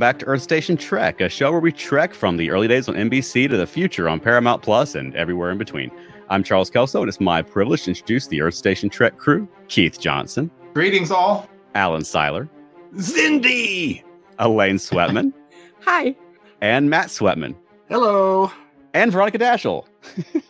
Back 0.00 0.18
to 0.18 0.26
Earth 0.26 0.42
Station 0.42 0.76
Trek, 0.76 1.20
a 1.20 1.28
show 1.28 1.50
where 1.52 1.60
we 1.60 1.70
trek 1.72 2.14
from 2.14 2.36
the 2.36 2.50
early 2.50 2.66
days 2.66 2.88
on 2.88 2.94
NBC 2.96 3.48
to 3.48 3.56
the 3.56 3.66
future 3.66 4.08
on 4.08 4.18
Paramount 4.18 4.62
Plus 4.62 4.94
and 4.94 5.14
everywhere 5.14 5.50
in 5.50 5.58
between. 5.58 5.90
I'm 6.30 6.42
Charles 6.42 6.70
Kelso, 6.70 7.00
and 7.00 7.08
it's 7.08 7.20
my 7.20 7.42
privilege 7.42 7.84
to 7.84 7.90
introduce 7.90 8.26
the 8.26 8.40
Earth 8.40 8.54
Station 8.54 8.88
Trek 8.88 9.16
crew 9.18 9.46
Keith 9.68 10.00
Johnson, 10.00 10.50
Greetings, 10.74 11.10
all. 11.10 11.48
Alan 11.74 12.04
Seiler, 12.04 12.48
Zindy. 12.96 14.02
Elaine 14.38 14.76
Sweatman, 14.76 15.32
Hi. 15.84 16.16
and 16.62 16.88
Matt 16.88 17.08
Sweatman, 17.08 17.54
Hello. 17.90 18.50
and 18.94 19.12
Veronica 19.12 19.38
Dashel. 19.38 19.84
You 20.16 20.40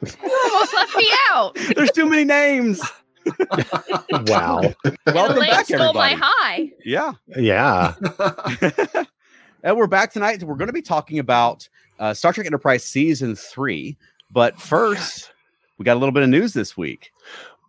almost 0.44 0.74
left 0.74 0.96
me 0.96 1.08
out. 1.30 1.56
There's 1.76 1.90
too 1.90 2.06
many 2.06 2.24
names. 2.24 2.80
Wow. 4.26 4.62
Welcome 5.06 5.36
Elaine 5.36 5.50
back, 5.50 5.66
stole 5.66 5.92
my 5.92 6.12
everybody. 6.12 6.16
high. 6.20 6.70
Yeah. 6.84 7.12
Yeah. 7.36 7.94
And 9.62 9.76
we're 9.76 9.86
back 9.86 10.12
tonight. 10.12 10.42
We're 10.42 10.56
going 10.56 10.68
to 10.68 10.72
be 10.72 10.82
talking 10.82 11.18
about 11.18 11.68
uh, 11.98 12.14
Star 12.14 12.32
Trek 12.32 12.46
Enterprise 12.46 12.84
Season 12.84 13.36
3. 13.36 13.96
But 14.30 14.60
first, 14.60 15.32
we 15.78 15.84
got 15.84 15.94
a 15.94 16.00
little 16.00 16.12
bit 16.12 16.22
of 16.22 16.28
news 16.28 16.52
this 16.52 16.76
week. 16.76 17.12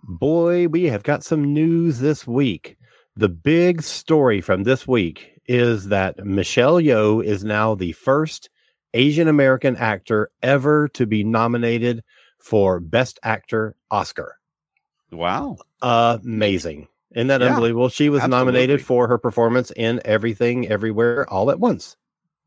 Boy, 0.03 0.67
we 0.67 0.85
have 0.85 1.03
got 1.03 1.23
some 1.23 1.53
news 1.53 1.99
this 1.99 2.25
week. 2.25 2.77
The 3.15 3.29
big 3.29 3.81
story 3.81 4.41
from 4.41 4.63
this 4.63 4.87
week 4.87 5.39
is 5.47 5.89
that 5.89 6.25
Michelle 6.25 6.75
Yeoh 6.75 7.23
is 7.23 7.43
now 7.43 7.75
the 7.75 7.91
first 7.91 8.49
Asian 8.93 9.27
American 9.27 9.75
actor 9.75 10.29
ever 10.41 10.87
to 10.89 11.05
be 11.05 11.23
nominated 11.23 12.03
for 12.39 12.79
Best 12.79 13.19
Actor 13.23 13.75
Oscar. 13.89 14.37
Wow. 15.11 15.57
Amazing. 15.81 16.87
Isn't 17.15 17.27
that 17.27 17.41
Yeah, 17.41 17.47
unbelievable? 17.49 17.89
She 17.89 18.09
was 18.09 18.25
nominated 18.27 18.85
for 18.85 19.07
her 19.07 19.17
performance 19.17 19.71
in 19.75 20.01
Everything 20.05 20.67
Everywhere 20.69 21.29
All 21.29 21.51
at 21.51 21.59
Once. 21.59 21.97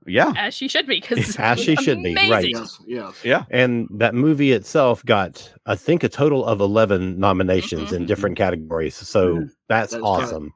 Yeah. 0.06 0.32
As 0.36 0.54
she 0.54 0.68
should 0.68 0.86
be, 0.86 1.00
because 1.00 1.36
As 1.38 1.58
she 1.60 1.76
should 1.76 2.02
be, 2.02 2.14
right. 2.14 2.48
Yes. 2.48 2.78
Yes. 2.86 3.24
Yeah. 3.24 3.44
And 3.50 3.88
that 3.90 4.14
movie 4.14 4.52
itself 4.52 5.04
got, 5.04 5.52
I 5.66 5.76
think, 5.76 6.02
a 6.04 6.08
total 6.08 6.44
of 6.44 6.60
11 6.60 7.18
nominations 7.18 7.92
in 7.92 8.04
Mhm. 8.04 8.06
different 8.06 8.36
categories. 8.36 8.94
So 8.94 9.36
Mhm. 9.36 9.50
that's 9.68 9.92
That's 9.92 10.04
awesome. 10.04 10.52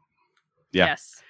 Yeah. 0.72 0.86
Yes. 0.86 1.22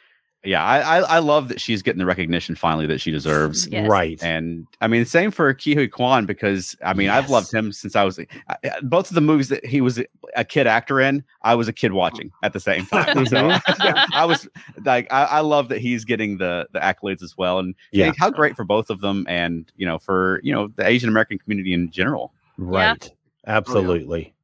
Yeah. 0.45 0.65
I, 0.65 0.79
I, 0.79 0.99
I 1.01 1.19
love 1.19 1.49
that 1.49 1.61
she's 1.61 1.83
getting 1.83 1.99
the 1.99 2.07
recognition 2.07 2.55
finally 2.55 2.87
that 2.87 3.01
she 3.01 3.11
deserves. 3.11 3.67
Yes. 3.69 3.89
Right. 3.89 4.23
And 4.23 4.67
I 4.81 4.87
mean, 4.87 5.05
same 5.05 5.31
for 5.31 5.53
Ke 5.53 5.75
Huy 5.75 5.89
Quan 5.89 6.27
because 6.27 6.77
I 6.85 6.95
mean, 6.95 7.11
I've 7.11 7.29
loved 7.29 7.53
him 7.53 7.73
since 7.73 7.97
I 7.97 8.05
was 8.05 8.19
I- 8.19 8.27
I- 8.65 8.81
both 8.83 9.11
of 9.11 9.15
the 9.15 9.21
movies 9.21 9.49
that 9.49 9.65
he 9.67 9.81
was 9.81 10.01
a 10.37 10.45
kid 10.45 10.67
actor 10.67 11.01
in. 11.01 11.25
I 11.43 11.55
was 11.55 11.67
a 11.69 11.73
kid 11.73 11.93
watching 11.93 12.31
at 12.43 12.53
the 12.53 12.61
same 12.61 12.87
time. 12.87 13.27
So 13.27 13.37
mm-hmm. 13.37 14.13
I 14.15 14.25
was 14.25 14.49
like, 14.85 15.13
I, 15.13 15.25
I 15.25 15.41
love 15.41 15.69
that 15.71 15.79
he's 15.79 16.05
getting 16.05 16.39
the 16.39 16.69
the 16.73 16.79
accolades 16.79 17.23
as 17.23 17.37
well. 17.37 17.59
And 17.59 17.75
Yeah. 17.91 18.07
yeah, 18.07 18.13
how 18.19 18.31
great 18.31 18.55
for 18.57 18.65
both 18.65 18.91
of 18.91 19.01
them, 19.01 19.27
and 19.29 19.71
you 19.77 19.87
know, 19.87 19.99
for 19.99 20.41
you 20.45 20.53
know 20.53 20.69
the 20.77 20.87
Asian 20.87 21.09
American 21.09 21.39
community 21.39 21.73
in 21.73 21.91
general. 21.91 22.33
Right. 22.59 23.11
Oh, 23.11 23.51
Absolutely. 23.51 24.35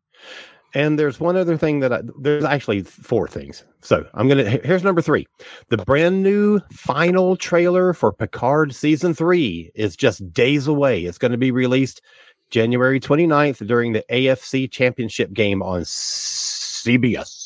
And 0.74 0.98
there's 0.98 1.20
one 1.20 1.36
other 1.36 1.56
thing 1.56 1.80
that 1.80 1.92
I, 1.92 2.02
there's 2.18 2.44
actually 2.44 2.82
four 2.82 3.28
things. 3.28 3.64
So 3.80 4.04
I'm 4.14 4.28
going 4.28 4.44
to, 4.44 4.50
here's 4.66 4.82
number 4.82 5.00
three. 5.00 5.26
The 5.68 5.76
brand 5.78 6.22
new 6.22 6.60
final 6.72 7.36
trailer 7.36 7.94
for 7.94 8.12
Picard 8.12 8.74
season 8.74 9.14
three 9.14 9.70
is 9.76 9.96
just 9.96 10.32
days 10.32 10.66
away. 10.66 11.04
It's 11.04 11.18
going 11.18 11.32
to 11.32 11.38
be 11.38 11.52
released 11.52 12.02
January 12.50 12.98
29th 12.98 13.66
during 13.66 13.92
the 13.92 14.04
AFC 14.10 14.70
championship 14.70 15.32
game 15.32 15.62
on 15.62 15.82
CBS. 15.82 17.43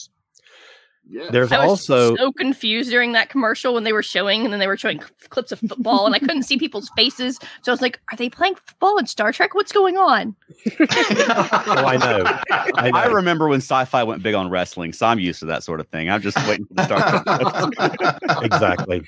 Yes. 1.11 1.33
There's 1.33 1.53
I 1.53 1.61
was 1.61 1.71
also, 1.71 2.15
so 2.17 2.33
confused 2.33 2.91
during 2.91 3.13
that 3.13 3.31
commercial 3.31 3.73
when 3.73 3.85
they 3.85 3.95
were 3.95 4.03
showing, 4.03 4.45
and 4.45 4.53
then 4.53 4.61
they 4.61 4.67
were 4.67 4.77
showing 4.77 5.01
clips 5.31 5.53
of 5.53 5.59
football, 5.61 6.05
and 6.05 6.15
I 6.15 6.19
couldn't 6.19 6.43
see 6.43 6.59
people's 6.59 6.91
faces. 6.97 7.39
So 7.63 7.73
I 7.73 7.75
was 7.75 7.81
like, 7.81 7.99
"Are 8.13 8.17
they 8.17 8.29
playing 8.29 8.57
football 8.57 8.99
in 8.99 9.07
Star 9.07 9.33
Trek? 9.33 9.55
What's 9.55 9.73
going 9.73 9.97
on?" 9.97 10.37
oh, 10.81 10.87
I 10.87 11.97
know. 11.97 12.25
I 12.77 12.91
know. 12.91 12.99
I 12.99 13.07
remember 13.07 13.49
when 13.49 13.61
sci-fi 13.61 14.03
went 14.03 14.23
big 14.23 14.35
on 14.35 14.51
wrestling, 14.51 14.93
so 14.93 15.07
I'm 15.07 15.19
used 15.19 15.41
to 15.41 15.47
that 15.47 15.63
sort 15.63 15.81
of 15.81 15.89
thing. 15.89 16.11
I'm 16.11 16.21
just 16.21 16.37
waiting 16.47 16.67
for 16.67 16.75
the 16.75 16.85
start. 16.85 18.45
exactly. 18.45 19.03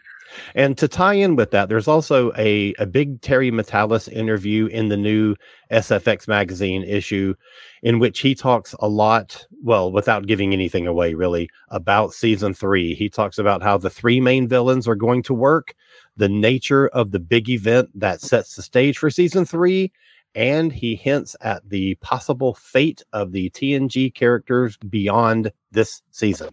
And 0.54 0.76
to 0.78 0.88
tie 0.88 1.14
in 1.14 1.36
with 1.36 1.50
that, 1.50 1.68
there's 1.68 1.88
also 1.88 2.32
a, 2.36 2.74
a 2.78 2.86
big 2.86 3.20
Terry 3.20 3.50
Matalas 3.50 4.10
interview 4.12 4.66
in 4.66 4.88
the 4.88 4.96
new 4.96 5.36
SFX 5.70 6.28
magazine 6.28 6.82
issue 6.82 7.34
in 7.82 7.98
which 7.98 8.20
he 8.20 8.34
talks 8.34 8.74
a 8.80 8.88
lot, 8.88 9.46
well, 9.62 9.90
without 9.90 10.26
giving 10.26 10.52
anything 10.52 10.86
away 10.86 11.14
really, 11.14 11.48
about 11.68 12.12
season 12.12 12.54
three. 12.54 12.94
He 12.94 13.08
talks 13.08 13.38
about 13.38 13.62
how 13.62 13.78
the 13.78 13.90
three 13.90 14.20
main 14.20 14.48
villains 14.48 14.86
are 14.86 14.94
going 14.94 15.22
to 15.24 15.34
work, 15.34 15.74
the 16.16 16.28
nature 16.28 16.88
of 16.88 17.10
the 17.10 17.20
big 17.20 17.48
event 17.48 17.88
that 17.94 18.20
sets 18.20 18.56
the 18.56 18.62
stage 18.62 18.98
for 18.98 19.10
season 19.10 19.44
three, 19.44 19.92
and 20.34 20.72
he 20.72 20.94
hints 20.94 21.34
at 21.40 21.68
the 21.68 21.94
possible 21.96 22.54
fate 22.54 23.02
of 23.12 23.32
the 23.32 23.50
TNG 23.50 24.14
characters 24.14 24.76
beyond 24.76 25.52
this 25.72 26.02
season. 26.10 26.50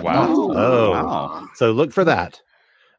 wow. 0.00 0.26
Oh. 0.28 0.52
oh 0.54 0.90
wow. 0.92 1.48
So 1.54 1.72
look 1.72 1.92
for 1.92 2.04
that. 2.04 2.40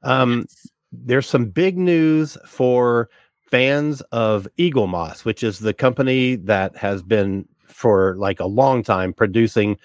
Um, 0.03 0.45
there's 0.91 1.27
some 1.27 1.45
big 1.45 1.77
news 1.77 2.37
for 2.45 3.09
fans 3.49 4.01
of 4.11 4.47
Eaglemoss, 4.57 5.25
which 5.25 5.43
is 5.43 5.59
the 5.59 5.73
company 5.73 6.35
that 6.35 6.75
has 6.75 7.03
been 7.03 7.47
for 7.67 8.15
like 8.17 8.39
a 8.39 8.45
long 8.45 8.83
time 8.83 9.13
producing 9.13 9.77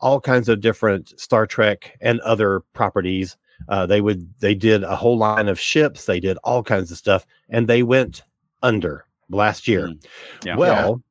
all 0.00 0.20
kinds 0.20 0.48
of 0.48 0.60
different 0.60 1.18
Star 1.20 1.46
Trek 1.46 1.96
and 2.00 2.20
other 2.20 2.60
properties. 2.72 3.36
Uh, 3.68 3.86
they 3.86 4.00
would 4.00 4.28
they 4.40 4.54
did 4.54 4.82
a 4.82 4.96
whole 4.96 5.16
line 5.16 5.48
of 5.48 5.58
ships, 5.58 6.06
they 6.06 6.18
did 6.18 6.36
all 6.42 6.62
kinds 6.62 6.90
of 6.90 6.98
stuff, 6.98 7.24
and 7.48 7.68
they 7.68 7.82
went 7.82 8.22
under 8.62 9.04
last 9.30 9.68
year. 9.68 9.88
Mm. 9.88 10.04
Yeah. 10.44 10.56
Well, 10.56 11.02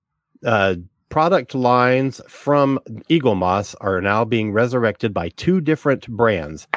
uh, 0.46 0.76
product 1.12 1.54
lines 1.54 2.22
from 2.28 2.80
Eaglemoss 3.10 3.76
are 3.82 4.02
now 4.02 4.24
being 4.26 4.54
resurrected 4.54 5.14
by 5.14 5.30
two 5.30 5.62
different 5.62 6.08
brands. 6.08 6.68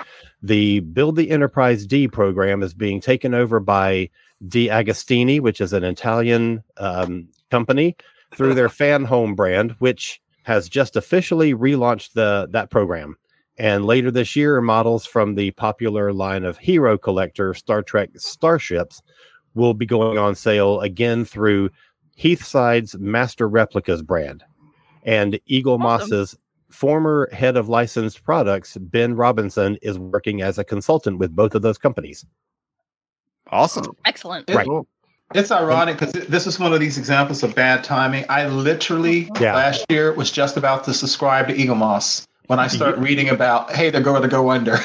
The 0.43 0.81
Build 0.81 1.17
the 1.17 1.31
Enterprise 1.31 1.87
D 1.87 2.09
program 2.09 2.63
is 2.63 2.75
being 2.75 3.01
taken 3.01 3.33
over 3.33 3.61
by 3.61 4.11
De 4.47 4.67
Agostini, 4.67 5.41
which 5.41 5.61
is 5.61 5.73
an 5.73 5.85
Italian 5.85 6.63
um, 6.77 7.29
company, 7.51 7.97
through 8.35 8.55
their 8.55 8.69
Fanhome 8.81 9.37
brand, 9.37 9.77
which 9.79 10.21
has 10.43 10.69
just 10.69 10.97
officially 10.97 11.55
relaunched 11.55 12.13
the 12.13 12.49
that 12.51 12.71
program. 12.71 13.17
And 13.57 13.87
later 13.87 14.11
this 14.11 14.35
year, 14.35 14.61
models 14.61 15.07
from 15.07 15.37
the 15.37 15.53
popular 15.53 16.13
line 16.13 16.45
of 16.45 16.59
Hero 16.59 16.99
Collector 16.99 17.55
Star 17.55 17.83
Trek 17.83 18.11
starships 18.17 19.01
will 19.55 19.75
be 19.75 19.87
going 19.87 20.19
on 20.19 20.35
sale 20.35 20.81
again 20.81 21.25
through 21.25 21.71
Heathside's 22.17 22.97
Master 22.99 23.49
Replicas 23.49 24.03
brand. 24.03 24.45
And 25.03 25.39
Eagle 25.47 25.75
Awesome. 25.75 26.11
Moss's 26.11 26.37
former 26.71 27.29
head 27.33 27.57
of 27.57 27.69
licensed 27.69 28.25
products, 28.25 28.77
Ben 28.77 29.15
Robinson, 29.15 29.77
is 29.83 29.99
working 29.99 30.43
as 30.43 30.59
a 30.59 30.65
consultant 30.65 31.19
with 31.19 31.35
both 31.35 31.55
of 31.55 31.63
those 31.63 31.79
companies. 31.79 32.25
Awesome. 33.51 33.87
Oh, 33.89 33.97
excellent. 34.05 34.51
Right. 34.51 34.67
It's 35.35 35.51
ironic 35.51 35.99
because 35.99 36.13
this 36.27 36.47
is 36.47 36.59
one 36.59 36.73
of 36.73 36.81
these 36.81 36.99
examples 36.99 37.43
of 37.43 37.55
bad 37.55 37.83
timing. 37.85 38.25
I 38.29 38.47
literally 38.47 39.25
mm-hmm. 39.25 39.43
Yeah. 39.43 39.55
last 39.55 39.85
year 39.89 40.13
was 40.13 40.31
just 40.31 40.57
about 40.57 40.85
to 40.85 40.95
subscribe 40.95 41.49
to 41.49 41.55
Eaglemoss 41.55 42.27
when 42.47 42.59
I 42.59 42.67
start 42.67 42.99
reading 42.99 43.29
about, 43.31 43.73
hey, 43.73 43.91
they're 43.91 44.03
going 44.03 44.23
to 44.23 44.29
go 44.29 44.51
under. 44.51 44.77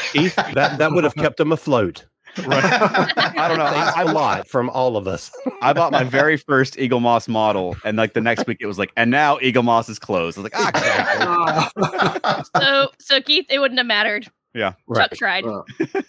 That, 0.53 0.75
that 0.77 0.91
would 0.91 1.03
have 1.03 1.15
kept 1.15 1.37
them 1.37 1.51
afloat. 1.51 2.05
I 2.37 3.45
don't 3.47 3.57
know. 3.57 3.65
I, 3.65 3.71
Thanks 3.71 3.97
I, 3.97 4.01
a 4.03 4.13
lot 4.13 4.47
from 4.47 4.69
all 4.69 4.95
of 4.97 5.07
us. 5.07 5.31
I 5.61 5.73
bought 5.73 5.91
my 5.91 6.03
very 6.03 6.37
first 6.37 6.75
Eaglemoss 6.75 7.27
model, 7.27 7.75
and 7.83 7.97
like 7.97 8.13
the 8.13 8.21
next 8.21 8.47
week, 8.47 8.57
it 8.61 8.65
was 8.65 8.77
like, 8.79 8.91
and 8.95 9.11
now 9.11 9.37
Eaglemoss 9.37 9.89
is 9.89 9.99
closed. 9.99 10.37
I 10.37 10.41
was 10.41 10.51
like, 10.51 10.61
ah, 10.61 11.71
crap." 11.75 12.45
So, 12.63 12.89
so 12.99 13.21
Keith, 13.21 13.45
it 13.49 13.59
wouldn't 13.59 13.79
have 13.79 13.87
mattered. 13.87 14.27
Yeah. 14.53 14.73
Chuck 14.95 15.11
tried. 15.11 15.45
Uh, 15.45 15.61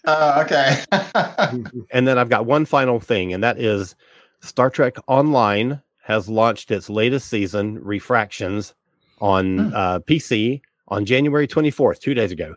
uh, 0.07 0.45
okay. 0.47 0.83
And 1.93 2.07
then 2.09 2.19
I've 2.19 2.31
got 2.31 2.47
one 2.47 2.65
final 2.65 3.01
thing, 3.01 3.33
and 3.35 3.43
that 3.45 3.59
is 3.59 3.95
Star 4.41 4.71
Trek 4.71 4.97
Online 5.09 5.83
has 6.03 6.29
launched 6.29 6.71
its 6.71 6.89
latest 6.89 7.29
season, 7.29 7.79
Refractions, 7.83 8.75
on 9.21 9.59
Hmm. 9.59 9.75
uh, 9.75 9.99
PC 10.01 10.61
on 10.89 11.05
January 11.05 11.47
24th, 11.47 12.01
two 12.01 12.15
days 12.15 12.33
ago, 12.33 12.55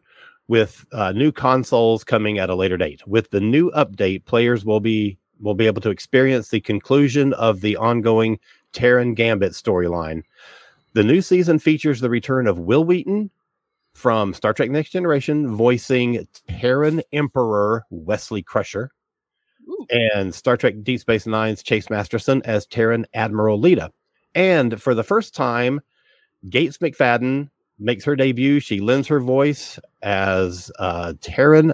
with 0.47 0.85
uh, 0.91 1.11
new 1.11 1.31
consoles 1.31 2.03
coming 2.03 2.37
at 2.37 2.49
a 2.49 2.55
later 2.55 2.77
date. 2.77 3.05
With 3.07 3.29
the 3.31 3.39
new 3.39 3.71
update, 3.71 4.25
players 4.25 4.65
will 4.65 4.79
be 4.79 5.17
will 5.39 5.55
be 5.55 5.67
able 5.67 5.81
to 5.81 5.89
experience 5.89 6.49
the 6.49 6.61
conclusion 6.61 7.33
of 7.33 7.61
the 7.61 7.75
ongoing 7.75 8.39
Terran 8.71 9.13
Gambit 9.13 9.51
storyline. 9.51 10.23
The 10.93 11.03
new 11.03 11.21
season 11.21 11.59
features 11.59 11.99
the 11.99 12.09
return 12.09 12.47
of 12.47 12.59
Wil 12.59 12.85
Wheaton 12.85 13.29
from 13.93 14.33
Star 14.33 14.53
Trek 14.53 14.69
Next 14.69 14.91
Generation, 14.91 15.55
voicing 15.55 16.27
Terran 16.47 17.01
Emperor 17.11 17.85
Wesley 17.89 18.41
Crusher, 18.41 18.91
Ooh. 19.67 19.85
and 19.89 20.33
Star 20.33 20.55
Trek 20.57 20.75
Deep 20.83 20.99
Space 20.99 21.27
Nine's 21.27 21.63
Chase 21.63 21.89
Masterson 21.89 22.41
as 22.45 22.65
Terran 22.65 23.05
Admiral 23.13 23.59
Leeta. 23.59 23.89
And 24.35 24.81
for 24.81 24.95
the 24.95 25.03
first 25.03 25.35
time, 25.35 25.81
Gates 26.49 26.77
McFadden 26.77 27.49
makes 27.83 28.03
her 28.05 28.15
debut. 28.15 28.59
She 28.59 28.79
lends 28.79 29.07
her 29.07 29.19
voice 29.19 29.79
as 30.01 30.71
uh, 30.79 31.13
Terran 31.21 31.73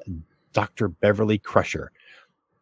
Dr. 0.54 0.90
Beverly 0.90 1.38
Crusher. 1.38 1.92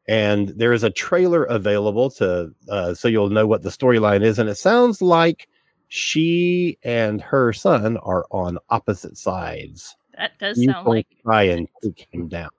And 0.07 0.49
there 0.49 0.73
is 0.73 0.83
a 0.83 0.89
trailer 0.89 1.43
available 1.45 2.09
to 2.11 2.53
uh, 2.69 2.93
so 2.93 3.07
you'll 3.07 3.29
know 3.29 3.47
what 3.47 3.63
the 3.63 3.69
storyline 3.69 4.23
is. 4.23 4.39
And 4.39 4.49
it 4.49 4.55
sounds 4.55 5.01
like 5.01 5.49
she 5.89 6.77
and 6.83 7.21
her 7.21 7.53
son 7.53 7.97
are 7.97 8.25
on 8.31 8.57
opposite 8.69 9.17
sides. 9.17 9.95
That 10.17 10.37
does 10.39 10.57
You 10.57 10.71
sound 10.71 10.87
like 10.87 11.07
try 11.23 11.43
and 11.43 11.67
take 11.83 12.07
him 12.11 12.27
down. 12.27 12.49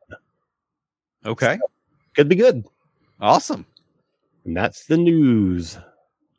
Okay. 1.25 1.59
Could 2.15 2.29
be 2.29 2.37
good. 2.37 2.65
Awesome. 3.21 3.67
And 4.45 4.57
that's 4.57 4.87
the 4.87 4.97
news. 4.97 5.79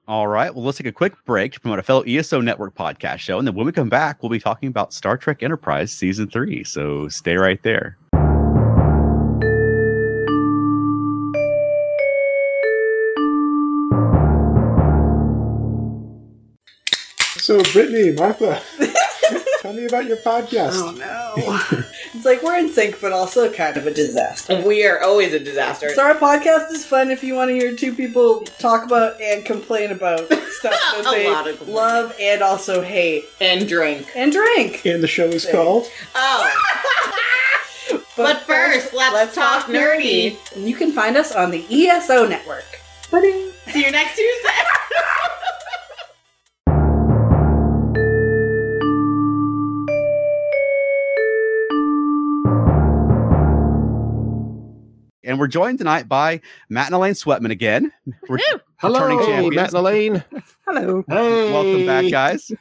All 0.09 0.27
right. 0.27 0.51
Well, 0.55 0.63
let's 0.63 0.79
take 0.79 0.87
a 0.87 0.91
quick 0.91 1.13
break 1.23 1.53
to 1.53 1.59
promote 1.59 1.77
a 1.77 1.83
fellow 1.83 2.01
ESO 2.01 2.41
Network 2.41 2.73
podcast 2.73 3.19
show. 3.19 3.37
And 3.37 3.47
then 3.47 3.53
when 3.53 3.67
we 3.67 3.71
come 3.71 3.89
back, 3.89 4.23
we'll 4.23 4.31
be 4.31 4.39
talking 4.39 4.67
about 4.67 4.91
Star 4.91 5.17
Trek 5.17 5.43
Enterprise 5.43 5.91
Season 5.91 6.27
3. 6.27 6.63
So 6.63 7.07
stay 7.09 7.35
right 7.35 7.61
there. 7.61 7.95
So, 17.37 17.61
Brittany, 17.71 18.11
Martha, 18.11 18.63
tell 19.61 19.73
me 19.73 19.85
about 19.85 20.05
your 20.05 20.17
podcast. 20.17 20.71
Oh 20.73 20.91
no. 20.97 21.83
it's 22.19 22.25
like 22.25 22.43
we're 22.43 22.57
in 22.57 22.69
sync, 22.69 22.99
but 22.99 23.11
also 23.13 23.51
kind 23.51 23.77
of 23.77 23.87
a 23.87 23.93
disaster. 23.93 24.61
We 24.65 24.85
are 24.85 25.01
always 25.01 25.33
a 25.33 25.39
disaster. 25.39 25.89
So 25.91 26.03
our 26.03 26.15
podcast 26.15 26.69
is 26.71 26.85
fun 26.85 27.11
if 27.11 27.23
you 27.23 27.33
want 27.33 27.49
to 27.49 27.55
hear 27.55 27.75
two 27.75 27.93
people 27.95 28.41
talk 28.59 28.83
about 28.85 29.19
and 29.21 29.45
complain 29.45 29.91
about 29.91 30.19
stuff 30.27 30.73
that 30.73 31.03
A 31.07 31.11
they 31.11 31.29
lot 31.31 31.47
of 31.47 31.57
complaints. 31.57 31.73
love 31.73 32.15
and 32.19 32.41
also 32.41 32.81
hate. 32.81 33.23
and 33.39 33.67
drink. 33.67 34.07
And 34.15 34.31
drink. 34.33 34.85
And 34.85 35.01
the 35.01 35.07
show 35.07 35.25
is 35.27 35.45
called 35.45 35.87
Oh. 36.13 36.51
But 38.17 38.41
first, 38.41 38.93
let's 38.93 39.33
talk 39.33 39.67
nerdy. 39.67 40.37
And 40.53 40.67
you 40.67 40.75
can 40.75 40.91
find 40.91 41.15
us 41.15 41.31
on 41.31 41.51
the 41.51 41.65
ESO 41.71 42.27
network. 42.27 42.65
Ba-ding. 43.09 43.51
See 43.69 43.85
you 43.85 43.91
next 43.91 44.15
Tuesday. 44.17 44.49
And 55.29 55.37
we're 55.39 55.45
joined 55.45 55.77
tonight 55.77 56.09
by 56.09 56.41
Matt 56.69 56.87
and 56.87 56.95
Elaine 56.95 57.13
Sweatman 57.13 57.51
again. 57.51 57.91
We're 58.27 58.39
Woo! 58.51 58.59
returning 58.81 59.19
Hey, 59.19 59.25
champions. 59.27 59.55
Matt 59.55 59.67
and 59.67 59.75
Elaine. 59.75 60.23
Hello. 60.65 61.03
Hey. 61.07 61.53
Welcome 61.53 61.85
back, 61.85 62.09
guys. 62.09 62.51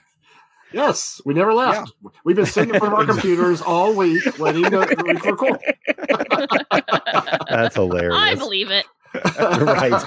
Yes, 0.75 1.19
we 1.25 1.33
never 1.33 1.55
left. 1.55 1.93
We've 2.25 2.37
been 2.37 2.45
sitting 2.45 2.75
in 2.75 2.79
front 2.79 2.93
of 2.93 2.99
our 3.01 3.07
computers 3.15 3.63
all 3.63 3.95
week 3.95 4.23
waiting 4.39 4.65
to 4.65 4.85
to 4.85 5.31
record. 5.31 5.59
That's 7.49 7.75
hilarious. 7.75 8.15
I 8.15 8.35
believe 8.35 8.71
it. 8.71 8.85
right. 9.25 10.05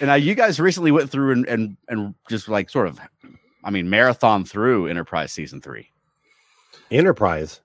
And 0.00 0.08
now 0.08 0.14
you 0.14 0.34
guys 0.34 0.58
recently 0.58 0.90
went 0.90 1.10
through 1.10 1.30
and, 1.30 1.46
and 1.46 1.76
and 1.86 2.14
just 2.28 2.48
like 2.48 2.70
sort 2.70 2.88
of, 2.88 2.98
I 3.62 3.70
mean, 3.70 3.88
marathon 3.88 4.44
through 4.44 4.88
Enterprise 4.88 5.30
season 5.30 5.60
three. 5.60 5.92
Enterprise. 6.90 7.60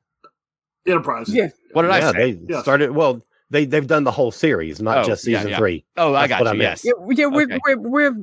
Enterprise. 0.88 1.30
Yeah. 1.30 1.50
What 1.74 1.84
did 1.84 1.90
yeah, 1.90 2.10
I 2.10 2.12
say? 2.14 2.32
they 2.34 2.54
Yes. 2.54 2.62
started. 2.64 2.92
Well, 2.92 3.22
they 3.50 3.66
they've 3.66 3.88
done 3.88 4.04
the 4.04 4.12
whole 4.12 4.32
series, 4.32 4.82
not 4.82 5.00
Oh, 5.00 5.04
just 5.04 5.24
season 5.24 5.50
yeah. 5.50 5.58
three. 5.58 5.86
Oh, 5.98 6.14
I 6.16 6.28
got 6.28 6.42
what 6.42 6.46
you. 6.48 6.62
I 6.62 6.66
meant. 6.66 6.84
yes. 6.84 6.86
Yeah, 6.86 6.92
yeah 7.16 7.26
we're, 7.28 7.44
Okay. 7.46 7.60
we're 7.66 7.78
we're 7.78 8.16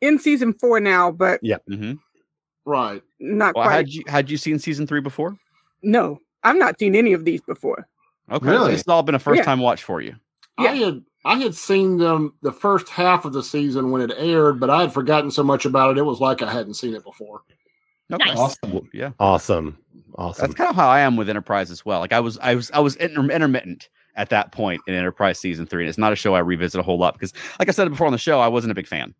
in 0.00 0.18
season 0.18 0.52
four 0.54 0.80
now, 0.80 1.10
but 1.10 1.40
Yeah. 1.42 1.56
hmm 1.68 1.92
Right. 2.64 3.02
not 3.18 3.54
Well, 3.54 3.64
quite. 3.64 3.74
had 3.74 3.88
you 3.88 4.02
had 4.06 4.30
you 4.30 4.36
seen 4.36 4.58
season 4.58 4.86
three 4.86 5.00
before? 5.00 5.36
No, 5.82 6.18
I've 6.44 6.56
not 6.56 6.78
seen 6.78 6.94
any 6.94 7.12
of 7.12 7.24
these 7.24 7.40
before. 7.42 7.86
Okay, 8.30 8.46
so 8.46 8.64
this 8.66 8.80
has 8.80 8.88
all 8.88 9.02
been 9.02 9.14
a 9.14 9.18
first 9.18 9.38
Yeah. 9.38 9.44
time 9.44 9.58
watch 9.60 9.82
for 9.82 10.00
you. 10.00 10.14
I 10.58 10.74
had 10.74 11.02
I 11.24 11.38
had 11.38 11.54
seen 11.54 11.98
them 11.98 12.32
the 12.42 12.52
first 12.52 12.88
half 12.88 13.24
of 13.24 13.32
the 13.32 13.42
season 13.42 13.90
when 13.90 14.00
it 14.02 14.12
aired, 14.16 14.58
but 14.60 14.70
I 14.70 14.82
had 14.82 14.92
forgotten 14.92 15.30
so 15.30 15.42
much 15.42 15.64
about 15.66 15.90
it. 15.92 15.98
It 15.98 16.02
was 16.04 16.20
like 16.20 16.40
I 16.42 16.50
hadn't 16.52 16.74
seen 16.74 16.94
it 16.94 17.02
before. 17.04 17.42
Okay. 18.12 18.24
Nice. 18.30 18.38
Awesome. 18.38 18.88
Yeah, 18.92 19.12
Awesome. 19.20 19.78
Awesome. 20.16 20.42
that's 20.42 20.54
kind 20.54 20.68
of 20.70 20.76
how 20.76 20.88
I 20.88 21.00
am 21.00 21.16
with 21.16 21.28
Enterprise 21.30 21.70
as 21.70 21.84
well. 21.84 22.00
Like 22.00 22.12
I 22.12 22.20
was, 22.20 22.36
I 22.38 22.54
was, 22.54 22.70
I 22.72 22.80
was 22.80 22.96
inter- 22.96 23.30
intermittent 23.30 23.88
at 24.16 24.28
that 24.30 24.50
point 24.52 24.80
in 24.88 24.94
Enterprise 24.94 25.38
season 25.38 25.66
three, 25.66 25.84
and 25.84 25.88
it's 25.88 25.96
not 25.98 26.12
a 26.12 26.16
show 26.16 26.34
I 26.34 26.40
revisit 26.40 26.80
a 26.80 26.82
whole 26.82 26.98
lot 26.98 27.14
because, 27.14 27.32
like 27.58 27.68
I 27.68 27.72
said 27.72 27.88
before 27.88 28.06
on 28.06 28.12
the 28.12 28.18
show, 28.18 28.40
I 28.40 28.48
wasn't 28.48 28.72
a 28.72 28.74
big 28.74 28.88
fan, 28.88 29.14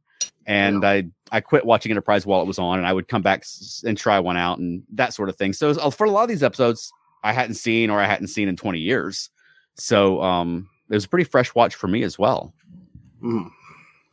and 0.47 0.85
I 0.85 1.05
I 1.31 1.41
quit 1.41 1.65
watching 1.65 1.91
Enterprise 1.93 2.27
while 2.27 2.41
it 2.43 2.47
was 2.47 2.59
on, 2.59 2.79
and 2.79 2.87
I 2.87 2.93
would 2.93 3.07
come 3.09 3.23
back 3.23 3.41
s- 3.43 3.85
and 3.87 3.97
try 3.97 4.19
one 4.19 4.37
out 4.37 4.59
and 4.59 4.83
that 4.95 5.15
sort 5.15 5.29
of 5.29 5.37
thing. 5.37 5.53
So 5.53 5.71
uh, 5.71 5.91
for 5.91 6.05
a 6.05 6.11
lot 6.11 6.25
of 6.25 6.29
these 6.29 6.43
episodes, 6.43 6.93
I 7.23 7.33
hadn't 7.33 7.55
seen 7.55 7.89
or 7.89 8.01
I 8.01 8.07
hadn't 8.07 8.27
seen 8.29 8.49
in 8.49 8.57
twenty 8.57 8.81
years, 8.81 9.31
so 9.77 10.21
um, 10.21 10.69
it 10.91 10.95
was 10.95 11.05
a 11.05 11.09
pretty 11.09 11.25
fresh 11.25 11.55
watch 11.55 11.77
for 11.77 11.87
me 11.87 12.03
as 12.03 12.19
well. 12.19 12.53
Mhm. 13.23 13.49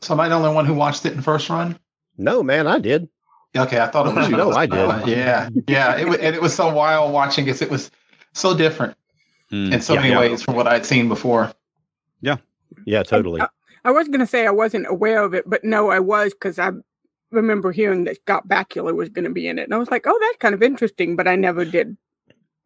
So 0.01 0.13
am 0.13 0.19
I 0.19 0.29
the 0.29 0.35
only 0.35 0.53
one 0.53 0.65
who 0.65 0.75
watched 0.75 1.05
it 1.07 1.13
in 1.13 1.21
first 1.23 1.49
run? 1.49 1.77
no, 2.19 2.43
man, 2.43 2.67
I 2.67 2.77
did. 2.79 3.09
Okay, 3.55 3.79
I 3.79 3.87
thought 3.87 4.07
it 4.07 4.15
was. 4.15 4.29
you. 4.29 4.37
No, 4.37 4.51
I 4.51 4.65
did. 4.65 4.77
Uh, 4.79 5.03
yeah, 5.05 5.49
yeah. 5.67 5.97
It 5.97 6.07
was, 6.07 6.17
and 6.17 6.35
it 6.35 6.41
was 6.41 6.53
so 6.53 6.71
wild 6.73 7.11
watching 7.13 7.47
it. 7.47 7.61
It 7.61 7.69
was 7.71 7.89
so 8.33 8.55
different 8.55 8.95
Hmm. 9.49 9.73
in 9.73 9.81
so 9.81 9.93
Yeah. 9.93 9.99
many 10.01 10.11
Yeah. 10.13 10.19
ways 10.19 10.43
from 10.43 10.55
what 10.55 10.67
I'd 10.67 10.85
seen 10.85 11.07
before. 11.07 11.51
Yeah, 12.21 12.37
yeah, 12.85 13.03
totally. 13.03 13.41
Uh, 13.41 13.47
I 13.85 13.91
was 13.91 14.07
going 14.07 14.19
to 14.19 14.27
say 14.27 14.45
I 14.45 14.51
wasn't 14.51 14.85
aware 14.87 15.23
of 15.23 15.33
it, 15.33 15.49
but 15.49 15.63
no, 15.63 15.89
I 15.89 15.99
was 15.99 16.33
because 16.33 16.59
I 16.59 16.71
remember 17.31 17.71
hearing 17.71 18.03
that 18.03 18.17
Scott 18.17 18.47
Bakula 18.47 18.93
was 18.95 19.09
going 19.09 19.25
to 19.25 19.31
be 19.31 19.47
in 19.47 19.57
it, 19.59 19.63
and 19.63 19.73
I 19.73 19.77
was 19.77 19.89
like, 19.89 20.05
"Oh, 20.07 20.17
that's 20.21 20.37
kind 20.37 20.53
of 20.53 20.61
interesting," 20.61 21.15
but 21.15 21.27
I 21.27 21.35
never 21.35 21.63
did 21.65 21.95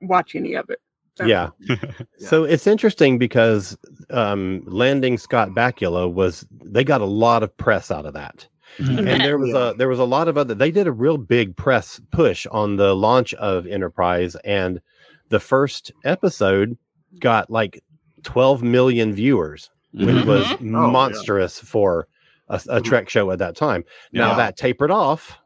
watch 0.01 0.36
any 0.36 0.56
of 0.56 0.69
it. 0.69 0.80
So- 1.18 1.25
Yeah. 1.25 1.50
So 2.18 2.44
it's 2.44 2.66
interesting 2.68 3.18
because 3.19 3.77
um, 4.10 4.63
landing 4.66 5.18
Scott 5.18 5.50
Bakula 5.50 6.12
was 6.12 6.45
they 6.51 6.84
got 6.84 7.01
a 7.01 7.06
lot 7.06 7.44
of 7.44 7.56
press 7.57 7.92
out 7.92 8.06
of 8.06 8.13
that. 8.13 8.48
And 8.80 9.08
there 9.22 9.38
was 9.38 9.54
a 9.54 9.74
there 9.78 9.88
was 9.90 10.00
a 10.00 10.04
lot 10.04 10.28
of 10.28 10.38
other 10.38 10.54
they 10.56 10.72
did 10.72 10.88
a 10.88 10.92
real 10.92 11.18
big 11.18 11.56
press 11.56 12.00
push 12.12 12.46
on 12.51 12.75
the 12.78 12.94
launch 12.96 13.34
of 13.36 13.66
enterprise 13.68 14.36
and 14.44 14.82
the 15.30 15.40
first 15.40 15.92
episode 16.04 16.78
got 17.20 17.50
like 17.50 17.84
12 18.24 18.63
million 18.63 19.13
viewers 19.13 19.70
which 19.94 20.08
Mhm. 20.08 20.25
was 20.25 20.48
yeah. 20.51 20.58
monstrous 20.62 21.60
for 21.60 22.08
a, 22.50 22.62
a 22.70 22.82
trek 22.82 23.10
show 23.10 23.30
at 23.32 23.40
that 23.40 23.56
time 23.56 23.84
now 24.13 24.36
that 24.36 24.58
tapered 24.58 24.92
off 24.92 25.38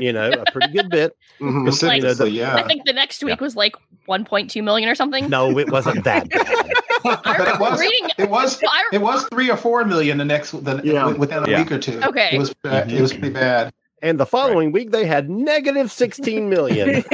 you 0.00 0.12
know 0.12 0.30
a 0.30 0.50
pretty 0.52 0.72
good 0.72 0.88
bit 0.90 1.16
Mhm. 1.40 1.64
Precipitously, 1.64 2.42
I 2.42 2.56
yeah. 2.60 2.66
think 2.66 2.84
the 2.86 2.92
next 2.92 3.22
week 3.24 3.40
was 3.40 3.56
like 3.56 3.74
1.2 4.08 4.62
million 4.64 4.88
or 4.88 4.94
something. 4.94 5.28
no 5.28 5.58
it 5.58 5.70
wasn't 5.70 6.04
that 6.04 6.28
bad 6.30 6.72
I 7.04 7.16
But 7.38 7.48
it 7.48 7.58
was. 7.60 7.80
reading. 7.80 8.08
It 8.18 8.28
was. 8.30 8.60
I- 8.62 8.88
It 8.92 9.00
was 9.00 9.24
three 9.28 9.50
or 9.50 9.56
four 9.56 9.84
million 9.84 10.18
the 10.18 10.24
next 10.24 10.52
the, 10.52 10.80
Yeah. 10.84 11.06
within 11.08 11.44
a 11.44 11.48
Yeah. 11.50 11.58
week 11.62 11.72
or 11.72 11.78
two. 11.78 12.00
Okay. 12.02 12.30
It 12.32 12.38
was. 12.38 12.54
uh, 12.64 12.84
It 12.88 13.00
was 13.00 13.12
pretty 13.12 13.30
bad. 13.30 13.72
and 14.02 14.18
the 14.18 14.24
following 14.26 14.72
week 14.72 14.90
they 14.92 15.04
had 15.04 15.28
negative 15.28 15.92
16 15.92 16.48
million 16.48 16.88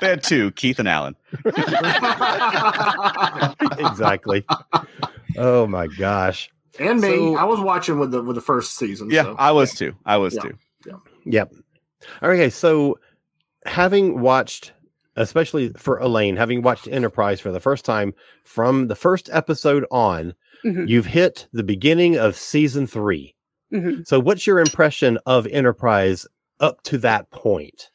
they 0.00 0.08
had 0.08 0.22
two, 0.24 0.50
Keith 0.52 0.78
and 0.80 0.88
Alan. 0.88 1.14
exactly 3.78 4.44
oh 5.36 5.66
my 5.68 5.86
gosh 5.86 6.50
and 6.78 7.00
me, 7.00 7.08
So- 7.08 7.36
I 7.36 7.44
was 7.44 7.60
watching 7.60 7.98
with 7.98 8.10
the 8.10 8.22
with 8.22 8.36
the 8.36 8.40
first 8.42 8.76
season. 8.76 9.10
Yeah, 9.10 9.22
so. 9.24 9.36
I 9.38 9.50
was 9.52 9.74
too. 9.74 9.94
I 10.06 10.16
was 10.16 10.34
Yeah. 10.34 10.42
too. 10.42 11.02
Yep. 11.26 11.52
Okay, 12.22 12.48
so 12.48 12.98
having 13.66 14.20
watched, 14.20 14.72
especially 15.20 15.70
for 15.76 15.98
Elaine, 15.98 16.36
having 16.36 16.62
watched 16.62 16.88
Enterprise 16.88 17.40
for 17.40 17.52
the 17.52 17.60
first 17.60 17.84
time 17.84 18.14
from 18.44 18.88
the 18.88 18.94
first 18.96 19.28
episode 19.32 19.84
on, 19.90 20.34
Mhm, 20.64 20.88
you've 20.88 21.06
hit 21.06 21.48
the 21.52 21.62
beginning 21.62 22.16
of 22.18 22.36
season 22.36 22.86
three. 22.86 23.34
mhm. 23.72 24.06
So, 24.06 24.18
what's 24.20 24.46
your 24.46 24.58
impression 24.58 25.18
of 25.26 25.46
Enterprise 25.46 26.26
up 26.60 26.82
to 26.84 26.98
that 26.98 27.30
point? 27.30 27.90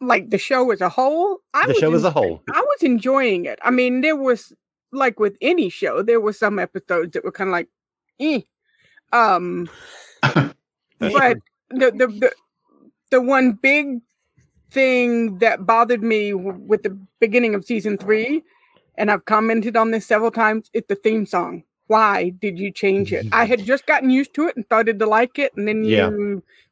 Like 0.00 0.30
the 0.30 0.38
show 0.38 0.70
as 0.70 0.80
a 0.80 0.88
whole, 0.88 1.38
I 1.54 1.62
The 1.62 1.72
was 1.72 1.78
show 1.78 1.92
as 1.94 2.04
a 2.04 2.10
whole. 2.10 2.42
I 2.54 2.60
was 2.60 2.82
enjoying 2.82 3.46
it. 3.46 3.58
I 3.62 3.70
mean, 3.72 4.00
there 4.00 4.14
was 4.16 4.52
like 4.92 5.18
with 5.18 5.36
any 5.40 5.68
show, 5.70 6.02
there 6.02 6.20
were 6.20 6.32
some 6.32 6.58
episodes 6.60 7.12
that 7.14 7.24
were 7.24 7.32
kind 7.32 7.48
of 7.48 7.52
like, 7.52 7.68
eh. 8.20 8.40
Um, 9.12 9.68
but 10.22 10.52
the, 11.00 11.90
the 11.90 12.06
the 12.06 12.32
the 13.10 13.20
one 13.20 13.52
big 13.52 14.00
thing 14.70 15.38
that 15.38 15.66
bothered 15.66 16.02
me 16.02 16.32
w- 16.32 16.58
with 16.66 16.82
the 16.82 16.96
beginning 17.20 17.54
of 17.54 17.64
season 17.64 17.96
three, 17.98 18.42
and 18.96 19.10
I've 19.10 19.24
commented 19.24 19.76
on 19.76 19.90
this 19.90 20.06
several 20.06 20.30
times, 20.30 20.70
it's 20.74 20.88
the 20.88 20.94
theme 20.96 21.26
song. 21.26 21.64
why 21.86 22.28
did 22.38 22.58
you 22.58 22.70
change 22.70 23.14
it? 23.14 23.24
I 23.32 23.46
had 23.46 23.64
just 23.64 23.86
gotten 23.86 24.10
used 24.10 24.34
to 24.34 24.46
it 24.46 24.54
and 24.56 24.64
started 24.66 24.98
to 24.98 25.06
like 25.06 25.38
it, 25.38 25.54
and 25.56 25.66
then 25.66 25.84
you 25.84 25.96
Yeah. 25.96 26.10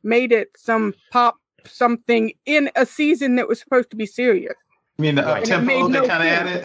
made 0.02 0.30
it 0.30 0.50
some 0.58 0.92
pop 1.10 1.36
something 1.64 2.32
in 2.44 2.70
a 2.76 2.84
season 2.84 3.36
that 3.36 3.48
was 3.48 3.58
supposed 3.58 3.88
to 3.90 3.96
be 3.96 4.04
serious. 4.04 4.52
I 4.98 5.02
mean, 5.02 5.18
uh, 5.18 5.22
the 5.24 5.32
And 5.36 5.42
it 5.42 5.46
tempo 5.46 5.64
made 5.66 5.84
they 5.94 6.00
no 6.00 6.06
kind 6.06 6.22
of 6.22 6.28
sense. 6.28 6.50
added. 6.50 6.64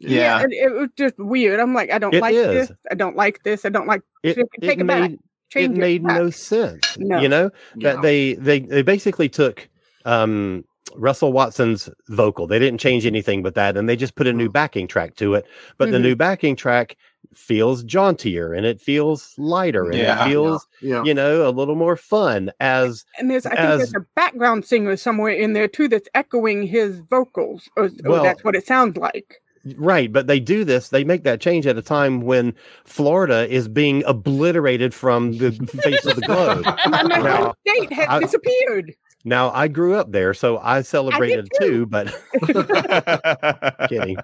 Yeah. 0.00 0.42
and 0.42 0.52
it 0.52 0.70
was 0.70 0.90
just 0.96 1.14
weird. 1.18 1.58
I'm 1.60 1.72
like, 1.72 1.90
I 1.90 1.98
don't 1.98 2.12
It 2.14 2.20
like 2.20 2.34
is. 2.34 2.68
this. 2.68 2.76
I 2.90 2.94
don't 2.94 3.16
like 3.16 3.42
this. 3.42 3.64
I 3.64 3.70
don't 3.70 3.86
like. 3.86 4.02
It, 4.22 4.34
take 4.60 4.78
it 4.78 4.80
it 4.80 4.84
made, 4.84 5.12
it 5.14 5.20
Change 5.48 5.76
it 5.76 5.80
made 5.80 6.02
back. 6.04 6.18
no 6.18 6.28
sense. 6.28 6.98
No. 6.98 7.20
You 7.20 7.28
know 7.30 7.50
Yeah. 7.74 7.94
that 7.94 8.02
they 8.02 8.34
they 8.34 8.60
they 8.60 8.82
basically 8.82 9.30
took 9.30 9.66
um 10.08 10.64
Russell 10.96 11.34
Watson's 11.34 11.90
vocal. 12.08 12.46
They 12.46 12.58
didn't 12.58 12.80
change 12.80 13.04
anything 13.04 13.42
but 13.42 13.54
that, 13.56 13.76
and 13.76 13.86
they 13.88 13.94
just 13.94 14.14
put 14.14 14.26
a 14.26 14.32
new 14.32 14.48
backing 14.48 14.88
track 14.88 15.16
to 15.16 15.34
it. 15.34 15.44
But 15.76 15.90
the 15.90 15.98
Mhm. 15.98 16.02
new 16.02 16.16
backing 16.16 16.56
track 16.56 16.96
feels 17.34 17.84
jauntier 17.84 18.54
and 18.54 18.64
it 18.64 18.80
feels 18.80 19.34
lighter 19.36 19.84
and 19.84 19.94
Yeah. 19.98 20.24
it 20.24 20.28
feels 20.30 20.66
Yeah. 20.80 21.04
you 21.04 21.12
know 21.12 21.46
a 21.46 21.50
little 21.50 21.74
more 21.74 21.94
fun 21.94 22.50
as 22.58 23.04
And 23.18 23.30
there's, 23.30 23.44
I 23.44 23.50
think 23.50 23.60
as- 23.60 23.78
there's 23.80 23.94
a 24.02 24.06
background 24.16 24.64
singer 24.64 24.96
somewhere 24.96 25.32
in 25.34 25.52
there 25.52 25.68
too 25.68 25.88
that's 25.88 26.08
echoing 26.14 26.62
his 26.62 27.00
vocals, 27.00 27.68
or, 27.76 27.84
or 27.84 28.10
Well- 28.10 28.22
that's 28.24 28.42
what 28.42 28.56
it 28.56 28.66
sounds 28.66 28.96
like. 28.96 29.42
Right, 29.76 30.10
but 30.10 30.26
they 30.26 30.40
do 30.40 30.64
this. 30.64 30.88
They 30.88 31.04
make 31.04 31.24
that 31.24 31.40
change 31.42 31.66
at 31.66 31.76
a 31.76 31.82
time 31.82 32.22
when 32.22 32.54
Florida 32.86 33.46
is 33.52 33.68
being 33.68 34.02
obliterated 34.06 34.94
from 34.94 35.36
the 35.36 35.50
face 35.82 36.06
of 36.06 36.16
the 36.16 36.22
globe. 36.22 36.64
And 36.84 37.08
my 37.10 37.18
Now, 37.18 37.54
state 37.66 37.92
has 37.92 38.06
I- 38.08 38.20
disappeared. 38.20 38.94
Now, 39.28 39.50
I 39.50 39.68
grew 39.68 39.94
up 39.94 40.10
there, 40.10 40.32
so 40.34 40.58
I 40.58 40.80
celebrated 40.82 41.48
too. 41.60 41.68
too. 41.68 41.86
But 41.86 42.14
kidding, 43.88 44.16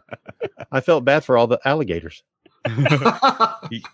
I 0.73 0.81
felt 0.81 1.05
bad 1.05 1.25
for 1.25 1.37
all 1.37 1.47
the 1.47 1.61
alligators. 1.65 2.23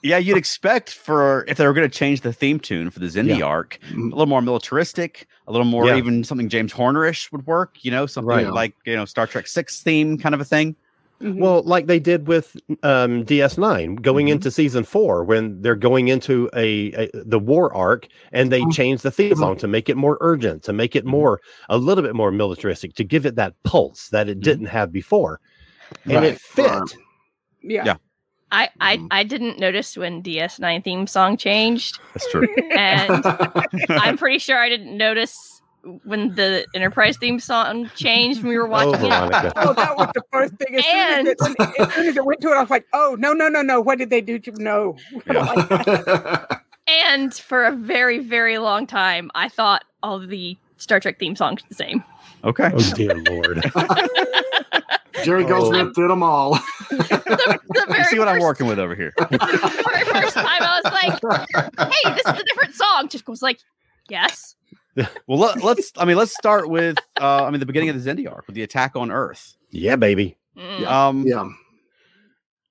Yeah, 0.03 0.19
you'd 0.19 0.37
expect 0.37 0.91
for 0.91 1.45
if 1.49 1.57
they 1.57 1.67
were 1.67 1.73
going 1.73 1.89
to 1.89 1.97
change 1.97 2.21
the 2.23 2.33
theme 2.33 2.59
tune 2.61 2.91
for 2.91 2.99
the 3.01 3.07
Xindi 3.07 3.39
Yeah. 3.39 3.45
arc, 3.45 3.79
mm-hmm. 3.89 4.07
a 4.07 4.11
little 4.11 4.27
more 4.27 4.43
militaristic, 4.43 5.27
a 5.47 5.53
little 5.53 5.65
more 5.67 5.87
Yeah. 5.87 5.97
even 5.97 6.23
something 6.25 6.49
James 6.49 6.73
Hornerish 6.73 7.31
would 7.33 7.47
work. 7.47 7.77
You 7.83 7.91
know, 7.91 8.07
something 8.07 8.29
Right. 8.29 8.49
like 8.53 8.75
you 8.85 8.95
know 8.97 9.05
Star 9.05 9.27
Trek 9.27 9.47
Six 9.47 9.83
theme 9.83 10.19
kind 10.19 10.35
of 10.35 10.41
a 10.41 10.45
thing. 10.45 10.77
Mhm. 11.23 11.37
Well, 11.39 11.63
like 11.65 11.87
they 11.87 11.99
did 12.01 12.27
with 12.29 12.57
um, 12.83 13.25
DS9, 13.25 13.97
going 13.97 14.27
Mhm. 14.27 14.33
into 14.33 14.51
season 14.51 14.85
four, 14.85 15.23
when 15.23 15.61
they're 15.61 15.75
going 15.77 16.09
into 16.09 16.49
a, 16.57 16.93
a 16.93 17.11
the 17.13 17.39
war 17.39 17.75
arc, 17.75 18.09
and 18.33 18.51
they 18.51 18.65
changed 18.73 19.03
the 19.03 19.11
theme 19.11 19.37
song 19.37 19.57
to 19.59 19.69
make 19.69 19.89
it 19.91 19.97
more 19.97 20.17
urgent, 20.23 20.63
to 20.65 20.73
make 20.73 20.97
it 20.97 21.05
more 21.05 21.41
a 21.69 21.77
little 21.77 22.03
bit 22.03 22.15
more 22.15 22.31
militaristic, 22.31 22.95
to 22.95 23.05
give 23.05 23.27
it 23.27 23.35
that 23.37 23.55
pulse 23.65 24.09
that 24.09 24.29
it 24.31 24.41
didn't 24.41 24.67
have 24.67 24.93
before, 24.93 25.41
and 26.05 26.15
Right. 26.15 26.25
it 26.25 26.41
fit. 26.41 26.67
Right. 26.71 26.83
yeah. 27.63 27.83
yeah. 27.85 27.95
I, 28.53 28.69
I. 28.81 29.07
I 29.13 29.23
didn't 29.23 29.61
notice 29.61 29.97
when 29.97 30.23
DS9 30.23 30.83
theme 30.83 31.07
song 31.07 31.37
changed, 31.37 32.01
That's 32.15 32.29
true. 32.33 32.49
and 32.75 33.23
I'm 33.91 34.17
pretty 34.19 34.39
sure 34.39 34.59
I 34.59 34.69
didn't 34.69 34.97
notice 34.97 35.60
when 36.05 36.35
the 36.35 36.67
Enterprise 36.75 37.17
theme 37.17 37.41
song 37.41 37.91
changed 37.97 38.43
when 38.43 38.51
we 38.51 38.59
were 38.59 38.67
Oh, 38.67 38.71
watching 38.71 38.95
it. 38.95 39.01
Veronica. 39.09 39.53
Oh, 39.57 39.73
that 39.75 39.97
was 39.97 40.11
the 40.15 40.23
first 40.33 40.55
thing. 40.55 40.77
As, 40.77 40.85
soon 40.85 40.97
as, 40.97 41.27
it, 41.27 41.37
when- 41.41 41.55
as 41.79 41.95
soon 41.95 42.07
as 42.09 42.17
it 42.17 42.25
went 42.25 42.41
to 42.43 42.49
it, 42.49 42.55
I 42.55 42.61
was 42.61 42.71
like, 42.71 42.87
"Oh 42.93 43.17
no, 43.19 43.33
no, 43.33 43.49
no, 43.49 43.63
no! 43.63 43.81
What 43.81 43.99
did 43.99 44.11
they 44.11 44.21
do 44.21 44.39
to 44.39 44.53
no?" 44.63 44.97
And 46.89 47.33
for 47.33 47.65
a 47.67 47.73
very 47.73 48.19
very 48.19 48.59
long 48.59 48.87
time, 48.87 49.31
I 49.35 49.49
thought 49.49 49.85
all 50.03 50.19
the 50.19 50.57
Star 50.77 50.99
Trek 50.99 51.19
theme 51.21 51.37
songs 51.37 51.63
the 51.69 51.75
same. 51.75 52.03
Okay. 52.43 52.71
Oh 52.75 52.93
dear 52.95 53.15
lord! 53.15 53.63
Jerry 55.25 55.45
Oh. 55.45 55.49
Goldsmith 55.49 55.95
did 55.95 56.11
them 56.11 56.23
all. 56.23 56.59
The, 56.91 57.59
the 57.89 57.95
You 57.99 58.05
see 58.05 58.19
what 58.19 58.27
I'm 58.29 58.41
working 58.41 58.67
with 58.67 58.79
over 58.81 58.95
here. 58.97 59.13
The 59.17 59.83
very 59.89 60.05
first 60.07 60.35
time, 60.35 60.47
I 60.61 60.81
was 60.83 60.93
like, 60.93 61.93
"Hey, 61.93 62.15
this 62.15 62.27
is 62.27 62.41
a 62.41 62.45
different 62.45 62.75
song." 62.75 63.09
Just 63.09 63.29
was 63.29 63.41
like, 63.43 63.61
"Yes." 64.09 64.57
Well, 65.27 65.39
let, 65.39 65.63
let's. 65.63 65.93
I 65.97 66.05
mean, 66.05 66.17
let's 66.17 66.33
start 66.37 66.69
with. 66.69 66.97
Uh, 67.21 67.45
I 67.45 67.51
mean, 67.51 67.61
the 67.61 67.67
beginning 67.67 67.91
of 67.91 68.03
the 68.03 68.11
Xindi 68.11 68.31
arc 68.31 68.47
with 68.47 68.55
the 68.57 68.63
attack 68.63 68.97
on 68.97 69.11
Earth. 69.11 69.57
yeah, 69.71 69.97
baby. 69.97 70.37
Mm. 70.57 70.87
Um, 70.87 71.27
Yeah. 71.27 71.45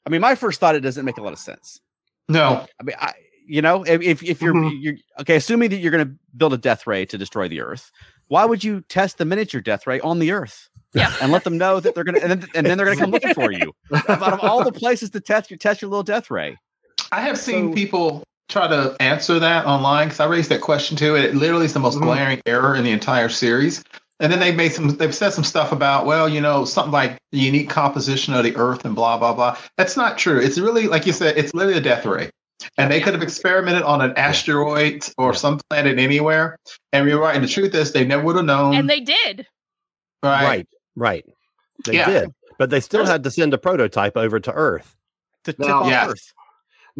I 0.06 0.10
mean, 0.10 0.22
my 0.22 0.36
first 0.36 0.60
thought 0.60 0.76
it 0.76 0.80
doesn't 0.82 1.06
make 1.06 1.18
a 1.18 1.22
lot 1.22 1.34
of 1.34 1.40
sense. 1.40 1.80
No. 2.28 2.66
I 2.80 2.84
mean, 2.84 2.96
I 3.00 3.14
you 3.48 3.62
know, 3.62 3.84
if 3.84 4.02
if, 4.02 4.24
if 4.24 4.42
you're 4.42 4.54
Mhm. 4.54 4.78
you're 4.82 4.96
okay, 5.22 5.36
assuming 5.36 5.70
that 5.72 5.78
you're 5.78 5.92
going 5.92 6.08
to 6.08 6.14
build 6.38 6.54
a 6.54 6.58
death 6.58 6.86
ray 6.88 7.06
to 7.06 7.18
destroy 7.18 7.48
the 7.48 7.62
Earth, 7.62 7.92
why 8.28 8.46
would 8.46 8.64
you 8.64 8.82
test 8.90 9.18
the 9.18 9.26
miniature 9.26 9.62
death 9.62 9.88
ray 9.88 10.00
on 10.02 10.20
the 10.20 10.32
Earth? 10.32 10.70
Yeah. 10.94 11.14
and 11.22 11.32
let 11.32 11.44
them 11.44 11.58
know 11.58 11.80
that 11.80 11.96
they're 11.96 12.04
going 12.04 12.16
to, 12.16 12.22
and 12.24 12.32
then, 12.42 12.50
and 12.56 12.66
then 12.66 12.78
they're 12.78 12.86
going 12.86 12.98
to 12.98 13.04
come 13.04 13.12
looking 13.12 13.34
for 13.34 13.52
you. 13.52 13.74
Out 14.08 14.34
of 14.34 14.40
all 14.42 14.64
the 14.64 14.72
places 14.84 15.10
to 15.12 15.20
test 15.22 15.50
your 15.50 15.58
test 15.58 15.82
your 15.82 15.90
little 15.90 16.04
death 16.04 16.30
ray, 16.32 16.58
I 17.12 17.22
have 17.22 17.38
seen 17.38 17.70
So- 17.70 17.76
people 17.76 18.24
try 18.50 18.68
to 18.68 18.96
answer 19.00 19.40
that 19.40 19.66
online 19.66 20.08
because 20.08 20.20
I 20.20 20.26
raised 20.26 20.50
that 20.50 20.62
question 20.62 20.98
too. 20.98 21.16
and 21.16 21.24
It 21.24 21.36
literally 21.36 21.66
is 21.66 21.74
the 21.74 21.80
most 21.80 21.98
Mhm. 21.98 22.02
glaring 22.02 22.42
error 22.46 22.76
in 22.76 22.84
the 22.84 22.92
entire 22.92 23.30
series. 23.30 23.84
And 24.20 24.32
then 24.34 24.40
they 24.40 24.52
made 24.52 24.74
some, 24.74 24.90
they've 24.98 25.16
said 25.16 25.30
some 25.30 25.46
stuff 25.46 25.72
about, 25.72 26.06
well, 26.06 26.28
you 26.28 26.42
know, 26.42 26.66
something 26.66 26.92
like 26.92 27.18
the 27.32 27.38
unique 27.40 27.70
composition 27.70 28.34
of 28.34 28.44
the 28.44 28.54
Earth 28.58 28.84
and 28.84 28.94
blah, 28.96 29.18
blah, 29.18 29.34
blah. 29.34 29.56
That's 29.78 29.96
not 29.96 30.18
true. 30.18 30.40
It's 30.40 30.58
really, 30.58 30.88
like 30.88 31.06
you 31.06 31.14
said, 31.14 31.38
it's 31.38 31.54
literally 31.54 31.78
a 31.78 31.82
death 31.82 32.06
ray. 32.06 32.30
And 32.78 32.92
they 32.92 33.00
could 33.00 33.14
have 33.14 33.24
experimented 33.24 33.84
on 33.84 34.02
an 34.02 34.12
asteroid 34.18 35.08
or 35.18 35.34
some 35.34 35.62
planet 35.70 35.98
anywhere. 35.98 36.58
And 36.92 37.08
you're 37.08 37.22
right. 37.22 37.34
And 37.36 37.44
the 37.44 37.48
truth 37.48 37.74
is, 37.74 37.94
they 37.94 38.04
never 38.06 38.24
would 38.24 38.36
have 38.36 38.44
known. 38.46 38.74
And 38.76 38.90
they 38.90 39.00
did. 39.00 39.48
right. 40.22 40.44
Right, 40.44 40.68
right. 40.98 41.26
They 41.86 41.94
Yeah. 41.94 42.10
did, 42.10 42.30
but 42.58 42.70
they 42.72 42.82
still 42.82 43.06
had 43.06 43.24
to 43.24 43.32
send 43.32 43.54
a 43.54 43.58
prototype 43.58 44.18
over 44.18 44.40
to 44.42 44.52
Earth. 44.52 44.96
to 45.46 45.54
tip 45.54 45.66
Now- 45.66 45.84
off 45.84 45.88
Yes. 45.90 46.10
Earth. 46.10 46.34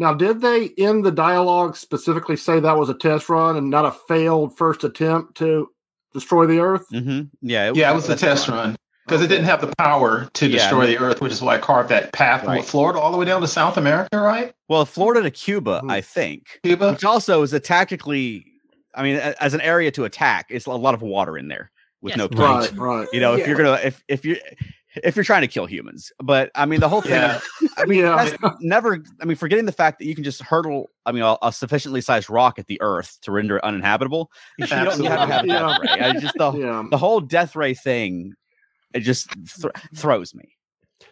Now, 0.00 0.14
did 0.14 0.40
they 0.40 0.64
in 0.64 1.02
the 1.02 1.12
dialogue 1.12 1.76
specifically 1.76 2.34
say 2.36 2.58
that 2.58 2.78
was 2.78 2.88
a 2.88 2.94
test 2.94 3.28
run 3.28 3.56
and 3.58 3.68
not 3.68 3.84
a 3.84 3.92
failed 4.08 4.56
first 4.56 4.82
attempt 4.82 5.36
to 5.36 5.68
destroy 6.14 6.46
the 6.46 6.58
Earth? 6.58 6.86
hmm 6.90 7.20
Yeah, 7.42 7.70
Yeah, 7.74 7.92
it 7.92 7.94
was 7.94 8.06
the 8.06 8.16
test 8.16 8.46
fine. 8.46 8.56
run 8.56 8.76
because 9.06 9.20
it 9.22 9.28
didn't 9.28 9.44
have 9.44 9.60
the 9.60 9.72
power 9.76 10.30
to 10.32 10.46
Yeah, 10.46 10.56
destroy 10.56 10.86
they- 10.86 10.94
the 10.96 11.00
Earth, 11.02 11.20
which 11.20 11.32
is 11.32 11.42
why 11.42 11.56
it 11.56 11.60
carved 11.60 11.90
that 11.90 12.14
path 12.14 12.44
from 12.44 12.62
Florida 12.62 12.98
all 12.98 13.12
the 13.12 13.18
way 13.18 13.26
down 13.26 13.42
to 13.42 13.46
South 13.46 13.76
America, 13.76 14.18
right? 14.18 14.54
Well, 14.70 14.86
Florida 14.86 15.20
to 15.20 15.30
Cuba, 15.30 15.82
Mhm. 15.84 15.90
I 15.92 16.00
think, 16.00 16.60
Cuba. 16.62 16.92
which 16.92 17.04
also 17.04 17.42
is 17.42 17.52
a 17.52 17.60
tactically, 17.60 18.46
I 18.94 19.02
mean, 19.02 19.16
a- 19.16 19.34
as 19.42 19.52
an 19.52 19.60
area 19.60 19.90
to 19.90 20.04
attack, 20.04 20.46
it's 20.48 20.64
a 20.64 20.70
lot 20.70 20.94
of 20.94 21.02
water 21.02 21.36
in 21.36 21.48
there 21.48 21.70
with 22.00 22.12
Yes. 22.16 22.18
no 22.18 22.24
Right. 22.42 22.60
point. 22.70 22.78
Right, 22.80 22.96
right. 23.00 23.08
You 23.12 23.20
know, 23.20 23.34
if 23.34 23.40
Yeah. 23.40 23.48
you're 23.48 23.56
gonna, 23.58 23.78
if 23.84 24.02
if 24.08 24.24
you 24.24 24.38
if 24.96 25.14
you're 25.16 25.24
trying 25.24 25.42
to 25.42 25.48
kill 25.48 25.66
humans, 25.66 26.10
but 26.22 26.50
I 26.54 26.66
mean, 26.66 26.80
the 26.80 26.88
whole 26.88 27.00
thing. 27.02 27.12
Yeah. 27.12 27.40
I 27.78 27.84
mean, 27.84 28.00
Yeah. 28.00 28.16
that's 28.40 28.60
never. 28.60 29.02
I 29.20 29.24
mean, 29.24 29.36
forgetting 29.36 29.66
the 29.66 29.72
fact 29.72 29.98
that 30.00 30.06
you 30.06 30.14
can 30.14 30.24
just 30.24 30.42
hurdle. 30.42 30.90
I 31.06 31.12
mean, 31.12 31.22
a, 31.22 31.36
a 31.42 31.52
sufficiently 31.52 32.00
sized 32.00 32.28
rock 32.30 32.58
at 32.58 32.66
the 32.66 32.80
Earth 32.82 33.18
to 33.22 33.32
render 33.32 33.56
it 33.56 33.64
uninhabitable. 33.64 34.30
You 34.58 34.66
don't 34.68 34.86
have 34.86 34.96
to 34.98 35.08
have 35.08 35.44
a 35.44 35.46
death 35.46 35.78
ray. 35.82 36.00
I 36.00 36.12
just 36.14 36.34
the 36.36 36.52
Yeah. 36.52 36.84
the 36.90 36.98
whole 36.98 37.20
death 37.20 37.54
ray 37.56 37.74
thing. 37.74 38.34
It 38.92 39.00
just 39.00 39.30
th- 39.60 39.72
throws 39.94 40.34
me. 40.34 40.56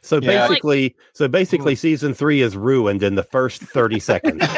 So 0.02 0.16
Yeah. 0.20 0.40
Like- 0.42 0.48
basically, 0.50 0.96
so 1.14 1.28
basically, 1.28 1.74
mm. 1.74 1.78
season 1.78 2.14
three 2.14 2.42
is 2.42 2.56
ruined 2.56 3.02
in 3.02 3.14
the 3.14 3.22
first 3.22 3.62
thirty 3.62 4.00
seconds. 4.00 4.40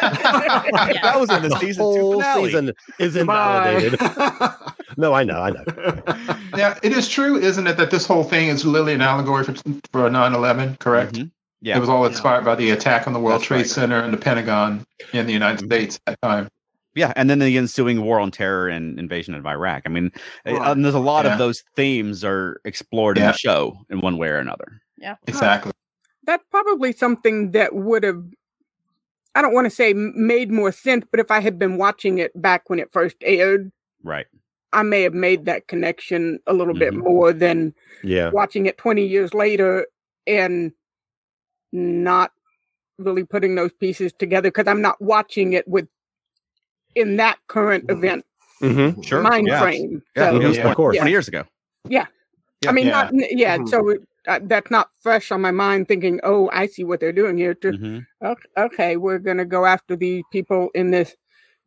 That 1.03 1.17
was 1.19 1.31
in 1.31 1.43
the, 1.43 1.49
the 1.49 1.59
season 1.59 1.83
whole 1.83 2.13
two 2.15 2.19
finale. 2.21 2.45
season 2.47 2.73
is 2.99 3.17
invalidated. 3.17 3.99
no, 4.97 5.13
I 5.15 5.25
know, 5.25 5.41
I 5.41 5.51
know. 5.51 5.65
Yeah, 6.57 6.77
it 6.83 6.93
is 6.93 7.09
true, 7.09 7.37
isn't 7.39 7.67
it, 7.69 7.77
that 7.77 7.91
this 7.93 8.05
whole 8.07 8.25
thing 8.25 8.49
is 8.49 8.65
literally 8.67 8.95
an 8.95 9.01
allegory 9.01 9.45
for 9.45 9.55
for 9.93 10.11
9/11, 10.11 10.79
correct? 10.81 11.15
Mhm. 11.15 11.31
Yeah, 11.63 11.77
It 11.77 11.81
was 11.81 11.89
all 11.89 12.05
inspired 12.07 12.45
by 12.45 12.55
the 12.57 12.71
attack 12.71 13.07
on 13.07 13.13
the 13.13 13.21
World 13.21 13.41
That's 13.41 13.47
Trade 13.47 13.57
right. 13.59 13.67
Center 13.69 14.01
and 14.01 14.13
the 14.13 14.19
Pentagon 14.19 14.85
in 15.13 15.27
the 15.27 15.33
United 15.33 15.61
Mhm. 15.61 15.67
States 15.67 16.01
at 16.07 16.19
that 16.21 16.27
time. 16.29 16.49
yeah, 16.95 17.13
and 17.17 17.31
then 17.31 17.39
the 17.39 17.57
ensuing 17.57 18.03
war 18.03 18.19
on 18.19 18.31
terror 18.33 18.69
and 18.69 18.99
invasion 18.99 19.35
of 19.35 19.47
Iraq. 19.47 19.83
I 19.87 19.91
mean, 19.91 20.11
uh, 20.47 20.55
Right. 20.55 20.71
and 20.73 20.85
there's 20.85 20.95
a 20.95 20.99
lot 20.99 21.25
Yeah. 21.25 21.33
of 21.33 21.39
those 21.39 21.63
themes 21.77 22.25
are 22.25 22.61
explored 22.65 23.17
in 23.19 23.25
the 23.27 23.33
show 23.33 23.77
in 23.91 24.01
one 24.01 24.17
way 24.19 24.29
or 24.29 24.39
another. 24.39 24.81
Yeah, 24.99 25.15
exactly. 25.29 25.71
That's 26.25 26.45
probably 26.51 26.93
something 26.93 27.53
that 27.53 27.75
would 27.75 28.03
have. 28.03 28.23
I 29.37 29.43
don't 29.43 29.55
want 29.55 29.67
to 29.67 29.71
say 29.71 29.93
made 29.95 30.51
more 30.51 30.73
sense, 30.73 31.05
but 31.11 31.21
if 31.21 31.31
I 31.31 31.41
had 31.41 31.59
been 31.61 31.77
watching 31.77 32.19
it 32.19 32.33
back 32.41 32.69
when 32.69 32.79
it 32.81 32.91
first 32.93 33.17
aired, 33.23 33.71
Right. 34.03 34.27
I 34.73 34.83
may 34.83 35.03
have 35.03 35.15
made 35.15 35.45
that 35.47 35.67
connection 35.69 36.39
a 36.47 36.53
little 36.53 36.75
bit 36.75 36.95
Mhm. 36.95 36.99
more 36.99 37.33
than 37.33 37.75
Yeah, 38.03 38.31
watching 38.31 38.67
it 38.67 38.79
20 38.79 39.07
years 39.07 39.35
later 39.35 39.87
and 40.27 40.73
not 41.73 42.33
really 42.99 43.25
putting 43.25 43.55
those 43.55 43.73
pieces 43.73 44.13
together 44.13 44.49
because 44.51 44.69
I'm 44.69 44.83
not 44.83 45.01
watching 45.01 45.53
it 45.55 45.67
with 45.67 45.89
in 46.95 47.17
that 47.17 47.39
current 47.49 47.87
Mhm. 47.87 47.97
event 47.99 48.25
hmm 48.61 49.01
Sure. 49.03 49.23
mind 49.23 49.47
yeah. 49.47 49.61
frame. 49.61 50.03
Yeah, 50.17 50.31
So, 50.31 50.41
Yeah. 50.41 50.51
20, 50.53 50.61
of 50.71 50.77
course. 50.77 50.97
20 50.97 51.11
years 51.11 51.29
ago. 51.29 51.45
Yeah. 51.89 52.07
Yeah. 52.63 52.71
I 52.71 52.73
mean, 52.73 52.87
Yeah. 52.87 52.91
not 52.93 53.15
yeah. 53.31 53.57
Mhm. 53.59 53.69
So 53.69 53.89
it, 53.91 54.03
uh, 54.29 54.41
that's 54.43 54.71
not 54.71 54.91
fresh 55.01 55.33
on 55.33 55.41
my 55.41 55.51
mind. 55.51 55.89
Thinking, 55.89 56.21
oh, 56.25 56.51
I 56.53 56.67
see 56.67 56.85
what 56.85 57.01
they're 57.01 57.13
doing 57.13 57.39
here. 57.39 57.55
To, 57.55 57.73
Mhm. 57.73 58.07
okay, 58.23 58.49
okay, 58.59 58.97
we're 58.97 59.19
gonna 59.19 59.47
go 59.47 59.65
after 59.65 59.97
the 59.97 60.23
people 60.31 60.69
in 60.75 60.91
this 60.91 61.17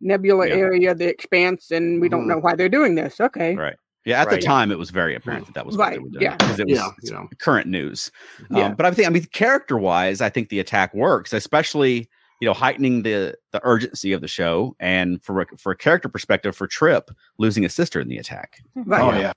nebula 0.04 0.48
Yeah. 0.48 0.54
area, 0.56 0.96
the 0.96 1.08
expanse, 1.08 1.72
and 1.72 2.00
we 2.02 2.10
don't 2.10 2.26
Mhm. 2.26 2.28
know 2.30 2.38
why 2.40 2.56
they're 2.56 2.70
doing 2.70 2.96
this. 2.96 3.20
Okay, 3.20 3.56
Right. 3.56 3.76
Yeah, 4.06 4.22
at 4.22 4.28
Right. 4.28 4.42
the 4.42 4.46
time 4.46 4.70
it 4.72 4.78
was 4.78 4.90
very 4.90 5.16
apparent 5.16 5.46
that 5.46 5.56
that 5.56 5.66
was 5.66 5.78
what 5.78 5.86
they 5.86 5.98
Right, 5.98 6.02
were 6.04 6.10
doing 6.10 6.22
yeah. 6.24 6.36
because 6.36 6.60
it 6.60 6.68
was 6.68 6.78
Yeah, 6.78 6.90
it's 6.98 7.10
yeah. 7.12 7.24
current 7.40 7.68
news. 7.68 8.12
Yeah. 8.52 8.66
Um, 8.66 8.76
but 8.76 8.86
I 8.86 8.92
think 8.92 9.08
I 9.08 9.12
mean 9.12 9.24
character 9.32 9.78
wise, 9.78 10.20
I 10.20 10.30
think 10.30 10.50
the 10.50 10.60
attack 10.60 10.94
works, 10.94 11.32
especially 11.34 12.10
you 12.42 12.46
know 12.48 12.54
heightening 12.54 13.04
the 13.04 13.36
the 13.54 13.62
urgency 13.64 14.12
of 14.12 14.20
the 14.20 14.28
show 14.28 14.76
and 14.80 15.24
for 15.24 15.46
for 15.58 15.72
a 15.72 15.78
character 15.78 16.10
perspective 16.10 16.54
for 16.56 16.68
Trip 16.68 17.10
losing 17.38 17.64
his 17.64 17.74
sister 17.74 18.02
in 18.02 18.10
the 18.10 18.18
attack. 18.18 18.60
Right. 18.76 19.02
Oh 19.02 19.18
yeah. 19.18 19.32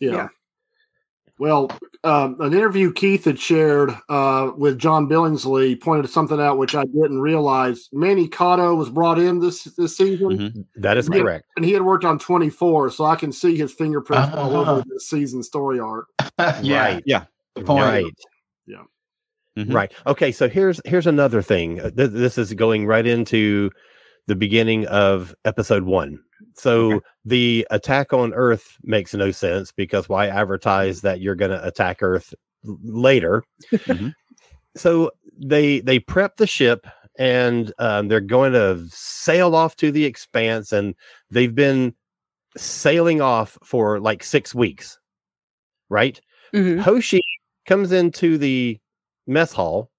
Yeah. 0.00 0.12
Yeah. 0.12 0.28
Well, 1.40 1.70
um, 2.04 2.36
an 2.40 2.52
interview 2.52 2.92
Keith 2.92 3.24
had 3.24 3.40
shared 3.40 3.90
uh, 4.10 4.50
with 4.56 4.78
John 4.78 5.08
Billingsley 5.08 5.80
pointed 5.80 6.10
something 6.10 6.38
out 6.38 6.58
which 6.58 6.74
I 6.74 6.84
didn't 6.84 7.20
realize. 7.22 7.88
Manny 7.92 8.28
Coto 8.28 8.76
was 8.76 8.90
brought 8.90 9.18
in 9.18 9.40
this 9.40 9.64
this 9.64 9.96
season, 9.96 10.28
Mhm. 10.38 10.64
That 10.76 10.98
is 10.98 11.08
Yeah. 11.10 11.22
correct. 11.22 11.46
and 11.56 11.64
he 11.64 11.72
had 11.72 11.80
worked 11.82 12.04
on 12.04 12.18
24, 12.18 12.90
so 12.90 13.06
I 13.06 13.16
can 13.16 13.32
see 13.32 13.56
his 13.56 13.72
fingerprints 13.72 14.36
all 14.36 14.54
Ah. 14.54 14.70
over 14.72 14.84
this 14.86 15.08
season 15.08 15.42
story 15.42 15.80
arc. 15.80 16.08
yeah. 16.62 16.84
Right. 16.84 17.02
Yeah. 17.06 17.24
Good 17.56 17.64
point. 17.66 17.84
Right. 17.84 18.04
Yeah. 18.66 18.82
Mhm. 19.56 19.72
Right. 19.74 19.92
Okay. 20.06 20.32
So 20.32 20.46
here's 20.46 20.78
here's 20.84 21.06
another 21.06 21.40
thing. 21.40 21.80
Uh, 21.80 21.90
this 21.94 22.36
is 22.36 22.52
going 22.52 22.86
right 22.86 23.06
into 23.06 23.70
the 24.26 24.36
beginning 24.36 24.86
of 24.86 25.34
episode 25.44 25.84
one. 25.84 26.18
So 26.54 27.00
the 27.24 27.66
attack 27.70 28.12
on 28.12 28.32
Earth 28.34 28.76
makes 28.82 29.14
no 29.14 29.30
sense 29.30 29.72
because 29.72 30.08
why 30.08 30.28
advertise 30.28 31.02
that 31.02 31.20
you're 31.20 31.34
going 31.34 31.50
to 31.50 31.66
attack 31.66 32.02
Earth 32.02 32.34
later? 32.64 33.42
Mhm. 33.72 34.12
So 34.76 35.10
they 35.36 35.80
they 35.80 35.98
prep 35.98 36.36
the 36.36 36.46
ship 36.46 36.86
and 37.18 37.72
um, 37.78 38.08
they're 38.08 38.20
going 38.20 38.52
to 38.52 38.86
sail 38.88 39.54
off 39.54 39.76
to 39.76 39.90
the 39.92 40.04
expanse, 40.04 40.72
and 40.72 40.94
they've 41.30 41.54
been 41.54 41.94
sailing 42.56 43.20
off 43.20 43.58
for 43.64 44.00
like 44.00 44.24
six 44.24 44.54
weeks, 44.54 44.98
right? 45.88 46.20
Mhm. 46.54 46.80
Hoshi 46.80 47.20
comes 47.66 47.92
into 47.92 48.38
the 48.38 48.78
mess 49.26 49.52
hall 49.52 49.89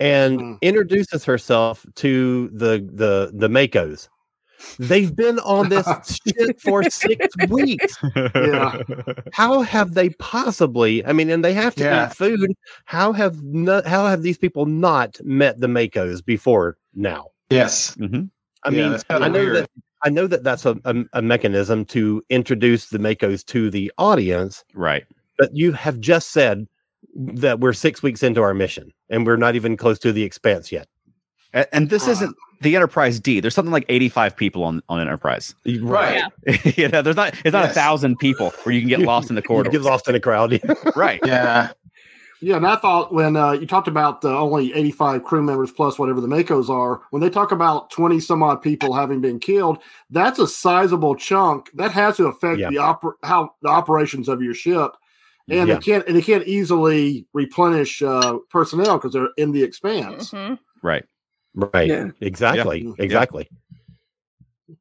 and 0.00 0.40
Mhm. 0.40 0.60
introduces 0.62 1.24
herself 1.24 1.84
to 1.96 2.48
the 2.52 2.86
the 2.92 3.30
the 3.34 3.48
MACOs. 3.48 4.08
They've 4.78 5.14
been 5.16 5.38
on 5.40 5.70
this 5.70 5.86
shit 6.28 6.60
for 6.60 6.82
six 6.90 7.34
weeks. 7.48 7.96
Yeah. 8.14 8.82
How 9.32 9.62
have 9.62 9.94
they 9.94 10.10
possibly? 10.10 11.04
I 11.06 11.12
mean, 11.14 11.30
and 11.30 11.42
they 11.44 11.54
have 11.54 11.74
to 11.76 11.84
Yeah. 11.84 12.08
eat 12.10 12.14
food. 12.16 12.52
How 12.84 13.12
have 13.12 13.42
no, 13.42 13.80
how 13.86 14.06
have 14.06 14.22
these 14.22 14.36
people 14.36 14.66
not 14.66 15.18
met 15.24 15.60
the 15.60 15.66
MACOs 15.66 16.22
before 16.24 16.76
now? 16.94 17.28
Yes. 17.48 17.96
Mhm. 17.96 18.28
I 18.64 18.70
Yeah, 18.70 18.82
mean, 18.82 18.90
that's 18.92 19.04
I 19.08 19.28
know 19.28 19.32
weird. 19.32 19.56
that 19.56 19.70
I 20.02 20.08
know 20.10 20.26
that 20.26 20.44
that's 20.44 20.64
a, 20.66 20.78
a, 20.84 20.94
a 21.14 21.22
mechanism 21.22 21.84
to 21.86 22.22
introduce 22.30 22.88
the 22.88 22.98
MACOs 22.98 23.44
to 23.46 23.70
the 23.70 23.90
audience, 23.98 24.64
Right. 24.74 25.04
but 25.38 25.54
you 25.54 25.72
have 25.72 26.00
just 26.00 26.30
said 26.32 26.66
that 27.14 27.60
we're 27.60 27.72
six 27.72 28.02
weeks 28.02 28.22
into 28.22 28.42
our 28.42 28.54
mission 28.54 28.92
and 29.08 29.26
we're 29.26 29.36
not 29.36 29.54
even 29.56 29.76
close 29.76 29.98
to 30.00 30.12
the 30.12 30.22
expanse 30.22 30.70
yet. 30.72 30.86
And, 31.52 31.66
and 31.72 31.90
this 31.90 32.06
Uh. 32.08 32.12
isn't 32.12 32.36
the 32.62 32.76
Enterprise 32.76 33.18
D. 33.18 33.40
There's 33.40 33.54
something 33.54 33.72
like 33.72 33.86
85 33.88 34.36
people 34.36 34.64
on 34.64 34.82
on 34.88 35.00
Enterprise. 35.00 35.54
Right. 35.80 36.22
Yeah. 36.46 36.56
you 36.76 36.88
know, 36.88 37.02
there's 37.02 37.16
not 37.16 37.34
it's 37.44 37.52
not 37.54 37.64
a 37.64 37.68
thousand 37.72 38.18
people 38.18 38.50
where 38.64 38.74
you 38.74 38.80
can 38.82 38.88
get 38.88 39.00
lost 39.00 39.30
in 39.30 39.34
the 39.36 39.42
You 39.44 39.48
corridor. 39.48 39.70
get 39.70 39.82
lost 39.82 40.08
in 40.08 40.14
a 40.14 40.20
crowd. 40.20 40.60
Right. 40.96 41.20
Yeah. 41.24 41.70
Yeah, 42.42 42.56
and 42.56 42.66
I 42.66 42.76
thought 42.76 43.12
when 43.12 43.36
uh, 43.36 43.52
you 43.52 43.66
talked 43.66 43.86
about 43.86 44.22
the 44.22 44.30
only 44.30 44.72
85 44.72 45.24
crew 45.24 45.42
members 45.42 45.70
plus 45.72 45.98
whatever 45.98 46.22
the 46.22 46.26
MACOs 46.26 46.70
are, 46.70 47.02
when 47.10 47.20
they 47.20 47.28
talk 47.28 47.52
about 47.52 47.90
20 47.90 48.18
some 48.18 48.42
odd 48.42 48.62
people 48.62 48.94
having 48.94 49.20
been 49.20 49.38
killed, 49.38 49.76
that's 50.08 50.38
a 50.38 50.48
sizable 50.48 51.14
chunk. 51.14 51.70
That 51.74 51.90
has 51.90 52.16
to 52.16 52.28
affect 52.28 52.58
Yeah. 52.58 52.70
the 52.70 52.76
oper- 52.76 53.12
how 53.22 53.50
the 53.60 53.68
operations 53.68 54.26
of 54.26 54.40
your 54.40 54.54
ship, 54.54 54.92
and 55.50 55.68
Yeah. 55.68 55.74
they 55.74 55.80
can't 55.80 56.06
and 56.06 56.16
they 56.16 56.22
can't 56.22 56.46
easily 56.46 57.26
replenish 57.34 58.02
uh, 58.02 58.38
personnel 58.50 58.98
because 58.98 59.12
they're 59.12 59.28
in 59.36 59.52
the 59.52 59.62
expanse. 59.62 60.30
Mhm. 60.30 60.58
Right. 60.82 61.04
right. 61.54 61.88
Yeah. 61.88 62.10
Exactly. 62.20 62.82
Yeah. 62.84 62.92
Exactly. 62.98 63.48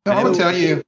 No, 0.05 0.11
I'm 0.13 0.34
tell 0.34 0.55
you, 0.55 0.84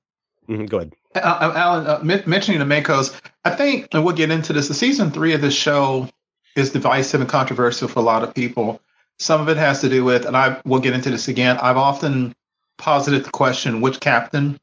Mhm, 0.50 0.70
Go 0.70 0.78
ahead. 0.78 0.94
uh, 1.16 1.20
uh, 1.20 1.54
Alan, 1.56 1.88
uh, 1.88 2.00
men- 2.04 2.24
mentioning 2.26 2.60
the 2.60 2.66
MACOs, 2.66 3.20
I 3.46 3.52
think, 3.52 3.88
and 3.94 4.04
we'll 4.04 4.16
get 4.16 4.32
into 4.32 4.54
this. 4.54 4.68
The 4.68 4.74
season 4.74 5.12
three 5.12 5.34
of 5.34 5.42
this 5.42 5.54
show 5.56 6.08
is 6.56 6.72
divisive 6.72 7.22
and 7.22 7.30
controversial 7.30 7.88
for 7.88 8.00
a 8.00 8.04
lot 8.04 8.24
of 8.24 8.34
people. 8.34 8.82
Some 9.20 9.40
of 9.42 9.50
it 9.50 9.58
has 9.58 9.80
to 9.82 9.90
do 9.90 10.04
with, 10.04 10.26
and 10.26 10.36
I 10.36 10.60
will 10.66 10.80
get 10.80 10.94
into 10.94 11.10
this 11.10 11.28
again. 11.28 11.58
I've 11.62 11.78
often 11.78 12.34
posited 12.78 13.24
the 13.24 13.30
question: 13.32 13.82
which 13.82 14.00
captain 14.00 14.60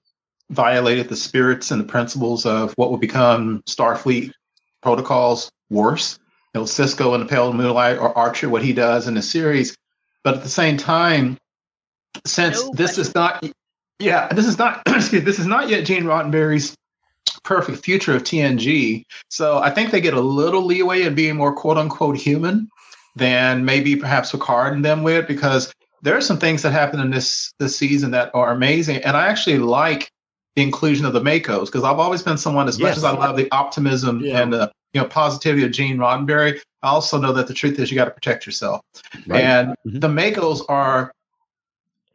violated 0.50 1.08
the 1.08 1.16
spirits 1.16 1.70
and 1.70 1.80
the 1.80 1.84
principles 1.86 2.44
of 2.46 2.72
what 2.76 2.90
would 2.90 3.00
become 3.00 3.62
Starfleet 3.66 4.32
protocols 4.82 5.50
worse? 5.70 6.18
You 6.54 6.60
know, 6.60 6.64
Sisko 6.64 7.14
in 7.14 7.20
the 7.20 7.26
Pale 7.26 7.52
Moonlight 7.52 7.98
or 7.98 8.16
Archer, 8.16 8.48
what 8.48 8.62
he 8.62 8.72
does 8.72 9.06
in 9.06 9.14
the 9.14 9.22
series. 9.22 9.76
But 10.24 10.34
at 10.34 10.42
the 10.42 10.48
same 10.48 10.76
time, 10.76 11.38
since 12.26 12.68
this 12.70 12.98
is 12.98 13.14
not 13.14 13.44
yeah, 13.98 14.28
this 14.28 14.46
is 14.46 14.58
not 14.58 14.82
excuse 14.88 15.24
this 15.24 15.38
is 15.38 15.46
not 15.46 15.68
yet 15.68 15.84
Gene 15.84 16.04
Roddenberry's 16.04 16.76
perfect 17.44 17.84
future 17.84 18.14
of 18.14 18.22
TNG. 18.24 19.04
So 19.28 19.58
I 19.58 19.70
think 19.70 19.90
they 19.90 20.00
get 20.00 20.14
a 20.14 20.20
little 20.20 20.62
leeway 20.62 21.02
in 21.02 21.14
being 21.14 21.36
more 21.36 21.54
quote 21.54 21.78
unquote 21.78 22.16
human 22.16 22.68
than 23.16 23.64
maybe 23.64 23.96
perhaps 23.96 24.32
Picard 24.32 24.74
and 24.74 24.84
them 24.84 25.02
with 25.02 25.26
because 25.26 25.72
there 26.02 26.16
are 26.16 26.20
some 26.20 26.38
things 26.38 26.62
that 26.62 26.70
happen 26.70 27.00
in 27.00 27.10
this 27.10 27.52
this 27.58 27.76
season 27.76 28.10
that 28.12 28.30
are 28.34 28.52
amazing. 28.52 28.98
And 28.98 29.16
I 29.16 29.26
actually 29.26 29.58
like 29.58 30.10
the 30.58 30.64
inclusion 30.64 31.06
of 31.06 31.12
the 31.12 31.20
MACOs 31.20 31.66
because 31.66 31.84
I've 31.84 32.00
always 32.00 32.20
been 32.20 32.36
someone 32.36 32.66
as 32.66 32.80
much 32.80 32.96
as 32.96 33.04
I 33.04 33.12
love 33.12 33.36
the 33.36 33.48
optimism 33.52 34.20
Yeah. 34.20 34.40
and 34.42 34.52
the 34.52 34.72
you 34.92 35.00
know 35.00 35.06
positivity 35.06 35.64
of 35.64 35.70
Gene 35.70 35.98
Roddenberry, 35.98 36.58
I 36.82 36.88
also 36.88 37.16
know 37.16 37.32
that 37.34 37.46
the 37.46 37.54
truth 37.54 37.78
is 37.78 37.92
you 37.92 37.94
got 37.94 38.06
to 38.06 38.10
protect 38.10 38.44
yourself. 38.44 38.80
Right. 39.28 39.40
And 39.40 39.76
Mhm. 39.86 40.00
the 40.00 40.08
MACOs 40.08 40.62
are 40.68 41.12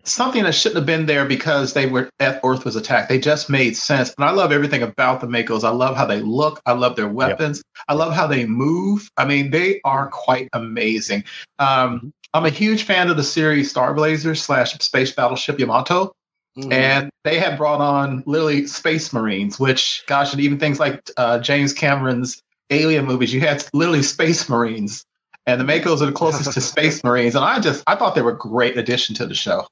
something 0.04 0.44
that 0.44 0.54
shouldn't 0.54 0.76
have 0.80 0.86
been 0.86 1.06
there 1.06 1.24
because 1.24 1.72
they 1.72 1.86
were 1.86 2.10
Earth 2.20 2.66
was 2.66 2.76
attacked. 2.76 3.08
They 3.08 3.18
just 3.18 3.50
made 3.50 3.78
sense. 3.78 4.14
And 4.18 4.26
I 4.26 4.32
love 4.32 4.52
everything 4.52 4.84
about 4.84 5.22
the 5.22 5.28
MACOs. 5.28 5.64
I 5.64 5.70
love 5.70 5.96
how 5.96 6.06
they 6.06 6.20
look. 6.20 6.60
I 6.66 6.74
love 6.74 6.98
their 6.98 7.08
weapons. 7.08 7.64
I 7.88 7.94
love 7.94 8.12
how 8.14 8.28
they 8.28 8.46
move. 8.46 9.10
I 9.16 9.24
mean, 9.24 9.52
they 9.52 9.80
are 9.86 10.08
quite 10.10 10.50
amazing. 10.52 11.24
Um, 11.60 12.12
I'm 12.34 12.46
a 12.46 12.50
huge 12.50 12.84
fan 12.84 13.10
of 13.10 13.16
the 13.16 13.24
series 13.24 13.70
Star 13.70 13.94
Blazers 13.94 14.44
slash 14.44 14.74
Space 14.80 15.12
Battleship 15.14 15.60
Yamato. 15.60 16.12
Mhm. 16.58 16.72
And 16.72 17.10
they 17.24 17.40
had 17.40 17.58
brought 17.58 17.82
on 17.82 18.24
literally 18.26 18.68
space 18.68 19.12
marines, 19.12 19.60
which, 19.60 20.04
gosh, 20.08 20.34
and 20.34 20.42
even 20.42 20.60
things 20.60 20.80
like 20.80 21.10
uh, 21.18 21.40
James 21.40 21.74
Cameron's 21.74 22.42
Alien 22.70 23.06
movies, 23.06 23.34
you 23.34 23.42
had 23.42 23.66
literally 23.74 24.04
space 24.04 24.48
marines. 24.48 25.04
And 25.46 25.60
the 25.60 25.66
MACOs 25.66 26.02
are 26.02 26.06
the 26.06 26.12
closest 26.12 26.54
to 26.54 26.62
space 26.62 27.04
marines. 27.04 27.36
And 27.36 27.44
I 27.44 27.60
just, 27.60 27.84
I 27.88 27.96
thought 27.96 28.16
they 28.16 28.22
were 28.22 28.32
a 28.32 28.38
great 28.38 28.78
addition 28.78 29.16
to 29.16 29.26
the 29.26 29.36
show. 29.36 29.68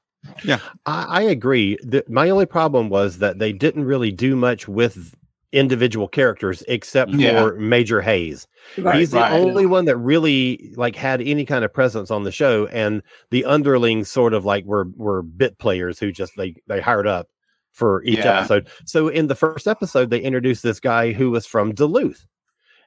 I, 0.86 1.04
I 1.08 1.22
agree. 1.22 1.78
The, 1.82 2.04
my 2.08 2.30
only 2.30 2.46
problem 2.46 2.88
was 2.88 3.18
that 3.18 3.38
they 3.38 3.52
didn't 3.52 3.84
really 3.84 4.12
do 4.12 4.36
much 4.36 4.68
with 4.68 5.14
individual 5.52 6.08
characters 6.08 6.62
except 6.68 7.10
for 7.12 7.16
Yeah. 7.18 7.50
Major 7.58 8.00
Hayes. 8.00 8.46
Right. 8.78 8.96
He's 8.98 9.10
the 9.10 9.18
right. 9.20 9.32
only 9.32 9.66
one 9.66 9.84
that 9.84 9.96
really 9.96 10.72
like 10.76 10.96
had 10.96 11.20
any 11.20 11.44
kind 11.44 11.64
of 11.64 11.72
presence 11.72 12.10
on 12.10 12.24
the 12.24 12.32
show, 12.32 12.66
and 12.68 13.02
the 13.30 13.44
underlings 13.44 14.10
sort 14.10 14.32
of 14.34 14.44
like 14.44 14.64
were 14.64 14.86
were 14.96 15.22
bit 15.22 15.58
players 15.58 15.98
who 15.98 16.10
just 16.12 16.32
they 16.36 16.54
they 16.68 16.80
hired 16.80 17.06
up 17.06 17.28
for 17.72 18.02
each 18.04 18.18
Yeah. 18.18 18.40
episode. 18.40 18.68
So 18.86 19.08
in 19.08 19.26
the 19.28 19.34
first 19.34 19.66
episode, 19.66 20.10
they 20.10 20.20
introduced 20.20 20.62
this 20.62 20.80
guy 20.80 21.12
who 21.12 21.30
was 21.30 21.46
from 21.46 21.72
Duluth. 21.74 22.26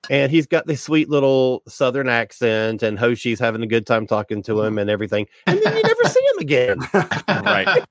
And 0.09 0.31
he's 0.31 0.47
got 0.47 0.67
this 0.67 0.81
sweet 0.81 1.09
little 1.09 1.63
southern 1.67 2.09
accent, 2.09 2.83
and 2.83 2.97
Hoshi's 2.97 3.39
having 3.39 3.61
a 3.61 3.67
good 3.67 3.85
time 3.85 4.07
talking 4.07 4.43
to 4.43 4.61
him 4.61 4.71
mm-hmm. 4.71 4.79
and 4.79 4.89
everything. 4.89 5.27
And 5.47 5.61
then 5.63 5.75
you 5.75 5.83
never 5.83 6.03
see 6.05 6.19
him 6.19 6.39
again. 6.39 6.79
Right. 7.27 7.85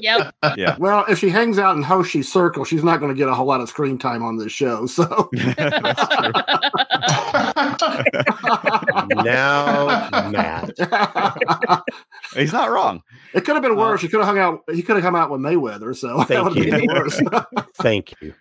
Yep. 0.00 0.34
Yeah. 0.56 0.76
Well, 0.78 1.04
if 1.08 1.18
she 1.18 1.28
hangs 1.30 1.58
out 1.58 1.76
in 1.76 1.82
Hoshi's 1.82 2.30
circle, 2.30 2.64
she's 2.64 2.84
not 2.84 3.00
going 3.00 3.12
to 3.12 3.18
get 3.18 3.28
a 3.28 3.34
whole 3.34 3.46
lot 3.46 3.60
of 3.60 3.68
screen 3.68 3.98
time 3.98 4.22
on 4.22 4.36
this 4.36 4.52
show. 4.52 4.86
So 4.86 5.30
That's 5.32 6.06
true. 6.16 6.32
now, 9.24 10.08
Matt. 10.30 10.70
He's 12.34 12.52
not 12.52 12.70
wrong. 12.70 13.02
It 13.34 13.44
could 13.44 13.54
have 13.54 13.62
been 13.62 13.76
worse. 13.76 14.00
Uh, 14.00 14.02
he 14.02 14.08
could 14.08 14.20
have 14.20 14.26
hung 14.26 14.38
out. 14.38 14.62
He 14.72 14.82
could 14.82 14.96
have 14.96 15.04
come 15.04 15.16
out 15.16 15.30
with 15.30 15.40
Mayweather. 15.40 15.96
So 15.96 16.22
Thank 16.24 16.44
would 16.44 16.56
have 16.56 16.70
been 16.70 16.82
you. 16.82 16.88
worse. 16.88 17.20
Thank 17.76 18.14
you. 18.20 18.34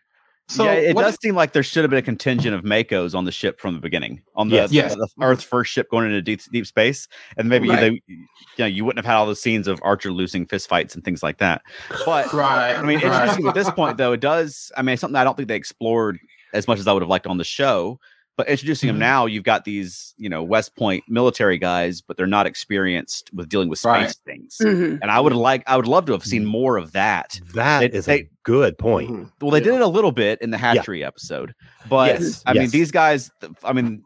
So 0.50 0.64
yeah, 0.64 0.72
it 0.74 0.96
what- 0.96 1.04
does 1.04 1.18
seem 1.22 1.36
like 1.36 1.54
there 1.54 1.62
should 1.62 1.84
have 1.84 1.92
been 1.92 2.00
a 2.00 2.02
contingent 2.02 2.56
of 2.56 2.64
MACOs 2.64 3.14
on 3.14 3.26
the 3.26 3.32
ship 3.32 3.60
from 3.62 3.76
the 3.76 3.80
beginning, 3.80 4.22
on 4.36 4.50
the, 4.50 4.56
Yes. 4.56 4.72
Yes. 4.72 4.96
the 4.96 5.08
Earth's 5.22 5.44
first 5.44 5.72
ship 5.72 5.90
going 5.92 6.08
into 6.08 6.22
deep 6.24 6.42
deep 6.52 6.66
space, 6.66 7.08
and 7.38 7.48
maybe 7.48 7.70
Right. 7.70 7.80
they, 7.80 8.02
you 8.08 8.26
know, 8.58 8.66
you 8.66 8.84
wouldn't 8.84 8.98
have 9.06 9.10
had 9.10 9.20
all 9.20 9.28
those 9.28 9.42
scenes 9.42 9.68
of 9.68 9.80
Archer 9.84 10.12
losing 10.12 10.48
fistfights 10.48 10.96
and 10.96 11.04
things 11.06 11.22
like 11.22 11.38
that. 11.38 11.62
But 12.04 12.34
Right. 12.34 12.74
I 12.76 12.82
mean, 12.82 12.98
right. 12.98 13.04
interesting 13.06 13.48
at 13.48 13.54
this 13.54 13.70
point 13.70 13.98
though, 13.98 14.12
it 14.14 14.22
does. 14.22 14.72
I 14.76 14.82
mean, 14.82 14.98
something 14.98 15.16
I 15.16 15.24
don't 15.24 15.38
think 15.38 15.50
they 15.50 15.56
explored 15.56 16.20
as 16.54 16.68
much 16.68 16.80
as 16.80 16.88
I 16.88 16.94
would 16.94 17.04
have 17.04 17.10
liked 17.10 17.28
on 17.28 17.38
the 17.38 17.44
show. 17.44 18.00
But 18.40 18.48
introducing 18.48 18.88
Mhm. 18.88 18.92
them 18.94 19.00
now, 19.00 19.26
you've 19.26 19.44
got 19.44 19.66
these, 19.66 20.14
you 20.18 20.30
know, 20.30 20.42
West 20.42 20.74
Point 20.78 21.04
military 21.10 21.58
guys, 21.58 22.00
but 22.02 22.16
they're 22.16 22.26
not 22.26 22.48
experienced 22.48 23.30
with 23.34 23.50
dealing 23.50 23.68
with 23.68 23.80
space 23.80 23.90
Right. 23.92 24.16
things. 24.26 24.56
Mhm. 24.62 25.00
And 25.02 25.12
I 25.12 25.20
would 25.20 25.34
like, 25.34 25.62
I 25.68 25.76
would 25.76 25.88
love 25.88 26.06
to 26.06 26.14
have 26.14 26.24
seen 26.24 26.46
more 26.46 26.78
of 26.78 26.94
that. 26.94 27.38
That 27.54 27.80
They- 27.92 27.98
is 27.98 28.06
they- 28.06 28.20
a 28.22 28.30
good 28.44 28.78
point. 28.78 29.10
Mhm. 29.10 29.32
Well, 29.42 29.52
they 29.52 29.58
Yeah. 29.58 29.66
did 29.66 29.74
it 29.76 29.82
a 29.82 29.88
little 29.88 30.14
bit 30.14 30.40
in 30.42 30.52
the 30.52 30.58
hatchery 30.58 31.04
episode, 31.04 31.54
but 31.90 32.22
Yes, 32.22 32.42
I 32.46 32.54
mean, 32.54 32.70
these 32.70 32.92
guys, 32.92 33.30
I 33.62 33.74
mean, 33.74 34.04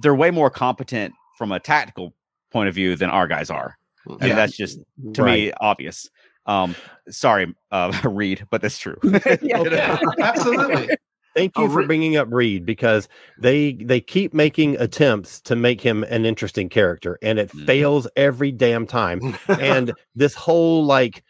they're 0.00 0.14
way 0.14 0.30
more 0.30 0.48
competent 0.48 1.12
from 1.36 1.52
a 1.52 1.60
tactical 1.60 2.14
point 2.50 2.70
of 2.70 2.74
view 2.74 2.96
than 2.96 3.10
our 3.10 3.26
guys 3.26 3.50
are. 3.50 3.76
and 4.08 4.22
Yeah. 4.30 4.36
that's 4.36 4.56
just 4.56 4.78
to 5.12 5.22
me 5.22 5.52
obvious. 5.60 6.08
Um, 6.46 6.74
sorry, 7.10 7.52
uh, 7.72 7.90
Reed, 8.04 8.46
but 8.50 8.62
that's 8.62 8.78
true. 8.78 8.96
yeah, 9.42 9.98
Absolutely. 10.22 10.96
Thank 11.36 11.56
you 11.58 11.64
Oh, 11.64 11.68
for 11.70 11.86
bringing 11.86 12.16
up 12.16 12.28
Reed 12.30 12.64
because 12.64 13.08
they 13.38 13.74
they 13.74 14.00
keep 14.00 14.32
making 14.32 14.76
attempts 14.80 15.40
to 15.42 15.54
make 15.54 15.80
him 15.82 16.02
an 16.04 16.24
interesting 16.24 16.68
character 16.70 17.18
and 17.22 17.38
it 17.38 17.50
Mhm. 17.50 17.66
fails 17.66 18.08
every 18.16 18.50
damn 18.50 18.86
time. 18.86 19.36
and 19.48 19.92
this 20.14 20.34
whole 20.34 20.84
like 20.84 21.22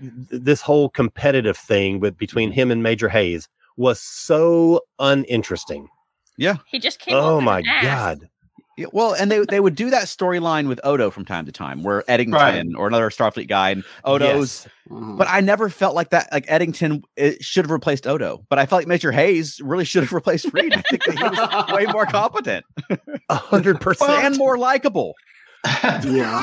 this 0.00 0.60
whole 0.60 0.88
competitive 0.88 1.56
thing 1.56 2.00
with 2.00 2.16
between 2.18 2.50
him 2.50 2.70
and 2.72 2.82
Major 2.82 3.08
Hayes 3.08 3.48
was 3.76 4.00
so 4.00 4.80
uninteresting. 4.98 5.86
Yeah. 6.36 6.56
He 6.66 6.78
just 6.80 6.98
came. 6.98 7.14
off 7.14 7.22
Oh 7.24 7.40
my 7.40 7.60
an 7.60 7.66
ass. 7.68 7.84
god. 7.84 8.28
Yeah, 8.76 8.86
well, 8.92 9.14
and 9.14 9.30
they 9.30 9.44
they 9.48 9.60
would 9.60 9.76
do 9.76 9.90
that 9.90 10.04
storyline 10.04 10.66
with 10.66 10.80
Odo 10.84 11.10
from 11.10 11.24
time 11.24 11.46
to 11.46 11.52
time, 11.52 11.82
where 11.84 12.02
Eddington 12.10 12.34
Right. 12.34 12.64
or 12.76 12.88
another 12.88 13.08
Starfleet 13.10 13.48
guy, 13.48 13.70
and 13.70 13.84
Odo's. 14.04 14.64
Yes. 14.64 14.68
Mhm. 14.90 15.16
But 15.16 15.28
I 15.30 15.40
never 15.40 15.68
felt 15.70 15.94
like 15.94 16.10
that. 16.10 16.28
Like 16.32 16.44
Eddington 16.48 17.02
should 17.40 17.64
have 17.64 17.70
replaced 17.70 18.06
Odo, 18.06 18.44
but 18.50 18.58
I 18.58 18.66
felt 18.66 18.80
like 18.80 18.88
Major 18.88 19.12
Hayes 19.12 19.60
really 19.62 19.84
should 19.84 20.02
have 20.02 20.12
replaced 20.12 20.52
Reed. 20.52 20.74
I 20.74 20.82
think 20.90 21.04
that 21.04 21.16
he 21.18 21.22
was 21.24 21.72
way 21.72 21.86
more 21.92 22.04
competent 22.06 22.64
A 23.30 23.34
hundred 23.36 23.70
and 23.76 23.80
percent. 23.80 24.24
And 24.24 24.36
more 24.36 24.58
likable. 24.58 25.14
yeah. 26.04 26.42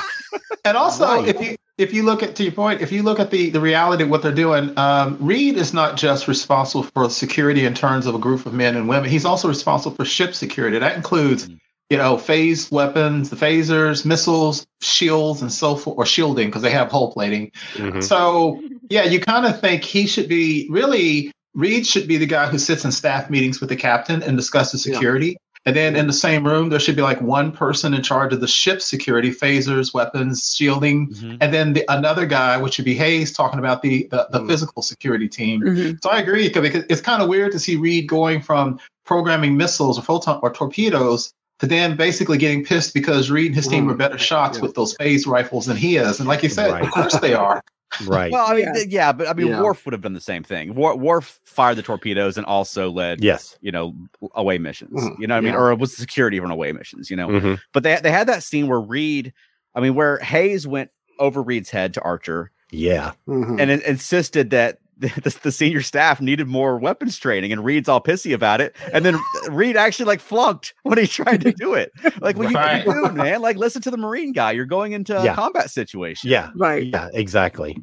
And 0.65 0.77
also, 0.77 1.05
Right. 1.05 1.27
if 1.27 1.41
you 1.41 1.55
if 1.77 1.93
you 1.93 2.03
look 2.03 2.23
at 2.23 2.35
to 2.35 2.43
your 2.43 2.51
point, 2.51 2.81
if 2.81 2.91
you 2.91 3.03
look 3.03 3.19
at 3.19 3.29
the 3.31 3.49
the 3.49 3.59
reality 3.59 4.03
of 4.03 4.09
what 4.09 4.21
they're 4.21 4.31
doing, 4.31 4.71
um, 4.77 5.17
Reed 5.19 5.57
is 5.57 5.73
not 5.73 5.97
just 5.97 6.27
responsible 6.27 6.83
for 6.83 7.09
security 7.09 7.65
in 7.65 7.73
terms 7.73 8.05
of 8.07 8.15
a 8.15 8.19
group 8.19 8.45
of 8.45 8.53
men 8.53 8.75
and 8.77 8.87
women. 8.87 9.09
He's 9.09 9.25
also 9.25 9.47
responsible 9.47 9.95
for 9.95 10.05
ship 10.05 10.33
security. 10.33 10.79
That 10.79 10.95
includes, 10.95 11.47
Mm. 11.49 11.57
You 11.91 11.97
know, 11.97 12.17
phased 12.17 12.71
weapons, 12.71 13.29
the 13.29 13.35
phasers, 13.35 14.05
missiles, 14.05 14.65
shields, 14.81 15.41
and 15.41 15.51
so 15.51 15.75
forth, 15.75 15.97
or 15.97 16.05
shielding 16.05 16.47
because 16.47 16.61
they 16.61 16.71
have 16.71 16.89
hull 16.89 17.11
plating. 17.11 17.51
Mhm. 17.73 18.01
So 18.01 18.61
yeah, 18.89 19.03
you 19.03 19.19
kind 19.19 19.45
of 19.45 19.59
think 19.59 19.83
he 19.83 20.07
should 20.07 20.29
be 20.29 20.67
really 20.69 21.31
Reed 21.53 21.85
should 21.85 22.07
be 22.07 22.15
the 22.15 22.25
guy 22.25 22.47
who 22.47 22.57
sits 22.57 22.85
in 22.85 22.93
staff 22.93 23.29
meetings 23.29 23.59
with 23.59 23.67
the 23.69 23.75
captain 23.75 24.23
and 24.23 24.37
discusses 24.37 24.85
Yeah. 24.87 24.93
security. 24.93 25.35
And 25.65 25.75
then 25.75 25.97
in 25.97 26.07
the 26.07 26.13
same 26.13 26.47
room, 26.47 26.69
there 26.69 26.79
should 26.79 26.95
be 26.95 27.01
like 27.01 27.21
one 27.21 27.51
person 27.51 27.93
in 27.93 28.01
charge 28.01 28.31
of 28.33 28.39
the 28.39 28.47
ship 28.47 28.81
security, 28.81 29.29
phasers, 29.31 29.93
weapons, 29.93 30.55
shielding, 30.55 31.13
and 31.41 31.53
then 31.53 31.73
the, 31.73 31.83
another 31.89 32.25
guy, 32.25 32.55
which 32.57 32.77
would 32.77 32.85
be 32.85 32.95
Hayes, 32.95 33.33
talking 33.33 33.59
about 33.59 33.81
the 33.81 34.07
the, 34.09 34.27
the 34.31 34.39
Mm. 34.39 34.47
physical 34.47 34.81
security 34.81 35.27
team. 35.27 35.59
Mhm. 35.61 35.97
So 36.01 36.09
I 36.09 36.19
agree 36.19 36.47
because 36.47 36.85
it's 36.89 37.01
kind 37.01 37.21
of 37.21 37.27
weird 37.27 37.51
to 37.51 37.59
see 37.59 37.75
Reed 37.75 38.07
going 38.07 38.41
from 38.41 38.79
programming 39.05 39.57
missiles 39.57 39.99
or 39.99 40.03
photon 40.03 40.39
or 40.41 40.51
torpedoes 40.53 41.33
to 41.61 41.67
then 41.67 41.95
basically 41.95 42.37
getting 42.37 42.65
pissed 42.65 42.93
because 42.93 43.29
Reed 43.31 43.47
and 43.47 43.55
his 43.55 43.67
team 43.67 43.85
were 43.85 43.93
better 43.95 44.17
shots 44.17 44.57
Yeah. 44.57 44.63
with 44.63 44.73
those 44.75 44.93
phase 44.95 45.25
rifles 45.25 45.67
than 45.67 45.77
he 45.77 45.95
is. 45.95 46.19
And 46.19 46.27
like 46.27 46.43
you 46.43 46.49
said, 46.49 46.71
Right. 46.71 46.83
of 46.83 46.91
course 46.91 47.17
they 47.19 47.33
are. 47.33 47.63
Right. 48.05 48.31
Well, 48.31 48.45
I 48.49 48.55
mean, 48.55 48.65
Yeah. 48.73 48.83
yeah, 48.87 49.11
but 49.11 49.27
I 49.27 49.33
mean, 49.33 49.47
Yeah. 49.47 49.61
Worf 49.61 49.83
would 49.85 49.91
have 49.91 50.01
done 50.01 50.13
the 50.13 50.21
same 50.21 50.43
thing. 50.43 50.75
War- 50.75 50.97
Worf 50.97 51.41
fired 51.43 51.75
the 51.75 51.81
torpedoes 51.81 52.37
and 52.37 52.45
also 52.45 52.89
led, 52.89 53.21
yes. 53.21 53.57
you 53.61 53.69
know, 53.71 53.93
away 54.33 54.57
missions. 54.59 54.93
Mhm. 54.99 55.19
You 55.19 55.27
know 55.27 55.35
what 55.35 55.39
I 55.39 55.41
mean? 55.41 55.55
Or 55.55 55.75
was 55.75 55.95
security 55.97 56.39
run 56.39 56.51
away 56.51 56.71
missions? 56.71 57.09
You 57.09 57.17
know, 57.17 57.27
Mhm. 57.27 57.59
but 57.73 57.83
they 57.83 57.97
they 58.01 58.09
had 58.11 58.27
that 58.27 58.43
scene 58.43 58.67
where 58.67 58.79
Reed, 58.79 59.33
I 59.75 59.81
mean, 59.81 59.93
where 59.93 60.19
Hayes 60.19 60.65
went 60.65 60.89
over 61.19 61.41
Reed's 61.43 61.69
head 61.69 61.93
to 61.95 62.01
Archer 62.01 62.51
Yeah. 62.71 63.11
Mhm. 63.27 63.59
and 63.61 63.69
in- 63.69 63.81
insisted 63.81 64.49
that 64.51 64.77
the, 65.23 65.39
the 65.43 65.51
senior 65.51 65.81
staff 65.81 66.21
needed 66.21 66.47
more 66.47 66.77
weapons 66.77 67.17
training, 67.17 67.51
and 67.51 67.65
Reed's 67.65 67.89
all 67.89 68.01
pissy 68.01 68.33
about 68.33 68.61
it. 68.61 68.75
And 68.93 69.03
then 69.03 69.17
Reed 69.49 69.75
actually 69.75 70.05
like 70.05 70.19
flunked 70.21 70.73
when 70.83 70.97
he 70.97 71.07
tried 71.07 71.41
to 71.41 71.51
do 71.51 71.73
it. 71.73 71.91
Like, 72.19 72.37
what 72.37 72.53
Right. 72.53 72.85
you 72.85 72.93
doing, 72.93 73.15
man? 73.15 73.41
Like, 73.41 73.57
listen 73.57 73.81
to 73.83 73.91
the 73.91 73.97
Marine 73.97 74.31
guy. 74.31 74.51
You're 74.51 74.65
going 74.65 74.91
into 74.93 75.19
a 75.19 75.33
combat 75.35 75.69
situation. 75.71 76.29
Yeah. 76.29 76.51
Right. 76.55 76.85
Yeah. 76.87 77.09
Exactly. 77.13 77.77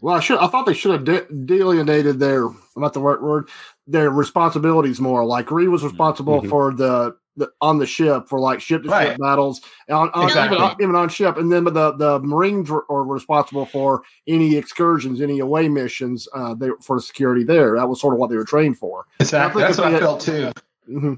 Well, 0.00 0.14
I 0.14 0.20
should. 0.20 0.38
I 0.38 0.46
thought 0.46 0.66
they 0.66 0.74
should 0.74 0.92
have 0.92 1.04
de- 1.04 1.34
delineated 1.46 2.20
their. 2.20 2.46
I'm 2.46 2.54
not 2.76 2.92
the 2.92 3.00
right 3.00 3.20
word. 3.20 3.48
Their 3.88 4.10
responsibilities 4.10 5.00
more. 5.00 5.24
Like 5.24 5.50
Reed 5.50 5.68
was 5.68 5.82
responsible 5.82 6.42
Mhm. 6.42 6.48
for 6.48 6.72
the, 6.74 7.16
the 7.36 7.50
on 7.60 7.78
the 7.78 7.86
ship 7.86 8.28
for 8.28 8.38
like 8.40 8.60
ship 8.60 8.82
to 8.82 8.88
ship 8.88 9.18
battles, 9.18 9.60
on, 9.88 10.10
on, 10.10 10.24
Exactly. 10.24 10.56
even, 10.56 10.66
on, 10.66 10.76
even 10.80 10.96
on 10.96 11.08
ship, 11.08 11.36
and 11.36 11.52
then 11.52 11.64
the 11.64 11.92
the 11.92 12.20
Marines 12.20 12.70
were, 12.70 12.84
are 12.90 13.04
responsible 13.04 13.66
for 13.66 14.02
any 14.26 14.56
excursions, 14.56 15.20
any 15.20 15.38
away 15.38 15.68
missions. 15.68 16.28
Uh, 16.34 16.54
they 16.54 16.70
for 16.82 17.00
security 17.00 17.44
there. 17.44 17.76
That 17.76 17.88
was 17.88 18.00
sort 18.00 18.14
of 18.14 18.20
what 18.20 18.30
they 18.30 18.36
were 18.36 18.44
trained 18.44 18.78
for. 18.78 19.04
Exactly. 19.20 19.62
That's 19.62 19.78
what 19.78 19.88
I 19.88 19.92
they 19.92 19.98
felt 19.98 20.20
too. 20.20 20.52
hmm 20.86 21.14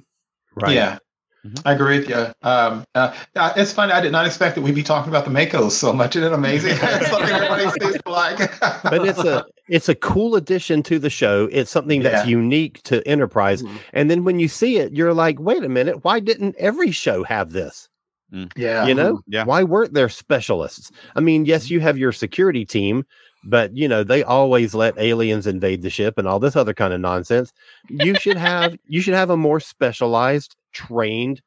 Right. 0.54 0.74
Yeah. 0.74 0.98
Mhm. 1.48 1.62
I 1.64 1.72
agree 1.72 1.98
with 2.00 2.08
you. 2.08 2.16
Um, 2.42 2.84
uh, 2.94 3.12
uh, 3.36 3.52
it's 3.56 3.72
funny. 3.72 3.92
I 3.92 4.00
did 4.00 4.12
not 4.12 4.26
expect 4.26 4.54
that 4.56 4.62
we'd 4.62 4.74
be 4.74 4.82
talking 4.82 5.10
about 5.10 5.24
the 5.24 5.30
MACOs 5.30 5.72
so 5.72 5.92
much. 5.92 6.16
Isn't 6.16 6.32
it 6.32 6.34
amazing? 6.34 6.72
it's 6.80 7.10
something 7.10 7.30
everybody 7.30 7.64
seems 7.80 7.96
to 8.04 8.10
like. 8.10 8.38
but 8.82 9.06
it's 9.06 9.18
a 9.18 9.44
it's 9.68 9.88
a 9.88 9.94
cool 9.94 10.34
addition 10.36 10.82
to 10.84 10.98
the 10.98 11.10
show. 11.10 11.48
It's 11.52 11.70
something 11.70 12.02
that's 12.02 12.24
Yeah. 12.26 12.30
unique 12.30 12.82
to 12.84 13.06
Enterprise. 13.06 13.62
Mhm. 13.62 13.78
And 13.92 14.10
then 14.10 14.24
when 14.24 14.38
you 14.40 14.48
see 14.48 14.78
it, 14.78 14.92
you're 14.92 15.14
like, 15.14 15.38
wait 15.40 15.62
a 15.64 15.68
minute, 15.68 16.04
why 16.04 16.20
didn't 16.20 16.56
every 16.58 16.90
show 16.90 17.22
have 17.24 17.52
this? 17.52 17.88
yeah. 18.56 18.86
you 18.86 18.92
know, 18.94 19.20
Yeah. 19.26 19.44
why 19.44 19.62
weren't 19.62 19.94
there 19.94 20.10
specialists? 20.10 20.90
I 21.16 21.20
mean, 21.20 21.46
yes, 21.46 21.70
you 21.70 21.80
have 21.80 21.96
your 21.96 22.12
security 22.12 22.66
team, 22.66 23.06
but 23.44 23.74
you 23.74 23.88
know 23.88 24.04
they 24.04 24.22
always 24.22 24.74
let 24.74 24.98
aliens 24.98 25.46
invade 25.46 25.80
the 25.80 25.88
ship 25.88 26.18
and 26.18 26.28
all 26.28 26.38
this 26.38 26.54
other 26.54 26.74
kind 26.74 26.92
of 26.92 27.00
nonsense. 27.00 27.54
You 27.88 28.14
should 28.16 28.36
have 28.36 28.76
you 28.86 29.00
should 29.00 29.14
have 29.14 29.30
a 29.30 29.36
more 29.36 29.60
specialized, 29.60 30.56
trained 30.72 31.40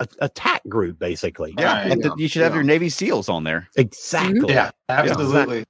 a- 0.00 0.06
attack 0.20 0.62
group, 0.68 0.98
basically. 0.98 1.54
Yeah, 1.58 1.72
Right. 1.82 1.90
like 1.90 2.00
the- 2.00 2.14
you 2.16 2.28
should 2.28 2.42
have 2.42 2.52
Yeah. 2.52 2.56
your 2.56 2.64
Navy 2.64 2.88
SEAls 2.88 3.28
on 3.28 3.44
there. 3.44 3.68
Exactly. 3.76 4.52
Yeah. 4.54 4.70
Absolutely. 4.88 5.64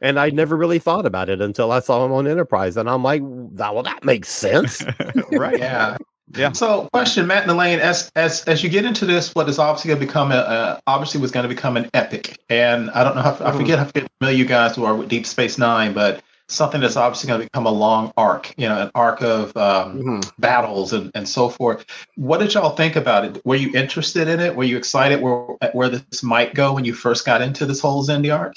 And 0.00 0.18
I 0.18 0.30
never 0.30 0.56
really 0.56 0.78
thought 0.78 1.06
about 1.06 1.28
it 1.30 1.40
until 1.40 1.72
I 1.72 1.80
saw 1.80 2.04
him 2.04 2.12
on 2.12 2.26
Enterprise, 2.26 2.76
and 2.76 2.90
I'm 2.90 3.02
like, 3.02 3.22
"That- 3.54 3.72
well, 3.74 3.84
that 3.84 4.04
makes 4.04 4.28
sense. 4.28 4.82
right. 5.32 5.58
Yeah. 5.58 5.96
Yeah. 6.36 6.52
So, 6.52 6.88
question, 6.92 7.26
Matt 7.26 7.42
and 7.42 7.50
Elaine, 7.52 7.78
as 7.78 8.10
as 8.16 8.42
as 8.44 8.64
you 8.64 8.68
get 8.70 8.84
into 8.84 9.06
this, 9.06 9.34
what 9.34 9.48
is 9.48 9.58
obviously 9.58 9.88
going 9.90 10.00
to 10.00 10.06
become 10.06 10.32
a 10.32 10.36
uh, 10.36 10.78
obviously 10.88 11.20
was 11.20 11.30
going 11.30 11.44
to 11.44 11.48
become 11.48 11.76
an 11.76 11.88
epic, 11.94 12.38
and 12.50 12.90
I 12.90 13.04
don't 13.04 13.14
know 13.14 13.22
how 13.22 13.36
I 13.40 13.52
forget 13.52 13.78
how 13.78 13.84
familiar 14.20 14.36
you 14.36 14.44
guys 14.44 14.74
who 14.74 14.84
are 14.84 14.94
with 14.96 15.08
Deep 15.08 15.26
Space 15.26 15.58
Nine, 15.58 15.92
but 15.92 16.22
something 16.48 16.80
that's 16.80 16.96
obviously 16.96 17.28
going 17.28 17.40
to 17.40 17.46
become 17.46 17.66
a 17.66 17.70
long 17.70 18.12
arc, 18.16 18.52
you 18.58 18.68
know, 18.68 18.82
an 18.82 18.90
arc 18.94 19.22
of 19.22 19.56
um, 19.56 20.02
Mhm. 20.02 20.32
battles 20.38 20.92
and, 20.92 21.10
and 21.14 21.28
so 21.28 21.48
forth. 21.48 21.86
What 22.16 22.38
did 22.38 22.52
y'all 22.54 22.76
think 22.76 22.96
about 22.96 23.24
it? 23.24 23.44
Were 23.46 23.56
you 23.56 23.72
interested 23.74 24.28
in 24.28 24.40
it? 24.40 24.54
Were 24.54 24.64
you 24.64 24.76
excited 24.76 25.20
where 25.20 25.46
where 25.72 25.88
this 25.88 26.22
might 26.22 26.54
go 26.54 26.74
when 26.74 26.84
you 26.84 26.94
first 26.94 27.24
got 27.24 27.40
into 27.40 27.64
this 27.66 27.80
whole 27.80 28.04
Xindi 28.04 28.36
arc? 28.36 28.56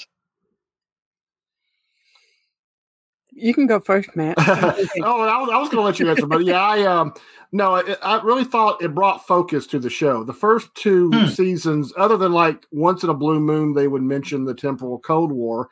You 3.30 3.54
can 3.54 3.66
go 3.66 3.78
first, 3.78 4.14
Matt. 4.16 4.36
oh, 4.38 5.22
I 5.22 5.40
was, 5.40 5.50
I 5.52 5.58
was 5.58 5.68
going 5.68 5.76
to 5.78 5.82
let 5.82 6.00
you 6.00 6.10
answer, 6.10 6.26
but 6.26 6.44
yeah, 6.44 6.60
I 6.60 6.82
um, 6.82 7.14
no, 7.52 7.76
it, 7.76 7.98
I 8.02 8.20
really 8.22 8.44
thought 8.44 8.82
it 8.82 8.94
brought 8.94 9.26
focus 9.26 9.66
to 9.68 9.78
the 9.78 9.88
show. 9.88 10.24
The 10.24 10.32
first 10.34 10.74
two 10.74 11.10
Hmm. 11.10 11.26
seasons, 11.26 11.92
other 11.96 12.16
than 12.16 12.32
like 12.32 12.66
once 12.72 13.04
in 13.04 13.10
a 13.10 13.14
blue 13.14 13.38
moon, 13.38 13.74
they 13.74 13.86
would 13.86 14.02
mention 14.02 14.44
the 14.44 14.54
temporal 14.54 14.98
Cold 14.98 15.30
War. 15.30 15.68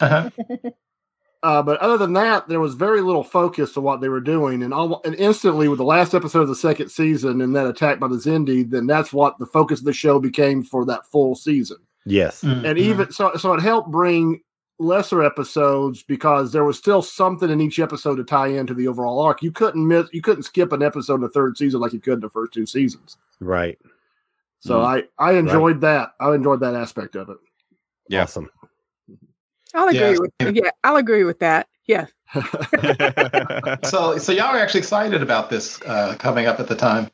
Uh-huh. 0.00 0.30
Uh, 1.44 1.62
but 1.62 1.78
other 1.80 1.98
than 1.98 2.14
that, 2.14 2.48
there 2.48 2.58
was 2.58 2.74
very 2.74 3.02
little 3.02 3.22
focus 3.22 3.74
to 3.74 3.80
what 3.82 4.00
they 4.00 4.08
were 4.08 4.18
doing, 4.18 4.62
and 4.62 4.72
all, 4.72 5.02
and 5.04 5.14
instantly 5.16 5.68
with 5.68 5.76
the 5.76 5.84
last 5.84 6.14
episode 6.14 6.40
of 6.40 6.48
the 6.48 6.56
second 6.56 6.88
season 6.88 7.42
and 7.42 7.54
that 7.54 7.66
attack 7.66 8.00
by 8.00 8.08
the 8.08 8.16
Xindi, 8.16 8.68
then 8.68 8.86
that's 8.86 9.12
what 9.12 9.36
the 9.38 9.44
focus 9.44 9.80
of 9.80 9.84
the 9.84 9.92
show 9.92 10.18
became 10.18 10.62
for 10.62 10.86
that 10.86 11.06
full 11.06 11.34
season. 11.34 11.76
yes. 12.06 12.40
Mm-hmm. 12.40 12.64
And 12.64 12.78
even 12.78 13.12
so, 13.12 13.34
so 13.36 13.52
it 13.52 13.60
helped 13.60 13.90
bring 13.90 14.40
lesser 14.78 15.22
episodes 15.22 16.02
because 16.02 16.50
there 16.50 16.64
was 16.64 16.78
still 16.78 17.02
something 17.02 17.50
in 17.50 17.60
each 17.60 17.78
episode 17.78 18.16
to 18.16 18.24
tie 18.24 18.48
into 18.48 18.72
the 18.72 18.88
overall 18.88 19.20
arc. 19.20 19.42
You 19.42 19.52
couldn't 19.52 19.86
miss, 19.86 20.08
you 20.12 20.22
couldn't 20.22 20.44
skip 20.44 20.72
an 20.72 20.82
episode 20.82 21.16
in 21.16 21.20
the 21.20 21.28
third 21.28 21.58
season 21.58 21.80
like 21.80 21.92
you 21.92 22.00
could 22.00 22.14
in 22.14 22.20
the 22.20 22.30
first 22.30 22.54
two 22.54 22.64
seasons. 22.64 23.18
Right. 23.38 23.78
So 24.60 24.80
I 24.80 25.02
I 25.18 25.32
enjoyed 25.34 25.82
that. 25.82 26.14
I 26.20 26.34
enjoyed 26.34 26.60
that 26.60 26.74
aspect 26.74 27.16
of 27.16 27.28
it. 27.28 27.36
Yeah. 28.08 28.22
Awesome. 28.22 28.48
I'll 29.74 29.88
agree 29.88 30.00
Yeah. 30.00 30.18
with 30.18 30.56
yeah, 30.56 30.70
I'll 30.84 30.96
agree 30.96 31.24
with 31.24 31.38
that. 31.40 31.68
Yeah. 31.86 32.06
so 33.84 34.18
so 34.18 34.32
y'all 34.32 34.46
are 34.46 34.58
actually 34.58 34.80
excited 34.80 35.22
about 35.22 35.50
this 35.50 35.80
uh, 35.82 36.14
coming 36.18 36.46
up 36.46 36.60
at 36.60 36.68
the 36.68 36.74
time. 36.76 37.10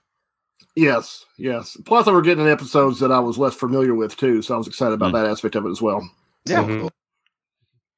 Yes, 0.77 1.25
yes. 1.37 1.77
Plus, 1.85 2.07
I 2.07 2.13
were 2.13 2.23
getting 2.23 2.47
episodes 2.47 3.01
that 3.01 3.11
I 3.11 3.19
was 3.19 3.37
less 3.39 3.55
familiar 3.55 3.95
with 3.95 4.17
too, 4.17 4.41
so 4.43 4.55
I 4.55 4.59
was 4.59 4.69
excited 4.69 4.95
about 4.95 5.11
Mm. 5.11 5.15
that 5.15 5.27
aspect 5.27 5.57
of 5.57 5.67
it 5.67 5.71
as 5.71 5.83
well. 5.83 6.09
Yeah. 6.47 6.63
Mhm. 6.63 6.91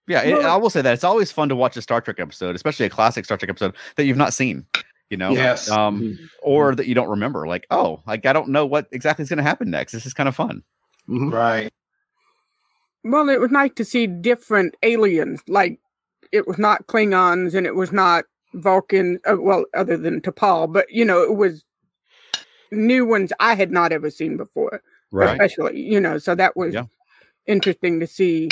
Yeah, 0.09 0.22
it, 0.22 0.44
I 0.44 0.57
will 0.57 0.70
say 0.70 0.83
that 0.83 0.92
it's 0.94 1.05
always 1.05 1.31
fun 1.31 1.48
to 1.51 1.57
watch 1.57 1.77
a 1.77 1.83
Star 1.83 2.01
Trek 2.01 2.18
episode, 2.18 2.57
especially 2.57 2.87
a 2.87 2.90
classic 2.90 3.25
Star 3.25 3.37
Trek 3.37 3.51
episode 3.51 3.75
that 3.96 4.05
you've 4.05 4.16
not 4.16 4.33
seen. 4.35 4.66
You 5.11 5.18
know, 5.18 5.31
Yes. 5.33 5.70
um, 5.70 6.18
or 6.42 6.75
that 6.75 6.87
you 6.87 6.94
don't 6.94 7.11
remember. 7.11 7.46
Like, 7.46 7.66
oh, 7.70 8.03
like 8.07 8.25
I 8.25 8.33
don't 8.33 8.48
know 8.48 8.64
what 8.64 8.88
exactly 8.92 9.22
is 9.22 9.29
going 9.29 9.37
to 9.37 9.42
happen 9.42 9.70
next. 9.70 9.92
This 9.92 10.07
is 10.07 10.14
kind 10.14 10.29
of 10.29 10.35
fun. 10.35 10.62
Mhm. 11.09 11.31
Right. 11.33 11.70
Well, 13.05 13.29
it 13.29 13.41
was 13.41 13.51
nice 13.51 13.73
to 13.77 13.85
see 13.85 14.07
different 14.07 14.77
aliens. 14.83 15.43
Like 15.49 15.81
it 16.31 16.47
was 16.47 16.59
not 16.59 16.87
Klingons 16.87 17.55
and 17.55 17.67
it 17.67 17.75
was 17.75 17.93
not 17.93 18.25
Vulcan. 18.55 19.19
Uh, 19.29 19.37
well, 19.41 19.65
other 19.75 19.97
than 19.97 20.21
T'Pol, 20.21 20.73
but 20.73 20.87
you 20.91 21.05
know, 21.05 21.23
it 21.23 21.35
was 21.37 21.65
new 22.71 23.05
ones 23.05 23.33
I 23.41 23.55
had 23.55 23.71
not 23.71 23.93
ever 23.93 24.11
seen 24.11 24.37
before. 24.37 24.83
Right. 25.11 25.31
Especially, 25.33 25.81
you 25.81 26.01
know, 26.01 26.19
so 26.19 26.35
that 26.35 26.57
was 26.57 26.75
Yeah. 26.75 26.85
interesting 27.47 28.01
to 28.01 28.07
see 28.07 28.49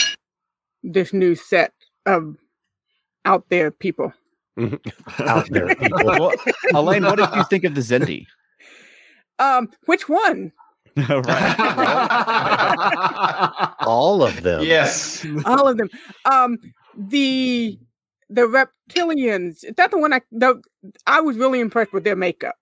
this 0.83 1.13
new 1.13 1.35
set 1.35 1.73
of 2.07 2.37
out 3.25 3.49
there 3.49 3.71
people. 3.71 4.13
out 5.21 5.49
there. 5.51 5.75
people. 5.75 5.99
well, 6.05 6.33
Elaine, 6.75 7.05
what 7.05 7.17
did 7.19 7.29
you 7.35 7.45
think 7.45 7.65
of 7.65 7.75
the 7.75 7.81
Xindi? 7.81 8.27
Um, 9.39 9.71
which 9.87 10.07
one? 10.07 10.53
All 13.87 14.23
of 14.23 14.43
them. 14.43 14.63
Yes. 14.65 15.25
All 15.45 15.69
of 15.69 15.77
them. 15.79 15.89
Um, 16.25 16.59
the 16.97 17.79
the 18.29 18.43
reptilians. 18.43 19.65
Is 19.65 19.75
that 19.77 19.91
the 19.91 19.99
one 19.99 20.13
I 20.13 20.21
the 20.33 20.61
I 21.07 21.21
was 21.21 21.37
really 21.37 21.61
impressed 21.61 21.93
with 21.93 22.05
their 22.05 22.17
makeup 22.17 22.57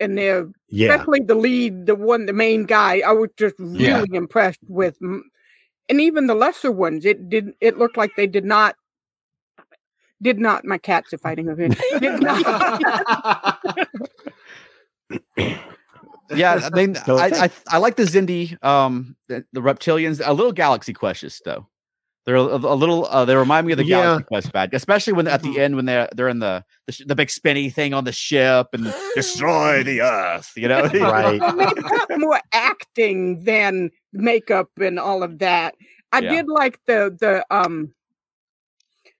and 0.00 0.16
their 0.18 0.48
Yeah. 0.68 0.92
especially 0.92 1.20
the 1.20 1.34
lead, 1.34 1.86
the 1.86 1.94
one, 1.94 2.26
the 2.26 2.32
main 2.32 2.64
guy. 2.64 3.00
I 3.06 3.12
was 3.12 3.30
just 3.36 3.54
really 3.58 4.08
Yeah. 4.10 4.12
impressed 4.12 4.60
with, 4.68 4.96
and 5.00 6.00
even 6.00 6.26
the 6.26 6.34
lesser 6.34 6.72
ones. 6.72 7.04
It 7.04 7.28
did. 7.28 7.52
It 7.60 7.78
looked 7.78 7.96
like 7.96 8.12
they 8.16 8.26
did 8.26 8.44
not. 8.44 8.76
Did 10.22 10.38
not. 10.38 10.64
My 10.66 10.76
cats 10.78 11.12
are 11.14 11.18
fighting 11.18 11.48
over 11.48 11.62
here. 11.62 11.70
Did 16.30 16.38
not, 16.38 16.60
Yeah, 16.62 16.68
I 16.72 16.76
mean, 16.76 16.94
So- 16.94 17.18
I, 17.18 17.26
I 17.44 17.50
I 17.68 17.78
like 17.78 17.96
the 17.96 18.04
Xindi, 18.04 18.62
um, 18.64 19.16
the, 19.28 19.44
the 19.52 19.60
reptilians. 19.60 20.20
A 20.24 20.32
little 20.32 20.52
Galaxy 20.52 20.92
Quests 20.94 21.42
though. 21.44 21.66
They're 22.26 22.36
a, 22.36 22.40
a 22.42 22.76
little. 22.76 23.06
Uh, 23.06 23.24
they 23.24 23.34
remind 23.34 23.66
me 23.66 23.72
of 23.72 23.78
the 23.78 23.84
Yeah. 23.84 24.02
Galaxy 24.02 24.24
Quest 24.24 24.52
bad, 24.52 24.74
especially 24.74 25.14
when 25.14 25.26
at 25.26 25.42
the 25.42 25.58
end 25.58 25.74
when 25.76 25.86
they're 25.86 26.08
they're 26.14 26.28
in 26.28 26.38
the 26.38 26.64
the, 26.86 26.92
sh- 26.92 27.02
the 27.06 27.14
big 27.16 27.30
spinny 27.30 27.70
thing 27.70 27.94
on 27.94 28.04
the 28.04 28.12
ship 28.12 28.68
and 28.74 28.92
destroy 29.14 29.82
the 29.82 30.02
Earth. 30.02 30.52
You 30.54 30.68
know, 30.68 30.82
Right. 30.94 31.40
I 31.42 31.52
mean, 31.54 32.20
more 32.20 32.40
acting 32.52 33.42
than 33.44 33.90
makeup 34.12 34.68
and 34.80 34.98
all 34.98 35.22
of 35.22 35.38
that. 35.38 35.74
I 36.12 36.18
Yeah. 36.20 36.30
did 36.36 36.48
like 36.48 36.78
the 36.86 37.16
the 37.18 37.44
um. 37.50 37.94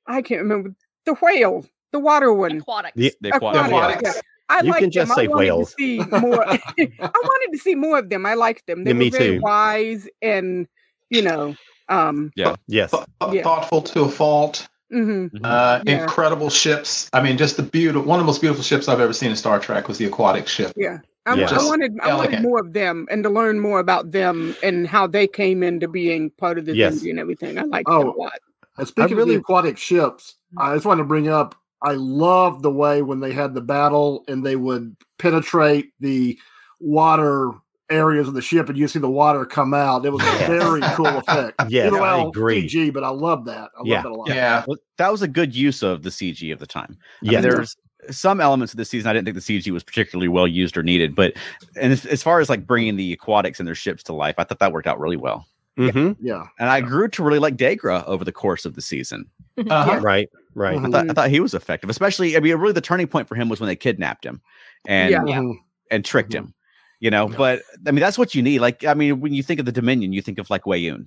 I 0.06 0.22
can't 0.22 0.42
remember 0.42 0.74
the 1.06 1.14
whale, 1.14 1.64
the 1.92 1.98
water 2.00 2.32
one. 2.32 2.58
Aquatics. 2.58 2.96
The- 2.96 3.14
The 3.22 3.32
aqua- 3.34 3.50
Aquatics, 3.52 4.00
Aquatics. 4.08 4.22
Yeah. 4.50 4.56
I 4.56 4.62
You 4.62 4.70
liked 4.70 4.80
can 4.82 4.90
just 4.90 5.08
them. 5.08 5.16
say 5.16 5.24
I 5.24 5.28
wanted 5.28 5.38
whales. 5.46 5.70
To 5.70 5.74
see 5.78 5.98
more. 5.98 6.44
I 6.50 6.58
wanted 7.00 7.52
to 7.52 7.58
see 7.58 7.74
more 7.74 7.98
of 7.98 8.08
them. 8.10 8.26
I 8.26 8.34
liked 8.34 8.66
them. 8.66 8.84
They 8.84 8.90
Yeah, 8.90 8.94
were 8.94 8.98
me 8.98 9.10
very 9.10 9.36
too. 9.36 9.40
wise 9.40 10.08
and 10.22 10.66
you 11.10 11.22
know, 11.22 11.54
um, 11.88 12.30
Yeah. 12.36 12.54
Yes. 12.68 12.90
Th- 12.92 13.04
Yeah. 13.32 13.42
Thoughtful 13.42 13.82
to 13.82 14.02
a 14.02 14.08
fault. 14.08 14.68
mhm. 14.92 15.30
Uh, 15.42 15.80
Yeah. 15.86 16.02
Incredible 16.02 16.50
ships. 16.50 17.08
I 17.12 17.22
mean, 17.22 17.36
just 17.36 17.56
the 17.56 17.62
beautiful. 17.64 18.06
One 18.08 18.18
of 18.20 18.24
the 18.24 18.26
most 18.26 18.40
beautiful 18.40 18.62
ships 18.64 18.88
I've 18.88 19.00
ever 19.00 19.12
seen 19.12 19.30
in 19.30 19.36
Star 19.36 19.58
Trek 19.58 19.88
was 19.88 19.98
the 19.98 20.04
aquatic 20.06 20.46
ship. 20.48 20.72
yeah. 20.76 20.98
I, 21.26 21.34
Yeah. 21.34 21.48
I 21.50 21.64
wanted 21.64 21.98
I 22.02 22.14
wanted 22.14 22.42
more 22.42 22.60
of 22.60 22.72
them 22.72 23.06
and 23.10 23.22
to 23.24 23.28
learn 23.30 23.60
more 23.60 23.78
about 23.80 24.10
them 24.12 24.54
and 24.62 24.86
how 24.88 25.06
they 25.06 25.26
came 25.26 25.62
into 25.62 25.86
being 25.86 26.30
part 26.38 26.58
of 26.58 26.64
the 26.64 26.74
Yes. 26.74 26.94
Xindi 27.00 27.10
and 27.10 27.18
everything. 27.18 27.58
I 27.58 27.62
liked 27.62 27.88
Oh. 27.90 27.98
them 28.00 28.08
a 28.08 28.12
lot. 28.16 28.38
And 28.78 28.88
speaking 28.88 29.16
really- 29.16 29.34
of 29.34 29.40
the 29.40 29.40
aquatic 29.40 29.76
ships, 29.78 30.36
I 30.56 30.74
just 30.74 30.86
want 30.86 30.98
to 30.98 31.04
bring 31.04 31.28
up. 31.28 31.54
I 31.82 31.92
love 31.92 32.62
the 32.62 32.70
way 32.70 33.02
when 33.02 33.20
they 33.20 33.32
had 33.32 33.54
the 33.54 33.60
battle 33.60 34.24
and 34.28 34.44
they 34.44 34.56
would 34.56 34.96
penetrate 35.18 35.92
the 36.00 36.38
water 36.78 37.52
areas 37.90 38.28
of 38.28 38.34
the 38.34 38.42
ship, 38.42 38.68
and 38.68 38.78
you 38.78 38.86
see 38.86 38.98
the 39.00 39.10
water 39.10 39.44
come 39.44 39.74
out. 39.74 40.04
It 40.06 40.10
was 40.10 40.22
a 40.22 40.30
very 40.46 40.80
cool 40.94 41.06
effect. 41.06 41.60
Yeah, 41.68 41.88
Even 41.88 42.00
I 42.02 42.18
though 42.18 42.28
agree. 42.28 42.62
PG, 42.62 42.90
but 42.90 43.02
I 43.02 43.08
love 43.08 43.44
that. 43.46 43.70
I 43.78 43.82
Yeah. 43.84 43.96
love 43.96 44.02
that 44.04 44.10
a 44.10 44.14
lot. 44.14 44.28
Yeah. 44.28 44.64
Well, 44.66 44.76
that 44.98 45.10
was 45.10 45.22
a 45.22 45.28
good 45.28 45.54
use 45.54 45.82
of 45.82 46.02
the 46.02 46.10
CG 46.10 46.52
of 46.52 46.58
the 46.60 46.66
time. 46.66 46.96
I 47.22 47.24
mean, 47.24 47.32
Yeah. 47.32 47.40
there's 47.40 47.76
some 48.10 48.40
elements 48.40 48.72
of 48.72 48.78
the 48.78 48.84
season 48.84 49.10
I 49.10 49.12
didn't 49.12 49.24
think 49.26 49.34
the 49.34 49.42
CG 49.42 49.70
was 49.72 49.82
particularly 49.82 50.28
well 50.28 50.46
used 50.46 50.76
or 50.76 50.82
needed, 50.82 51.14
but 51.14 51.34
and 51.80 51.92
as, 51.92 52.06
as 52.06 52.22
far 52.22 52.40
as 52.40 52.48
like 52.48 52.66
bringing 52.66 52.96
the 52.96 53.12
aquatics 53.12 53.58
and 53.58 53.66
their 53.66 53.74
ships 53.74 54.02
to 54.04 54.12
life, 54.12 54.36
I 54.38 54.44
thought 54.44 54.58
that 54.60 54.72
worked 54.72 54.86
out 54.86 54.98
really 55.00 55.16
well. 55.18 55.46
Hmm 55.88 56.12
Yeah. 56.20 56.44
And 56.58 56.68
I 56.68 56.80
grew 56.80 57.08
to 57.08 57.22
really 57.22 57.38
like 57.38 57.56
Degra 57.56 58.04
over 58.06 58.24
the 58.24 58.32
course 58.32 58.64
of 58.64 58.74
the 58.74 58.82
season. 58.82 59.26
Uh-huh. 59.56 60.00
Right. 60.00 60.28
Right. 60.54 60.76
I 60.78 60.82
thought, 60.90 61.10
I 61.10 61.12
thought 61.12 61.30
he 61.30 61.40
was 61.40 61.54
effective, 61.54 61.88
especially. 61.90 62.36
I 62.36 62.40
mean, 62.40 62.54
really, 62.56 62.72
the 62.72 62.80
turning 62.80 63.06
point 63.06 63.28
for 63.28 63.34
him 63.34 63.48
was 63.48 63.60
when 63.60 63.68
they 63.68 63.76
kidnapped 63.76 64.24
him 64.24 64.40
and 64.86 65.10
Yeah. 65.12 65.24
Yeah. 65.26 65.52
and 65.90 66.04
tricked 66.04 66.32
him. 66.34 66.54
You 67.00 67.10
know, 67.10 67.28
but 67.28 67.62
I 67.86 67.92
mean, 67.92 68.00
that's 68.00 68.18
what 68.18 68.34
you 68.34 68.42
need. 68.42 68.58
Like, 68.60 68.84
I 68.84 68.92
mean, 68.94 69.20
when 69.20 69.32
you 69.32 69.42
think 69.42 69.58
of 69.60 69.64
the 69.66 69.72
Dominion, 69.72 70.12
you 70.12 70.20
think 70.20 70.38
of 70.38 70.50
like 70.50 70.64
Weyoun, 70.64 71.06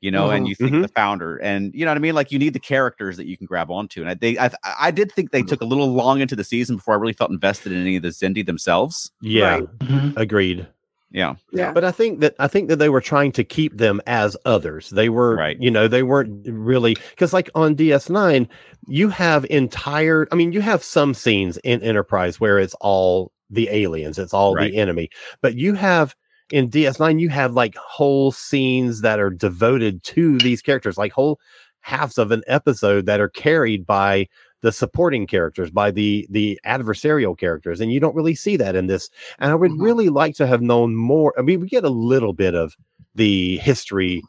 you 0.00 0.10
know, 0.10 0.30
and 0.30 0.44
Mhm. 0.46 0.48
you 0.50 0.54
think 0.54 0.70
Mhm. 0.72 0.76
of 0.76 0.82
the 0.82 0.88
founder, 0.94 1.36
and 1.38 1.72
you 1.74 1.84
know 1.84 1.90
what 1.90 1.96
I 1.96 2.00
mean. 2.00 2.14
Like, 2.14 2.30
you 2.30 2.38
need 2.38 2.52
the 2.52 2.60
characters 2.60 3.16
that 3.16 3.26
you 3.26 3.36
can 3.36 3.46
grab 3.46 3.68
onto. 3.70 4.00
And 4.02 4.10
I, 4.10 4.14
they, 4.14 4.38
I, 4.38 4.50
I 4.78 4.90
did 4.92 5.10
think 5.10 5.32
they 5.32 5.42
took 5.42 5.60
a 5.60 5.64
little 5.64 5.92
long 5.92 6.20
into 6.20 6.36
the 6.36 6.44
season 6.44 6.76
before 6.76 6.94
I 6.94 6.98
really 6.98 7.12
felt 7.12 7.30
invested 7.32 7.72
in 7.72 7.80
any 7.80 7.96
of 7.96 8.02
the 8.02 8.10
Xindi 8.10 8.46
themselves. 8.46 9.10
Yeah. 9.20 9.60
Right. 9.80 10.12
Agreed. 10.16 10.66
Yeah, 11.12 11.34
Yeah. 11.52 11.72
But 11.72 11.84
I 11.84 11.90
think 11.92 12.20
that 12.20 12.34
I 12.38 12.48
think 12.48 12.68
that 12.68 12.76
they 12.78 12.88
were 12.88 13.00
trying 13.02 13.32
to 13.32 13.44
keep 13.44 13.76
them 13.76 14.00
as 14.06 14.36
others. 14.46 14.90
They 14.90 15.08
were, 15.10 15.36
Right. 15.36 15.56
you 15.60 15.70
know, 15.70 15.86
they 15.86 16.02
weren't 16.02 16.46
really 16.48 16.96
because, 17.10 17.32
like 17.32 17.50
on 17.54 17.74
DS9, 17.76 18.48
you 18.88 19.08
have 19.08 19.44
entire. 19.50 20.26
I 20.32 20.36
mean, 20.36 20.52
you 20.52 20.60
have 20.62 20.82
some 20.82 21.12
scenes 21.14 21.58
in 21.58 21.82
Enterprise 21.82 22.40
where 22.40 22.58
it's 22.58 22.74
all 22.80 23.30
the 23.50 23.68
aliens, 23.70 24.18
it's 24.18 24.32
all 24.32 24.54
Right. 24.54 24.72
the 24.72 24.78
enemy, 24.78 25.10
but 25.42 25.54
you 25.54 25.74
have 25.74 26.14
in 26.50 26.68
DS9, 26.70 27.18
you 27.18 27.28
have 27.30 27.52
like 27.54 27.74
whole 27.76 28.32
scenes 28.32 29.00
that 29.02 29.18
are 29.20 29.30
devoted 29.30 30.02
to 30.04 30.38
these 30.38 30.60
characters, 30.62 30.96
like 30.98 31.12
whole 31.12 31.38
halves 31.80 32.16
of 32.18 32.30
an 32.30 32.42
episode 32.46 33.06
that 33.06 33.20
are 33.20 33.28
carried 33.28 33.84
by 33.86 34.26
the 34.62 34.72
supporting 34.72 35.26
characters 35.26 35.70
by 35.70 35.90
the 35.90 36.26
the 36.30 36.58
adversarial 36.66 37.36
characters 37.38 37.80
and 37.80 37.92
you 37.92 38.00
don't 38.00 38.14
really 38.14 38.34
see 38.34 38.56
that 38.56 38.74
in 38.74 38.86
this 38.86 39.10
and 39.38 39.50
i 39.50 39.54
would 39.54 39.72
Mhm. 39.72 39.82
really 39.82 40.08
like 40.08 40.34
to 40.36 40.46
have 40.46 40.62
known 40.62 40.94
more 40.94 41.34
i 41.38 41.42
mean 41.42 41.60
we 41.60 41.68
get 41.68 41.84
a 41.84 41.90
little 41.90 42.32
bit 42.32 42.54
of 42.54 42.76
the 43.14 43.58
history 43.58 44.22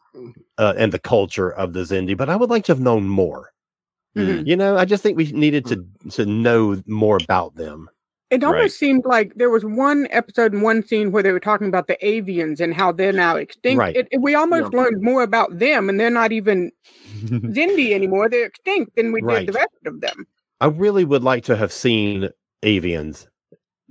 uh, 0.58 0.74
and 0.78 0.92
the 0.92 1.00
culture 1.00 1.52
of 1.52 1.74
the 1.74 1.82
Xindi 1.82 2.18
but 2.18 2.30
i 2.30 2.36
would 2.36 2.50
like 2.50 2.66
to 2.66 2.72
have 2.74 2.80
known 2.82 3.08
more 3.08 3.52
Mhm. 4.18 4.46
you 4.46 4.56
know 4.56 4.78
i 4.78 4.86
just 4.86 5.02
think 5.04 5.18
we 5.18 5.32
needed 5.32 5.66
to 5.68 5.86
to 6.12 6.26
know 6.26 6.82
more 6.88 7.18
about 7.24 7.56
them 7.56 7.90
It 8.30 8.44
almost 8.44 8.62
Right. 8.62 8.72
seemed 8.72 9.06
like 9.06 9.34
there 9.36 9.50
was 9.52 9.64
one 9.64 10.08
episode 10.10 10.54
and 10.54 10.64
one 10.64 10.84
scene 10.86 11.12
where 11.12 11.22
they 11.22 11.32
were 11.32 11.40
talking 11.40 11.68
about 11.68 11.88
the 11.88 11.98
avians 12.04 12.60
and 12.60 12.74
how 12.74 12.92
they're 12.92 13.14
now 13.14 13.36
extinct. 13.36 13.78
Right. 13.80 13.96
It, 13.96 14.08
it- 14.12 14.22
we 14.22 14.34
almost 14.34 14.74
learned 14.74 15.02
more 15.02 15.22
about 15.24 15.60
them, 15.60 15.88
and 15.90 16.00
they're 16.00 16.10
not 16.10 16.32
even 16.32 16.72
Xindi 17.26 17.92
anymore. 17.92 18.30
They're 18.30 18.46
extinct 18.46 18.96
than 18.96 19.12
we 19.12 19.22
Right. 19.22 19.46
did 19.46 19.50
the 19.54 19.58
rest 19.60 19.70
of 19.86 20.02
them. 20.02 20.26
i 20.62 20.68
really 20.68 21.04
would 21.04 21.24
like 21.24 21.44
to 21.44 21.56
have 21.58 21.72
seen 21.74 22.30
avians 22.64 23.28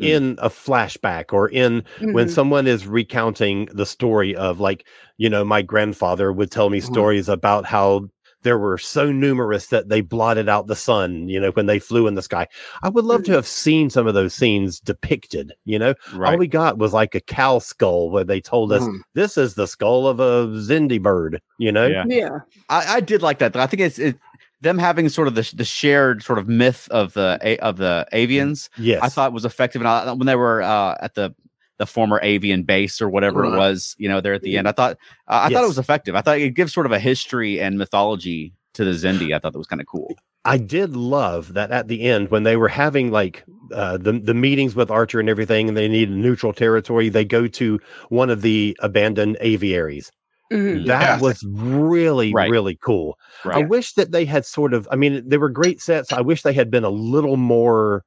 Mm. 0.01 0.07
in 0.07 0.39
a 0.41 0.49
flashback 0.49 1.33
or 1.35 1.49
in 1.51 1.85
when 2.01 2.27
Mhm. 2.27 2.31
someone 2.31 2.67
is 2.67 2.87
recounting 2.87 3.69
the 3.75 3.85
story 3.85 4.35
of 4.35 4.59
like 4.59 4.87
you 5.19 5.29
know 5.29 5.45
my 5.45 5.61
grandfather 5.61 6.33
would 6.33 6.51
tell 6.51 6.71
me 6.71 6.81
Mhm. 6.81 6.85
stories 6.87 7.29
about 7.29 7.67
how 7.67 8.09
there 8.43 8.59
were 8.59 8.79
so 8.79 9.11
numerous 9.13 9.67
that 9.69 9.89
they 9.89 10.01
blotted 10.01 10.49
out 10.49 10.67
the 10.67 10.77
sun 10.77 11.29
you 11.29 11.39
know 11.41 11.51
when 11.53 11.67
they 11.67 11.79
flew 11.79 12.07
in 12.07 12.15
the 12.15 12.23
sky 12.23 12.47
i 12.83 12.89
would 12.89 13.05
love 13.05 13.23
to 13.25 13.33
have 13.33 13.47
seen 13.47 13.89
some 13.91 14.07
of 14.07 14.15
those 14.15 14.35
scenes 14.35 14.81
depicted 14.81 15.53
you 15.65 15.79
know 15.79 15.95
all 16.13 16.19
right. 16.19 16.39
we 16.39 16.47
got 16.47 16.79
was 16.79 16.93
like 16.93 17.15
a 17.15 17.21
cow 17.21 17.59
skull 17.59 18.11
where 18.11 18.25
they 18.25 18.41
told 18.41 18.73
us 18.73 18.83
Mhm. 18.83 18.99
this 19.15 19.37
is 19.39 19.55
the 19.55 19.67
skull 19.67 20.07
of 20.07 20.21
a 20.21 20.47
Xindi 20.49 21.01
bird 21.01 21.41
you 21.59 21.71
know 21.73 21.87
Yeah. 21.87 22.05
Yeah. 22.07 22.39
I, 22.69 22.97
I 22.97 23.01
did 23.01 23.23
like 23.23 23.39
that. 23.39 23.57
I 23.57 23.67
think 23.67 23.81
it's 23.83 23.99
it, 23.99 24.17
them 24.61 24.79
having 24.79 25.09
sort 25.09 25.27
of 25.29 25.35
the, 25.35 25.51
the 25.57 25.65
shared 25.65 26.23
sort 26.23 26.39
of 26.39 26.49
myth 26.49 26.89
of 26.91 27.15
the 27.15 27.59
of 27.61 27.77
the 27.79 28.07
avians. 28.13 28.69
yes 28.79 29.01
I 29.03 29.09
thought 29.09 29.33
was 29.33 29.45
effective, 29.45 29.83
and 29.83 29.89
I, 29.89 30.13
when 30.13 30.27
they 30.27 30.37
were 30.37 30.63
uh, 30.63 30.97
at 31.01 31.15
the 31.15 31.35
the 31.79 31.87
former 31.87 32.21
avian 32.23 32.63
base 32.63 33.01
or 33.01 33.09
whatever 33.09 33.45
it 33.45 33.57
was, 33.57 33.95
you 33.99 34.09
know, 34.09 34.21
there 34.21 34.35
at 34.35 34.43
the 34.43 34.57
end, 34.59 34.69
I 34.69 34.73
thought 34.73 34.99
uh, 35.29 35.41
I 35.45 35.49
thought 35.53 35.65
it 35.65 35.69
was 35.69 35.79
effective. 35.79 36.15
I 36.15 36.21
thought 36.21 36.39
it 36.39 36.51
gives 36.55 36.73
sort 36.73 36.87
of 36.87 36.93
a 36.93 36.99
history 36.99 37.61
and 37.61 37.79
mythology 37.79 38.53
to 38.75 38.85
the 38.85 38.93
Xindi. 38.93 39.35
I 39.35 39.39
thought 39.39 39.53
that 39.53 39.59
was 39.59 39.67
kind 39.67 39.81
of 39.81 39.87
cool. 39.87 40.15
I 40.45 40.59
did 40.59 40.97
love 40.97 41.55
that 41.55 41.71
at 41.71 41.87
the 41.89 42.03
end 42.03 42.31
when 42.33 42.43
they 42.43 42.57
were 42.57 42.69
having 42.69 43.11
like 43.13 43.45
uh, 43.73 43.97
the 43.97 44.13
the 44.13 44.35
meetings 44.35 44.75
with 44.75 44.91
Archer 44.91 45.21
and 45.21 45.29
everything, 45.29 45.69
and 45.69 45.77
they 45.77 45.89
needed 45.89 46.15
neutral 46.17 46.53
territory. 46.53 47.09
They 47.09 47.25
go 47.25 47.47
to 47.49 47.79
one 48.09 48.29
of 48.31 48.43
the 48.43 48.77
abandoned 48.81 49.37
aviaries. 49.41 50.11
Mhm. 50.53 50.87
That 50.87 51.01
Yeah. 51.01 51.19
was 51.21 51.43
really 51.49 52.35
Right. 52.35 52.51
really 52.51 52.77
cool. 52.83 53.19
I 53.45 53.61
wish 53.61 53.95
that 53.95 54.13
they 54.13 54.25
had 54.25 54.45
sort 54.45 54.75
of. 54.75 54.87
I 54.91 54.97
mean, 54.97 55.23
they 55.27 55.39
were 55.39 55.49
great 55.49 55.81
sets. 55.81 56.13
I 56.13 56.21
wish 56.21 56.43
they 56.43 56.53
had 56.53 56.71
been 56.71 56.85
a 56.85 56.91
little 56.91 57.37
more 57.37 58.03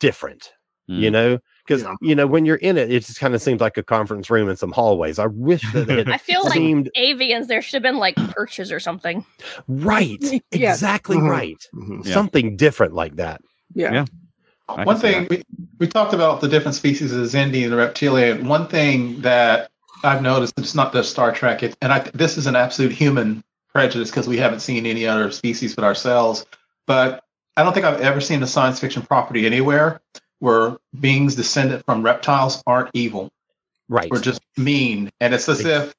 different. 0.00 0.50
You 0.86 1.10
Mm. 1.10 1.12
know, 1.12 1.38
because 1.68 1.82
Yeah. 1.82 1.94
you 2.00 2.14
know 2.14 2.26
when 2.26 2.46
you're 2.46 2.56
in 2.56 2.78
it, 2.78 2.90
it 2.90 3.04
just 3.04 3.20
kind 3.20 3.34
of 3.34 3.42
seems 3.42 3.60
like 3.60 3.76
a 3.76 3.82
conference 3.82 4.30
room 4.30 4.48
and 4.48 4.58
some 4.58 4.72
hallways. 4.72 5.18
I 5.18 5.26
wish 5.26 5.62
that 5.72 5.86
they 5.86 5.96
had 5.98 6.08
I 6.10 6.16
feel 6.18 6.42
like 6.44 6.58
avians. 6.58 7.46
There 7.46 7.60
should 7.62 7.74
have 7.74 7.82
been 7.82 7.98
like 7.98 8.16
perches 8.16 8.72
or 8.72 8.80
something. 8.80 9.24
right, 9.68 10.18
Yes. 10.50 10.76
exactly 10.76 11.16
Mhm. 11.18 11.28
right. 11.30 11.68
Mhm. 11.74 12.04
Yeah. 12.06 12.14
Something 12.14 12.56
different 12.56 12.94
like 12.94 13.16
that. 13.16 13.42
Yeah. 13.74 13.92
Yeah. 13.92 14.04
I 14.68 14.84
One 14.84 14.96
can 14.98 15.00
see 15.00 15.12
thing 15.12 15.26
we, 15.30 15.42
we 15.78 15.86
talked 15.86 16.12
about 16.14 16.40
the 16.40 16.48
different 16.48 16.74
species 16.74 17.12
of 17.12 17.20
Xindi 17.26 17.62
and 17.64 17.72
the 17.72 17.76
reptilian. 17.76 18.48
One 18.48 18.66
thing 18.66 19.20
that 19.22 19.70
I've 20.04 20.22
noticed, 20.22 20.54
it's 20.58 20.74
not 20.74 20.92
just 20.92 21.10
Star 21.10 21.32
Trek, 21.32 21.62
it's, 21.62 21.76
and 21.82 21.92
I, 21.92 22.00
this 22.14 22.36
is 22.38 22.46
an 22.46 22.54
absolute 22.56 22.92
human 22.92 23.42
prejudice 23.72 24.10
because 24.10 24.28
we 24.28 24.36
haven't 24.36 24.60
seen 24.60 24.84
any 24.86 25.06
other 25.06 25.30
species 25.30 25.74
but 25.74 25.84
ourselves. 25.84 26.44
But 26.86 27.22
I 27.56 27.62
don't 27.64 27.72
think 27.72 27.84
I've 27.86 28.00
ever 28.00 28.20
seen 28.20 28.42
a 28.42 28.46
science 28.46 28.78
fiction 28.78 29.02
property 29.02 29.46
anywhere 29.46 30.00
where 30.40 30.76
beings 31.00 31.34
descended 31.34 31.84
from 31.84 32.02
reptiles 32.02 32.62
aren't 32.66 32.90
evil. 32.94 33.30
Right. 33.88 34.10
We're 34.10 34.20
just 34.20 34.40
mean, 34.56 35.10
and 35.20 35.34
it's 35.34 35.48
as 35.48 35.64
if, 35.64 35.94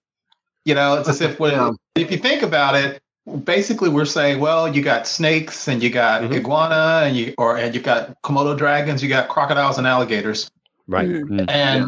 you 0.65 0.75
know, 0.75 0.95
it's 0.95 1.09
as 1.09 1.21
if 1.21 1.39
when 1.39 1.53
Yeah. 1.53 1.71
if 1.95 2.11
you 2.11 2.17
think 2.17 2.43
about 2.43 2.75
it, 2.75 3.01
basically 3.43 3.89
we're 3.89 4.05
saying, 4.05 4.39
well, 4.39 4.73
you 4.73 4.81
got 4.81 5.07
snakes 5.07 5.67
and 5.67 5.81
you 5.83 5.89
got 5.89 6.21
Mhm. 6.21 6.35
iguana 6.35 7.01
and 7.05 7.15
you 7.15 7.33
or 7.37 7.57
and 7.57 7.73
you've 7.73 7.83
got 7.83 8.21
Komodo 8.21 8.57
dragons, 8.57 9.01
you 9.03 9.09
got 9.09 9.27
crocodiles 9.27 9.77
and 9.77 9.87
alligators, 9.87 10.49
Right. 10.87 11.09
Mhm. 11.09 11.45
and 11.49 11.87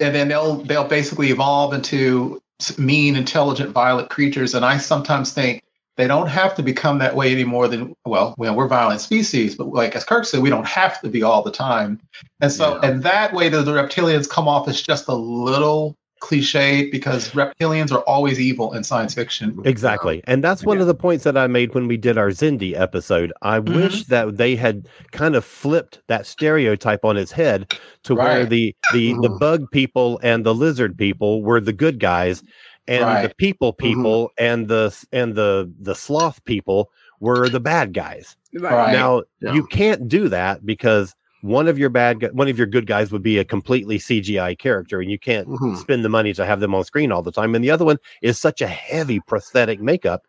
and 0.00 0.14
then 0.14 0.28
they'll 0.28 0.56
they'll 0.56 0.84
basically 0.88 1.30
evolve 1.30 1.72
into 1.74 2.40
mean, 2.78 3.16
intelligent, 3.16 3.70
violent 3.70 4.08
creatures. 4.08 4.54
And 4.54 4.64
I 4.64 4.78
sometimes 4.78 5.32
think 5.32 5.62
they 6.02 6.08
don't 6.08 6.26
have 6.26 6.52
to 6.56 6.62
become 6.64 6.98
that 6.98 7.14
way 7.14 7.30
any 7.30 7.44
more 7.44 7.68
than 7.68 7.94
well, 8.04 8.34
well, 8.36 8.56
we're 8.56 8.66
violent 8.66 9.00
species, 9.00 9.54
but 9.54 9.68
like 9.68 9.94
as 9.94 10.02
Kirk 10.04 10.24
said, 10.24 10.42
we 10.42 10.50
don't 10.50 10.66
have 10.66 11.00
to 11.02 11.08
be 11.08 11.22
all 11.22 11.42
the 11.44 11.52
time. 11.52 12.00
And 12.40 12.50
so, 12.50 12.74
Yeah. 12.82 12.90
and 12.90 13.02
that 13.04 13.32
way, 13.32 13.48
the, 13.48 13.62
the 13.62 13.72
reptilians 13.72 14.28
come 14.28 14.48
off 14.48 14.66
as 14.66 14.82
just 14.82 15.06
a 15.06 15.14
little 15.14 15.94
cliche 16.18 16.88
because 16.90 17.30
reptilians 17.30 17.90
are 17.92 18.00
always 18.00 18.40
evil 18.40 18.72
in 18.74 18.84
science 18.84 19.14
fiction. 19.14 19.58
Exactly. 19.64 20.22
And 20.26 20.42
that's 20.42 20.64
one 20.64 20.78
of 20.80 20.86
the 20.86 20.94
points 20.94 21.24
that 21.24 21.36
I 21.36 21.46
made 21.48 21.74
when 21.74 21.88
we 21.88 21.96
did 21.96 22.16
our 22.18 22.28
Xindi 22.30 22.78
episode. 22.78 23.32
I 23.42 23.58
Mm-hmm. 23.60 23.74
wish 23.74 24.04
that 24.06 24.36
they 24.36 24.54
had 24.56 24.88
kind 25.12 25.34
of 25.36 25.44
flipped 25.44 26.00
that 26.08 26.26
stereotype 26.26 27.04
on 27.04 27.16
its 27.16 27.30
head 27.32 27.74
to 28.04 28.14
where 28.14 28.44
the 28.46 28.74
the 28.92 29.14
the 29.22 29.28
bug 29.30 29.70
people 29.72 30.18
and 30.22 30.44
the 30.46 30.54
lizard 30.54 30.96
people 30.98 31.42
were 31.44 31.60
the 31.60 31.72
good 31.72 31.98
guys 32.00 32.42
and 32.88 33.02
the 33.02 33.06
Right. 33.06 33.36
people 33.36 33.72
people 33.72 34.30
and 34.38 34.68
the 34.68 34.94
and 35.12 35.34
the 35.34 35.72
the 35.80 35.94
sloth 35.94 36.44
people 36.44 36.90
were 37.20 37.48
the 37.48 37.60
bad 37.60 37.92
guys. 37.94 38.36
Right. 38.54 38.72
Right. 38.72 38.92
Now, 38.92 39.22
Yeah. 39.40 39.54
you 39.54 39.64
can't 39.66 40.08
do 40.08 40.28
that 40.28 40.66
because 40.66 41.14
one 41.42 41.68
of 41.68 41.78
your 41.78 41.88
bad 41.90 42.30
one 42.32 42.48
of 42.48 42.58
your 42.58 42.66
good 42.66 42.86
guys 42.86 43.10
would 43.12 43.22
be 43.22 43.38
a 43.38 43.44
completely 43.44 43.98
CGI 43.98 44.54
character 44.56 45.00
and 45.00 45.10
you 45.10 45.18
can't 45.18 45.48
Mhm. 45.48 45.76
spend 45.78 46.04
the 46.04 46.08
money 46.08 46.32
to 46.34 46.44
have 46.44 46.60
them 46.60 46.74
on 46.74 46.84
screen 46.84 47.10
all 47.12 47.22
the 47.22 47.32
time 47.32 47.54
and 47.54 47.64
the 47.64 47.70
other 47.70 47.84
one 47.84 47.98
is 48.22 48.38
such 48.38 48.60
a 48.60 48.66
heavy 48.68 49.20
prosthetic 49.20 49.80
makeup 49.80 50.22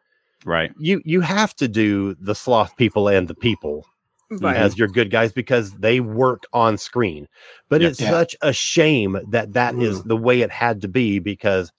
Right. 0.46 0.72
you 0.80 1.02
you 1.06 1.22
have 1.22 1.56
to 1.58 1.68
do 1.68 2.16
the 2.20 2.34
sloth 2.36 2.76
people 2.78 3.08
and 3.08 3.28
the 3.28 3.36
people 3.36 3.86
Right. 4.42 4.58
as 4.58 4.78
your 4.78 4.88
good 4.88 5.12
guys 5.12 5.32
because 5.32 5.72
they 5.74 6.00
work 6.00 6.44
on 6.54 6.78
screen 6.80 7.28
but 7.70 7.82
Yeah. 7.82 7.90
it's 7.90 8.02
Yeah. 8.02 8.10
such 8.10 8.36
a 8.42 8.52
shame 8.54 9.20
that 9.30 9.54
that 9.54 9.76
is 9.76 10.02
the 10.04 10.18
way 10.18 10.42
it 10.42 10.50
had 10.52 10.82
to 10.82 10.88
be 10.88 11.20
because 11.20 11.72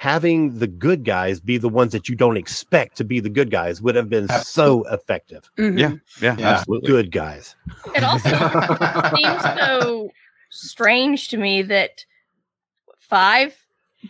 having 0.00 0.58
the 0.58 0.66
good 0.66 1.04
guys 1.04 1.40
be 1.40 1.58
the 1.58 1.68
ones 1.68 1.92
that 1.92 2.08
you 2.08 2.14
don't 2.16 2.38
expect 2.38 2.96
to 2.96 3.04
be 3.04 3.20
the 3.20 3.28
good 3.28 3.50
guys 3.50 3.82
would 3.82 3.94
have 3.94 4.08
been 4.08 4.26
so 4.42 4.82
effective 4.84 5.50
Mhm. 5.58 5.78
Yeah. 5.78 5.92
Yeah. 6.22 6.36
Yeah. 6.38 6.48
Absolutely. 6.56 6.88
good 6.88 7.12
guys 7.12 7.54
It 7.94 8.02
also 8.02 8.30
seems 9.14 9.42
so 9.60 10.08
strange 10.48 11.28
to 11.28 11.36
me 11.36 11.60
that 11.62 12.06
five 12.98 13.54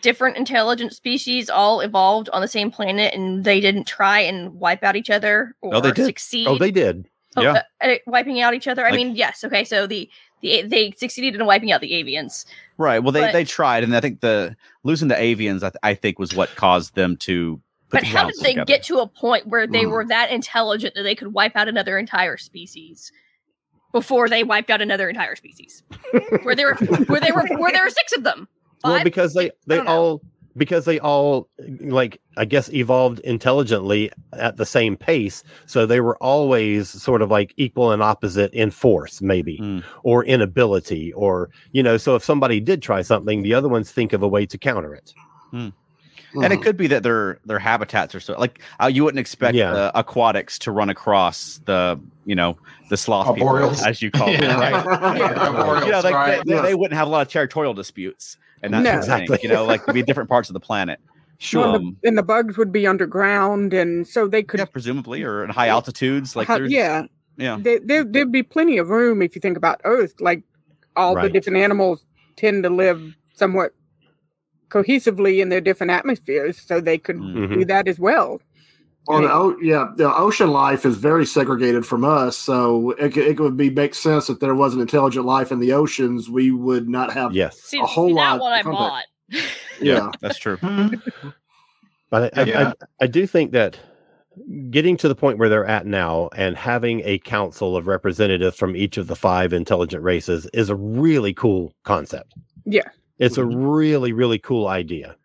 different 0.00 0.36
intelligent 0.36 0.92
species 0.92 1.50
all 1.50 1.80
evolved 1.80 2.28
on 2.32 2.40
the 2.40 2.46
same 2.46 2.70
planet 2.70 3.12
and 3.12 3.42
they 3.44 3.58
didn't 3.60 3.88
try 3.88 4.20
and 4.20 4.54
wipe 4.54 4.84
out 4.84 4.94
each 4.94 5.10
other 5.10 5.56
or 5.60 5.74
Oh, 5.74 5.80
they 5.80 5.90
did. 5.90 6.04
succeed 6.06 6.46
oh 6.46 6.56
they 6.56 6.70
did 6.70 7.06
Oh, 7.36 7.42
Yeah. 7.42 7.62
uh, 7.80 7.86
uh, 7.86 7.94
wiping 8.08 8.40
out 8.40 8.54
each 8.54 8.66
other. 8.66 8.84
I 8.84 8.90
Like- 8.90 8.96
mean, 8.96 9.14
yes, 9.14 9.44
okay. 9.44 9.62
So 9.62 9.86
the 9.86 10.08
the 10.40 10.62
they 10.62 10.92
succeeded 10.96 11.34
in 11.40 11.46
wiping 11.46 11.72
out 11.72 11.80
the 11.80 11.92
avians. 11.92 12.44
Right. 12.78 12.98
Well, 13.00 13.12
they, 13.12 13.20
But- 13.20 13.32
they 13.32 13.44
tried, 13.44 13.84
and 13.84 13.94
I 13.94 14.00
think 14.00 14.20
the 14.20 14.56
losing 14.84 15.08
the 15.08 15.14
avians, 15.14 15.58
I, 15.62 15.70
th- 15.70 15.76
I 15.82 15.94
think, 15.94 16.18
was 16.18 16.34
what 16.34 16.54
caused 16.56 16.94
them 16.94 17.16
to. 17.18 17.60
But 17.90 18.00
the 18.02 18.06
how 18.06 18.26
did 18.26 18.36
they 18.40 18.50
together. 18.50 18.64
get 18.66 18.82
to 18.84 18.98
a 19.00 19.06
point 19.08 19.48
where 19.48 19.66
they 19.66 19.82
Mm. 19.84 19.90
were 19.90 20.04
that 20.06 20.30
intelligent 20.30 20.94
that 20.94 21.02
they 21.02 21.14
could 21.16 21.32
wipe 21.34 21.56
out 21.56 21.66
another 21.68 21.98
entire 21.98 22.36
species 22.36 23.10
before 23.92 24.28
they 24.28 24.44
wiped 24.44 24.70
out 24.70 24.80
another 24.80 25.08
entire 25.08 25.34
species? 25.34 25.82
where 26.42 26.54
there 26.54 26.68
were 26.68 26.86
where 27.06 27.20
they 27.20 27.32
were 27.32 27.46
where 27.58 27.72
there 27.72 27.82
were 27.84 27.90
six 27.90 28.12
of 28.16 28.22
them. 28.22 28.46
well 28.84 29.02
because 29.02 29.34
they 29.34 29.50
they 29.66 29.76
don't 29.76 29.86
know. 29.86 30.20
All 30.54 30.58
because 30.58 30.84
they 30.84 30.98
all 30.98 31.48
like 31.80 32.20
i 32.36 32.44
guess 32.44 32.72
evolved 32.72 33.18
intelligently 33.20 34.10
at 34.34 34.56
the 34.56 34.66
same 34.66 34.96
pace 34.96 35.42
so 35.66 35.86
they 35.86 36.00
were 36.00 36.16
always 36.18 36.88
sort 36.88 37.22
of 37.22 37.30
like 37.30 37.52
equal 37.56 37.92
and 37.92 38.02
opposite 38.02 38.52
in 38.52 38.70
force 38.70 39.22
maybe 39.22 39.58
Mm. 39.58 39.82
or 40.02 40.24
in 40.24 40.40
ability 40.40 41.12
or 41.14 41.50
you 41.72 41.82
know 41.82 41.96
so 41.96 42.14
if 42.16 42.24
somebody 42.24 42.60
did 42.60 42.82
try 42.82 43.02
something 43.02 43.42
the 43.42 43.54
other 43.54 43.68
ones 43.68 43.90
think 43.92 44.12
of 44.12 44.22
a 44.22 44.28
way 44.28 44.46
to 44.46 44.58
counter 44.58 44.94
it 44.94 45.12
And 45.52 45.72
Mhm. 46.44 46.52
it 46.52 46.62
could 46.62 46.76
be 46.76 46.86
that 46.86 47.02
their 47.02 47.40
their 47.44 47.58
habitats 47.58 48.14
are 48.14 48.20
so 48.20 48.38
like 48.38 48.60
uh, 48.80 48.86
you 48.86 49.02
wouldn't 49.04 49.18
expect 49.18 49.56
Yeah. 49.56 49.72
the 49.72 49.98
aquatics 49.98 50.58
to 50.60 50.70
run 50.70 50.88
across 50.88 51.60
the 51.64 51.98
you 52.24 52.36
know 52.36 52.56
the 52.88 52.96
sloth 52.96 53.34
people, 53.34 53.56
as 53.84 54.00
you 54.02 54.10
call 54.12 54.26
them, 54.28 54.42
Yeah. 54.42 54.58
right? 54.60 54.84
Arboreals, 54.84 55.86
you 55.86 55.90
know, 55.92 56.00
like, 56.00 56.14
right. 56.14 56.38
they, 56.44 56.50
they, 56.50 56.54
Yeah. 56.56 56.62
they 56.62 56.74
wouldn't 56.76 56.96
have 56.98 57.08
a 57.08 57.10
lot 57.10 57.22
of 57.22 57.28
territorial 57.32 57.74
disputes 57.74 58.36
and 58.62 58.74
that 58.74 58.82
No. 58.82 58.90
sort. 58.92 58.98
Exactly. 59.22 59.38
You 59.42 59.48
know, 59.48 59.64
like 59.64 59.82
it'd 59.82 59.94
be 59.94 60.02
different 60.02 60.28
parts 60.28 60.48
of 60.48 60.54
the 60.54 60.60
planet. 60.60 61.00
sure 61.38 61.62
Well, 61.62 61.74
Um, 61.76 61.96
the, 62.02 62.08
and 62.08 62.18
the 62.18 62.22
bugs 62.22 62.56
would 62.58 62.70
be 62.72 62.86
underground, 62.86 63.72
and 63.72 64.06
so 64.06 64.28
they 64.28 64.42
could. 64.42 64.60
yeah, 64.60 64.66
presumably, 64.66 65.22
or 65.22 65.42
in 65.44 65.50
high 65.50 65.68
altitudes. 65.68 66.36
Like 66.36 66.48
ha- 66.48 66.56
yeah, 66.66 67.06
yeah, 67.38 67.56
there, 67.60 67.80
there 67.82 68.04
there'd 68.04 68.30
be 68.32 68.42
plenty 68.42 68.76
of 68.78 68.90
room 68.90 69.22
if 69.22 69.34
you 69.34 69.40
think 69.40 69.56
about 69.56 69.80
Earth. 69.84 70.14
Like 70.20 70.42
all 70.96 71.14
the 71.14 71.28
different 71.30 71.56
animals 71.58 72.04
tend 72.36 72.62
to 72.64 72.70
live 72.70 73.14
somewhat 73.34 73.72
cohesively 74.68 75.40
in 75.40 75.48
their 75.48 75.60
different 75.60 75.90
atmospheres, 75.90 76.60
so 76.60 76.80
they 76.80 76.98
could 76.98 77.16
Mhm. 77.16 77.54
do 77.60 77.64
that 77.64 77.88
as 77.88 77.98
well. 77.98 78.40
Well, 79.06 79.22
the, 79.22 79.32
o- 79.32 79.56
yeah, 79.60 79.86
the 79.96 80.14
ocean 80.14 80.50
life 80.50 80.84
is 80.86 80.96
very 80.96 81.26
segregated 81.26 81.84
from 81.84 82.04
us, 82.04 82.36
so 82.36 82.90
it, 82.92 83.16
it 83.16 83.40
would 83.40 83.56
be 83.56 83.68
make 83.70 83.94
sense 83.94 84.28
if 84.30 84.38
there 84.40 84.54
was 84.54 84.74
an 84.74 84.80
intelligent 84.80 85.24
life 85.26 85.50
in 85.50 85.58
the 85.58 85.72
oceans, 85.72 86.28
we 86.30 86.50
would 86.52 86.88
not 86.88 87.12
have. 87.12 87.32
yes 87.32 87.60
See, 87.60 87.80
a 87.80 87.84
whole 87.86 88.08
see, 88.08 88.14
lot 88.14 88.34
that 88.36 88.40
one 88.40 88.52
I 88.52 88.62
bought. 88.62 89.04
Yeah, 89.80 90.10
that's 90.20 90.38
true. 90.38 90.58
Mhm. 90.58 91.00
But 92.10 92.36
I, 92.36 92.40
I- 92.42 92.44
Yeah. 92.44 92.72
I, 93.00 93.04
I 93.04 93.06
do 93.06 93.26
think 93.26 93.52
that 93.52 93.78
getting 94.70 94.96
to 94.98 95.08
the 95.08 95.14
point 95.14 95.38
where 95.38 95.48
they're 95.48 95.66
at 95.66 95.86
now 95.86 96.28
and 96.36 96.56
having 96.56 97.02
a 97.04 97.18
council 97.20 97.76
of 97.76 97.86
representatives 97.86 98.56
from 98.56 98.76
each 98.76 98.96
of 98.96 99.06
the 99.06 99.16
five 99.16 99.52
intelligent 99.52 100.02
races 100.04 100.46
is 100.52 100.68
a 100.70 100.76
really 100.76 101.32
cool 101.34 101.72
concept. 101.84 102.34
Yeah. 102.64 102.88
It's 103.18 103.38
a 103.38 103.42
Mhm. 103.42 103.54
really, 103.74 104.12
really 104.12 104.38
cool 104.38 104.68
idea. 104.68 105.16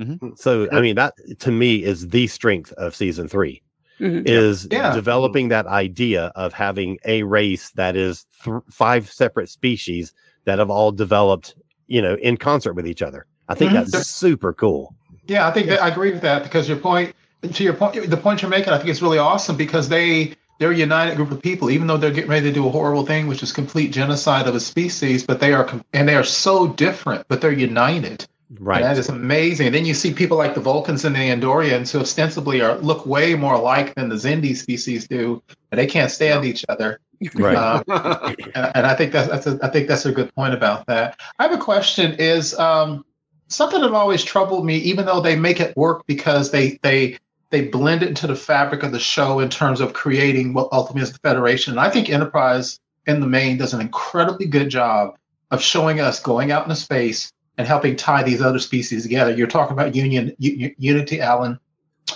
Mhm. 0.00 0.38
So, 0.38 0.68
I 0.72 0.80
mean, 0.80 0.96
that 0.96 1.14
to 1.40 1.50
me 1.50 1.82
is 1.82 2.08
the 2.08 2.26
strength 2.26 2.72
of 2.72 2.94
season 2.94 3.28
three 3.28 3.62
Mhm. 4.00 4.28
is 4.28 4.68
Yeah. 4.70 4.92
developing 4.94 5.48
that 5.48 5.66
idea 5.66 6.32
of 6.36 6.52
having 6.52 6.98
a 7.06 7.22
race 7.22 7.70
that 7.76 7.96
is 7.96 8.26
th- 8.44 8.56
five 8.70 9.10
separate 9.10 9.48
species 9.48 10.12
that 10.44 10.58
have 10.58 10.70
all 10.70 10.92
developed, 10.92 11.54
you 11.86 12.02
know, 12.02 12.14
in 12.22 12.36
concert 12.36 12.74
with 12.74 12.86
each 12.86 13.00
other. 13.02 13.26
I 13.48 13.54
think 13.54 13.72
Mhm. 13.72 13.90
that's 13.90 14.06
super 14.06 14.52
cool. 14.52 14.94
Yeah, 15.28 15.46
I 15.48 15.50
think 15.50 15.68
that 15.68 15.82
I 15.82 15.88
agree 15.88 16.12
with 16.12 16.22
that 16.22 16.42
because 16.42 16.68
your 16.68 16.78
point, 16.78 17.14
to 17.52 17.64
your 17.64 17.72
point, 17.72 18.10
the 18.10 18.16
point 18.16 18.42
you're 18.42 18.50
making, 18.50 18.72
I 18.72 18.78
think 18.78 18.90
it's 18.90 19.02
really 19.02 19.18
awesome 19.18 19.56
because 19.56 19.88
they 19.88 20.32
they're 20.58 20.70
a 20.70 20.76
united 20.76 21.16
group 21.16 21.30
of 21.30 21.42
people, 21.42 21.68
even 21.70 21.86
though 21.86 21.98
they're 21.98 22.10
getting 22.10 22.30
ready 22.30 22.46
to 22.48 22.52
do 22.52 22.66
a 22.66 22.70
horrible 22.70 23.04
thing, 23.04 23.26
which 23.26 23.42
is 23.42 23.52
complete 23.52 23.92
genocide 23.92 24.46
of 24.46 24.54
a 24.54 24.60
species. 24.60 25.22
But 25.22 25.38
they 25.38 25.52
are 25.52 25.68
and 25.92 26.08
they 26.08 26.14
are 26.14 26.24
so 26.24 26.68
different, 26.68 27.26
but 27.28 27.40
they're 27.42 27.52
united. 27.52 28.26
Right. 28.60 28.76
And 28.76 28.84
that 28.84 28.98
is 28.98 29.08
amazing. 29.08 29.66
And 29.66 29.74
then 29.74 29.84
you 29.84 29.94
see 29.94 30.14
people 30.14 30.36
like 30.36 30.54
the 30.54 30.60
Vulcans 30.60 31.04
and 31.04 31.16
the 31.16 31.20
Andorians, 31.20 31.90
who 31.90 31.98
ostensibly 31.98 32.60
are 32.60 32.76
look 32.76 33.04
way 33.04 33.34
more 33.34 33.54
alike 33.54 33.94
than 33.96 34.08
the 34.08 34.14
Xindi 34.14 34.56
species 34.56 35.08
do, 35.08 35.42
and 35.70 35.78
they 35.78 35.86
can't 35.86 36.10
stand 36.10 36.44
each 36.44 36.64
other. 36.68 37.00
right. 37.34 37.56
Uh, 37.56 37.82
and, 38.54 38.72
and 38.74 38.86
I 38.86 38.94
think 38.94 39.12
that's, 39.12 39.28
that's 39.28 39.46
a, 39.46 39.58
I 39.62 39.68
think 39.68 39.88
that's 39.88 40.06
a 40.06 40.12
good 40.12 40.32
point 40.34 40.54
about 40.54 40.86
that. 40.86 41.18
I 41.38 41.42
have 41.42 41.52
a 41.52 41.62
question: 41.62 42.14
Is 42.20 42.56
um, 42.58 43.04
something 43.48 43.80
that 43.80 43.92
always 43.92 44.22
troubled 44.22 44.64
me, 44.64 44.76
even 44.76 45.06
though 45.06 45.20
they 45.20 45.34
make 45.34 45.60
it 45.60 45.76
work 45.76 46.06
because 46.06 46.52
they 46.52 46.78
they 46.82 47.18
they 47.50 47.66
blend 47.66 48.02
it 48.02 48.08
into 48.08 48.28
the 48.28 48.36
fabric 48.36 48.84
of 48.84 48.92
the 48.92 49.00
show 49.00 49.40
in 49.40 49.48
terms 49.48 49.80
of 49.80 49.92
creating 49.92 50.52
what 50.52 50.68
ultimately 50.70 51.02
is 51.02 51.12
the 51.12 51.18
Federation. 51.18 51.72
And 51.72 51.80
I 51.80 51.90
think 51.90 52.10
Enterprise, 52.10 52.78
in 53.06 53.20
the 53.20 53.26
main, 53.26 53.56
does 53.56 53.74
an 53.74 53.80
incredibly 53.80 54.46
good 54.46 54.68
job 54.68 55.16
of 55.50 55.62
showing 55.62 56.00
us 56.00 56.20
going 56.20 56.50
out 56.50 56.64
into 56.64 56.76
space 56.76 57.32
and 57.58 57.66
helping 57.66 57.96
tie 57.96 58.22
these 58.22 58.42
other 58.42 58.58
species 58.58 59.02
together. 59.02 59.32
You're 59.32 59.46
talking 59.46 59.72
about 59.72 59.94
union 59.94 60.34
u- 60.38 60.74
unity, 60.78 61.20
Alan. 61.20 61.58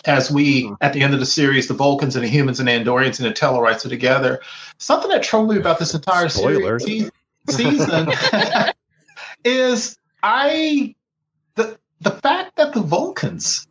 As 0.04 0.30
we, 0.30 0.64
mm-hmm. 0.64 0.74
at 0.80 0.92
the 0.92 1.02
end 1.02 1.14
of 1.14 1.20
the 1.20 1.26
series, 1.26 1.66
the 1.66 1.74
Vulcans 1.74 2.14
and 2.14 2.24
the 2.24 2.28
humans 2.28 2.60
and 2.60 2.68
the 2.68 2.72
Andorians 2.72 3.18
and 3.18 3.28
the 3.28 3.34
Tellarites 3.34 3.84
are 3.84 3.88
together. 3.88 4.40
Something 4.78 5.10
that 5.10 5.22
troubled 5.22 5.50
me 5.50 5.56
about 5.56 5.78
this 5.78 5.94
entire 5.94 6.28
Spoilers. 6.28 6.84
series 6.84 7.10
se- 7.48 7.70
season 7.70 8.08
is 9.44 9.98
I 10.22 10.94
the 11.56 11.78
the 12.00 12.10
fact 12.10 12.56
that 12.56 12.72
the 12.72 12.80
Vulcans 12.80 13.66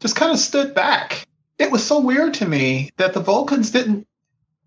just 0.00 0.16
kind 0.16 0.32
of 0.32 0.38
stood 0.38 0.74
back. 0.74 1.26
It 1.58 1.70
was 1.70 1.84
so 1.84 2.00
weird 2.00 2.34
to 2.34 2.46
me 2.46 2.90
that 2.96 3.12
the 3.12 3.20
Vulcans 3.20 3.70
didn't 3.70 4.06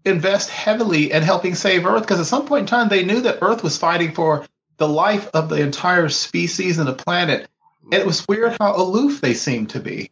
invest 0.05 0.49
heavily 0.49 1.11
in 1.11 1.23
helping 1.23 1.55
save 1.55 1.86
Earth 1.86 2.01
because 2.01 2.19
at 2.19 2.25
some 2.25 2.45
point 2.45 2.61
in 2.61 2.67
time 2.67 2.89
they 2.89 3.05
knew 3.05 3.21
that 3.21 3.39
Earth 3.41 3.63
was 3.63 3.77
fighting 3.77 4.13
for 4.13 4.45
the 4.78 4.88
life 4.88 5.30
of 5.34 5.49
the 5.49 5.61
entire 5.61 6.09
species 6.09 6.78
and 6.78 6.88
the 6.88 6.93
planet. 6.93 7.47
And 7.86 7.95
it 7.95 8.05
was 8.05 8.26
weird 8.28 8.55
how 8.59 8.76
aloof 8.76 9.21
they 9.21 9.34
seemed 9.34 9.69
to 9.71 9.80
be. 9.80 10.09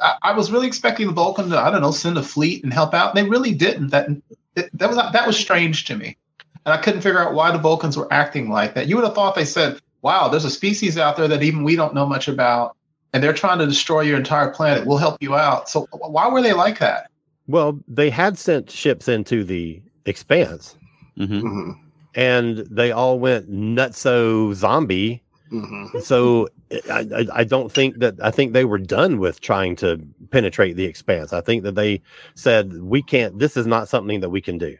I, 0.00 0.14
I 0.22 0.32
was 0.32 0.50
really 0.50 0.66
expecting 0.66 1.06
the 1.06 1.12
Vulcans 1.12 1.50
to, 1.50 1.58
I 1.58 1.70
don't 1.70 1.82
know, 1.82 1.90
send 1.90 2.16
a 2.16 2.22
fleet 2.22 2.64
and 2.64 2.72
help 2.72 2.94
out. 2.94 3.14
They 3.14 3.24
really 3.24 3.52
didn't. 3.52 3.88
That 3.88 4.08
that 4.54 4.88
was 4.88 4.96
that 4.96 5.26
was 5.26 5.38
strange 5.38 5.84
to 5.86 5.96
me, 5.96 6.16
and 6.64 6.72
I 6.72 6.78
couldn't 6.78 7.02
figure 7.02 7.20
out 7.20 7.34
why 7.34 7.50
the 7.52 7.58
Vulcans 7.58 7.96
were 7.96 8.12
acting 8.12 8.48
like 8.48 8.74
that. 8.74 8.88
You 8.88 8.96
would 8.96 9.04
have 9.04 9.14
thought 9.14 9.34
they 9.34 9.44
said, 9.44 9.80
"Wow, 10.02 10.28
there's 10.28 10.46
a 10.46 10.50
species 10.50 10.96
out 10.96 11.16
there 11.16 11.28
that 11.28 11.42
even 11.42 11.62
we 11.62 11.76
don't 11.76 11.94
know 11.94 12.06
much 12.06 12.26
about, 12.26 12.76
and 13.12 13.22
they're 13.22 13.34
trying 13.34 13.58
to 13.58 13.66
destroy 13.66 14.00
your 14.00 14.16
entire 14.16 14.50
planet. 14.50 14.86
We'll 14.86 14.98
help 14.98 15.22
you 15.22 15.36
out. 15.36 15.68
So 15.68 15.86
why 15.92 16.28
were 16.28 16.42
they 16.42 16.54
like 16.54 16.78
that? 16.78 17.10
Well, 17.46 17.78
they 17.86 18.10
had 18.10 18.38
sent 18.38 18.70
ships 18.70 19.08
into 19.08 19.44
the 19.44 19.82
expanse 20.06 20.76
Mhm. 21.18 21.42
Mhm. 21.42 21.78
And 22.14 22.58
they 22.70 22.92
all 22.92 23.18
went 23.18 23.50
nutso 23.50 24.52
zombie. 24.54 25.22
Mhm. 25.52 26.02
So 26.02 26.48
I, 26.90 27.06
I, 27.12 27.26
I 27.40 27.44
don't 27.44 27.72
think 27.72 27.98
that 27.98 28.14
I 28.22 28.30
think 28.30 28.52
they 28.52 28.64
were 28.64 28.78
done 28.78 29.18
with 29.18 29.40
trying 29.40 29.74
to 29.76 30.00
penetrate 30.30 30.76
the 30.76 30.84
expanse. 30.84 31.32
I 31.32 31.40
think 31.40 31.64
that 31.64 31.74
they 31.74 32.00
said 32.34 32.80
we 32.82 33.02
can't. 33.02 33.38
This 33.38 33.56
is 33.56 33.66
not 33.66 33.88
something 33.88 34.20
that 34.20 34.30
we 34.30 34.40
can 34.40 34.58
do. 34.58 34.76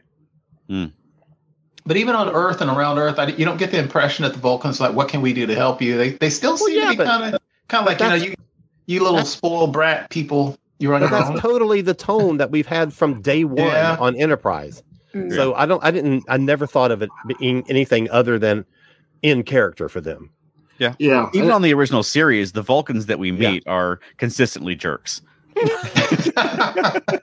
But 1.85 1.97
even 1.97 2.15
on 2.15 2.29
Earth 2.29 2.61
and 2.61 2.69
around 2.69 2.99
Earth, 2.99 3.17
I, 3.19 3.27
you 3.27 3.43
don't 3.43 3.57
get 3.57 3.71
the 3.71 3.79
impression 3.79 4.23
that 4.23 4.33
the 4.33 4.39
Vulcans 4.39 4.79
are 4.79 4.87
like, 4.87 4.95
"What 4.95 5.09
can 5.09 5.21
we 5.21 5.33
do 5.33 5.45
to 5.47 5.55
help 5.55 5.81
you?" 5.81 5.97
They 5.97 6.09
they 6.11 6.29
still 6.29 6.55
seem 6.57 6.77
yeah, 6.77 6.91
to 6.91 6.97
be 6.97 7.03
kind 7.03 7.33
of 7.35 7.41
kind 7.67 7.81
of 7.81 7.87
like 7.87 7.99
you 7.99 8.07
know 8.07 8.15
you 8.15 8.35
you 8.85 8.99
little 8.99 9.15
that's- 9.15 9.33
spoiled 9.33 9.73
brat 9.73 10.09
people. 10.09 10.57
You're 10.79 10.93
on 10.95 11.01
your 11.01 11.09
that's 11.11 11.29
own. 11.29 11.39
totally 11.39 11.81
the 11.81 11.93
tone 11.93 12.37
that 12.37 12.49
we've 12.49 12.65
had 12.67 12.91
from 12.93 13.21
day 13.21 13.43
one 13.45 13.57
Yeah. 13.67 13.97
on 13.99 14.15
Enterprise. 14.15 14.81
Mm. 15.13 15.33
So 15.35 15.53
I 15.55 15.65
don't. 15.65 15.83
I 15.83 15.91
didn't. 15.91 16.23
I 16.29 16.37
never 16.37 16.65
thought 16.65 16.91
of 16.91 17.01
it 17.01 17.09
being 17.39 17.63
anything 17.69 18.09
other 18.11 18.39
than 18.39 18.65
in 19.21 19.43
character 19.43 19.89
for 19.89 20.01
them. 20.01 20.29
Yeah. 20.79 20.95
Yeah. 20.99 21.29
Even 21.33 21.51
on 21.51 21.61
the 21.61 21.73
original 21.73 22.01
series, 22.01 22.53
the 22.53 22.61
Vulcans 22.61 23.05
that 23.05 23.19
we 23.19 23.31
Yeah. 23.31 23.51
meet 23.51 23.63
are 23.67 23.99
consistently 24.17 24.75
jerks. 24.75 25.21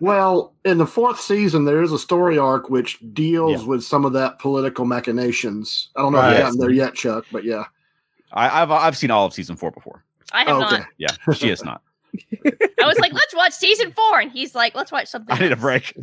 well, 0.00 0.54
in 0.64 0.78
the 0.78 0.86
fourth 0.86 1.20
season, 1.20 1.64
there 1.64 1.82
is 1.82 1.92
a 1.92 1.98
story 1.98 2.38
arc 2.38 2.70
which 2.70 2.98
deals 3.12 3.62
Yeah. 3.62 3.68
with 3.68 3.82
some 3.82 4.04
of 4.04 4.12
that 4.12 4.38
political 4.38 4.84
machinations. 4.84 5.90
I 5.96 6.02
don't 6.02 6.12
know 6.12 6.20
if 6.20 6.30
you've 6.32 6.38
gotten 6.42 6.58
there 6.60 6.70
yet, 6.70 6.94
Chuck, 6.94 7.24
but 7.32 7.44
yeah. 7.44 7.64
I, 8.32 8.62
I've 8.62 8.70
I've 8.70 8.96
seen 8.96 9.10
all 9.10 9.26
of 9.26 9.32
season 9.32 9.56
four 9.56 9.70
before. 9.70 10.04
I 10.32 10.44
have 10.44 10.62
Okay. 10.62 10.78
not. 10.78 10.86
Yeah, 10.98 11.08
she 11.32 11.48
has 11.48 11.64
not. 11.64 11.82
I 12.80 12.86
was 12.86 12.98
like, 12.98 13.12
let's 13.12 13.34
watch 13.34 13.52
season 13.52 13.92
four, 13.92 14.20
and 14.20 14.30
he's 14.32 14.54
like, 14.54 14.74
let's 14.74 14.90
watch 14.92 15.08
something. 15.08 15.34
I 15.36 15.40
need 15.40 15.52
a 15.52 15.56
break. 15.56 15.92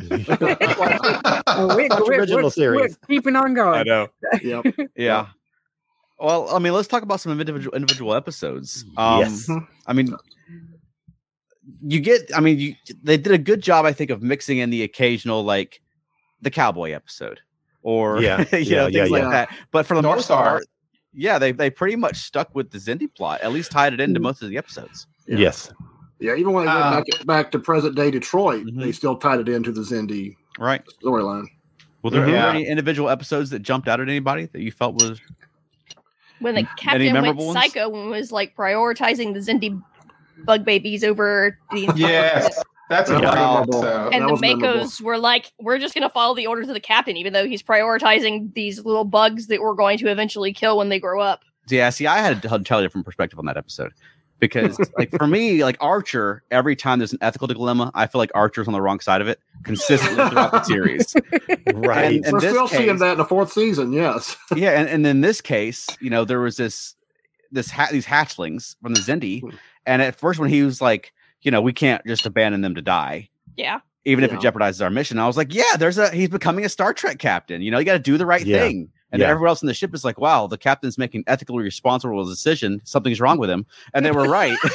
Oh, 1.48 1.68
we're, 1.74 1.88
we're- 1.88 2.18
original 2.18 2.36
we're- 2.38 2.50
series. 2.50 2.98
we're 3.08 3.16
keeping 3.16 3.36
on 3.36 3.54
going. 3.54 3.78
I 3.78 3.82
know. 3.82 4.08
Yep. 4.42 4.74
Yeah. 4.96 5.26
Well, 6.18 6.54
I 6.54 6.58
mean, 6.58 6.72
let's 6.72 6.88
talk 6.88 7.02
about 7.02 7.20
some 7.20 7.32
individual 7.32 7.74
individual 7.76 8.14
episodes. 8.14 8.84
Um, 8.96 9.20
Yes. 9.20 9.50
I 9.86 9.92
mean, 9.92 10.14
you 11.82 12.00
get. 12.00 12.30
I 12.34 12.40
mean, 12.40 12.58
you 12.58 12.74
they 13.02 13.16
did 13.16 13.32
a 13.32 13.38
good 13.38 13.60
job, 13.60 13.84
I 13.84 13.92
think, 13.92 14.10
of 14.10 14.22
mixing 14.22 14.58
in 14.58 14.70
the 14.70 14.82
occasional 14.82 15.44
like 15.44 15.80
the 16.40 16.50
cowboy 16.50 16.92
episode 16.92 17.40
or 17.82 18.20
Yeah, 18.22 18.44
you 18.52 18.58
yeah, 18.58 18.76
know 18.82 18.86
yeah, 18.88 19.00
things 19.04 19.10
like 19.10 19.30
that. 19.30 19.48
But 19.72 19.86
for 19.86 19.94
the 19.94 20.02
North 20.02 20.16
most 20.18 20.24
Star. 20.26 20.42
part, 20.44 20.64
yeah, 21.12 21.38
they 21.38 21.52
they 21.52 21.68
pretty 21.70 21.96
much 21.96 22.16
stuck 22.16 22.54
with 22.54 22.70
the 22.70 22.78
Xindi 22.78 23.14
plot. 23.14 23.40
At 23.42 23.52
least 23.52 23.70
tied 23.70 23.92
it 23.92 24.00
into 24.00 24.18
Mhm. 24.20 24.24
most 24.24 24.42
of 24.42 24.48
the 24.48 24.56
episodes. 24.58 25.06
Yeah. 25.26 25.38
Yes. 25.38 25.70
Yeah, 26.18 26.34
even 26.34 26.52
when 26.52 26.64
they 26.66 26.72
went 26.72 26.82
Uh, 26.84 26.90
back, 26.92 27.26
back 27.26 27.50
to 27.52 27.58
present 27.58 27.94
day 27.94 28.10
Detroit, 28.10 28.64
Mhm. 28.66 28.80
they 28.80 28.92
still 28.92 29.16
tied 29.16 29.40
it 29.40 29.48
into 29.48 29.70
the 29.72 29.82
Xindi 29.82 30.34
Right. 30.58 30.82
storyline. 31.02 31.46
Were 32.02 32.10
there, 32.10 32.22
Mhm. 32.22 32.26
were 32.26 32.30
there 32.32 32.40
Yeah. 32.40 32.50
any 32.50 32.66
individual 32.66 33.08
episodes 33.10 33.50
that 33.50 33.60
jumped 33.60 33.86
out 33.88 34.00
at 34.00 34.08
anybody 34.08 34.46
that 34.46 34.60
you 34.62 34.72
felt 34.72 34.94
was 34.94 35.20
When 36.40 36.54
the 36.54 36.62
captain 36.78 37.02
went 37.02 37.12
memorable 37.14 37.46
ones? 37.48 37.58
psycho 37.58 37.94
and 37.94 38.10
was 38.10 38.32
like 38.32 38.54
prioritizing 38.56 39.34
the 39.34 39.40
Xindi 39.40 39.82
bug 40.44 40.64
babies 40.64 41.02
over 41.04 41.58
the 41.72 41.88
yes, 41.96 42.62
that's 42.88 43.10
a 43.10 43.14
That 43.14 43.20
great 43.22 43.34
memorable. 43.34 43.84
episode. 43.84 44.12
and 44.12 44.22
That 44.22 44.26
the 44.26 44.32
was 44.32 44.40
memorable. 44.40 44.88
Were 45.02 45.18
like, 45.18 45.52
we're 45.58 45.78
just 45.78 45.94
gonna 45.94 46.08
follow 46.10 46.34
the 46.34 46.46
orders 46.46 46.68
of 46.68 46.74
the 46.74 46.80
captain, 46.80 47.16
even 47.16 47.32
though 47.32 47.46
he's 47.46 47.62
prioritizing 47.62 48.54
these 48.54 48.84
little 48.84 49.04
bugs 49.04 49.48
that 49.48 49.60
we're 49.60 49.74
going 49.74 49.98
to 49.98 50.10
eventually 50.10 50.52
kill 50.52 50.76
when 50.78 50.88
they 50.88 51.00
grow 51.00 51.20
up. 51.20 51.40
Yeah, 51.68 51.90
see, 51.90 52.06
I 52.06 52.18
had 52.18 52.44
a 52.44 52.54
entirely 52.54 52.84
different 52.84 53.04
perspective 53.04 53.38
on 53.38 53.46
that 53.46 53.56
episode 53.56 53.92
because, 54.38 54.78
like, 54.98 55.10
for 55.10 55.26
me, 55.26 55.64
like 55.64 55.76
Archer, 55.80 56.42
every 56.50 56.76
time 56.76 56.98
there's 56.98 57.12
an 57.12 57.18
ethical 57.20 57.46
dilemma, 57.46 57.90
I 57.94 58.06
feel 58.06 58.18
like 58.18 58.30
Archer's 58.34 58.66
on 58.66 58.72
the 58.72 58.80
wrong 58.80 59.00
side 59.00 59.20
of 59.20 59.28
it 59.28 59.40
consistently 59.64 60.28
throughout 60.28 60.52
the 60.52 60.62
series. 60.64 61.14
Right. 61.74 62.24
In 62.24 62.32
We're 62.32 62.40
this 62.40 62.52
still 62.52 62.68
seeing 62.68 62.96
that 62.98 63.12
in 63.12 63.18
the 63.18 63.24
fourth 63.24 63.52
season, 63.52 63.92
yes. 63.92 64.36
yeah, 64.56 64.78
and, 64.78 64.88
and 64.88 65.06
in 65.06 65.20
this 65.20 65.40
case, 65.40 65.86
you 66.00 66.10
know, 66.10 66.24
there 66.24 66.40
was 66.40 66.56
this 66.56 66.94
this 67.50 67.70
ha- 67.70 67.88
these 67.90 68.06
hatchlings 68.06 68.76
from 68.82 68.94
the 68.94 69.00
Xindi, 69.00 69.40
hmm. 69.40 69.50
and 69.84 70.00
at 70.00 70.18
first 70.18 70.38
when 70.38 70.48
he 70.48 70.62
was 70.62 70.80
like, 70.80 71.12
you 71.42 71.50
know, 71.50 71.60
we 71.60 71.72
can't 71.72 72.04
just 72.06 72.24
abandon 72.24 72.60
them 72.60 72.74
to 72.76 72.82
die. 72.82 73.28
Yeah. 73.56 73.80
Even 74.04 74.22
if 74.24 74.32
it 74.32 74.38
jeopardizes 74.38 74.80
our 74.80 74.90
mission, 74.90 75.18
I 75.18 75.26
was 75.26 75.36
like, 75.36 75.52
"Yeah, 75.52 75.76
there's 75.76 75.98
a 75.98 76.10
he's 76.10 76.28
becoming 76.28 76.64
a 76.64 76.68
Star 76.68 76.94
Trek 76.94 77.18
captain. 77.18 77.60
You 77.60 77.72
know, 77.72 77.78
you 77.78 77.84
got 77.84 77.94
to 77.94 77.98
do 77.98 78.16
the 78.16 78.26
right 78.26 78.46
Yeah. 78.46 78.60
thing." 78.60 78.90
And 79.16 79.22
Yeah. 79.22 79.30
everyone 79.30 79.48
else 79.48 79.62
in 79.62 79.66
the 79.66 79.72
ship 79.72 79.94
is 79.94 80.04
like, 80.04 80.20
"Wow, 80.20 80.46
the 80.46 80.58
captain's 80.58 80.98
making 80.98 81.24
ethically 81.26 81.64
responsible 81.64 82.22
decision. 82.26 82.82
Something's 82.84 83.18
wrong 83.18 83.38
with 83.38 83.48
him." 83.48 83.64
And 83.94 84.04
they 84.04 84.10
were 84.10 84.28
right. 84.28 84.58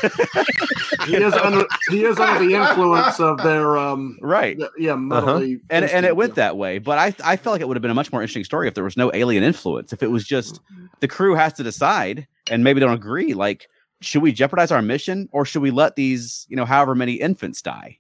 He 1.07 1.15
is 1.15 1.33
under 1.33 1.65
he 1.89 2.03
is 2.05 2.19
under 2.19 2.45
the 2.45 2.53
influence 2.53 3.19
of 3.19 3.41
their 3.43 3.77
um 3.77 4.17
right. 4.21 4.57
th- 4.57 4.69
yeah, 4.77 4.95
mentally 4.95 5.59
and 5.69 5.85
and 5.85 6.05
it 6.05 6.15
went 6.15 6.31
yeah. 6.31 6.35
that 6.35 6.57
way. 6.57 6.79
But 6.79 6.97
I 6.97 7.31
I 7.33 7.37
felt 7.37 7.53
like 7.53 7.61
it 7.61 7.67
would 7.67 7.77
have 7.77 7.81
been 7.81 7.91
a 7.91 7.95
much 7.95 8.11
more 8.11 8.21
interesting 8.21 8.43
story 8.43 8.67
if 8.67 8.73
there 8.73 8.83
was 8.83 8.97
no 8.97 9.11
alien 9.13 9.43
influence. 9.43 9.93
If 9.93 10.03
it 10.03 10.11
was 10.11 10.23
just 10.25 10.59
the 10.99 11.07
crew 11.07 11.35
has 11.35 11.53
to 11.53 11.63
decide 11.63 12.27
and 12.49 12.63
maybe 12.63 12.79
don't 12.79 12.93
agree. 12.93 13.33
Like, 13.33 13.67
should 14.01 14.21
we 14.21 14.31
jeopardize 14.31 14.71
our 14.71 14.81
mission 14.81 15.27
or 15.31 15.45
should 15.45 15.61
we 15.61 15.71
let 15.71 15.95
these 15.95 16.45
you 16.49 16.55
know 16.55 16.65
however 16.65 16.93
many 16.95 17.13
infants 17.13 17.61
die? 17.61 17.97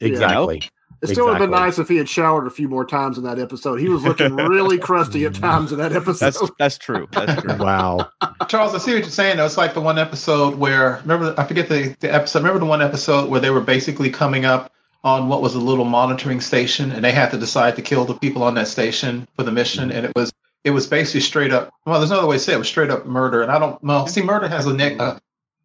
Exactly. 0.00 0.62
It 1.00 1.08
still 1.08 1.26
would 1.26 1.34
have 1.34 1.40
been 1.40 1.50
nice 1.50 1.78
if 1.78 1.88
he 1.88 1.96
had 1.96 2.08
showered 2.08 2.46
a 2.46 2.50
few 2.50 2.68
more 2.68 2.84
times 2.84 3.18
in 3.18 3.24
that 3.24 3.38
episode. 3.38 3.76
He 3.76 3.88
was 3.88 4.02
looking 4.02 4.34
really 4.34 4.78
crusty 4.88 5.24
at 5.26 5.34
times 5.34 5.70
in 5.70 5.78
that 5.78 5.92
episode. 5.92 6.24
That's 6.24 6.50
that's 6.58 6.78
true. 6.78 7.08
That's 7.12 7.40
true. 7.40 7.54
Wow. 7.58 8.10
Charles, 8.48 8.74
I 8.74 8.78
see 8.78 8.94
what 8.94 9.02
you're 9.02 9.10
saying. 9.10 9.36
Though. 9.36 9.46
It's 9.46 9.56
like 9.56 9.74
the 9.74 9.80
one 9.80 9.98
episode 9.98 10.56
where 10.56 11.00
remember 11.02 11.34
I 11.38 11.44
forget 11.44 11.68
the, 11.68 11.94
the 12.00 12.12
episode. 12.12 12.40
Remember 12.40 12.58
the 12.58 12.66
one 12.66 12.82
episode 12.82 13.30
where 13.30 13.40
they 13.40 13.50
were 13.50 13.60
basically 13.60 14.10
coming 14.10 14.44
up 14.44 14.72
on 15.04 15.28
what 15.28 15.42
was 15.42 15.54
a 15.54 15.60
little 15.60 15.84
monitoring 15.84 16.40
station, 16.40 16.90
and 16.90 17.04
they 17.04 17.12
had 17.12 17.30
to 17.30 17.38
decide 17.38 17.76
to 17.76 17.82
kill 17.82 18.04
the 18.04 18.14
people 18.14 18.42
on 18.42 18.54
that 18.54 18.68
station 18.68 19.26
for 19.36 19.44
the 19.44 19.52
mission, 19.52 19.90
and 19.92 20.04
it 20.04 20.12
was 20.16 20.32
it 20.64 20.70
was 20.70 20.86
basically 20.86 21.20
straight 21.20 21.52
up. 21.52 21.72
Well, 21.86 21.98
there's 22.00 22.10
no 22.10 22.18
other 22.18 22.26
way 22.26 22.36
to 22.36 22.40
say 22.40 22.52
it. 22.52 22.56
It 22.56 22.58
was 22.58 22.68
straight 22.68 22.90
up 22.90 23.06
murder, 23.06 23.42
and 23.42 23.50
I 23.52 23.58
don't. 23.58 23.82
Well, 23.82 24.06
see, 24.06 24.22
murder 24.22 24.48
has 24.48 24.66
a 24.66 24.74
ne- 24.74 24.98
uh, 24.98 25.18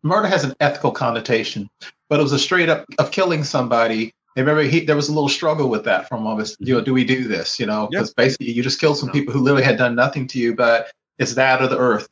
murder 0.03 0.27
has 0.27 0.43
an 0.43 0.53
ethical 0.59 0.91
connotation, 0.91 1.69
but 2.09 2.19
it 2.19 2.23
was 2.23 2.33
a 2.33 2.39
straight 2.39 2.69
up 2.69 2.85
of 2.99 3.11
killing 3.11 3.43
somebody. 3.43 4.13
And 4.35 4.47
remember, 4.47 4.67
he, 4.67 4.79
there 4.85 4.95
was 4.95 5.09
a 5.09 5.13
little 5.13 5.29
struggle 5.29 5.69
with 5.69 5.83
that 5.85 6.07
from 6.09 6.25
all 6.25 6.33
of 6.33 6.39
us. 6.39 6.55
You 6.59 6.73
know, 6.73 6.79
mm-hmm. 6.79 6.85
do 6.85 6.93
we 6.93 7.03
do 7.03 7.27
this? 7.27 7.59
You 7.59 7.65
know, 7.67 7.87
Yeah. 7.91 7.99
because 7.99 8.13
basically 8.13 8.51
you 8.51 8.63
just 8.63 8.79
killed 8.79 8.97
some 8.97 9.11
people 9.11 9.33
who 9.33 9.39
literally 9.39 9.63
had 9.63 9.77
done 9.77 9.95
nothing 9.95 10.27
to 10.29 10.39
you, 10.39 10.55
but 10.55 10.91
it's 11.19 11.35
that 11.35 11.61
or 11.61 11.67
the 11.67 11.77
Earth. 11.77 12.07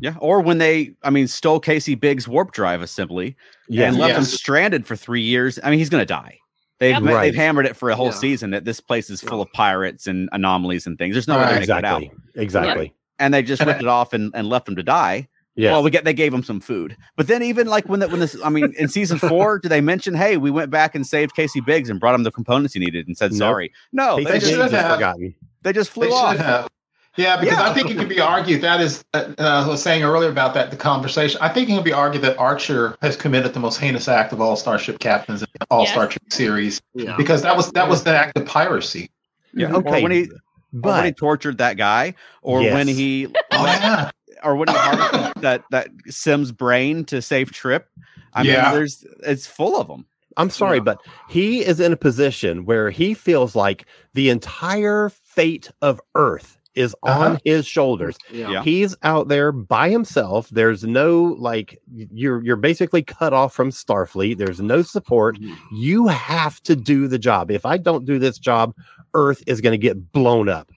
Yeah. 0.00 0.14
Or 0.18 0.40
when 0.40 0.58
they, 0.58 0.94
I 1.04 1.10
mean, 1.10 1.28
stole 1.28 1.60
Casey 1.60 1.94
Biggs' 1.94 2.26
warp 2.26 2.50
drive 2.52 2.82
assembly 2.82 3.36
Yeah. 3.68 3.86
and 3.86 3.96
left 3.96 4.18
him 4.18 4.24
stranded 4.24 4.84
for 4.86 4.96
three 4.96 5.22
years. 5.22 5.60
I 5.62 5.70
mean, 5.70 5.78
he's 5.78 5.88
gonna 5.90 6.04
die. 6.04 6.38
They've 6.80 7.00
Yep. 7.00 7.20
they've 7.22 7.34
hammered 7.34 7.66
it 7.66 7.76
for 7.76 7.90
a 7.90 7.94
whole 7.96 8.06
Yeah. 8.06 8.12
season 8.12 8.50
that 8.50 8.64
this 8.64 8.80
place 8.80 9.08
is 9.08 9.20
full 9.20 9.40
of 9.40 9.52
pirates 9.52 10.08
and 10.08 10.28
anomalies 10.32 10.88
and 10.88 10.98
things. 10.98 11.14
There's 11.14 11.28
no 11.28 11.36
way 11.36 11.42
Right. 11.44 11.48
they're 11.58 11.66
gonna 11.66 11.80
get 11.82 11.84
out. 11.84 12.02
Exactly. 12.02 12.42
Exactly. 12.42 12.94
And 13.20 13.32
they 13.32 13.42
just 13.44 13.62
ripped 13.64 13.80
it 13.82 13.86
off 13.86 14.12
and, 14.12 14.32
and 14.34 14.48
left 14.48 14.68
him 14.68 14.74
to 14.74 14.82
die. 14.82 15.28
Yes. 15.56 15.70
Well, 15.72 15.82
we 15.84 15.90
get 15.90 16.04
they 16.04 16.14
gave 16.14 16.34
him 16.34 16.42
some 16.42 16.58
food, 16.60 16.96
but 17.16 17.28
then 17.28 17.42
even 17.42 17.68
like 17.68 17.88
when 17.88 18.00
that 18.00 18.10
when 18.10 18.18
this, 18.20 18.36
I 18.44 18.48
mean, 18.50 18.74
in 18.76 18.88
season 18.88 19.18
four, 19.28 19.60
did 19.60 19.68
they 19.68 19.80
mention, 19.80 20.14
hey, 20.14 20.36
we 20.36 20.50
went 20.50 20.70
back 20.70 20.94
and 20.96 21.06
saved 21.06 21.36
Casey 21.36 21.60
Biggs 21.60 21.88
and 21.88 22.00
brought 22.00 22.14
him 22.16 22.24
the 22.24 22.32
components 22.32 22.74
he 22.74 22.80
needed 22.80 23.06
and 23.06 23.16
said 23.16 23.30
Nope. 23.30 23.38
sorry? 23.38 23.72
No, 23.92 24.16
they 24.16 24.24
they 24.24 24.32
just, 24.40 24.46
should 24.46 24.56
just 24.58 24.74
have. 24.74 24.94
forgotten. 24.94 25.34
they 25.62 25.72
just 25.72 25.90
flew 25.90 26.08
They 26.08 26.12
off. 26.12 26.36
have. 26.38 26.68
Yeah, 27.16 27.36
because 27.38 27.56
Yeah. 27.56 27.70
I 27.70 27.72
think 27.72 27.88
it 27.92 27.96
could 27.96 28.08
be 28.08 28.18
argued 28.18 28.62
that 28.62 28.80
is. 28.80 29.04
Uh, 29.14 29.32
uh, 29.38 29.62
I 29.64 29.68
was 29.68 29.80
saying 29.80 30.02
earlier 30.02 30.28
about 30.28 30.52
that 30.54 30.72
the 30.72 30.76
conversation. 30.76 31.38
I 31.40 31.48
think 31.48 31.68
it 31.68 31.72
can 31.74 31.84
be 31.84 31.92
argued 31.92 32.24
that 32.24 32.36
Archer 32.38 32.96
has 33.02 33.14
committed 33.16 33.54
the 33.54 33.60
most 33.60 33.78
heinous 33.78 34.08
act 34.08 34.32
of 34.32 34.40
all 34.40 34.56
Starship 34.56 34.98
captains 34.98 35.42
in 35.42 35.48
all 35.70 35.82
Yes. 35.82 35.92
Star 35.92 36.08
Trek 36.08 36.18
series 36.30 36.82
yeah. 36.94 37.16
because 37.16 37.42
that 37.42 37.56
was 37.56 37.70
that 37.70 37.88
was 37.88 38.02
the 38.02 38.10
act 38.18 38.36
of 38.36 38.44
piracy. 38.46 39.08
Yeah. 39.52 39.72
Okay. 39.72 40.00
Or 40.00 40.02
when 40.02 40.10
he, 40.10 40.24
or 40.82 40.90
when 40.90 41.04
he 41.04 41.12
tortured 41.12 41.58
that 41.58 41.76
guy, 41.76 42.14
or 42.42 42.58
when 42.62 42.88
he, 42.88 43.28
Oh 43.52 43.64
yeah, 43.64 44.10
or 44.44 44.56
when 44.56 44.68
he 44.68 44.74
harvested 44.74 45.42
that 45.42 45.64
that 45.70 45.88
Sim's 46.08 46.52
brain 46.52 47.04
to 47.06 47.20
save 47.22 47.52
Trip. 47.52 47.88
I 48.34 48.42
Yeah. 48.42 48.62
mean, 48.64 48.72
there's 48.74 49.04
it's 49.24 49.46
full 49.46 49.80
of 49.80 49.88
them. 49.88 50.06
I'm 50.36 50.50
sorry, 50.50 50.78
Yeah. 50.78 50.82
but 50.84 50.98
he 51.28 51.64
is 51.64 51.78
in 51.80 51.92
a 51.92 51.96
position 51.96 52.64
where 52.64 52.90
he 52.90 53.14
feels 53.14 53.54
like 53.54 53.86
the 54.14 54.30
entire 54.30 55.10
fate 55.22 55.70
of 55.80 56.00
Earth 56.16 56.58
is 56.74 56.92
on 57.04 57.10
Uh-huh. 57.32 57.38
his 57.44 57.64
shoulders. 57.68 58.16
yeah. 58.32 58.50
Yeah. 58.50 58.62
He's 58.64 58.96
out 59.04 59.28
there 59.28 59.52
by 59.52 59.90
himself. 59.90 60.48
There's 60.50 60.82
no 60.82 61.36
like 61.38 61.78
you're 62.12 62.42
you're 62.42 62.56
basically 62.56 63.02
cut 63.04 63.32
off 63.32 63.54
from 63.54 63.70
Starfleet. 63.70 64.38
There's 64.38 64.60
no 64.60 64.82
support. 64.82 65.38
Mhm. 65.38 65.54
You 65.70 66.08
have 66.08 66.60
to 66.64 66.74
do 66.74 67.06
the 67.06 67.18
job. 67.18 67.52
If 67.52 67.64
I 67.64 67.76
don't 67.76 68.04
do 68.04 68.18
this 68.18 68.38
job, 68.40 68.74
Earth 69.14 69.40
is 69.46 69.60
going 69.60 69.74
to 69.74 69.78
get 69.78 70.10
blown 70.10 70.48
up. 70.48 70.68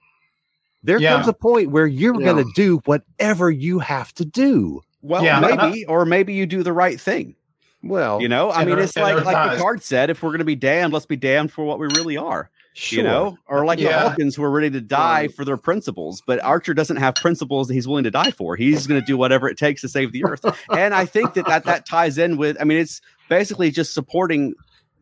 There 0.87 0.99
Yeah. 0.99 1.15
comes 1.17 1.27
a 1.27 1.33
point 1.33 1.69
where 1.69 1.85
you're 1.85 2.19
Yeah. 2.19 2.31
going 2.33 2.43
to 2.45 2.51
do 2.55 2.81
whatever 2.85 3.51
you 3.51 3.79
have 3.79 4.11
to 4.15 4.25
do. 4.25 4.81
Well, 5.03 5.23
Yeah, 5.23 5.39
maybe, 5.41 5.85
or 5.85 6.05
maybe 6.05 6.33
you 6.33 6.45
do 6.47 6.63
the 6.63 6.73
right 6.73 6.99
thing. 6.99 7.35
Well, 7.83 8.21
You 8.21 8.27
know, 8.29 8.49
I 8.51 8.65
mean, 8.65 8.79
it's 8.79 8.95
like 8.97 9.23
like 9.23 9.35
times- 9.35 9.57
Picard 9.57 9.83
said: 9.83 10.09
if 10.09 10.23
we're 10.23 10.29
going 10.29 10.39
to 10.39 10.45
be 10.45 10.55
damned, 10.55 10.93
let's 10.93 11.05
be 11.05 11.15
damned 11.15 11.51
for 11.51 11.63
what 11.65 11.77
we 11.77 11.85
really 11.95 12.17
are. 12.17 12.49
You 12.89 13.01
know, 13.03 13.37
or 13.47 13.65
like 13.65 13.79
the 13.79 13.85
Yeah. 13.85 14.03
Vulcans 14.03 14.35
who 14.35 14.43
are 14.43 14.51
ready 14.51 14.69
to 14.69 14.81
die 14.81 15.27
for 15.29 15.43
their 15.43 15.57
principles, 15.57 16.21
but 16.25 16.43
Archer 16.43 16.73
doesn't 16.75 16.97
have 16.97 17.15
principles 17.15 17.67
that 17.67 17.73
he's 17.73 17.87
willing 17.87 18.03
to 18.03 18.11
die 18.11 18.29
for. 18.31 18.55
He's 18.55 18.85
going 18.87 18.99
to 19.01 19.05
do 19.05 19.17
whatever 19.17 19.49
it 19.49 19.57
takes 19.57 19.81
to 19.81 19.89
save 19.89 20.11
the 20.11 20.23
Earth, 20.25 20.45
and 20.71 20.93
I 20.93 21.05
think 21.05 21.33
that 21.33 21.47
that, 21.47 21.65
that 21.65 21.85
ties 21.87 22.17
in 22.19 22.37
with. 22.37 22.55
I 22.61 22.63
mean, 22.65 22.77
it's 22.77 23.01
basically 23.29 23.71
just 23.71 23.93
supporting 23.93 24.53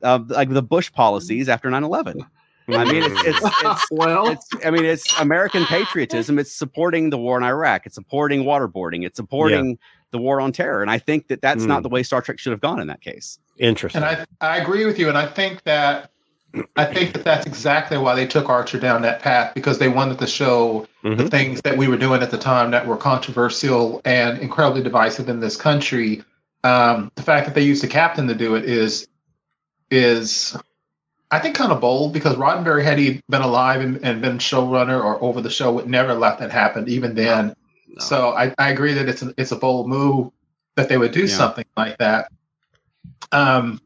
uh, 0.03 0.19
like 0.27 0.49
the 0.49 0.61
Bush 0.63 0.91
policies 0.91 1.47
after 1.49 1.69
9-11. 1.69 2.25
I 2.67 2.85
mean, 2.85 3.03
it's 3.03 3.23
it's, 3.25 3.39
it's 3.63 3.87
well, 3.91 4.27
it's 4.29 4.47
I 4.65 4.71
mean, 4.71 4.85
it's 4.85 5.19
American 5.19 5.65
patriotism. 5.67 6.39
It's 6.39 6.51
supporting 6.51 7.09
the 7.09 7.17
war 7.17 7.37
in 7.37 7.43
Iraq. 7.43 7.85
It's 7.85 7.95
supporting 7.95 8.43
waterboarding. 8.43 9.05
It's 9.05 9.17
supporting 9.17 9.77
the 10.11 10.17
war 10.17 10.39
on 10.41 10.51
terror. 10.51 10.81
And 10.81 10.89
I 10.89 10.97
think 10.97 11.27
that 11.27 11.41
that's 11.41 11.63
not 11.65 11.79
Mm. 11.79 11.83
the 11.83 11.89
way 11.89 12.03
Star 12.03 12.21
Trek 12.21 12.39
should 12.39 12.51
have 12.51 12.61
gone 12.61 12.79
in 12.79 12.87
that 12.87 13.01
case. 13.01 13.37
Interesting. 13.57 14.01
And 14.03 14.25
I 14.41 14.53
I 14.55 14.57
agree 14.57 14.85
with 14.85 14.97
you, 14.97 15.09
and 15.09 15.17
I 15.17 15.27
think 15.27 15.63
that 15.63 16.09
I 16.77 16.85
think 16.85 17.13
that 17.13 17.23
that's 17.25 17.45
exactly 17.45 17.97
why 17.97 18.15
they 18.15 18.25
took 18.25 18.47
Archer 18.47 18.79
down 18.79 19.01
that 19.01 19.21
path 19.21 19.53
because 19.53 19.77
they 19.77 19.89
wanted 19.89 20.17
to 20.19 20.27
show 20.27 20.87
the 21.03 21.09
Mhm. 21.09 21.29
things 21.29 21.61
that 21.63 21.77
we 21.77 21.87
were 21.89 21.97
doing 21.97 22.21
at 22.21 22.31
the 22.31 22.37
time 22.37 22.71
that 22.71 22.87
were 22.87 22.95
controversial 22.95 24.01
and 24.05 24.39
incredibly 24.39 24.81
divisive 24.81 25.27
in 25.27 25.41
this 25.41 25.57
country. 25.57 26.23
Um, 26.63 27.11
the 27.15 27.21
fact 27.23 27.45
that 27.45 27.55
they 27.55 27.61
used 27.61 27.83
the 27.83 27.87
captain 27.87 28.25
to 28.29 28.33
do 28.35 28.55
it 28.55 28.63
is 28.65 29.07
is 29.91 30.55
I 31.31 31.39
think 31.39 31.55
kind 31.55 31.71
of 31.71 31.81
bold 31.81 32.13
because 32.13 32.35
Roddenberry 32.35 32.83
had 32.83 32.97
he 32.99 33.21
been 33.29 33.41
alive 33.41 33.81
and, 33.81 33.99
and 34.03 34.21
been 34.21 34.37
showrunner 34.37 35.03
or 35.03 35.21
over 35.23 35.41
the 35.41 35.49
show 35.49 35.71
would 35.73 35.89
never 35.89 36.13
let 36.13 36.39
that 36.39 36.51
happen 36.51 36.87
even 36.87 37.15
then. 37.15 37.55
So 37.99 38.31
I, 38.31 38.53
I 38.57 38.69
agree 38.69 38.93
that 38.93 39.07
it's 39.07 39.21
a, 39.21 39.33
it's 39.37 39.51
a 39.51 39.55
bold 39.55 39.87
move 39.87 40.31
that 40.75 40.89
they 40.89 40.97
would 40.97 41.11
do 41.11 41.21
Yeah. 41.21 41.27
something 41.27 41.65
like 41.77 41.97
that. 41.97 42.29
Um, 43.31 43.81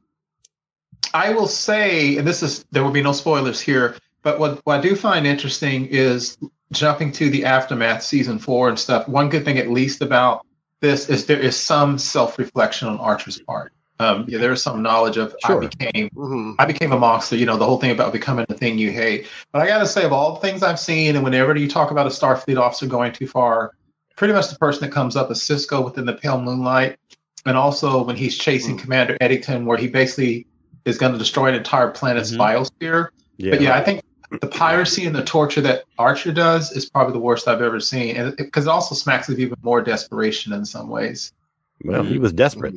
I 1.13 1.31
will 1.31 1.47
say, 1.47 2.17
and 2.17 2.27
this 2.27 2.43
is 2.43 2.65
there 2.71 2.83
will 2.83 2.91
be 2.91 3.01
no 3.01 3.11
spoilers 3.13 3.61
here, 3.61 3.95
but 4.21 4.39
what, 4.39 4.59
what 4.65 4.79
I 4.79 4.81
do 4.81 4.95
find 4.95 5.25
interesting 5.25 5.85
is 5.87 6.37
jumping 6.71 7.11
to 7.13 7.29
the 7.29 7.45
aftermath 7.45 8.03
season 8.03 8.37
four 8.37 8.69
and 8.69 8.77
stuff. 8.77 9.07
One 9.07 9.29
good 9.29 9.45
thing, 9.45 9.57
at 9.57 9.69
least, 9.69 10.01
about 10.01 10.45
this 10.81 11.09
is 11.09 11.25
there 11.25 11.39
is 11.39 11.55
some 11.55 11.97
self 11.97 12.37
reflection 12.37 12.87
on 12.87 12.99
Archer's 12.99 13.39
part. 13.39 13.73
Um, 14.01 14.25
yeah, 14.29 14.37
there 14.37 14.53
is 14.53 14.61
some 14.61 14.81
knowledge 14.81 15.17
of 15.17 15.35
Sure. 15.45 15.61
I 15.63 15.67
became 15.67 16.09
Mhm. 16.11 16.55
I 16.57 16.65
became 16.65 16.93
a 16.93 16.97
monster. 16.97 17.35
You 17.35 17.45
know, 17.45 17.57
the 17.57 17.65
whole 17.65 17.79
thing 17.79 17.91
about 17.91 18.13
becoming 18.13 18.45
the 18.47 18.55
thing 18.55 18.77
you 18.77 18.91
hate. 18.91 19.27
But 19.51 19.61
I 19.61 19.67
got 19.67 19.79
to 19.79 19.87
say, 19.87 20.05
of 20.05 20.13
all 20.13 20.35
the 20.35 20.39
things 20.39 20.63
I've 20.63 20.79
seen, 20.79 21.15
and 21.15 21.23
whenever 21.23 21.55
you 21.55 21.67
talk 21.67 21.91
about 21.91 22.07
a 22.07 22.09
Starfleet 22.09 22.57
officer 22.57 22.87
going 22.87 23.11
too 23.11 23.27
far, 23.27 23.73
pretty 24.15 24.33
much 24.33 24.49
the 24.49 24.57
person 24.57 24.81
that 24.81 24.91
comes 24.93 25.15
up 25.15 25.29
is 25.31 25.39
Sisko 25.39 25.83
within 25.83 26.05
the 26.05 26.13
pale 26.13 26.41
moonlight. 26.41 26.97
And 27.45 27.57
also 27.57 28.03
when 28.03 28.15
he's 28.15 28.37
chasing 28.37 28.77
Commander 28.77 29.17
Eddington, 29.21 29.65
where 29.65 29.77
he 29.77 29.87
basically 29.87 30.45
is 30.85 30.97
going 30.97 31.11
to 31.13 31.17
destroy 31.19 31.47
an 31.47 31.55
entire 31.55 31.89
planet's 31.89 32.31
Mhm. 32.31 32.37
biosphere. 32.37 33.09
yeah. 33.37 33.51
But 33.51 33.61
yeah, 33.61 33.75
I 33.75 33.83
think 33.83 34.01
the 34.41 34.47
piracy 34.47 35.05
and 35.05 35.15
the 35.15 35.23
torture 35.23 35.61
that 35.61 35.83
Archer 35.97 36.31
does 36.33 36.71
is 36.71 36.89
probably 36.89 37.13
the 37.13 37.19
worst 37.19 37.47
I've 37.47 37.61
ever 37.61 37.79
seen. 37.79 38.15
And 38.17 38.35
because 38.35 38.65
it, 38.65 38.69
also 38.69 38.93
smacks 38.95 39.29
of 39.29 39.39
even 39.39 39.57
more 39.61 39.81
desperation 39.81 40.51
in 40.53 40.65
some 40.65 40.89
ways. 40.89 41.31
Well, 41.83 42.03
he 42.03 42.17
was 42.17 42.33
desperate. 42.33 42.75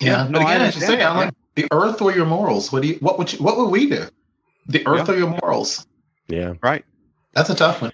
Yeah, 0.00 0.24
Yeah, 0.24 0.28
no, 0.28 0.38
but 0.38 0.46
I 0.46 0.54
again, 0.54 0.66
as 0.68 0.74
you 0.76 0.80
say, 0.82 0.96
that, 0.96 1.10
I'm 1.10 1.16
like 1.16 1.34
the 1.54 1.68
Earth 1.72 2.00
or 2.02 2.12
your 2.12 2.26
morals. 2.26 2.72
What 2.72 2.82
do 2.82 2.88
you? 2.88 2.94
What 3.00 3.18
would 3.18 3.32
you? 3.32 3.38
What 3.40 3.56
would 3.58 3.68
we 3.70 3.88
do? 3.88 4.04
The 4.66 4.86
Earth 4.86 5.08
or 5.08 5.16
your 5.16 5.28
morals? 5.42 5.86
Yeah. 6.28 6.54
Right. 6.62 6.84
That's 7.34 7.50
a 7.50 7.54
tough 7.54 7.82
one. 7.82 7.92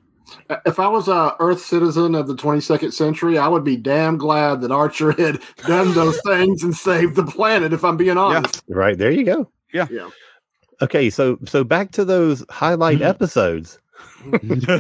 If 0.67 0.79
I 0.81 0.89
was 0.89 1.09
a 1.09 1.35
Earth 1.41 1.61
citizen 1.61 2.15
of 2.15 2.27
the 2.27 2.35
22nd 2.35 2.93
century, 2.93 3.39
I 3.39 3.49
would 3.49 3.65
be 3.65 3.77
damn 3.77 4.17
glad 4.19 4.61
that 4.61 4.71
Archer 4.73 5.13
had 5.13 5.41
done 5.67 5.95
those 5.95 6.21
things 6.27 6.63
and 6.63 6.75
saved 6.75 7.17
the 7.17 7.25
planet. 7.25 7.73
If 7.73 7.85
I'm 7.85 7.97
being 7.97 8.19
honest, 8.19 8.63
Right. 8.69 8.97
There 8.99 9.11
you 9.11 9.25
go. 9.25 9.51
Yeah. 9.73 9.87
Yeah. 9.91 10.11
Okay. 10.83 11.11
So 11.11 11.39
so 11.47 11.65
back 11.65 11.93
to 11.93 12.05
those 12.05 12.45
highlight 12.51 13.03
episodes. 13.03 13.79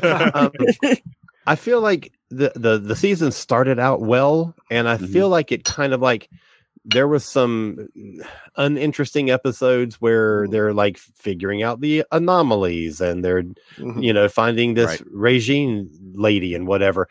Um, 0.02 0.50
I 1.46 1.54
feel 1.54 1.80
like 1.80 2.12
the, 2.30 2.52
the 2.56 2.78
the 2.78 2.96
season 2.96 3.30
started 3.30 3.78
out 3.78 4.00
well, 4.02 4.54
and 4.70 4.88
I 4.88 4.96
Mhm. 4.96 5.12
feel 5.12 5.28
like 5.28 5.52
it 5.52 5.64
kind 5.64 5.92
of 5.92 6.00
like 6.00 6.28
there 6.88 7.08
was 7.08 7.24
some 7.24 7.88
uninteresting 8.56 9.30
episodes 9.30 9.96
where 9.96 10.46
they're 10.48 10.72
like 10.72 10.98
figuring 10.98 11.62
out 11.62 11.80
the 11.80 12.04
anomalies 12.12 13.00
and 13.00 13.24
they're 13.24 13.42
Mhm. 13.78 14.02
you 14.02 14.12
know 14.12 14.28
finding 14.28 14.74
this 14.74 14.86
Right. 14.86 15.02
regime 15.10 15.90
lady 16.14 16.54
and 16.54 16.66
whatever 16.66 17.08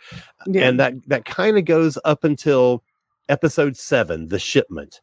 Yeah. 0.48 0.68
and 0.70 0.80
that 0.80 0.94
that 1.08 1.26
kind 1.26 1.58
of 1.58 1.66
goes 1.66 1.98
up 2.06 2.24
until 2.24 2.84
episode 3.30 3.76
seven 3.76 4.28
the 4.30 4.40
shipment 4.40 5.02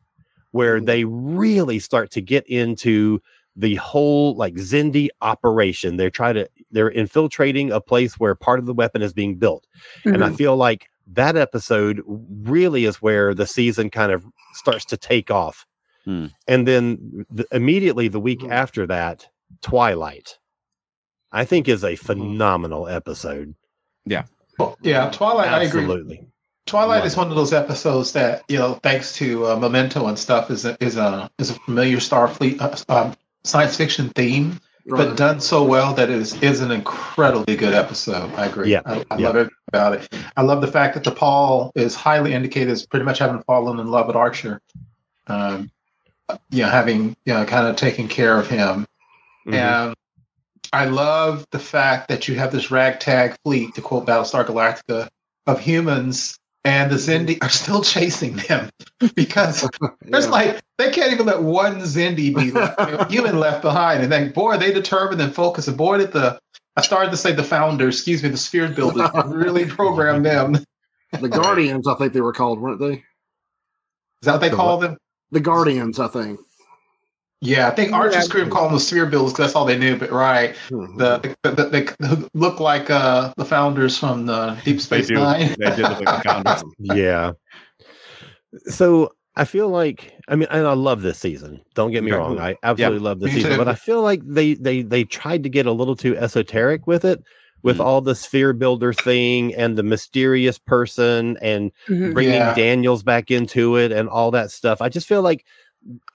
where 0.53 0.81
Mhm. 0.81 0.87
they 0.87 1.05
really 1.05 1.79
start 1.79 2.11
to 2.13 2.21
get 2.21 2.47
into 2.47 3.21
the 3.55 3.75
whole 3.75 4.35
like 4.37 4.55
Xindi 4.55 5.09
operation 5.21 5.97
they're 5.99 6.09
trying 6.11 6.35
to 6.37 6.49
they're 6.71 6.89
infiltrating 6.89 7.71
a 7.71 7.81
place 7.81 8.15
where 8.19 8.35
part 8.35 8.59
of 8.59 8.65
the 8.67 8.73
weapon 8.75 9.03
is 9.03 9.13
being 9.13 9.37
built 9.37 9.67
and 10.07 10.25
i 10.25 10.31
Mhm. 10.31 10.37
feel 10.37 10.57
like 10.57 10.89
that 11.15 11.37
episode 11.37 12.03
really 12.07 12.85
is 12.85 13.03
where 13.03 13.35
the 13.35 13.47
season 13.47 13.91
kind 13.91 14.13
of 14.13 14.25
starts 14.55 14.85
to 14.87 14.97
take 14.97 15.31
off 15.31 15.67
Hmm. 16.05 16.27
and 16.49 16.67
then 16.67 17.25
the, 17.31 17.47
immediately 17.53 18.09
the 18.09 18.19
week 18.19 18.41
Mhm. 18.41 18.51
after 18.51 18.87
that 18.89 19.29
twilight 19.61 20.39
i 21.31 21.45
think 21.45 21.69
is 21.69 21.85
a 21.85 21.95
phenomenal 21.97 22.89
episode 22.89 23.55
Well, 24.59 24.77
yeah, 24.83 25.11
Twilight. 25.11 25.49
I 25.49 25.63
agree. 25.63 25.83
absolutely 25.83 26.27
Twilight 26.67 26.99
Love 26.99 27.07
is 27.07 27.17
one 27.17 27.29
of 27.31 27.35
those 27.37 27.53
episodes 27.53 28.13
that 28.13 28.43
you 28.49 28.57
know, 28.59 28.75
thanks 28.83 29.13
to 29.17 29.47
uh, 29.49 29.57
Memento 29.57 30.07
and 30.07 30.17
stuff, 30.19 30.49
is 30.51 30.65
a 30.65 30.77
is 30.81 30.97
a 30.97 31.29
is 31.39 31.51
a 31.51 31.55
familiar 31.55 31.97
Starfleet 31.99 32.61
uh, 32.61 32.77
um, 32.95 33.15
science 33.45 33.77
fiction 33.77 34.11
theme, 34.11 34.61
but 34.87 35.17
done 35.17 35.41
so 35.41 35.65
well 35.65 35.95
that 35.95 36.11
it 36.11 36.17
is 36.17 36.41
is 36.43 36.61
an 36.61 36.71
incredibly 36.71 37.57
good 37.57 37.75
episode. 37.75 38.33
I 38.35 38.47
agree. 38.47 38.71
Yeah, 38.71 38.83
I, 38.85 39.05
I 39.11 39.19
yeah. 39.19 39.27
love 39.27 39.37
everything 39.37 39.57
about 39.69 39.93
it. 39.95 40.15
I 40.37 40.43
love 40.43 40.61
the 40.61 40.67
fact 40.67 40.95
that 40.95 41.05
T'Pol 41.05 41.71
is 41.75 41.95
highly 41.95 42.33
indicated 42.33 42.71
as 42.71 42.87
pretty 42.87 43.05
much 43.05 43.19
having 43.19 43.43
fallen 43.43 43.79
in 43.79 43.89
love 43.89 44.07
with 44.07 44.17
Archer. 44.17 44.61
Um, 45.27 45.71
you 46.51 46.63
know, 46.63 46.69
having 46.69 47.17
you 47.25 47.35
know, 47.35 47.45
kind 47.45 47.67
of 47.67 47.77
taking 47.77 48.09
care 48.09 48.39
of 48.39 48.49
him. 48.49 48.87
Mhm. 49.47 49.55
And 49.55 49.95
I 50.73 50.87
love 50.87 51.47
the 51.51 51.59
fact 51.59 52.09
that 52.09 52.29
you 52.29 52.35
have 52.37 52.53
this 52.53 52.71
ragtag 52.71 53.37
fleet, 53.45 53.75
to 53.75 53.83
quote 53.83 54.07
Battlestar 54.07 54.45
Galactica, 54.47 55.09
of 55.47 55.61
humans, 55.61 56.39
and 56.65 56.91
the 56.91 56.97
Xindi 56.97 57.43
are 57.43 57.49
still 57.49 57.83
chasing 57.95 58.37
them 58.37 58.71
because 59.15 59.69
there's 60.03 60.25
Yeah. 60.27 60.31
like 60.31 60.61
they 60.79 60.91
can't 60.91 61.13
even 61.13 61.27
let 61.27 61.43
one 61.43 61.81
Xindi 61.81 62.35
be 62.35 62.51
left, 62.51 63.11
human 63.11 63.39
left 63.39 63.63
behind. 63.63 64.03
And 64.03 64.11
then, 64.13 64.33
boy, 64.33 64.57
they 64.57 64.73
determined 64.73 65.21
and 65.21 65.35
focused. 65.35 65.69
And 65.69 65.77
boy, 65.77 65.99
did 65.99 66.13
the 66.13 66.39
I 66.77 66.81
started 66.81 67.11
to 67.11 67.17
say 67.17 67.33
the 67.33 67.45
founders, 67.45 67.97
excuse 67.97 68.23
me, 68.23 68.31
the 68.31 68.37
sphere 68.39 68.69
builders 68.69 69.11
really 69.27 69.67
program 69.67 70.23
them. 70.23 70.57
The 71.21 71.29
Guardians, 71.29 71.87
I 71.87 71.95
think 71.97 72.15
they 72.15 72.23
were 72.23 72.33
called, 72.33 72.61
weren't 72.61 72.81
they? 72.81 72.93
Is 72.95 73.03
that 74.23 74.33
what 74.33 74.41
they 74.41 74.49
The 74.49 74.57
call 74.57 74.79
them? 74.79 74.97
The 75.33 75.41
Guardians, 75.41 75.99
I 76.01 76.09
think. 76.09 76.41
Yeah, 77.45 77.67
I 77.67 77.73
think 77.73 77.93
Archer 77.93 78.15
Yeah. 78.15 78.21
Scream 78.21 78.49
called 78.49 78.69
them 78.69 78.75
the 78.75 78.81
sphere 78.81 79.05
builders 79.05 79.33
because 79.33 79.47
that's 79.49 79.57
all 79.57 79.65
they 79.65 79.77
knew. 79.77 79.97
But 79.97 80.13
right, 80.13 80.55
Mhm. 80.71 80.97
the, 80.97 81.35
the, 81.43 81.51
the 81.51 81.65
they 81.69 82.29
look 82.35 82.61
like 82.61 82.89
uh, 82.89 83.33
the 83.37 83.45
founders 83.45 83.99
from 83.99 84.27
the 84.27 84.57
Deep 84.65 84.81
Space 84.81 85.09
do. 85.09 85.15
Nine. 85.15 85.55
They 85.59 85.75
do 85.75 85.83
look 85.83 86.01
like 86.01 86.23
the 86.23 86.29
founders. 86.29 86.63
yeah. 86.79 87.33
So 88.67 89.13
I 89.35 89.45
feel 89.45 89.69
like 89.69 90.13
I 90.29 90.37
mean, 90.37 90.49
and 90.51 90.67
I 90.67 90.75
love 90.75 91.03
this 91.03 91.19
season. 91.19 91.61
Don't 91.75 91.91
get 91.91 92.05
me 92.05 92.13
wrong. 92.13 92.39
I 92.39 92.57
absolutely 92.63 93.01
love 93.01 93.21
this 93.21 93.33
season, 93.33 93.57
but 93.57 93.69
I 93.69 93.75
feel 93.75 94.03
like 94.03 94.21
they 94.25 94.55
they 94.55 94.83
they 94.83 95.05
tried 95.05 95.43
to 95.43 95.49
get 95.49 95.67
a 95.67 95.73
little 95.73 95.97
too 95.97 96.17
esoteric 96.17 96.87
with 96.87 97.05
it, 97.05 97.23
with 97.63 97.79
Mm. 97.79 97.85
all 97.85 98.01
the 98.03 98.15
sphere 98.15 98.53
builder 98.53 98.93
thing 98.93 99.55
and 99.55 99.77
the 99.77 99.83
mysterious 99.83 100.59
person 100.59 101.39
and 101.41 101.73
Mhm. 101.89 102.13
bringing 102.13 102.35
Yeah. 102.35 102.55
Daniels 102.55 103.03
back 103.03 103.31
into 103.31 103.77
it 103.77 103.91
and 103.91 104.09
all 104.09 104.31
that 104.33 104.51
stuff. 104.51 104.83
I 104.83 104.89
just 104.89 105.09
feel 105.09 105.23
like 105.23 105.45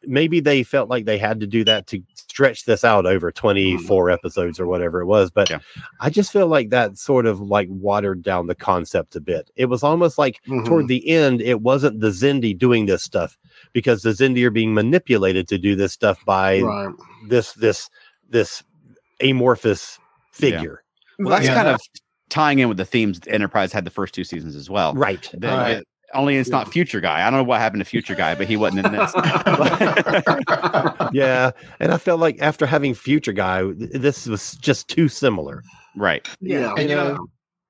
maybe 0.04 0.40
they 0.40 0.64
felt 0.64 0.90
like 0.90 1.06
they 1.06 1.18
had 1.18 1.40
to 1.42 1.48
do 1.48 1.64
that 1.66 1.88
to 1.88 2.02
stretch 2.16 2.66
this 2.66 2.84
out 2.86 3.06
over 3.06 3.32
24 3.32 4.10
episodes 4.10 4.60
or 4.60 4.68
whatever 4.68 5.02
it 5.02 5.06
was. 5.06 5.30
But 5.30 5.50
Yeah. 5.50 5.60
I 6.00 6.10
just 6.10 6.32
feel 6.32 6.48
like 6.48 6.70
that 6.70 6.98
sort 6.98 7.26
of 7.26 7.42
like 7.42 7.68
watered 7.70 8.22
down 8.24 8.48
the 8.48 8.56
concept 8.56 9.16
a 9.16 9.20
bit. 9.20 9.52
It 9.56 9.66
was 9.66 9.84
almost 9.84 10.18
like 10.18 10.40
Mhm. 10.48 10.66
toward 10.66 10.88
the 10.88 11.08
end, 11.10 11.42
it 11.42 11.62
wasn't 11.62 12.00
the 12.00 12.10
Xindi 12.10 12.58
doing 12.58 12.86
this 12.86 13.04
stuff 13.04 13.38
because 13.74 14.04
the 14.04 14.12
Xindi 14.12 14.44
are 14.46 14.52
being 14.52 14.74
manipulated 14.74 15.48
to 15.50 15.58
do 15.58 15.76
this 15.76 15.92
stuff 15.94 16.24
by 16.26 16.62
right. 16.62 16.94
this 17.28 17.54
this 17.54 17.90
this 18.30 18.64
amorphous 19.22 20.00
figure. 20.32 20.84
Well, 21.20 21.30
that's 21.30 21.46
Yeah. 21.48 21.56
kind 21.56 21.68
of 21.70 21.82
tying 22.30 22.60
in 22.60 22.68
with 22.70 22.78
the 22.78 22.86
themes 22.86 23.20
Enterprise 23.28 23.72
had 23.74 23.86
the 23.86 23.90
first 23.92 24.14
two 24.14 24.24
seasons 24.24 24.56
as 24.56 24.70
well. 24.70 24.94
Right. 24.94 25.30
The- 25.34 25.48
Right. 25.48 25.84
Only 26.14 26.38
it's 26.38 26.50
not 26.50 26.72
Future 26.72 27.02
Guy. 27.02 27.22
I 27.28 27.30
don't 27.30 27.40
know 27.40 27.44
what 27.44 27.60
happened 27.60 27.82
to 27.82 27.86
Future 27.90 28.16
Guy, 28.16 28.34
but 28.36 28.48
he 28.48 28.56
wasn't 28.58 28.86
in 28.86 28.92
this. 28.94 29.14
yeah. 31.14 31.52
And 31.80 31.92
I 31.92 31.98
felt 31.98 32.20
like 32.20 32.42
after 32.42 32.66
having 32.66 32.94
Future 32.94 33.34
Guy, 33.34 33.64
this 33.76 34.28
was 34.28 34.54
just 34.56 34.88
too 34.88 35.08
similar. 35.10 35.64
right. 35.96 36.28
Yeah. 36.40 36.74
And 36.78 36.90
you 36.90 36.96
know, 36.96 37.28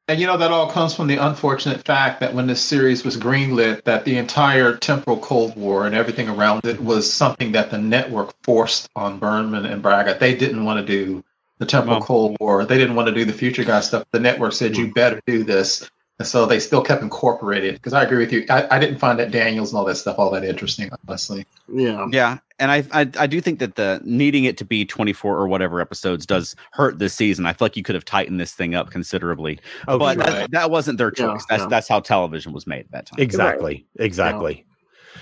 and 0.08 0.20
you 0.22 0.28
know 0.28 0.38
that 0.38 0.52
all 0.52 0.70
comes 0.70 0.96
from 0.96 1.08
the 1.08 1.18
unfortunate 1.18 1.84
fact 1.86 2.20
that 2.22 2.34
when 2.34 2.48
this 2.48 2.62
series 2.62 3.04
was 3.04 3.18
greenlit, 3.18 3.84
that 3.84 4.06
the 4.06 4.18
entire 4.18 4.78
temporal 4.78 5.18
Cold 5.18 5.56
War 5.58 5.86
and 5.86 5.96
everything 5.96 6.30
around 6.30 6.64
it 6.66 6.82
was 6.82 7.12
something 7.12 7.52
that 7.54 7.72
the 7.72 7.78
network 7.78 8.34
forced 8.44 8.88
on 8.96 9.20
Berman 9.20 9.66
and 9.66 9.82
Braga. 9.82 10.18
They 10.20 10.36
didn't 10.36 10.64
want 10.64 10.80
to 10.80 10.86
do. 10.86 11.24
the 11.60 11.66
Temporal 11.66 12.00
Wow. 12.00 12.06
Cold 12.06 12.38
War. 12.40 12.66
They 12.66 12.78
didn't 12.78 12.96
want 12.96 13.08
to 13.08 13.14
do 13.14 13.26
the 13.26 13.34
Future 13.34 13.66
Guy 13.66 13.82
stuff. 13.82 14.06
The 14.12 14.20
network 14.20 14.54
said 14.54 14.78
you 14.78 14.94
better 14.94 15.20
do 15.26 15.44
this, 15.44 15.90
and 16.20 16.28
so 16.28 16.46
they 16.46 16.60
still 16.60 16.82
kept 16.82 17.04
incorporating 17.04 17.70
it. 17.70 17.74
Because 17.74 17.94
I 17.94 18.04
agree 18.04 18.18
with 18.18 18.32
you, 18.32 18.46
I, 18.50 18.76
I 18.76 18.80
didn't 18.80 18.98
find 18.98 19.20
that 19.20 19.32
Daniels 19.32 19.72
and 19.72 19.78
all 19.78 19.86
that 19.86 19.96
stuff 19.96 20.18
all 20.18 20.32
that 20.32 20.44
interesting, 20.44 20.90
honestly. 21.08 21.46
Yeah. 21.72 22.08
Yeah, 22.12 22.40
and 22.60 22.72
I, 22.72 22.84
I 22.92 23.10
I 23.20 23.28
do 23.28 23.40
think 23.42 23.60
that 23.60 23.76
the 23.76 24.02
needing 24.04 24.46
it 24.46 24.58
to 24.58 24.66
be 24.66 24.84
24 24.86 25.38
or 25.38 25.48
whatever 25.48 25.80
episodes 25.80 26.26
does 26.26 26.56
hurt 26.72 26.98
this 27.00 27.14
season. 27.14 27.46
I 27.46 27.54
feel 27.54 27.66
like 27.66 27.78
you 27.78 27.84
could 27.84 27.96
have 27.96 28.06
tightened 28.06 28.40
this 28.40 28.54
thing 28.54 28.74
up 28.74 28.90
considerably, 28.90 29.60
Oh, 29.88 30.00
but 30.00 30.14
sure. 30.16 30.24
that, 30.24 30.52
that 30.52 30.72
wasn't 30.72 30.98
their 30.98 31.12
Yeah, 31.18 31.34
choice. 31.34 31.46
that's 31.48 31.62
yeah. 31.64 31.68
that's 31.70 31.88
how 31.88 32.00
television 32.00 32.52
was 32.54 32.66
made 32.66 32.82
at 32.86 32.92
that 32.92 33.06
time. 33.08 33.20
Exactly. 33.20 33.86
Exactly. 34.00 34.66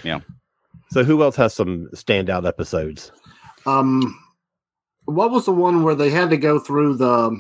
Yeah. 0.03 0.19
So 0.91 1.03
who 1.03 1.21
else 1.23 1.35
has 1.35 1.53
some 1.53 1.89
standout 1.93 2.47
episodes? 2.47 3.11
Um, 3.65 4.17
what 5.05 5.31
was 5.31 5.45
the 5.45 5.51
one 5.51 5.83
where 5.83 5.95
they 5.95 6.09
had 6.09 6.29
to 6.29 6.37
go 6.37 6.59
through 6.59 6.95
the 6.97 7.35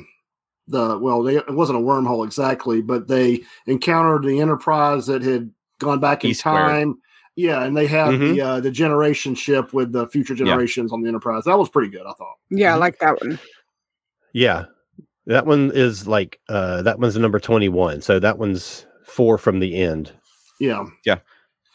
the 0.67 0.97
well, 0.99 1.21
they, 1.23 1.35
it 1.37 1.53
wasn't 1.53 1.77
a 1.79 1.81
wormhole 1.81 2.25
exactly, 2.25 2.81
but 2.81 3.07
they 3.07 3.43
encountered 3.67 4.23
the 4.23 4.39
Enterprise 4.39 5.05
that 5.07 5.21
had 5.21 5.51
gone 5.79 5.99
back 5.99 6.25
in 6.25 6.33
squared. 6.33 6.69
time. 6.69 6.95
Yeah, 7.37 7.63
and 7.63 7.75
they 7.75 7.85
had 7.85 8.09
Mhm. 8.15 8.33
the 8.35 8.41
uh, 8.41 8.59
the 8.61 8.71
generation 8.71 9.35
ship 9.35 9.73
with 9.73 9.91
the 9.91 10.07
future 10.07 10.35
generations 10.35 10.91
on 10.93 11.01
the 11.01 11.07
Enterprise. 11.09 11.43
That 11.43 11.59
was 11.59 11.69
pretty 11.69 11.89
good, 11.89 12.01
I 12.07 12.13
thought. 12.13 12.35
Yeah, 12.49 12.73
I 12.73 12.77
like 12.77 12.97
that 12.99 13.19
one. 13.21 13.37
Yeah. 14.33 14.65
That 15.27 15.45
one 15.45 15.71
is 15.73 16.07
like 16.07 16.39
uh 16.49 16.81
that 16.83 16.99
one's 16.99 17.17
number 17.17 17.39
21. 17.39 18.01
So 18.01 18.19
that 18.19 18.37
one's 18.37 18.85
four 19.05 19.37
from 19.37 19.59
the 19.59 19.75
end. 19.81 20.11
Yeah, 20.59 20.85
Yeah, 21.05 21.17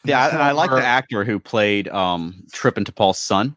yeah. 0.04 0.28
and 0.30 0.42
I 0.42 0.52
like 0.52 0.70
the 0.70 0.82
actor 0.84 1.24
who 1.24 1.38
played 1.40 1.88
um 1.88 2.42
Trip 2.52 2.76
and 2.76 2.86
T'Pol's 2.86 3.18
son. 3.18 3.56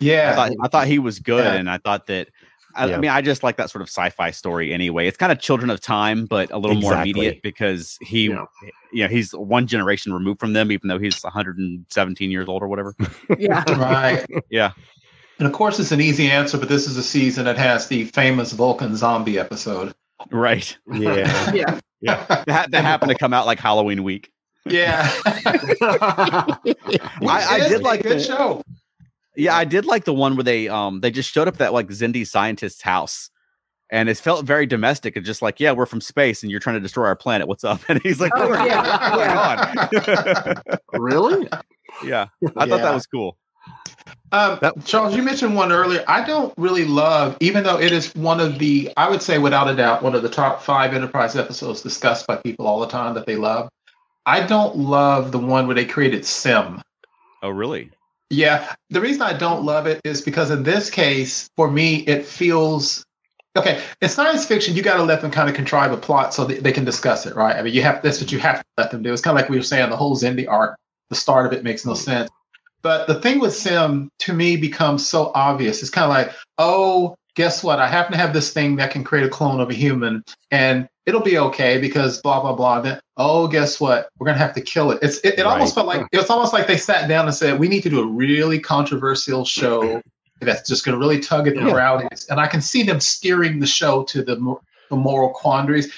I 0.00 0.04
Yeah, 0.04 0.34
thought 0.34 0.52
I 0.62 0.68
thought 0.68 0.86
he 0.86 0.98
was 0.98 1.18
good, 1.18 1.44
Yeah. 1.44 1.54
and 1.54 1.68
I 1.70 1.78
thought 1.78 2.06
that. 2.06 2.28
I, 2.74 2.86
Yeah. 2.86 2.96
I 2.96 2.98
mean, 3.00 3.10
I 3.10 3.20
just 3.20 3.42
like 3.42 3.56
that 3.56 3.70
sort 3.70 3.82
of 3.82 3.88
sci-fi 3.88 4.30
story 4.30 4.72
anyway. 4.72 5.06
It's 5.06 5.16
kind 5.16 5.32
of 5.32 5.38
Children 5.40 5.70
of 5.70 5.80
Time, 5.80 6.26
but 6.26 6.50
a 6.50 6.58
little 6.58 6.76
more 6.80 6.94
immediate 6.94 7.42
because 7.42 7.98
he, 8.00 8.28
Yeah. 8.28 8.44
yeah, 8.92 9.08
he's 9.08 9.32
one 9.32 9.66
generation 9.66 10.12
removed 10.12 10.40
from 10.40 10.52
them, 10.52 10.70
even 10.72 10.88
though 10.88 10.98
he's 10.98 11.22
117 11.22 12.30
years 12.30 12.48
old 12.48 12.62
or 12.62 12.68
whatever. 12.68 12.94
Yeah. 13.38 13.64
right. 13.76 14.24
Yeah, 14.50 14.72
And 15.38 15.46
of 15.46 15.52
course, 15.52 15.78
it's 15.80 15.92
an 15.92 16.00
easy 16.00 16.30
answer, 16.30 16.58
but 16.58 16.68
this 16.68 16.86
is 16.86 16.96
a 16.96 17.02
season 17.02 17.44
that 17.46 17.56
has 17.58 17.88
the 17.88 18.04
famous 18.06 18.52
Vulcan 18.52 18.96
zombie 18.96 19.38
episode. 19.38 19.94
right. 20.30 20.76
Yeah. 20.92 21.50
Yeah. 21.54 21.80
Yeah, 22.02 22.24
that, 22.46 22.70
that 22.70 22.82
happened 22.84 23.10
to 23.12 23.18
come 23.18 23.34
out 23.34 23.44
like 23.44 23.58
Halloween 23.58 24.02
week. 24.02 24.32
Yeah, 24.64 25.10
I, 25.26 26.56
I 27.22 27.56
It 27.58 27.62
is 27.64 27.68
did 27.68 27.80
a 27.80 27.84
like 27.84 28.02
good 28.02 28.18
the, 28.18 28.22
show. 28.24 28.62
Yeah, 29.40 29.56
I 29.56 29.64
did 29.64 29.86
like 29.86 30.04
the 30.04 30.12
one 30.14 30.36
where 30.36 30.44
they 30.44 30.68
um 30.68 31.00
they 31.00 31.10
just 31.10 31.32
showed 31.32 31.48
up 31.48 31.54
at 31.54 31.58
that 31.58 31.72
like 31.72 31.88
Xindi 31.88 32.26
scientist's 32.26 32.82
house. 32.82 33.30
And 33.92 34.08
it 34.08 34.18
felt 34.18 34.44
very 34.46 34.66
domestic 34.66 35.16
and 35.16 35.26
just 35.26 35.42
like, 35.42 35.58
yeah, 35.58 35.72
we're 35.72 35.84
from 35.86 36.00
space 36.00 36.44
and 36.44 36.50
you're 36.50 36.60
trying 36.60 36.76
to 36.76 36.80
destroy 36.80 37.06
our 37.06 37.16
planet. 37.16 37.48
What's 37.48 37.64
up? 37.64 37.80
And 37.88 38.00
he's 38.02 38.20
like, 38.20 38.30
Oh, 38.36 38.48
"What- 38.48 38.64
yeah, 38.68 39.16
what's 39.90 40.04
going 40.04 40.62
on?" 40.62 40.78
really? 41.02 41.48
yeah, 42.04 42.26
I 42.56 42.66
thought 42.66 42.80
that 42.82 42.94
was 42.94 43.06
cool. 43.06 43.36
Um, 44.32 44.58
That- 44.60 44.84
Charles, 44.84 45.16
you 45.16 45.22
mentioned 45.24 45.56
one 45.56 45.72
earlier. 45.72 46.04
I 46.06 46.24
don't 46.24 46.54
really 46.56 46.84
love, 46.84 47.36
even 47.40 47.64
though 47.64 47.80
it 47.80 47.90
is 47.92 48.14
one 48.14 48.38
of 48.38 48.58
the, 48.60 48.92
I 48.96 49.10
would 49.10 49.22
say 49.22 49.38
without 49.38 49.68
a 49.68 49.74
doubt, 49.74 50.02
one 50.04 50.14
of 50.14 50.22
the 50.22 50.28
top 50.28 50.62
five 50.62 50.94
Enterprise 50.94 51.34
episodes 51.34 51.82
discussed 51.82 52.26
by 52.28 52.36
people 52.36 52.66
all 52.68 52.78
the 52.78 52.86
time 52.86 53.14
that 53.14 53.26
they 53.26 53.34
love. 53.36 53.68
I 54.26 54.46
don't 54.46 54.76
love 54.76 55.32
the 55.32 55.38
one 55.38 55.66
where 55.66 55.74
they 55.74 55.84
created 55.84 56.24
Sim. 56.24 56.80
Oh, 57.42 57.48
really? 57.48 57.90
Yeah, 58.30 58.72
the 58.90 59.00
reason 59.00 59.22
I 59.22 59.32
don't 59.32 59.64
love 59.64 59.86
it 59.86 60.00
is 60.04 60.22
because 60.22 60.50
in 60.50 60.62
this 60.62 60.88
case, 60.88 61.48
for 61.56 61.68
me, 61.70 61.96
it 62.06 62.24
feels 62.24 63.04
okay. 63.56 63.82
In 64.00 64.08
science 64.08 64.46
fiction, 64.46 64.76
you 64.76 64.82
got 64.82 64.98
to 64.98 65.02
let 65.02 65.20
them 65.20 65.32
kind 65.32 65.48
of 65.48 65.56
contrive 65.56 65.92
a 65.92 65.96
plot 65.96 66.32
so 66.32 66.44
that 66.44 66.62
they 66.62 66.70
can 66.70 66.84
discuss 66.84 67.26
it, 67.26 67.34
right? 67.34 67.56
I 67.56 67.62
mean, 67.62 67.74
you 67.74 67.82
have 67.82 68.02
that's 68.02 68.20
what 68.20 68.30
you 68.30 68.38
have 68.38 68.60
to 68.60 68.64
let 68.78 68.92
them 68.92 69.02
do. 69.02 69.12
It's 69.12 69.20
kind 69.20 69.36
of 69.36 69.42
like 69.42 69.50
we 69.50 69.56
were 69.56 69.64
saying, 69.64 69.90
the 69.90 69.96
whole 69.96 70.16
Xindi 70.16 70.48
arc, 70.48 70.76
the 71.08 71.16
start 71.16 71.44
of 71.44 71.52
it 71.52 71.64
makes 71.64 71.84
no 71.84 71.94
sense. 71.94 72.30
But 72.82 73.08
the 73.08 73.20
thing 73.20 73.40
with 73.40 73.54
Sim 73.54 74.08
to 74.20 74.32
me 74.32 74.56
becomes 74.56 75.06
so 75.06 75.32
obvious. 75.34 75.82
It's 75.82 75.90
kind 75.90 76.04
of 76.04 76.10
like, 76.10 76.34
oh, 76.56 77.16
guess 77.40 77.64
what? 77.64 77.78
I 77.80 77.86
happen 77.86 78.12
to 78.12 78.18
have 78.18 78.34
this 78.34 78.52
thing 78.52 78.76
that 78.76 78.90
can 78.90 79.02
create 79.02 79.24
a 79.24 79.28
clone 79.30 79.60
of 79.60 79.70
a 79.70 79.72
human, 79.72 80.22
and 80.50 80.86
it'll 81.06 81.22
be 81.22 81.38
okay 81.38 81.80
because 81.80 82.20
blah 82.20 82.38
blah 82.38 82.52
blah. 82.52 82.82
Then, 82.82 83.00
oh, 83.16 83.48
guess 83.48 83.80
what? 83.80 84.10
We're 84.18 84.26
gonna 84.26 84.36
have 84.36 84.52
to 84.56 84.60
kill 84.60 84.90
it. 84.90 84.98
It's 85.00 85.20
it, 85.20 85.38
it 85.38 85.46
almost 85.46 85.74
felt 85.74 85.86
like 85.86 86.06
it's 86.12 86.28
almost 86.28 86.52
like 86.52 86.66
they 86.66 86.76
sat 86.76 87.08
down 87.08 87.24
and 87.24 87.34
said, 87.34 87.58
we 87.58 87.66
need 87.66 87.82
to 87.84 87.88
do 87.88 88.00
a 88.02 88.06
really 88.06 88.60
controversial 88.60 89.46
show 89.46 90.02
that's 90.42 90.68
just 90.68 90.84
gonna 90.84 90.98
really 90.98 91.18
tug 91.18 91.48
at 91.48 91.54
the 91.54 91.66
Yeah. 91.66 92.08
And 92.28 92.38
I 92.38 92.46
can 92.46 92.60
see 92.60 92.82
them 92.82 93.00
steering 93.00 93.58
the 93.58 93.66
show 93.66 94.02
to 94.04 94.22
the 94.22 94.36
the 94.90 94.96
moral 94.96 95.30
quandaries. 95.30 95.90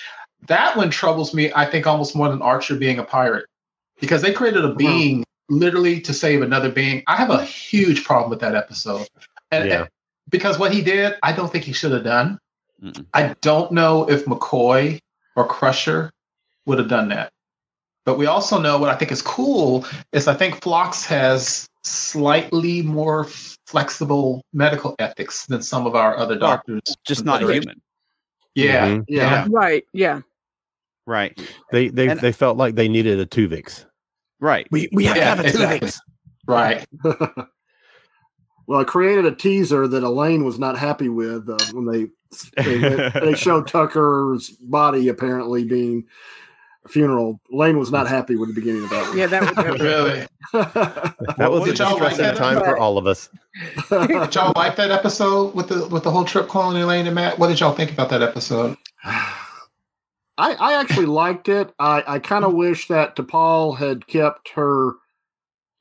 That 0.47 0.77
one 0.77 0.91
troubles 0.91 1.35
me. 1.35 1.53
I 1.57 1.67
think 1.67 1.89
almost 1.89 2.15
more 2.15 2.29
than 2.29 2.41
Archer 2.41 2.77
being 2.77 3.01
a 3.01 3.05
pirate 3.05 3.47
because 4.01 4.23
they 4.23 4.33
created 4.33 4.65
a 4.65 4.69
uh-huh. 4.69 4.77
being 4.77 5.25
literally 5.49 6.01
to 6.03 6.15
save 6.15 6.41
another 6.41 6.71
being. 6.71 7.03
I 7.09 7.17
have 7.17 7.31
a 7.31 7.45
huge 7.45 8.05
problem 8.05 8.31
with 8.31 8.39
that 8.41 8.55
episode. 8.55 9.09
And, 9.51 9.69
Yeah. 9.69 9.87
Because 10.33 10.59
what 10.59 10.73
he 10.73 10.83
did, 10.83 11.15
I 11.23 11.31
don't 11.33 11.53
think 11.53 11.65
he 11.65 11.73
should 11.73 11.93
have 11.93 12.03
done. 12.05 12.39
Mm-mm. 12.83 13.07
I 13.15 13.35
don't 13.43 13.71
know 13.71 14.09
if 14.11 14.25
McCoy 14.25 14.99
or 15.37 15.47
Crusher 15.47 16.11
would 16.67 16.79
have 16.81 16.89
done 16.89 17.09
that. 17.11 17.31
But 18.05 18.19
we 18.19 18.27
also 18.27 18.59
know 18.61 18.79
what 18.79 18.91
I 18.91 18.97
think 18.97 19.13
is 19.13 19.23
cool 19.23 19.87
is 20.13 20.27
I 20.27 20.35
think 20.35 20.61
Phlox 20.61 21.05
has 21.05 21.69
slightly 21.85 22.83
more 22.83 23.25
flexible 23.67 24.43
medical 24.53 24.97
ethics 24.99 25.47
than 25.47 25.63
some 25.63 25.87
of 25.87 25.95
our 25.95 26.17
other 26.17 26.37
Well, 26.39 26.51
doctors. 26.57 26.83
Just 27.07 27.25
not 27.25 27.39
Consideration. 27.39 27.63
human. 27.63 27.83
Yeah, 28.55 28.89
Mhm. 28.89 29.05
yeah. 29.09 29.47
Right. 29.49 29.85
Yeah. 29.93 30.21
Right. 31.07 31.39
They 31.71 31.89
they 31.89 32.09
And- 32.09 32.21
they 32.21 32.33
felt 32.33 32.57
like 32.57 32.75
they 32.75 32.89
needed 32.89 33.21
a 33.21 33.27
Tuvix. 33.27 33.85
Right. 34.41 34.67
We 34.73 34.89
we 34.93 35.05
have 35.05 35.17
Yeah, 35.17 35.23
to 35.23 35.29
have 35.29 35.41
a 35.41 35.49
exactly. 35.49 35.89
Tuvix. 35.89 35.99
Right. 36.47 36.87
well, 38.67 38.81
I 38.81 38.85
created 38.85 39.27
a 39.27 39.35
teaser 39.35 39.87
that 39.89 40.03
Elaine 40.03 40.45
was 40.45 40.59
not 40.59 40.79
happy 40.79 41.09
with 41.09 41.49
uh, 41.49 41.59
when 41.73 41.87
they 41.87 42.63
they, 42.63 42.79
went- 42.81 43.15
they 43.15 43.35
showed 43.37 43.67
Tucker's 43.67 44.51
body 44.51 45.09
apparently 45.09 45.65
being 45.65 46.05
a 46.85 46.89
funeral. 46.89 47.41
Elaine 47.53 47.79
was 47.79 47.91
not 47.91 48.09
happy 48.09 48.37
with 48.37 48.49
the 48.49 48.55
beginning 48.55 48.85
of 48.85 48.91
that. 48.91 49.09
One. 49.09 49.19
Yeah. 49.19 49.27
That 49.27 49.43
was. 49.57 49.79
Really. 49.81 50.27
That 50.53 51.51
was 51.51 51.63
a 51.63 51.67
did 51.67 51.79
y'all 51.79 51.99
like 51.99 52.17
time 52.37 52.59
for 52.59 52.77
all 52.77 52.99
of 52.99 53.07
us. 53.07 53.29
Did 53.89 54.35
y'all 54.35 54.53
like 54.57 54.77
that 54.77 54.91
episode 54.91 55.55
with 55.55 55.69
the 55.69 55.87
with 55.89 56.03
the 56.03 56.11
whole 56.11 56.25
trip 56.25 56.49
calling 56.49 56.81
Elaine 56.83 57.07
and 57.07 57.15
Matt? 57.15 57.39
What 57.39 57.49
did 57.49 57.61
y'all 57.61 57.75
think 57.75 57.91
about 57.93 58.11
that 58.11 58.23
episode? 58.23 58.77
I, 59.05 60.55
I 60.55 60.81
actually 60.81 61.07
liked 61.07 61.49
it. 61.49 61.73
I, 61.79 62.03
I 62.07 62.19
kind 62.19 62.45
of 62.45 62.55
wish 62.55 62.89
that 62.89 63.17
T'Pol 63.17 63.77
had 63.77 64.07
kept 64.07 64.49
her 64.51 64.93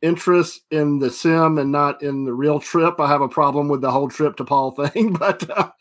interest 0.01 0.61
in 0.71 0.99
the 0.99 1.11
sim 1.11 1.57
and 1.57 1.71
not 1.71 2.01
in 2.03 2.25
the 2.25 2.33
real 2.33 2.59
trip. 2.59 2.99
I 2.99 3.07
have 3.07 3.21
a 3.21 3.29
problem 3.29 3.67
with 3.69 3.81
the 3.81 3.91
whole 3.91 4.09
trip 4.09 4.35
T'Pol 4.37 4.91
thing, 4.91 5.13
but 5.19 5.49
uh, 5.49 5.71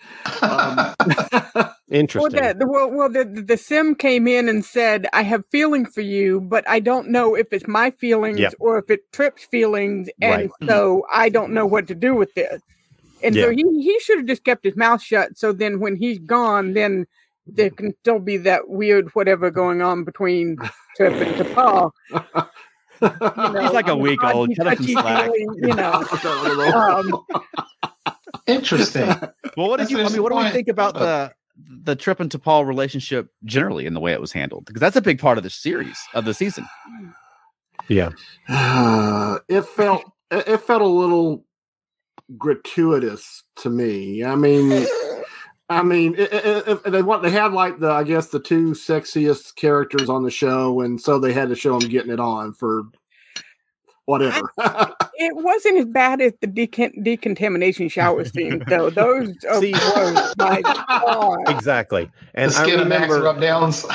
um, 0.42 0.94
Well, 2.16 2.30
Interesting. 2.30 2.40
the, 2.48 2.54
the, 2.58 2.66
well, 2.66 2.90
well 2.90 3.08
the, 3.10 3.24
the 3.24 3.42
the 3.42 3.56
sim 3.56 3.94
came 3.94 4.28
in 4.28 4.48
and 4.48 4.64
said, 4.64 5.06
"I 5.12 5.22
have 5.22 5.44
feeling 5.50 5.86
for 5.86 6.02
you, 6.02 6.40
but 6.40 6.68
I 6.68 6.80
don't 6.80 7.08
know 7.10 7.34
if 7.34 7.48
it's 7.52 7.66
my 7.68 7.90
feelings 7.92 8.38
Yep. 8.40 8.54
or 8.60 8.78
if 8.78 8.90
it 8.90 9.10
trips 9.12 9.44
feelings, 9.44 10.08
and 10.20 10.32
Right. 10.32 10.50
so 10.68 11.04
I 11.12 11.28
don't 11.30 11.52
know 11.52 11.66
what 11.66 11.88
to 11.88 11.94
do 11.94 12.14
with 12.14 12.34
this." 12.34 12.60
And 13.22 13.38
so 13.38 13.50
he 13.50 13.64
he 13.82 13.98
should 14.00 14.18
have 14.18 14.26
just 14.26 14.44
kept 14.44 14.64
his 14.64 14.76
mouth 14.76 15.02
shut. 15.02 15.38
So 15.38 15.52
then, 15.52 15.80
when 15.80 15.96
he's 15.96 16.18
gone, 16.20 16.74
then 16.74 17.06
there 17.46 17.70
can 17.70 17.92
still 18.00 18.18
be 18.20 18.36
that 18.38 18.68
weird 18.68 19.10
whatever 19.14 19.50
going 19.50 19.82
on 19.82 20.04
between 20.04 20.58
Trip 20.96 21.20
and 21.20 21.36
T'Pol. 21.36 21.90
You 23.00 23.08
know, 23.20 23.60
He's 23.62 23.72
like 23.72 23.88
a 23.88 23.96
week 23.96 24.22
old. 24.22 24.54
Cut 24.56 24.66
him 24.66 24.76
some 24.84 25.02
slack. 25.02 25.30
You 25.36 25.74
know, 25.74 26.04
um, 27.24 27.24
Interesting. 28.46 29.10
Well, 29.56 29.68
what 29.68 29.78
did 29.78 29.88
That's 29.88 29.90
you? 29.90 30.00
I 30.04 30.08
mean, 30.08 30.22
what 30.22 30.30
do 30.30 30.38
we 30.38 30.48
think 30.50 30.68
about 30.68 30.94
the 30.94 31.32
the 31.82 31.96
Trip 31.96 32.20
and 32.20 32.30
T'Pol 32.30 32.66
relationship 32.66 33.30
generally 33.44 33.84
in 33.84 33.94
the 33.94 34.00
way 34.00 34.12
it 34.12 34.20
was 34.20 34.30
handled? 34.30 34.64
Because 34.64 34.80
that's 34.80 34.94
a 34.94 35.02
big 35.02 35.18
part 35.18 35.38
of 35.38 35.44
the 35.44 35.50
series 35.50 35.98
of 36.14 36.24
the 36.24 36.32
season. 36.32 36.64
yeah. 37.88 38.10
it 39.48 39.62
felt 39.62 40.04
it 40.30 40.46
it 40.46 40.60
felt 40.60 40.82
a 40.82 40.86
little 40.86 41.44
gratuitous 42.38 43.42
to 43.56 43.70
me. 43.70 44.24
I 44.24 44.36
mean, 44.36 44.86
I 45.70 45.82
mean, 45.82 46.14
it, 46.16 46.32
it, 46.32 46.68
it- 46.68 46.90
they 46.90 47.02
want 47.02 47.22
they 47.22 47.30
had 47.30 47.52
like 47.52 47.78
the 47.78 47.90
I 47.90 48.02
guess 48.02 48.28
the 48.28 48.40
two 48.40 48.72
sexiest 48.72 49.54
characters 49.54 50.08
on 50.08 50.24
the 50.24 50.30
show, 50.30 50.80
and 50.80 51.00
so 51.00 51.18
they 51.18 51.32
had 51.32 51.48
to 51.48 51.56
show 51.56 51.78
them 51.78 51.88
getting 51.88 52.10
it 52.10 52.20
on 52.20 52.52
for 52.52 52.82
whatever. 54.06 54.40
it 55.14 55.36
wasn't 55.36 55.78
as 55.78 55.84
bad 55.86 56.20
as 56.20 56.32
the 56.40 56.48
decon- 56.48 57.04
decontamination 57.04 57.88
shower 57.88 58.24
scene, 58.24 58.64
though. 58.68 58.90
Those 58.90 59.32
are 59.48 59.60
See- 59.60 59.70
gross. 59.72 60.34
My 60.36 60.60
God. 60.62 61.38
Exactly. 61.48 62.10
And 62.34 62.50
the 62.50 62.56
I 62.58 62.62
skin 62.62 62.80
of 62.80 62.88
Max 62.88 63.12
remember 63.12 63.24
rub 63.24 63.40
downs. 63.40 63.86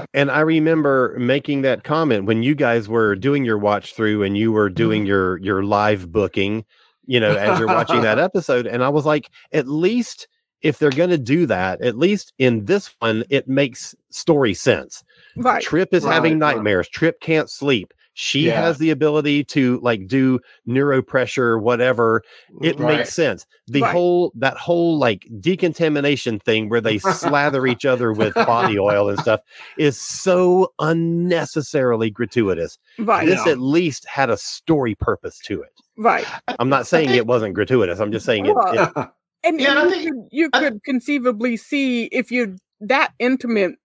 and 0.14 0.30
I 0.30 0.40
remember 0.40 1.16
making 1.18 1.62
that 1.62 1.84
comment 1.84 2.24
when 2.24 2.42
you 2.42 2.54
guys 2.54 2.88
were 2.88 3.14
doing 3.14 3.44
your 3.44 3.58
watch 3.58 3.94
through 3.94 4.22
and 4.24 4.36
you 4.36 4.50
were 4.50 4.70
doing 4.70 5.02
mm-hmm. 5.02 5.08
your 5.08 5.38
your 5.38 5.62
live 5.62 6.10
booking. 6.10 6.64
You 7.08 7.18
know, 7.18 7.34
as 7.34 7.58
you're 7.58 7.66
watching 7.66 8.02
that 8.02 8.18
episode. 8.28 8.66
And 8.66 8.84
I 8.84 8.88
was 8.90 9.04
like, 9.04 9.30
at 9.52 9.66
least 9.66 10.28
if 10.62 10.78
they're 10.78 10.90
going 10.90 11.10
to 11.10 11.18
do 11.18 11.46
that, 11.46 11.80
at 11.80 11.96
least 11.96 12.32
in 12.38 12.64
this 12.66 12.94
one, 12.98 13.24
it 13.30 13.48
makes 13.48 13.94
story 14.10 14.54
sense. 14.54 15.02
Right. 15.36 15.62
Trip 15.62 15.92
is 15.94 16.04
Right, 16.04 16.14
having 16.14 16.38
right. 16.38 16.54
nightmares. 16.54 16.88
Trip 16.88 17.20
can't 17.20 17.48
sleep. 17.50 17.92
She 18.20 18.46
Yeah. 18.46 18.62
has 18.62 18.78
the 18.78 18.90
ability 18.90 19.44
to 19.44 19.78
like 19.80 20.08
do 20.08 20.40
neuropressure, 20.66 21.62
whatever. 21.62 22.22
It 22.62 22.76
mm, 22.76 22.80
Right. 22.82 22.96
makes 22.98 23.14
sense. 23.14 23.46
The 23.68 23.82
Right. 23.82 23.92
whole 23.92 24.32
that 24.34 24.56
whole 24.56 24.98
like 24.98 25.24
decontamination 25.38 26.40
thing 26.40 26.68
where 26.68 26.80
they 26.80 26.98
slather 26.98 27.64
each 27.68 27.84
other 27.84 28.12
with 28.12 28.34
body 28.34 28.76
oil 28.80 29.08
and 29.08 29.20
stuff 29.20 29.40
is 29.78 30.00
so 30.00 30.72
unnecessarily 30.80 32.10
gratuitous. 32.10 32.76
Right. 32.98 33.24
This 33.24 33.40
Yeah. 33.46 33.52
at 33.52 33.60
least 33.60 34.04
had 34.06 34.30
a 34.30 34.36
story 34.36 34.96
purpose 34.96 35.38
to 35.44 35.62
it. 35.62 35.70
Right. 35.96 36.26
I'm 36.58 36.68
not 36.68 36.88
saying 36.88 37.10
it 37.10 37.28
wasn't 37.28 37.54
gratuitous. 37.54 38.00
I'm 38.00 38.10
just 38.10 38.26
saying 38.26 38.46
it. 38.46 38.56
It 38.56 39.08
And, 39.44 39.60
Yeah, 39.60 39.70
and 39.70 39.78
I 39.78 39.84
you, 39.84 39.90
think- 39.90 40.04
could, 40.10 40.28
you 40.32 40.50
I- 40.54 40.58
could 40.58 40.82
conceivably 40.82 41.56
see 41.56 42.06
if 42.06 42.32
you're 42.32 42.56
that 42.80 43.12
intimate, 43.20 43.76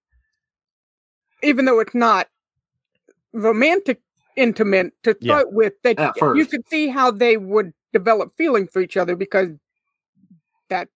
even 1.43 1.65
though 1.65 1.79
it's 1.79 1.93
not 1.93 2.29
romantic 3.31 3.99
intimate 4.35 4.93
to 5.03 5.15
Yeah. 5.21 5.33
start 5.35 5.53
with, 5.53 5.73
that 5.83 5.99
At 5.99 6.15
you 6.15 6.19
first. 6.19 6.51
could 6.51 6.67
see 6.69 6.87
how 6.87 7.11
they 7.11 7.37
would 7.37 7.73
develop 7.91 8.35
feelings 8.35 8.69
for 8.71 8.81
each 8.81 8.97
other 8.97 9.15
because 9.15 9.49
that 10.69 10.87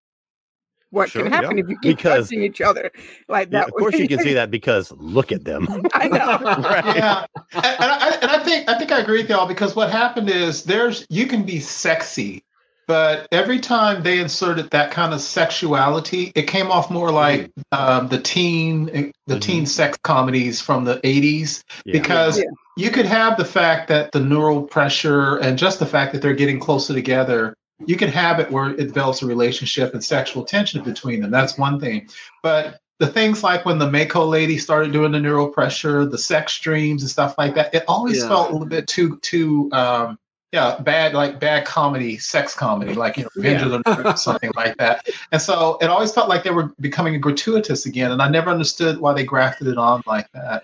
what 0.89 1.09
Sure, 1.09 1.23
can 1.23 1.31
happen 1.31 1.57
yeah. 1.57 1.63
if 1.65 1.69
you 1.69 1.77
keep 1.79 1.97
Because- 1.97 2.27
touching 2.29 2.43
each 2.43 2.61
other 2.61 2.89
like 3.27 3.49
yeah, 3.51 3.59
that. 3.59 3.67
of 3.67 3.73
course, 3.73 3.95
you 3.95 4.07
can 4.07 4.19
see 4.19 4.33
that 4.33 4.49
because 4.49 4.91
look 4.93 5.31
at 5.31 5.43
them. 5.43 5.67
I 5.93 6.07
know. 6.07 6.17
yeah, 6.95 7.25
and, 7.53 7.65
and 7.65 7.91
I, 7.91 8.17
and 8.21 8.31
I 8.31 8.43
think 8.43 8.69
I 8.69 8.77
think 8.79 8.91
I 8.91 8.99
agree 8.99 9.21
with 9.21 9.29
y'all 9.29 9.47
because 9.47 9.75
what 9.75 9.91
happened 9.91 10.29
is 10.29 10.63
there's 10.63 11.05
you 11.09 11.27
can 11.27 11.43
be 11.43 11.59
sexy, 11.59 12.41
but 12.87 13.27
every 13.33 13.59
time 13.59 14.01
they 14.01 14.17
inserted 14.19 14.69
that 14.71 14.89
kind 14.91 15.13
of 15.13 15.19
sexuality, 15.19 16.31
it 16.35 16.43
came 16.43 16.71
off 16.71 16.89
more 16.89 17.11
like 17.11 17.51
um, 17.73 18.07
the 18.07 18.19
teen 18.19 18.85
the 19.27 19.35
Mhm. 19.35 19.41
teen 19.41 19.65
sex 19.65 19.97
comedies 20.03 20.61
from 20.61 20.85
the 20.85 21.01
'80s 21.03 21.63
Yeah. 21.85 21.99
because 21.99 22.37
Yeah. 22.39 22.45
You 22.77 22.91
could 22.91 23.05
have 23.07 23.37
the 23.37 23.45
fact 23.45 23.87
that 23.87 24.11
the 24.11 24.19
neural 24.19 24.61
pressure 24.61 25.37
and 25.37 25.57
just 25.57 25.79
the 25.79 25.85
fact 25.85 26.13
that 26.13 26.21
they're 26.21 26.33
getting 26.35 26.59
closer 26.59 26.93
together. 26.93 27.55
You 27.85 27.95
could 27.95 28.09
have 28.09 28.39
it 28.39 28.51
where 28.51 28.69
it 28.69 28.77
develops 28.77 29.21
a 29.21 29.25
relationship 29.25 29.93
and 29.93 30.03
sexual 30.03 30.43
tension 30.43 30.83
between 30.83 31.21
them. 31.21 31.31
That's 31.31 31.57
one 31.57 31.79
thing. 31.79 32.07
But 32.43 32.79
the 32.99 33.07
things 33.07 33.43
like 33.43 33.65
when 33.65 33.77
the 33.79 33.89
MACO 33.89 34.25
lady 34.25 34.57
started 34.57 34.91
doing 34.91 35.11
the 35.11 35.19
neural 35.19 35.49
pressure, 35.49 36.05
the 36.05 36.17
sex 36.17 36.59
dreams 36.59 37.03
and 37.03 37.09
stuff 37.09 37.35
like 37.37 37.55
that, 37.55 37.73
it 37.73 37.83
always 37.87 38.21
Yeah. 38.21 38.29
felt 38.29 38.49
a 38.49 38.53
little 38.53 38.67
bit 38.67 38.87
too 38.87 39.17
too 39.21 39.69
um 39.73 40.17
yeah, 40.53 40.79
bad 40.79 41.13
like 41.13 41.39
bad 41.39 41.65
comedy, 41.65 42.17
sex 42.17 42.55
comedy, 42.55 42.93
like 42.93 43.17
you 43.17 43.23
know, 43.23 43.29
Revenge 43.35 43.61
of 43.63 43.71
the 43.71 43.79
Nerds, 43.83 44.17
something 44.29 44.51
like 44.55 44.77
that. 44.77 45.07
And 45.31 45.41
so 45.41 45.77
it 45.81 45.87
always 45.89 46.13
felt 46.13 46.29
like 46.29 46.43
they 46.43 46.51
were 46.51 46.71
becoming 46.79 47.19
gratuitous 47.19 47.85
again, 47.85 48.11
and 48.11 48.21
I 48.21 48.29
never 48.29 48.49
understood 48.49 48.99
why 48.99 49.13
they 49.13 49.23
grafted 49.25 49.67
it 49.67 49.77
on 49.77 50.01
like 50.07 50.31
that. 50.31 50.63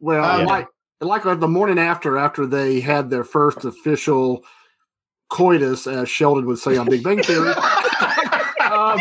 Well, 0.00 0.40
Um, 0.40 0.46
like 0.46 0.68
like 1.00 1.26
uh, 1.26 1.34
the 1.34 1.48
morning 1.48 1.78
after, 1.78 2.18
after 2.18 2.46
they 2.46 2.80
had 2.80 3.10
their 3.10 3.24
first 3.24 3.64
official 3.64 4.44
coitus, 5.30 5.86
as 5.86 6.08
Sheldon 6.08 6.46
would 6.46 6.58
say 6.58 6.76
on 6.76 6.88
Big 6.88 7.02
Bang 7.02 7.22
Theory. 7.22 7.50
um, 8.70 9.00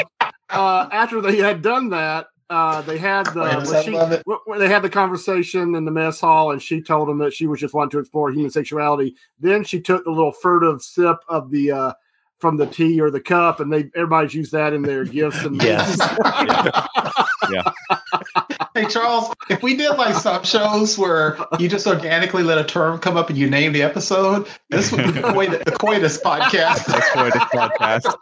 uh, 0.49 0.87
after 0.91 1.21
they 1.21 1.37
had 1.37 1.61
done 1.61 1.89
that, 1.89 2.27
uh, 2.49 2.81
they 2.81 2.97
had 2.97 3.25
the 3.27 3.43
Coitus, 3.43 3.83
she- 3.83 3.91
love 3.91 4.11
it. 4.11 4.23
well, 4.25 4.41
well, 4.45 4.59
they 4.59 4.67
had 4.67 4.83
the 4.83 4.89
conversation 4.89 5.75
in 5.75 5.85
the 5.85 5.91
mess 5.91 6.19
hall, 6.19 6.51
and 6.51 6.61
she 6.61 6.81
told 6.81 7.09
him 7.09 7.17
that 7.17 7.33
she 7.33 7.47
was 7.47 7.59
just 7.59 7.73
wanting 7.73 7.89
to 7.91 7.99
explore 7.99 8.31
human 8.31 8.51
sexuality. 8.51 9.15
Then 9.39 9.63
she 9.63 9.81
took 9.81 10.03
the 10.03 10.11
little 10.11 10.31
furtive 10.31 10.81
sip 10.81 11.17
of 11.27 11.49
the 11.49 11.71
uh, 11.71 11.93
from 12.39 12.57
the 12.57 12.67
tea 12.67 12.99
or 12.99 13.09
the 13.09 13.21
cup, 13.21 13.59
and 13.59 13.71
they 13.71 13.89
everybody's 13.95 14.33
used 14.35 14.51
that 14.51 14.73
in 14.73 14.81
their 14.81 15.05
gifts 15.05 15.43
and 15.43 15.55
Yes. 15.63 15.99
Hey 18.75 18.85
Charles, 18.87 19.31
if 19.49 19.61
we 19.61 19.75
did 19.77 19.91
like 19.97 20.15
some 20.15 20.43
shows 20.43 20.97
where 20.97 21.37
you 21.59 21.69
just 21.69 21.85
organically 21.85 22.41
let 22.41 22.57
a 22.57 22.63
term 22.63 22.97
come 22.97 23.17
up 23.17 23.29
and 23.29 23.37
you 23.37 23.47
name 23.49 23.71
the 23.71 23.83
episode, 23.83 24.47
this 24.71 24.91
would 24.91 25.05
be 25.05 25.11
the, 25.11 25.21
coitus, 25.21 25.61
the 25.63 25.71
coitus 25.71 26.19
podcast. 26.19 26.85
That's 26.87 27.11
quite 27.11 27.35
a 27.35 27.39
podcast. 27.39 28.15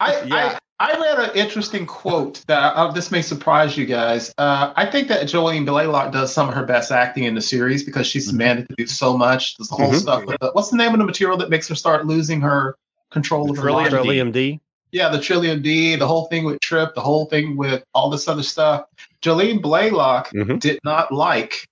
I, 0.00 0.22
Yeah. 0.26 0.34
I 0.34 0.58
I 0.80 0.98
read 0.98 1.30
an 1.30 1.36
interesting 1.36 1.86
quote 1.86 2.42
that 2.48 2.74
uh, 2.74 2.90
this 2.90 3.12
may 3.12 3.22
surprise 3.22 3.76
you 3.76 3.86
guys. 3.86 4.34
Uh, 4.36 4.72
I 4.74 4.84
think 4.84 5.06
that 5.06 5.28
Jolene 5.28 5.64
Blalock 5.64 6.10
does 6.10 6.32
some 6.34 6.48
of 6.48 6.54
her 6.54 6.64
best 6.64 6.90
acting 6.90 7.22
in 7.22 7.36
the 7.36 7.40
series 7.40 7.84
because 7.84 8.04
she's 8.08 8.26
Mhm. 8.26 8.32
demanded 8.32 8.68
to 8.70 8.74
do 8.76 8.86
so 8.88 9.16
much. 9.16 9.56
There's 9.56 9.68
the 9.68 9.76
whole 9.76 9.92
Mhm. 9.92 10.00
stuff. 10.00 10.24
With 10.24 10.40
the, 10.40 10.50
what's 10.54 10.70
the 10.70 10.76
name 10.76 10.92
of 10.92 10.98
the 10.98 11.04
material 11.04 11.36
that 11.38 11.50
makes 11.50 11.68
her 11.68 11.76
start 11.76 12.06
losing 12.06 12.40
her 12.40 12.76
control 13.12 13.48
of 13.48 13.58
her 13.58 13.62
Trellium? 13.70 14.32
D. 14.32 14.58
Yeah, 14.92 15.08
the 15.08 15.18
Trellium 15.18 15.62
D, 15.62 15.96
the 15.96 16.06
whole 16.06 16.26
thing 16.26 16.44
with 16.44 16.60
Trip, 16.60 16.94
the 16.94 17.00
whole 17.00 17.24
thing 17.26 17.56
with 17.56 17.82
all 17.94 18.10
this 18.10 18.28
other 18.28 18.42
stuff. 18.42 18.84
Jolene 19.22 19.60
Blalock 19.60 20.26
Mhm. 20.34 20.60
did 20.60 20.78
not 20.84 21.10
like 21.10 21.66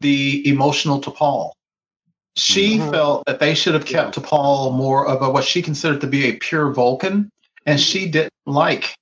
the 0.00 0.48
emotional 0.48 1.00
T'Pol. 1.00 1.50
She 2.36 2.78
Mhm. 2.78 2.90
felt 2.92 3.24
that 3.26 3.40
they 3.40 3.54
should 3.54 3.74
have 3.74 3.84
kept 3.84 4.14
T'Pol 4.14 4.72
more 4.72 5.08
of 5.08 5.20
a 5.22 5.28
what 5.28 5.44
she 5.44 5.60
considered 5.60 6.00
to 6.02 6.06
be 6.06 6.26
a 6.26 6.36
pure 6.36 6.72
Vulcan, 6.72 7.28
and 7.66 7.80
she 7.80 8.08
didn't 8.08 8.32
like 8.46 8.94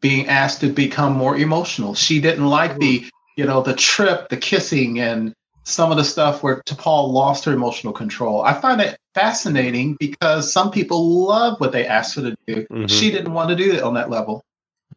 being 0.00 0.28
asked 0.28 0.60
to 0.60 0.68
become 0.68 1.14
more 1.14 1.36
emotional. 1.36 1.94
She 1.94 2.20
didn't 2.20 2.46
like 2.46 2.78
the, 2.78 3.04
you 3.36 3.44
know, 3.44 3.62
the 3.62 3.74
trip, 3.74 4.28
the 4.28 4.36
kissing, 4.36 5.00
and 5.00 5.34
some 5.66 5.90
of 5.90 5.96
the 5.96 6.04
stuff 6.04 6.44
where 6.44 6.62
T'Pol 6.62 7.12
lost 7.12 7.44
her 7.44 7.52
emotional 7.52 7.92
control. 7.92 8.42
I 8.42 8.54
find 8.54 8.80
it 8.80 8.96
fascinating 9.14 9.96
because 9.98 10.50
some 10.50 10.70
people 10.70 11.24
love 11.26 11.58
what 11.60 11.72
they 11.72 11.84
asked 11.84 12.14
her 12.14 12.22
to 12.22 12.36
do. 12.46 12.66
Mhm. 12.70 12.88
She 12.88 13.10
didn't 13.10 13.32
want 13.32 13.50
to 13.50 13.56
do 13.56 13.72
it 13.72 13.82
on 13.82 13.94
that 13.94 14.08
level. 14.08 14.44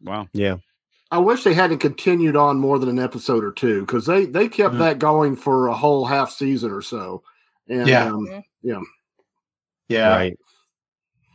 Wow. 0.04 0.28
Yeah. 0.32 0.58
I 1.10 1.18
wish 1.18 1.42
they 1.42 1.54
hadn't 1.54 1.78
continued 1.78 2.36
on 2.36 2.58
more 2.60 2.78
than 2.78 2.88
an 2.88 3.00
episode 3.00 3.42
or 3.42 3.50
two 3.50 3.80
because 3.80 4.06
they 4.06 4.26
they 4.26 4.48
kept 4.48 4.76
Mhm. 4.76 4.78
that 4.78 4.98
going 5.00 5.34
for 5.34 5.66
a 5.66 5.74
whole 5.74 6.04
half 6.04 6.30
season 6.30 6.70
or 6.70 6.82
so. 6.82 7.24
And 7.68 7.88
Yeah. 7.88 8.06
um, 8.06 8.42
yeah, 8.62 8.80
Yeah. 9.88 10.10
Right. 10.10 10.38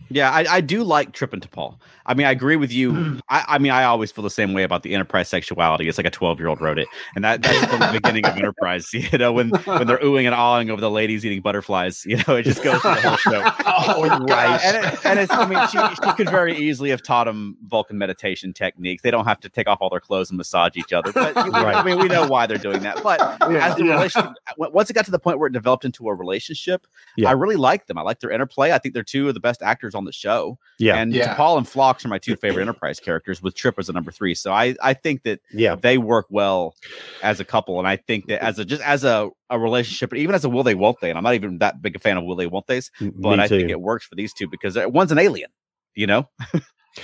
Yeah, 0.10 0.30
I, 0.32 0.46
I 0.50 0.62
do 0.62 0.84
like 0.84 1.14
Trip 1.14 1.34
and 1.34 1.42
T'Pol. 1.42 1.78
I 2.06 2.14
mean, 2.14 2.28
I 2.28 2.32
agree 2.32 2.56
with 2.56 2.72
you. 2.72 2.92
Mhm. 2.94 3.20
I, 3.30 3.44
I 3.48 3.58
mean, 3.58 3.72
I 3.72 3.86
always 3.86 4.12
feel 4.12 4.24
the 4.24 4.30
same 4.30 4.54
way 4.54 4.62
about 4.62 4.84
the 4.84 4.94
Enterprise 4.94 5.28
sexuality. 5.28 5.88
It's 5.90 5.98
like 5.98 6.06
a 6.06 6.12
12 6.12 6.40
year 6.40 6.48
old 6.48 6.62
wrote 6.62 6.78
it. 6.78 6.88
And 7.16 7.24
that, 7.24 7.42
that's 7.42 7.66
from 7.66 7.80
the 7.80 7.90
beginning 8.00 8.24
of 8.26 8.38
Enterprise, 8.38 8.94
you 8.94 9.18
know, 9.18 9.34
when, 9.34 9.50
when 9.50 9.88
they're 9.88 9.98
oohing 9.98 10.26
and 10.26 10.36
awing 10.36 10.70
over 10.70 10.80
the 10.80 10.92
ladies 10.92 11.26
eating 11.26 11.42
butterflies, 11.42 12.06
you 12.06 12.18
know, 12.28 12.36
it 12.36 12.44
just 12.44 12.62
goes 12.64 12.80
through 12.82 12.94
the 12.94 13.02
whole 13.02 13.18
show. 13.18 13.52
Oh, 13.68 14.04
Right. 14.26 14.60
And, 14.64 14.86
it, 14.86 15.06
and 15.06 15.20
it's, 15.20 15.32
I 15.32 15.48
mean, 15.48 15.68
she, 15.70 15.78
she 16.06 16.14
could 16.14 16.30
very 16.30 16.56
easily 16.58 16.90
have 16.92 17.02
taught 17.02 17.24
them 17.26 17.58
Vulcan 17.68 17.98
meditation 17.98 18.54
techniques. 18.54 19.02
They 19.02 19.12
don't 19.12 19.26
have 19.26 19.40
to 19.42 19.50
take 19.50 19.68
off 19.68 19.80
all 19.82 19.90
their 19.90 20.00
clothes 20.00 20.30
and 20.30 20.38
massage 20.38 20.76
each 20.78 20.94
other. 20.94 21.12
But 21.12 21.36
I 21.36 21.48
Right. 21.50 21.86
mean, 21.86 21.98
we 22.00 22.08
know 22.08 22.28
why 22.28 22.46
they're 22.46 22.58
doing 22.58 22.82
that. 22.84 23.02
But 23.04 23.20
yeah, 23.50 23.68
as 23.70 23.76
the 23.76 23.86
yeah. 23.86 23.94
relationship, 23.96 24.32
once 24.58 24.90
it 24.90 24.94
got 24.94 25.06
to 25.06 25.12
the 25.12 25.20
point 25.20 25.40
where 25.40 25.48
it 25.48 25.54
developed 25.54 25.84
into 25.86 26.08
a 26.10 26.14
relationship, 26.14 26.86
Yeah. 27.18 27.30
I 27.30 27.32
really 27.34 27.56
like 27.56 27.88
them. 27.88 27.98
I 27.98 28.02
like 28.04 28.20
their 28.20 28.30
interplay. 28.32 28.72
I 28.72 28.78
think 28.78 28.94
they're 28.94 29.04
two 29.04 29.28
of 29.28 29.34
the 29.34 29.40
best 29.40 29.62
actors 29.64 29.95
on 29.96 30.06
the 30.06 30.12
show. 30.12 30.58
Yeah. 30.78 30.98
And 30.98 31.14
Yeah. 31.14 31.36
T'Pol 31.36 31.58
and 31.58 31.68
Phlox 31.68 32.04
are 32.06 32.10
my 32.10 32.18
two 32.20 32.36
favorite 32.36 32.62
Enterprise 32.68 33.00
characters, 33.00 33.42
with 33.42 33.56
Trip 33.56 33.76
as 33.80 33.90
a 33.90 33.94
number 33.94 34.12
three. 34.12 34.36
So 34.36 34.52
I, 34.54 34.76
I 34.84 34.94
think 34.94 35.24
that 35.24 35.40
Yeah. 35.52 35.76
they 35.76 35.98
work 35.98 36.26
well 36.30 36.76
as 37.24 37.40
a 37.40 37.46
couple, 37.46 37.80
and 37.80 37.88
I 37.88 37.96
think 37.96 38.28
that 38.28 38.44
as 38.44 38.60
a 38.60 38.66
just 38.66 38.82
as 38.84 39.04
a, 39.04 39.30
a 39.50 39.58
relationship, 39.60 40.14
even 40.14 40.36
as 40.36 40.44
a 40.46 40.50
will 40.50 40.64
they 40.64 40.76
won't 40.76 41.00
they, 41.02 41.10
and 41.10 41.18
I'm 41.18 41.24
not 41.24 41.34
even 41.36 41.58
that 41.60 41.82
big 41.82 41.96
a 41.96 42.00
fan 42.00 42.18
of 42.18 42.26
will 42.26 42.36
they 42.36 42.48
won't 42.48 42.68
they's, 42.68 42.92
but 43.00 43.40
I 43.40 43.48
think 43.48 43.70
it 43.70 43.80
works 43.82 44.06
for 44.06 44.16
these 44.16 44.34
two 44.34 44.48
because 44.50 44.76
uh, 44.78 44.86
one's 44.88 45.12
an 45.12 45.18
alien, 45.20 45.50
you 45.96 46.08
know. 46.08 46.28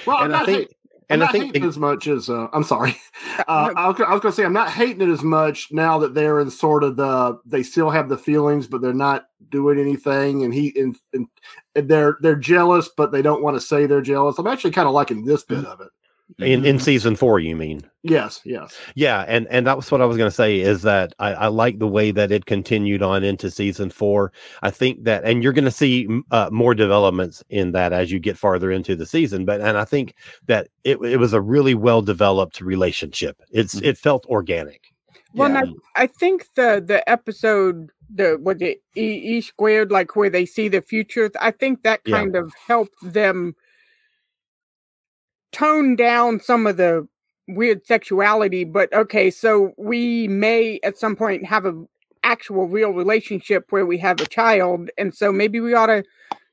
Well, 0.07 0.17
I'm 0.19 0.25
And 0.27 0.35
I 0.35 0.37
not 0.39 0.45
think- 0.45 0.69
hate- 1.11 1.13
I'm 1.13 1.21
and 1.21 1.23
I 1.23 1.31
think 1.31 1.45
hating 1.47 1.63
it- 1.63 1.67
as 1.67 1.77
much 1.77 2.07
as 2.07 2.29
uh, 2.29 2.47
I'm 2.53 2.63
sorry. 2.63 2.95
Uh, 3.47 3.73
I 3.75 3.87
was, 3.87 3.99
I 4.01 4.11
was 4.13 4.21
going 4.21 4.31
to 4.31 4.35
say 4.35 4.43
I'm 4.43 4.53
not 4.53 4.69
hating 4.69 5.01
it 5.01 5.11
as 5.11 5.23
much 5.23 5.71
now 5.71 5.97
that 5.99 6.13
they're 6.13 6.39
in 6.41 6.49
sort 6.51 6.83
of 6.83 6.95
the 6.95 7.39
they 7.45 7.63
still 7.63 7.89
have 7.89 8.07
the 8.09 8.17
feelings, 8.17 8.67
but 8.67 8.81
they're 8.81 8.93
not 8.93 9.25
doing 9.49 9.79
anything, 9.79 10.43
and 10.43 10.53
he 10.53 10.73
and, 10.79 10.95
and 11.13 11.27
and 11.75 11.89
they're 11.89 12.17
they're 12.21 12.35
jealous, 12.35 12.89
but 12.95 13.11
they 13.11 13.21
don't 13.21 13.41
want 13.41 13.55
to 13.55 13.61
say 13.61 13.85
they're 13.85 14.01
jealous. 14.01 14.37
I'm 14.37 14.47
actually 14.47 14.71
kind 14.71 14.87
of 14.87 14.93
liking 14.93 15.23
this 15.25 15.43
bit 15.43 15.65
of 15.65 15.81
it. 15.81 15.87
In 16.39 16.65
in 16.65 16.79
season 16.79 17.15
four, 17.15 17.39
you 17.39 17.55
mean? 17.55 17.81
Yes, 18.03 18.41
yes. 18.45 18.77
Yeah, 18.95 19.25
and 19.27 19.47
and 19.49 19.67
that 19.67 19.75
was 19.77 19.91
what 19.91 20.01
I 20.01 20.05
was 20.05 20.17
going 20.17 20.29
to 20.29 20.35
say 20.35 20.59
is 20.59 20.81
that 20.81 21.13
I, 21.19 21.33
I 21.33 21.47
like 21.47 21.79
the 21.79 21.87
way 21.87 22.11
that 22.11 22.31
it 22.31 22.45
continued 22.45 23.03
on 23.03 23.23
into 23.23 23.51
season 23.51 23.89
four. 23.89 24.31
I 24.61 24.71
think 24.71 25.03
that, 25.03 25.23
and 25.23 25.43
you're 25.43 25.53
going 25.53 25.65
to 25.65 25.71
see 25.71 26.07
uh, 26.31 26.49
more 26.51 26.73
developments 26.73 27.43
in 27.49 27.73
that 27.73 27.93
as 27.93 28.11
you 28.11 28.19
get 28.19 28.37
farther 28.37 28.71
into 28.71 28.95
the 28.95 29.05
season. 29.05 29.45
But 29.45 29.61
and 29.61 29.77
I 29.77 29.85
think 29.85 30.15
that 30.47 30.69
it 30.83 30.99
it 31.03 31.17
was 31.17 31.33
a 31.33 31.41
really 31.41 31.75
well 31.75 32.01
developed 32.01 32.61
relationship. 32.61 33.37
It's 33.51 33.75
Mhm. 33.75 33.85
it 33.85 33.97
felt 33.97 34.25
organic. 34.27 34.81
Well, 35.33 35.51
Yeah. 35.51 35.63
I, 35.95 36.03
I 36.03 36.07
think 36.07 36.47
the 36.55 36.83
the 36.85 37.07
episode 37.09 37.89
the 38.13 38.37
what 38.41 38.59
the 38.59 38.77
e, 38.97 39.37
e 39.37 39.41
squared 39.41 39.91
like 39.91 40.15
where 40.15 40.29
they 40.29 40.45
see 40.45 40.67
the 40.67 40.81
future. 40.81 41.31
I 41.39 41.51
think 41.51 41.83
that 41.83 42.01
Yeah. 42.05 42.17
kind 42.17 42.35
of 42.35 42.51
helped 42.67 42.97
them 43.01 43.55
tone 45.51 45.95
down 45.95 46.39
some 46.39 46.67
of 46.67 46.77
the 46.77 47.07
weird 47.47 47.85
sexuality. 47.85 48.63
But 48.63 48.93
okay, 48.93 49.29
so 49.29 49.73
we 49.77 50.27
may 50.27 50.79
at 50.83 50.97
some 50.97 51.15
point 51.15 51.45
have 51.45 51.65
a 51.65 51.73
actual 52.23 52.67
real 52.67 52.91
relationship 52.91 53.65
where 53.71 53.85
we 53.85 53.97
have 53.97 54.21
a 54.21 54.27
child, 54.27 54.89
and 54.97 55.13
so 55.13 55.31
maybe 55.31 55.59
we 55.59 55.73
ought 55.73 55.87
to, 55.87 56.03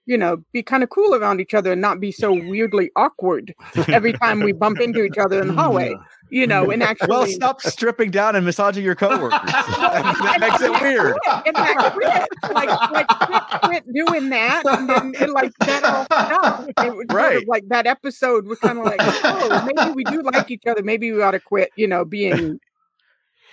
you 0.09 0.17
know, 0.17 0.43
be 0.55 0.63
kind 0.63 0.83
of 0.83 0.89
cool 0.89 1.15
around 1.15 1.39
each 1.39 1.53
other 1.53 1.73
and 1.73 1.83
not 1.83 2.01
be 2.01 2.11
so 2.11 2.33
weirdly 2.49 2.91
awkward 2.97 3.55
every 3.89 4.15
time 4.15 4.41
we 4.41 4.53
bump 4.53 4.81
into 4.81 5.05
each 5.05 5.19
other 5.19 5.43
in 5.43 5.49
the 5.49 5.55
hallway. 5.55 5.95
You 6.31 6.47
know, 6.47 6.71
and 6.71 6.83
actually, 6.91 7.09
Well, 7.09 7.27
stop 7.27 7.61
stripping 7.61 8.11
down 8.11 8.35
and 8.35 8.45
massaging 8.47 8.85
your 8.85 8.95
coworkers. 8.95 9.39
that 9.53 10.37
makes 10.41 10.63
it 10.63 10.71
weird. 10.81 11.19
and 11.47 11.55
like 11.55 11.93
quit, 11.93 12.29
like 12.55 12.91
like 12.91 13.09
quit, 13.09 13.61
quit 13.63 13.93
doing 13.93 14.31
that, 14.31 14.63
and 14.67 14.89
then 14.89 15.15
and 15.21 15.33
like 15.33 15.53
that 15.61 15.85
all 15.85 16.05
stopped. 16.07 16.69
It 16.71 16.95
was 16.97 17.07
sort 17.11 17.13
Right. 17.13 17.37
of 17.43 17.45
like 17.49 17.69
that 17.69 17.87
episode 17.87 18.47
was 18.47 18.59
kind 18.61 18.79
of 18.79 18.85
like, 18.87 19.01
oh, 19.01 19.67
maybe 19.75 19.93
we 19.93 20.05
do 20.05 20.23
like 20.23 20.51
each 20.51 20.65
other. 20.67 20.83
Maybe 20.83 21.13
we 21.13 21.23
ought 21.23 21.33
to 21.33 21.41
quit. 21.41 21.71
You 21.77 21.87
know, 21.87 22.05
being 22.07 22.59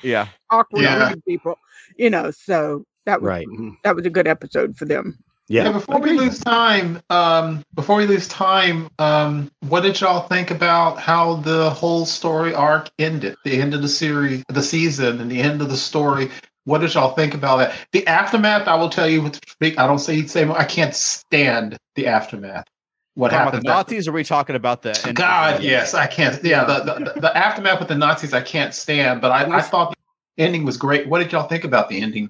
Yeah. 0.01 0.28
awkward 0.49 0.84
Yeah. 0.84 1.14
people. 1.28 1.58
You 1.97 2.10
know, 2.10 2.32
so 2.32 2.86
that 3.06 3.22
was 3.22 3.28
Right. 3.28 3.47
that 3.84 3.95
was 3.95 4.06
a 4.06 4.10
good 4.10 4.28
episode 4.28 4.76
for 4.78 4.86
them. 4.86 5.18
Yeah. 5.47 5.65
Yeah, 5.65 5.71
before 5.73 5.99
we 5.99 6.13
lose 6.13 6.39
time, 6.39 7.01
um, 7.09 7.63
before 7.75 7.97
we 7.97 8.07
lose 8.07 8.27
time, 8.27 8.89
um, 8.97 9.51
what 9.67 9.81
did 9.81 10.01
y'all 10.01 10.27
think 10.27 10.49
about 10.49 10.99
how 10.99 11.35
the 11.35 11.69
whole 11.69 12.05
story 12.05 12.53
arc 12.53 12.89
ended? 12.97 13.35
The 13.45 13.61
end 13.61 13.73
of 13.75 13.81
the 13.83 13.87
series, 13.87 14.43
the 14.49 14.63
season, 14.63 15.21
and 15.21 15.29
the 15.29 15.41
end 15.41 15.61
of 15.61 15.69
the 15.69 15.77
story. 15.77 16.31
What 16.63 16.79
did 16.79 16.95
y'all 16.95 17.13
think 17.13 17.35
about 17.35 17.57
that? 17.57 17.75
The 17.91 18.07
aftermath, 18.07 18.67
I 18.67 18.73
will 18.75 18.89
tell 18.89 19.07
you, 19.07 19.21
with 19.21 19.39
I 19.61 19.69
don't 19.69 19.99
say 19.99 20.25
say 20.25 20.49
I 20.49 20.63
can't 20.65 20.95
stand 20.95 21.77
the 21.93 22.07
aftermath. 22.07 22.65
What 23.13 23.29
Talking 23.29 23.41
about 23.43 23.53
happened? 23.53 23.63
the 23.65 23.69
Nazis? 23.69 24.07
Or 24.07 24.11
are 24.11 24.13
we 24.15 24.23
talking 24.23 24.55
about 24.55 24.81
the? 24.81 24.99
end- 25.05 25.15
God, 25.15 25.61
yes, 25.61 25.93
I 25.93 26.07
can't. 26.07 26.43
Yeah, 26.43 26.63
the, 26.65 27.11
the, 27.13 27.19
the 27.21 27.37
aftermath 27.37 27.79
with 27.79 27.87
the 27.87 27.95
Nazis, 27.95 28.33
I 28.33 28.41
can't 28.41 28.73
stand. 28.73 29.21
But 29.21 29.31
I, 29.31 29.57
I 29.57 29.61
thought 29.61 29.95
the 30.35 30.43
ending 30.43 30.65
was 30.65 30.75
great. 30.75 31.07
What 31.07 31.19
did 31.19 31.31
y'all 31.31 31.47
think 31.47 31.63
about 31.63 31.87
the 31.87 32.01
ending? 32.01 32.29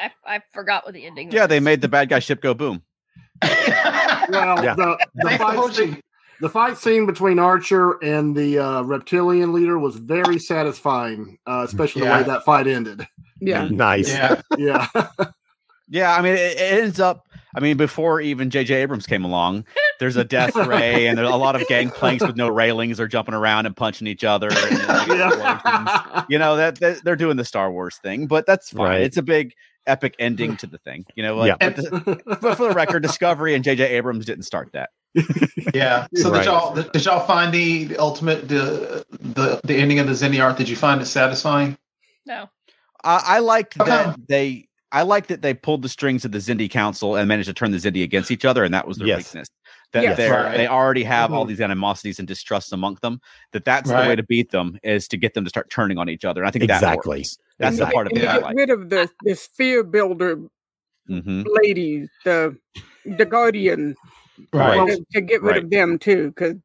I, 0.00 0.10
I 0.36 0.40
forgot 0.52 0.84
what 0.84 0.94
the 0.94 1.06
ending 1.06 1.28
was. 1.28 1.34
Yeah, 1.34 1.46
they 1.46 1.60
made 1.60 1.80
the 1.80 1.88
bad 1.88 2.08
guy 2.08 2.18
ship 2.18 2.40
go 2.40 2.54
boom. 2.54 2.82
Well, 3.42 4.64
Yeah. 4.64 4.74
the, 4.74 5.06
the, 5.14 5.30
fight 5.38 5.74
scene, 5.74 6.00
the 6.40 6.48
fight 6.48 6.78
scene 6.78 7.06
between 7.06 7.38
Archer 7.38 8.02
and 8.02 8.34
the 8.34 8.58
uh, 8.58 8.82
reptilian 8.82 9.52
leader 9.52 9.78
was 9.78 9.96
very 9.96 10.38
satisfying, 10.38 11.38
uh, 11.46 11.64
especially 11.66 12.02
Yeah. 12.02 12.18
the 12.18 12.22
way 12.24 12.28
that 12.34 12.44
fight 12.44 12.66
ended. 12.66 13.06
Yeah. 13.40 13.68
Nice. 13.68 14.08
Yeah, 14.08 14.40
Yeah. 14.56 14.86
Yeah, 15.88 16.16
I 16.16 16.22
mean, 16.22 16.32
it, 16.32 16.56
it 16.56 16.82
ends 16.82 16.98
up. 16.98 17.26
I 17.54 17.60
mean, 17.60 17.76
before 17.76 18.20
even 18.20 18.50
J.J. 18.50 18.74
Abrams 18.74 19.06
came 19.06 19.22
along, 19.22 19.64
there's 20.00 20.16
a 20.16 20.24
death 20.24 20.56
ray, 20.66 21.06
and 21.06 21.16
there's 21.16 21.30
a 21.30 21.36
lot 21.36 21.54
of 21.60 21.68
gangplanks 21.68 22.26
with 22.26 22.36
no 22.36 22.48
railings 22.48 22.98
are 22.98 23.06
jumping 23.06 23.34
around 23.34 23.66
and 23.66 23.76
punching 23.76 24.08
each 24.08 24.24
other. 24.24 24.48
And, 24.50 24.76
then 24.76 25.08
big 25.08 25.18
yeah. 25.18 26.24
you 26.28 26.38
know 26.38 26.56
that, 26.56 26.80
that 26.80 27.04
they're 27.04 27.16
doing 27.16 27.36
the 27.36 27.44
Star 27.44 27.70
Wars 27.70 27.96
thing, 27.98 28.26
but 28.26 28.46
that's 28.46 28.70
fine. 28.70 28.86
Right. 28.86 29.00
It's 29.02 29.18
a 29.18 29.22
big 29.22 29.52
epic 29.86 30.14
ending 30.18 30.56
to 30.58 30.66
the 30.66 30.78
thing. 30.78 31.04
You 31.14 31.22
know, 31.22 31.36
like, 31.36 31.56
Yeah. 31.60 31.68
but, 31.70 31.76
the- 31.76 32.22
but 32.40 32.56
for 32.56 32.68
the 32.68 32.74
record, 32.74 33.02
Discovery 33.02 33.54
and 33.54 33.62
J.J. 33.64 33.84
Abrams 33.96 34.24
didn't 34.24 34.44
start 34.44 34.70
that. 34.72 34.90
yeah. 35.74 36.06
So 36.14 36.30
Right. 36.30 36.38
did 36.38 36.46
y'all 36.46 36.74
did 36.74 37.04
y'all 37.04 37.26
find 37.26 37.52
the, 37.54 37.84
the 37.84 37.98
ultimate 37.98 38.48
the 38.48 39.04
the 39.10 39.60
the 39.64 39.74
ending 39.76 39.98
of 40.00 40.06
the 40.06 40.12
Xindi 40.12 40.42
arc? 40.42 40.56
Did 40.56 40.68
you 40.68 40.76
find 40.76 41.00
it 41.00 41.06
satisfying? 41.06 41.76
No. 42.26 42.48
I, 43.04 43.22
I 43.24 43.38
liked 43.40 43.78
Okay. 43.80 43.90
that 43.90 44.16
they. 44.28 44.68
I 44.90 45.02
like 45.02 45.26
that 45.26 45.42
they 45.42 45.54
pulled 45.54 45.82
the 45.82 45.88
strings 45.88 46.24
of 46.24 46.30
the 46.30 46.38
Xindi 46.38 46.70
Council 46.70 47.16
and 47.16 47.26
managed 47.26 47.48
to 47.48 47.52
turn 47.52 47.72
the 47.72 47.78
Xindi 47.78 48.04
against 48.04 48.30
each 48.30 48.44
other, 48.44 48.62
and 48.62 48.72
that 48.74 48.86
was 48.86 48.96
their 48.96 49.08
Yes. 49.08 49.18
weakness. 49.18 49.48
That 49.92 50.04
Yes. 50.04 50.16
they're 50.16 50.32
Right. 50.44 50.56
they 50.56 50.66
already 50.68 51.02
have 51.02 51.32
all 51.32 51.44
Mhm. 51.44 51.48
these 51.48 51.60
animosities 51.60 52.20
and 52.20 52.28
distrusts 52.28 52.70
among 52.72 52.98
them. 53.02 53.20
That 53.52 53.64
that's 53.64 53.90
the 53.90 53.96
way 53.96 54.14
to 54.16 54.22
beat 54.22 54.50
them 54.52 54.78
is 54.84 55.08
to 55.08 55.16
get 55.16 55.34
them 55.34 55.42
to 55.44 55.48
start 55.50 55.68
turning 55.68 55.98
on 55.98 56.08
each 56.08 56.24
other. 56.24 56.42
And 56.42 56.48
I 56.48 56.52
think 56.52 56.66
that 56.68 56.76
Exactly. 56.76 57.18
works. 57.18 57.38
That's 57.58 57.78
And 57.78 57.82
the 57.82 57.86
to 57.86 57.92
part 57.92 58.06
of 58.08 58.12
get- 58.12 58.22
it 58.22 58.26
and 58.28 58.38
I 58.44 58.46
like. 58.48 58.56
rid 58.56 58.70
of 58.70 58.90
the 58.90 59.08
this 59.22 59.46
fear 59.46 59.82
builder 59.84 60.40
hmm 61.06 61.42
ladies, 61.62 62.08
the 62.24 62.56
the 63.04 63.24
guardian, 63.26 63.94
Right. 64.52 64.88
to, 64.88 65.04
to 65.12 65.20
get 65.20 65.42
rid 65.42 65.56
Right. 65.56 65.64
of 65.64 65.70
them 65.70 65.98
too, 65.98 66.28
because 66.28 66.56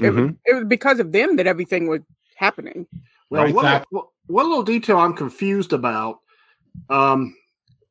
it, 0.00 0.10
was, 0.10 0.20
Mhm. 0.30 0.36
it 0.46 0.54
was 0.54 0.64
because 0.64 1.00
of 1.00 1.10
them 1.12 1.36
that 1.36 1.46
everything 1.48 1.88
was 1.88 2.00
happening. 2.36 2.86
Well, 3.30 3.44
Right. 3.44 3.54
one, 3.54 3.64
Exact- 3.64 3.86
one- 3.90 4.04
one 4.28 4.48
little 4.48 4.62
detail 4.62 4.98
I'm 4.98 5.14
confused 5.14 5.72
about 5.72 6.20
um, 6.90 7.34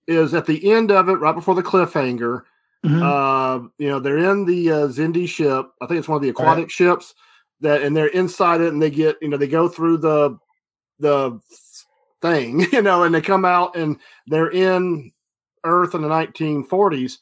is 0.07 0.33
at 0.33 0.45
the 0.45 0.71
end 0.71 0.89
of 0.91 1.09
it, 1.09 1.15
right 1.15 1.35
before 1.35 1.53
the 1.53 1.61
cliffhanger, 1.61 2.43
Mhm. 2.85 3.03
uh, 3.03 3.67
you 3.77 3.89
know, 3.89 3.99
they're 3.99 4.17
in 4.31 4.45
the 4.45 4.71
uh, 4.71 4.87
Xindi 4.87 5.27
ship. 5.27 5.67
I 5.81 5.85
think 5.85 5.99
it's 5.99 6.07
one 6.07 6.15
of 6.15 6.21
the 6.21 6.29
aquatic 6.29 6.69
ships 6.71 7.13
that, 7.59 7.81
and 7.83 7.95
they're 7.95 8.07
inside 8.07 8.61
it, 8.61 8.71
and 8.71 8.81
they 8.81 8.89
get, 8.89 9.17
you 9.21 9.27
know, 9.27 9.37
they 9.37 9.47
go 9.47 9.67
through 9.67 9.97
the 9.97 10.37
the 10.99 11.39
thing, 12.21 12.61
you 12.71 12.81
know, 12.81 13.03
and 13.03 13.13
they 13.13 13.21
come 13.21 13.45
out 13.45 13.75
and 13.75 13.97
they're 14.27 14.51
in 14.51 15.11
Earth 15.63 15.95
in 15.95 16.01
the 16.01 16.07
1940s. 16.07 17.17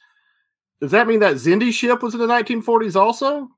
Does 0.82 0.92
that 0.92 1.08
mean 1.08 1.20
that 1.22 1.36
Xindi 1.36 1.72
ship 1.72 2.04
was 2.04 2.14
in 2.14 2.20
the 2.20 2.28
1940s 2.28 2.96
also? 2.96 3.50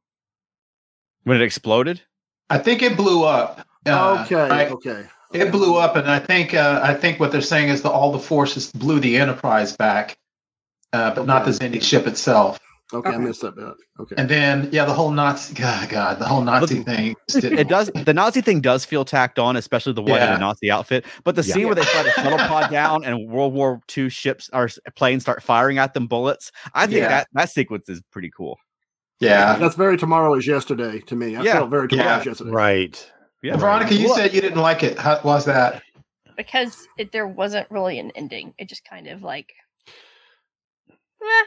When 1.24 1.38
it 1.38 1.44
exploded, 1.44 2.02
I 2.50 2.58
think 2.58 2.82
it 2.82 2.96
blew 2.96 3.24
up. 3.24 3.66
Uh, 3.86 4.24
okay, 4.26 4.36
I- 4.54 4.70
okay. 4.70 5.06
It 5.34 5.52
blew 5.52 5.76
up, 5.76 5.98
and 5.98 6.10
I 6.10 6.20
think 6.20 6.54
uh, 6.54 6.80
I 6.82 6.94
think 6.94 7.20
what 7.20 7.34
they're 7.34 7.42
saying 7.42 7.68
is 7.68 7.82
that 7.82 7.92
all 7.92 8.14
the 8.14 8.20
forces 8.20 8.72
blew 8.72 9.02
the 9.02 9.18
Enterprise 9.18 9.76
back, 9.76 10.18
uh, 10.94 11.14
but 11.14 11.26
not 11.26 11.44
the 11.44 11.52
Xindi 11.52 11.84
ship 11.84 12.08
itself. 12.08 12.58
Okay, 12.94 13.10
I 13.10 13.14
Okay. 13.16 13.24
missed 13.24 13.42
that 13.42 13.56
bit. 13.56 13.74
Okay. 14.00 14.16
And 14.18 14.30
then, 14.30 14.70
yeah, 14.72 14.86
the 14.86 14.94
whole 14.94 15.12
Nazi, 15.12 15.54
God, 15.62 15.90
God 15.90 16.20
the 16.20 16.26
whole 16.26 16.42
Nazi 16.42 16.84
thing. 16.84 17.16
it 17.36 17.68
does. 17.68 17.92
The 17.94 18.14
Nazi 18.14 18.40
thing 18.42 18.62
does 18.62 18.86
feel 18.86 19.04
tacked 19.04 19.40
on, 19.40 19.58
especially 19.58 19.92
the 19.94 20.02
one 20.02 20.22
in 20.22 20.32
the 20.34 20.38
Nazi 20.40 20.72
outfit. 20.72 21.06
But 21.26 21.36
the 21.36 21.42
Yeah. 21.44 21.54
scene 21.54 21.66
where 21.66 21.76
they 21.76 21.84
fly 21.84 22.04
the 22.04 22.12
shuttle 22.16 22.38
pod 22.38 22.72
down 22.72 23.04
and 23.04 23.30
World 23.30 23.54
War 23.54 23.82
II 23.98 24.08
ships 24.10 24.50
or 24.54 24.66
s- 24.66 24.80
planes 24.96 25.24
start 25.24 25.44
firing 25.44 25.78
at 25.80 25.94
them 25.94 26.08
bullets, 26.08 26.52
I 26.74 26.86
think 26.88 27.00
Yeah. 27.00 27.10
that 27.10 27.28
that 27.34 27.50
sequence 27.50 27.90
is 27.90 28.02
pretty 28.12 28.32
cool. 28.36 28.58
yeah. 29.20 29.58
That's 29.58 29.76
very 29.76 29.98
tomorrow 29.98 30.34
is 30.36 30.48
yesterday 30.48 31.00
to 31.02 31.16
me. 31.16 31.36
I 31.36 31.42
Yeah. 31.44 31.54
felt 31.54 31.70
very 31.70 31.88
tomorrow 31.90 32.10
Yeah. 32.10 32.20
is 32.22 32.26
yesterday. 32.28 32.52
Right. 32.52 33.12
Yeah, 33.44 33.58
Veronica, 33.58 33.94
you 33.96 34.06
Well, 34.08 34.16
said 34.16 34.34
you 34.34 34.42
didn't 34.42 34.62
like 34.62 34.82
it. 34.84 34.98
How 34.98 35.20
was 35.24 35.44
that? 35.46 35.84
Because 36.38 36.88
it, 36.98 37.12
there 37.12 37.28
wasn't 37.28 37.70
really 37.70 38.00
an 38.00 38.12
ending. 38.16 38.54
It 38.58 38.70
just 38.70 38.84
kind 38.90 39.08
of 39.08 39.22
like. 39.24 39.52
eh, 41.22 41.44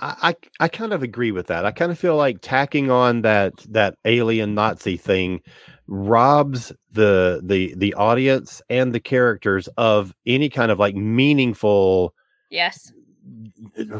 I, 0.00 0.16
I 0.30 0.36
I 0.64 0.68
kind 0.68 0.92
of 0.92 1.02
agree 1.02 1.32
with 1.32 1.46
that. 1.48 1.64
I 1.64 1.70
kind 1.70 1.92
of 1.92 1.98
feel 1.98 2.16
like 2.16 2.38
tacking 2.40 2.90
on 2.90 3.22
that 3.22 3.52
that 3.68 3.96
alien 4.04 4.54
Nazi 4.54 4.96
thing 4.96 5.40
robs 5.86 6.72
the 6.92 7.40
the 7.44 7.74
the 7.76 7.92
audience 7.94 8.62
and 8.70 8.92
the 8.94 9.00
characters 9.00 9.68
of 9.76 10.14
any 10.26 10.48
kind 10.48 10.70
of 10.70 10.78
like 10.78 10.94
meaningful 10.94 12.14
yes. 12.50 12.92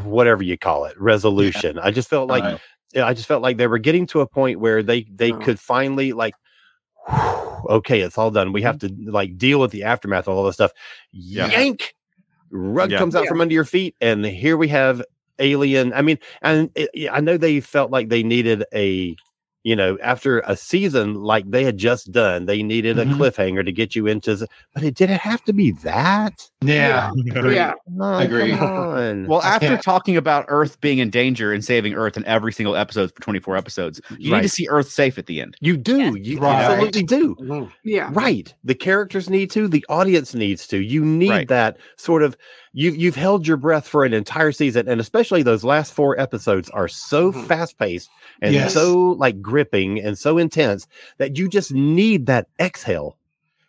whatever 0.05 0.43
you 0.43 0.57
call 0.57 0.85
it 0.85 0.99
resolution. 1.01 1.79
I 1.79 1.91
just 1.91 2.09
felt 2.09 2.29
like 2.29 2.45
Right. 2.45 2.61
I 3.05 3.15
just 3.15 3.27
felt 3.27 3.43
like 3.43 3.57
they 3.57 3.67
were 3.67 3.79
getting 3.79 4.07
to 4.09 4.21
a 4.21 4.27
point 4.27 4.61
where 4.61 4.83
they 4.83 5.05
they 5.13 5.33
Oh. 5.33 5.39
could 5.39 5.59
finally 5.61 6.13
like 6.13 6.35
okay, 7.69 8.01
it's 8.01 8.19
all 8.19 8.31
done. 8.31 8.53
We 8.53 8.63
have 8.63 8.79
to 8.81 8.93
like 9.07 9.37
deal 9.39 9.61
with 9.61 9.71
the 9.71 9.85
aftermath 9.85 10.27
of 10.29 10.37
all 10.37 10.45
this 10.45 10.55
stuff. 10.55 10.73
Yeah. 11.13 11.47
Yank 11.51 11.95
rug 12.51 12.91
Yeah. 12.91 12.99
comes 12.99 13.15
out 13.15 13.25
Yeah. 13.25 13.29
from 13.31 13.41
under 13.41 13.55
your 13.55 13.65
feet 13.65 13.95
and 14.01 14.25
here 14.25 14.57
we 14.57 14.69
have 14.69 15.03
alien. 15.39 15.93
I 15.93 16.03
mean, 16.03 16.19
and 16.43 16.71
it, 16.75 16.91
I 17.11 17.21
know 17.21 17.37
they 17.37 17.61
felt 17.61 17.91
like 17.91 18.09
they 18.09 18.23
needed 18.23 18.65
a 18.75 19.17
you 19.65 19.77
know, 19.77 19.97
after 20.03 20.41
a 20.41 20.57
season 20.57 21.15
like 21.15 21.49
they 21.49 21.63
had 21.63 21.79
just 21.79 22.11
done, 22.11 22.47
they 22.47 22.65
needed 22.65 22.97
Mhm. 22.97 23.03
a 23.13 23.15
cliffhanger 23.15 23.65
to 23.65 23.71
get 23.71 23.95
you 23.95 24.09
into 24.09 24.35
the, 24.35 24.49
but 24.75 24.83
it 24.83 24.97
did 24.97 25.09
it 25.09 25.21
have 25.21 25.45
to 25.45 25.53
be 25.53 25.71
that? 25.85 26.33
Yeah. 26.65 27.13
Yeah. 27.27 27.75
No, 27.87 28.15
Agree. 28.19 28.57
Come 28.57 28.73
on. 28.73 29.27
Well, 29.29 29.41
after 29.43 29.69
can't- 29.69 29.81
talking 29.81 30.17
about 30.17 30.47
Earth 30.49 30.81
being 30.81 30.99
in 30.99 31.11
danger 31.11 31.53
and 31.53 31.65
saving 31.65 31.95
Earth 31.95 32.17
in 32.17 32.25
every 32.25 32.53
single 32.53 32.75
episode 32.75 33.13
for 33.15 33.23
24 33.23 33.57
episodes, 33.57 34.01
you 34.19 34.33
need 34.35 34.43
to 34.43 34.49
see 34.49 34.67
Earth 34.69 34.89
safe 34.91 35.17
at 35.17 35.27
the 35.27 35.41
end. 35.41 35.57
you 35.61 35.77
do. 35.77 36.19
You 36.21 36.41
Right. 36.41 36.65
absolutely 36.65 37.05
do. 37.05 37.37
Mhm. 37.41 37.71
Yeah. 37.85 38.11
Right. 38.13 38.53
The 38.65 38.75
characters 38.75 39.31
need 39.31 39.49
to, 39.53 39.69
the 39.69 39.85
audience 39.89 40.35
needs 40.35 40.67
to. 40.67 40.79
You 40.83 41.05
need 41.05 41.31
Right. 41.31 41.47
that 41.49 41.77
sort 41.99 42.25
of 42.25 42.37
you 42.75 42.91
you've 42.93 43.17
held 43.17 43.47
your 43.47 43.57
breath 43.57 43.87
for 43.87 44.05
an 44.05 44.13
entire 44.15 44.53
season 44.53 44.89
and 44.89 45.01
especially 45.01 45.43
those 45.43 45.63
last 45.65 45.93
four 45.93 46.19
episodes 46.19 46.71
are 46.71 46.89
so 46.89 47.31
Mhm. 47.33 47.47
fast-paced 47.47 48.09
and 48.41 48.55
Yes. 48.55 48.73
so 48.73 49.11
like 49.19 49.43
gripping 49.43 50.01
and 50.01 50.19
so 50.19 50.39
intense 50.39 50.87
that 51.19 51.37
you 51.37 51.49
just 51.49 51.73
need 51.73 52.27
that 52.27 52.47
exhale. 52.61 53.17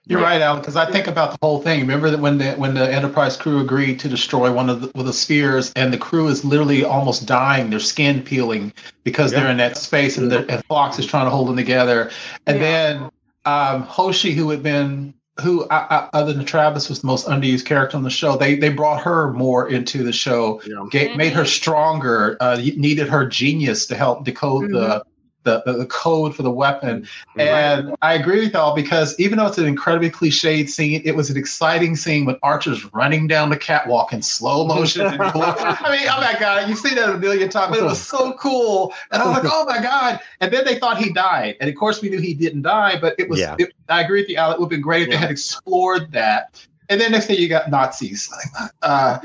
You're 0.06 0.20
right, 0.22 0.42
Alan. 0.42 0.60
Because 0.60 0.76
I 0.76 0.92
think 0.92 1.08
about 1.08 1.32
the 1.32 1.38
whole 1.42 1.62
thing. 1.62 1.80
Remember 1.80 2.10
that 2.10 2.20
when 2.20 2.38
the 2.38 2.52
when 2.56 2.74
the 2.74 2.94
Enterprise 2.94 3.38
crew 3.38 3.62
agreed 3.62 4.00
to 4.02 4.10
destroy 4.10 4.52
one 4.52 4.70
of 4.70 4.82
the, 4.82 4.88
one 4.88 5.00
of 5.02 5.06
the 5.06 5.14
spheres, 5.14 5.72
and 5.78 5.94
the 5.94 5.98
crew 5.98 6.28
is 6.28 6.44
literally 6.44 6.84
almost 6.84 7.26
dying, 7.26 7.70
their 7.70 7.80
skin 7.80 8.22
peeling 8.22 8.74
because 9.06 9.32
Yeah. 9.32 9.40
they're 9.40 9.52
in 9.52 9.58
that 9.58 9.78
space, 9.78 10.18
and, 10.18 10.30
the, 10.30 10.46
and 10.52 10.62
Phlox 10.66 11.00
is 11.00 11.06
trying 11.06 11.26
to 11.26 11.30
hold 11.30 11.48
them 11.48 11.56
together. 11.56 12.12
And 12.48 12.58
Yeah. 12.60 12.64
then 12.64 13.10
um, 13.46 13.84
Hoshi, 13.84 14.34
who 14.34 14.50
had 14.50 14.62
been 14.64 15.14
who 15.42 15.64
uh, 15.66 15.88
uh, 15.90 16.10
other 16.14 16.34
than 16.34 16.46
Travis 16.46 16.90
was 16.90 17.02
the 17.02 17.08
most 17.08 17.26
underused 17.28 17.66
character 17.66 17.98
on 17.98 18.04
the 18.04 18.10
show, 18.10 18.38
they 18.38 18.56
they 18.56 18.70
brought 18.70 19.02
her 19.02 19.34
more 19.34 19.68
into 19.70 20.04
the 20.04 20.14
show, 20.14 20.62
Yeah. 20.66 20.86
ga- 20.92 21.16
made 21.16 21.34
her 21.34 21.46
stronger, 21.46 22.38
uh, 22.40 22.58
needed 22.76 23.08
her 23.10 23.26
genius 23.26 23.88
to 23.88 23.96
help 23.96 24.26
decode 24.26 24.70
the 24.72 25.04
the, 25.44 25.62
the, 25.66 25.74
the 25.74 25.86
code 25.86 26.36
for 26.36 26.44
the 26.44 26.52
weapon. 26.52 27.08
And 27.38 27.96
I 28.02 28.14
agree 28.14 28.42
with 28.42 28.54
y'all 28.54 28.76
because 28.76 29.18
even 29.20 29.38
though 29.38 29.48
it's 29.48 29.58
an 29.58 29.66
incredibly 29.66 30.10
cliched 30.10 30.70
scene, 30.70 31.02
it 31.04 31.16
was 31.16 31.30
an 31.30 31.38
exciting 31.38 31.96
scene 31.96 32.26
with 32.26 32.38
archers 32.44 32.92
running 32.94 33.28
down 33.28 33.50
the 33.50 33.58
catwalk 33.58 34.14
in 34.14 34.22
slow 34.22 34.66
motion. 34.66 35.06
and 35.06 35.22
I 35.22 35.98
mean, 35.98 36.08
oh 36.10 36.22
my 36.22 36.36
God, 36.40 36.70
you've 36.70 36.80
seen 36.80 36.96
that 36.96 37.10
a 37.10 37.18
million 37.18 37.50
times, 37.50 37.72
but 37.72 37.80
it 37.80 37.86
was 37.86 38.02
so 38.02 38.34
cool. 38.34 38.94
And 39.12 39.22
I 39.22 39.28
was 39.28 39.44
like, 39.44 39.52
oh 39.54 39.66
my 39.66 39.82
God. 39.82 40.20
And 40.40 40.52
then 40.54 40.66
they 40.66 40.80
thought 40.80 40.98
he 40.98 41.12
died. 41.12 41.56
And 41.60 41.70
of 41.70 41.76
course, 41.76 42.02
we 42.02 42.10
knew 42.10 42.20
he 42.20 42.34
didn't 42.34 42.62
die, 42.64 43.00
but 43.00 43.16
it 43.20 43.30
was, 43.30 43.40
Yeah. 43.40 43.56
it, 43.60 43.74
I 43.90 44.02
agree 44.02 44.22
with 44.22 44.30
you, 44.30 44.38
Al. 44.38 44.52
It 44.52 44.60
would 44.60 44.66
have 44.66 44.70
been 44.70 44.82
great 44.82 45.04
if 45.04 45.10
they 45.10 45.18
had 45.18 45.32
explored 45.32 46.12
that. 46.12 46.66
And 46.90 47.00
then 47.00 47.12
next 47.12 47.28
thing 47.28 47.40
you 47.40 47.50
got 47.50 47.70
Nazis. 47.70 48.32
Uh, 48.82 49.18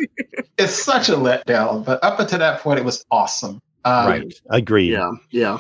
it's 0.57 0.73
such 0.73 1.09
a 1.09 1.15
letdown. 1.15 1.85
But 1.85 2.03
up 2.05 2.21
until 2.21 2.39
that 2.39 2.61
point, 2.61 2.79
it 2.79 2.85
was 2.85 3.05
awesome. 3.11 3.61
Um, 3.85 4.07
right. 4.07 4.41
Agreed. 4.51 4.93
Yeah, 4.93 5.11
yeah. 5.31 5.59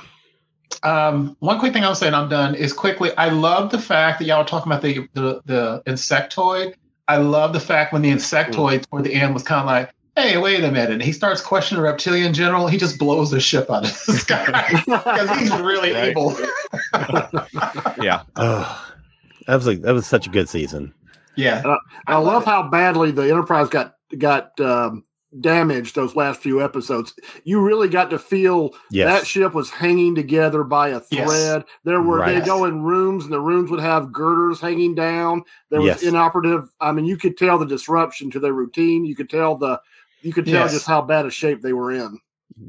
Um, 0.82 1.36
one 1.40 1.58
quick 1.58 1.72
thing 1.72 1.84
I'll 1.84 1.94
say, 1.94 2.06
and 2.06 2.16
I'm 2.16 2.28
done, 2.28 2.54
is 2.54 2.72
quickly. 2.72 3.10
I 3.16 3.28
love 3.30 3.70
the 3.70 3.78
fact 3.78 4.18
that 4.18 4.26
y'all 4.26 4.38
were 4.42 4.48
talking 4.48 4.70
about 4.70 4.82
the 4.82 5.08
the, 5.14 5.40
the 5.46 5.82
insectoid. 5.86 6.74
I 7.08 7.16
love 7.16 7.52
the 7.52 7.60
fact 7.60 7.92
when 7.92 8.02
the 8.02 8.10
insectoid 8.10 8.86
toward 8.88 9.04
the 9.04 9.14
end 9.14 9.32
was 9.34 9.42
kind 9.42 9.60
of 9.60 9.66
like, 9.66 9.90
"Hey, 10.14 10.36
wait 10.38 10.62
a 10.62 10.70
minute!" 10.70 10.90
And 10.90 11.02
he 11.02 11.12
starts 11.12 11.40
questioning 11.40 11.82
the 11.82 11.88
reptilian 11.88 12.34
general. 12.34 12.66
He 12.68 12.76
just 12.76 12.98
blows 12.98 13.30
the 13.30 13.40
ship 13.40 13.70
out 13.70 13.84
of 13.84 14.04
the 14.06 14.12
sky 14.18 14.68
because 14.86 15.30
he's 15.38 15.52
really 15.60 15.92
Right. 15.92 16.08
able. 16.10 16.36
Yeah. 18.02 18.22
Oh, 18.36 18.92
that 19.46 19.54
was 19.56 19.66
like 19.66 19.80
that 19.82 19.92
was 19.94 20.06
such 20.06 20.26
a 20.26 20.30
good 20.30 20.48
season. 20.48 20.92
Yeah, 21.36 21.62
And 21.62 21.72
I, 21.72 21.76
I 22.14 22.16
love 22.18 22.44
how 22.44 22.68
badly 22.68 23.10
the 23.12 23.22
Enterprise 23.22 23.68
got 23.68 23.94
got 24.18 24.58
um, 24.60 25.04
damaged 25.40 25.94
those 25.94 26.16
last 26.16 26.40
few 26.40 26.62
episodes. 26.62 27.14
You 27.44 27.60
really 27.60 27.88
got 27.88 28.10
to 28.10 28.18
feel 28.18 28.74
Yes. 28.90 29.06
that 29.20 29.26
ship 29.26 29.54
was 29.54 29.68
hanging 29.70 30.14
together 30.14 30.64
by 30.64 30.88
a 30.88 31.00
Yes. 31.10 31.26
thread. 31.28 31.64
There 31.84 32.00
were 32.00 32.18
Right. 32.20 32.40
they 32.40 32.46
go 32.46 32.64
in 32.64 32.82
rooms 32.82 33.24
and 33.24 33.32
the 33.32 33.40
rooms 33.40 33.70
would 33.70 33.80
have 33.80 34.12
girders 34.12 34.60
hanging 34.60 34.94
down. 34.94 35.42
There 35.70 35.80
was 35.80 36.02
Yes. 36.02 36.02
inoperative. 36.04 36.68
I 36.80 36.92
mean, 36.92 37.04
you 37.04 37.16
could 37.18 37.36
tell 37.36 37.58
the 37.58 37.66
disruption 37.66 38.30
to 38.30 38.40
their 38.40 38.54
routine. 38.54 39.04
You 39.04 39.14
could 39.14 39.30
tell 39.30 39.56
the 39.56 39.80
you 40.22 40.32
could 40.32 40.46
tell 40.46 40.62
Yes. 40.64 40.72
just 40.72 40.86
how 40.86 41.00
bad 41.02 41.26
a 41.26 41.30
shape 41.30 41.62
they 41.62 41.72
were 41.72 41.92
in. 41.92 42.18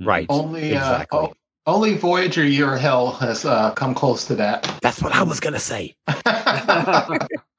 Right. 0.02 0.28
only 0.30 0.70
exactly. 0.74 1.18
uh, 1.20 1.22
o- 1.24 1.34
only 1.70 1.96
Voyager 1.96 2.44
Year 2.44 2.78
Hell 2.78 3.12
has 3.14 3.46
uh, 3.46 3.72
come 3.72 3.94
close 3.94 4.26
to 4.26 4.36
that. 4.36 4.70
That's 4.82 5.02
what 5.02 5.14
I 5.14 5.24
was 5.24 5.40
gonna 5.40 5.60
say. 5.60 5.96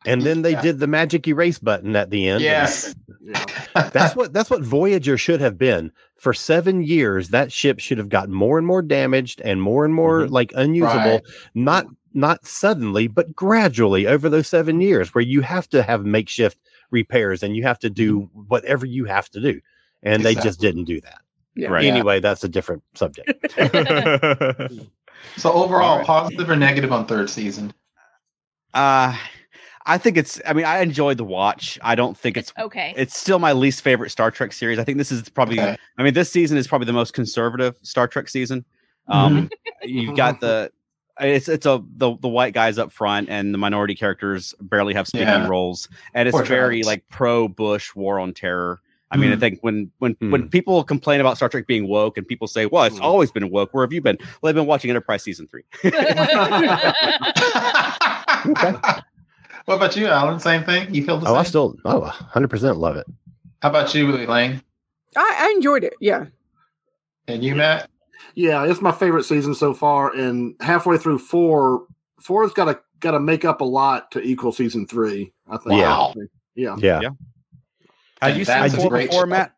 And 0.07 0.23
then 0.23 0.43
they 0.43 0.55
did 0.55 0.79
the 0.79 0.87
magic 0.87 1.29
erase 1.29 1.59
button 1.59 1.95
at 1.95 2.11
the 2.11 2.27
end. 2.27 2.43
yes, 2.43 2.95
Yeah. 3.21 3.45
That's 3.93 4.17
what 4.17 4.33
that's 4.33 4.49
what 4.49 4.63
Voyager 4.63 5.19
should 5.19 5.41
have 5.41 5.59
been. 5.59 5.93
For 6.17 6.33
seven 6.33 6.83
years, 6.83 7.29
that 7.29 7.53
ship 7.53 7.79
should 7.79 7.99
have 7.99 8.09
gotten 8.09 8.35
more 8.35 8.57
and 8.59 8.67
more 8.67 8.83
damaged 8.83 9.41
and 9.43 9.61
more 9.63 9.85
and 9.85 9.95
more 9.95 10.27
like 10.27 10.53
unusable. 10.57 11.11
Right. 11.11 11.23
Not 11.55 11.87
not 12.15 12.47
suddenly, 12.47 13.09
but 13.09 13.37
gradually 13.37 14.07
over 14.07 14.29
those 14.29 14.49
seven 14.49 14.81
years, 14.81 15.15
where 15.15 15.23
you 15.23 15.43
have 15.43 15.69
to 15.69 15.83
have 15.83 16.05
makeshift 16.05 16.59
repairs 16.91 17.43
and 17.43 17.55
you 17.55 17.63
have 17.63 17.79
to 17.81 17.91
do 17.91 18.29
whatever 18.49 18.87
you 18.87 19.05
have 19.05 19.29
to 19.31 19.41
do. 19.41 19.61
And 20.03 20.25
they 20.25 20.35
just 20.35 20.61
didn't 20.61 20.85
do 20.85 21.01
that. 21.03 21.21
Yeah. 21.61 21.69
Right. 21.69 21.85
Anyway, 21.85 22.21
that's 22.21 22.43
a 22.45 22.49
different 22.49 22.83
subject. 22.95 23.31
So 25.37 25.53
overall, 25.53 25.83
All 25.91 25.97
right. 25.99 26.07
positive 26.07 26.49
or 26.49 26.57
negative 26.57 26.93
on 26.93 27.07
third 27.07 27.29
season? 27.29 27.73
Uh 28.75 29.15
I 29.87 29.99
think 29.99 30.17
it's 30.17 30.41
I 30.47 30.53
mean, 30.55 30.65
I 30.65 30.81
enjoyed 30.81 31.19
the 31.19 31.25
watch. 31.25 31.79
I 31.83 31.95
don't 31.95 32.17
think 32.17 32.37
it's 32.39 32.53
Okay. 32.59 32.95
it's 32.97 33.17
still 33.17 33.39
my 33.39 33.53
least 33.53 33.83
favorite 33.83 34.11
Star 34.11 34.31
Trek 34.31 34.53
series. 34.53 34.79
I 34.79 34.85
think 34.85 34.97
this 34.99 35.13
is 35.13 35.29
probably 35.29 35.61
Okay. 35.61 35.77
I 35.99 36.03
mean, 36.03 36.15
this 36.15 36.31
season 36.31 36.57
is 36.57 36.67
probably 36.67 36.87
the 36.87 36.93
most 36.95 37.13
conservative 37.13 37.77
Star 37.83 38.09
Trek 38.09 38.29
season. 38.29 38.65
Um 39.09 39.51
you've 39.83 40.17
got 40.17 40.41
the 40.41 40.71
it's 41.21 41.49
it's 41.49 41.67
a 41.67 41.83
the 41.97 42.17
the 42.21 42.29
white 42.29 42.55
guys 42.55 42.79
up 42.79 42.91
front 42.91 43.29
and 43.29 43.53
the 43.53 43.59
minority 43.59 43.95
characters 43.95 44.55
barely 44.61 44.95
have 44.95 45.07
speaking 45.07 45.29
Yeah. 45.29 45.49
roles 45.49 45.89
and 46.15 46.27
it's 46.29 46.37
Poor 46.37 46.45
very 46.47 46.77
Travis. 46.83 46.87
like 46.87 47.09
pro 47.09 47.47
Bush 47.47 47.95
war 47.95 48.19
on 48.19 48.33
terror. 48.33 48.81
I 49.13 49.17
mean, 49.17 49.33
I 49.33 49.37
Mhm. 49.37 49.41
think 49.41 49.59
when 49.63 49.91
when 49.99 50.17
when 50.21 50.49
people 50.49 50.85
complain 50.85 51.21
about 51.21 51.37
Star 51.37 51.49
Trek 51.49 51.67
being 51.67 51.89
woke 51.89 52.17
and 52.17 52.27
people 52.27 52.47
say, 52.47 52.67
"Well, 52.67 52.85
it's 52.85 52.99
Mhm. 52.99 53.03
always 53.03 53.33
been 53.33 53.51
woke," 53.51 53.75
where 53.75 53.85
have 53.85 53.93
you 53.93 54.01
been? 54.01 54.17
Well, 54.41 54.51
I've 54.51 54.55
been 54.55 54.67
watching 54.67 54.89
Enterprise 54.91 55.23
season 55.25 55.49
three. 55.49 55.65
okay. 55.85 56.93
What 59.67 59.75
about 59.77 59.95
you, 59.95 60.07
Alan? 60.09 60.41
Same 60.41 60.65
thing? 60.65 60.93
You 60.93 61.05
feel 61.05 61.19
the 61.19 61.29
Oh, 61.29 61.35
I 61.37 61.45
still 61.45 61.77
oh 61.85 62.01
100% 62.35 62.79
love 62.79 62.97
it. 62.97 63.07
How 63.63 63.69
about 63.69 63.95
you, 63.95 64.11
Elaine? 64.17 64.61
I, 65.17 65.35
I 65.39 65.53
enjoyed 65.55 65.85
it. 65.85 65.93
Yeah. 66.01 66.25
And 67.29 67.45
you, 67.45 67.55
Matt? 67.55 67.89
Yeah, 68.35 68.65
it's 68.65 68.81
my 68.81 68.91
favorite 68.91 69.25
season 69.25 69.55
so 69.55 69.73
far. 69.75 70.13
And 70.17 70.55
halfway 70.61 70.97
through 70.97 71.19
four, 71.19 71.85
four's 72.21 72.53
got 72.53 72.65
to 72.65 72.81
got 73.01 73.13
to 73.13 73.21
make 73.21 73.45
up 73.45 73.61
a 73.61 73.65
lot 73.65 74.11
to 74.13 74.21
equal 74.23 74.51
season 74.51 74.87
three. 74.87 75.31
I 75.49 75.59
think. 75.59 75.83
Wow. 75.83 76.15
Yeah. 76.57 76.75
Yeah. 76.79 77.01
Yeah. 77.03 77.11
Had 78.21 78.37
you 78.37 78.45
seen 78.45 78.61
That's 78.61 78.75
a 78.75 78.77
four 78.79 78.91
great 78.91 79.09
before, 79.11 79.23
show. 79.25 79.27
Matt? 79.27 79.53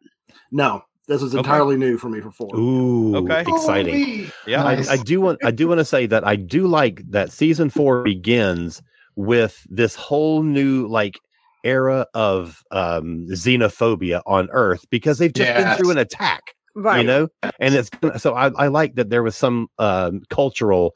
No, 0.51 0.83
this 1.09 1.23
is 1.23 1.35
Okay. 1.35 1.39
entirely 1.41 1.77
new 1.77 1.99
for 1.99 2.09
me 2.09 2.21
for 2.21 2.31
four. 2.31 2.51
Ooh, 2.57 3.17
Okay. 3.17 3.41
exciting. 3.47 3.93
Holy- 3.95 4.31
Yeah. 4.47 4.65
I, 4.65 4.75
Nice. 4.77 4.89
I 4.91 4.97
do 4.99 5.21
want 5.21 5.39
I 5.45 5.51
do 5.51 5.69
want 5.69 5.79
to 5.79 5.85
say 5.85 6.07
that 6.07 6.27
I 6.27 6.37
do 6.37 6.67
like 6.67 7.03
that 7.11 7.33
season 7.33 7.71
four 7.71 8.03
begins 8.03 8.83
with 9.17 9.67
this 9.69 9.95
whole 9.95 10.43
new 10.43 10.87
like 10.87 11.19
era 11.65 12.07
of 12.15 12.63
um 12.71 13.27
xenophobia 13.31 14.21
on 14.27 14.49
Earth 14.53 14.85
because 14.91 15.19
they've 15.19 15.33
just 15.33 15.55
been 15.55 15.77
through 15.77 15.91
an 15.91 15.99
attack, 15.99 16.55
Right. 16.75 17.01
you 17.01 17.07
know, 17.07 17.29
and 17.61 17.75
it's 17.75 17.91
so 18.19 18.35
I, 18.35 18.49
I 18.57 18.69
like 18.69 18.95
that 18.97 19.11
there 19.11 19.23
was 19.23 19.37
some 19.37 19.69
um 19.79 20.23
cultural 20.31 20.95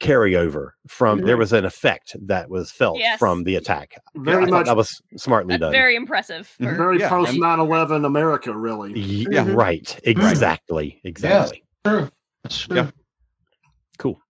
carryover 0.00 0.70
from 0.86 1.22
there 1.22 1.36
was 1.36 1.52
an 1.52 1.64
effect 1.64 2.14
that 2.26 2.48
was 2.48 2.70
felt 2.70 2.98
Yes. 2.98 3.18
from 3.18 3.42
the 3.44 3.56
attack. 3.56 3.94
Very 4.16 4.44
I 4.44 4.46
thought 4.46 4.50
much, 4.50 4.66
that 4.66 4.76
was 4.76 5.02
smartly 5.16 5.58
done. 5.58 5.72
very 5.72 5.96
impressive. 5.96 6.46
For, 6.46 6.72
very 6.74 7.00
Yeah, 7.00 7.08
post 7.08 7.32
and- 7.32 7.40
9-11 7.40 8.04
America, 8.04 8.56
really. 8.56 8.92
Y- 8.92 9.26
Yeah. 9.30 9.44
Mhm. 9.44 9.56
right. 9.56 10.00
Exactly. 10.04 11.00
Exactly. 11.04 11.64
True. 11.84 12.10
That's 12.44 12.58
true. 12.60 12.76
Yeah. 12.76 12.90
Cool. 13.98 14.20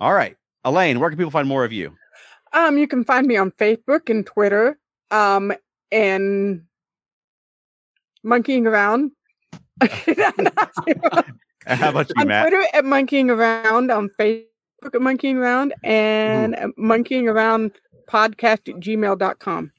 All 0.00 0.12
right. 0.14 0.36
Elaine, 0.64 1.00
where 1.00 1.10
can 1.10 1.16
people 1.18 1.30
find 1.32 1.48
more 1.48 1.64
of 1.64 1.72
you? 1.72 1.92
Um, 2.52 2.78
you 2.78 2.86
can 2.86 3.04
find 3.04 3.26
me 3.26 3.36
on 3.36 3.50
Facebook 3.52 4.08
and 4.08 4.24
Twitter. 4.24 4.78
Um, 5.10 5.52
and 5.92 6.62
monkeying 8.24 8.66
around. 8.66 9.10
How 11.66 11.90
about 11.90 12.08
you, 12.08 12.14
on 12.18 12.28
Matt? 12.28 12.48
Twitter 12.48 12.64
at 12.74 12.84
monkeying 12.84 13.30
around, 13.30 13.90
on 13.90 14.08
Facebook 14.18 14.44
at 14.94 15.02
monkeying 15.02 15.36
around, 15.36 15.74
and 15.84 16.54
at 16.56 16.70
monkeying 16.76 17.28
around 17.28 17.72
podcast 18.08 18.68
at 18.68 18.76
gmail.com. 18.76 19.72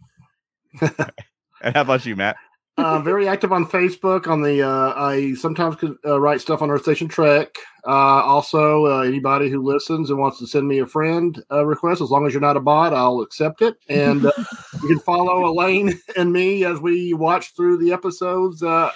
And 1.59 1.73
how 1.73 1.81
about 1.81 2.05
you, 2.05 2.15
Matt? 2.15 2.37
uh, 2.77 2.99
very 2.99 3.27
active 3.27 3.51
on 3.51 3.65
Facebook. 3.65 4.27
On 4.27 4.41
the 4.41 4.61
uh, 4.61 4.93
I 4.95 5.33
sometimes 5.33 5.75
could, 5.75 5.95
uh, 6.05 6.19
write 6.19 6.41
stuff 6.41 6.61
on 6.61 6.69
Earth 6.69 6.83
Station 6.83 7.07
Trek. 7.07 7.55
Uh, 7.85 8.21
also, 8.23 8.85
uh, 8.85 9.01
anybody 9.01 9.49
who 9.49 9.63
listens 9.63 10.09
and 10.09 10.19
wants 10.19 10.39
to 10.39 10.47
send 10.47 10.67
me 10.67 10.79
a 10.79 10.85
friend 10.85 11.41
uh, 11.51 11.65
request, 11.65 12.01
as 12.01 12.11
long 12.11 12.27
as 12.27 12.33
you're 12.33 12.41
not 12.41 12.57
a 12.57 12.61
bot, 12.61 12.93
I'll 12.93 13.21
accept 13.21 13.61
it. 13.61 13.75
And 13.89 14.25
uh, 14.25 14.31
you 14.83 14.89
can 14.89 14.99
follow 14.99 15.45
Elaine 15.45 15.99
and 16.15 16.31
me 16.31 16.65
as 16.65 16.79
we 16.79 17.13
watch 17.13 17.55
through 17.55 17.77
the 17.77 17.93
episodes 17.93 18.61
uh, 18.61 18.91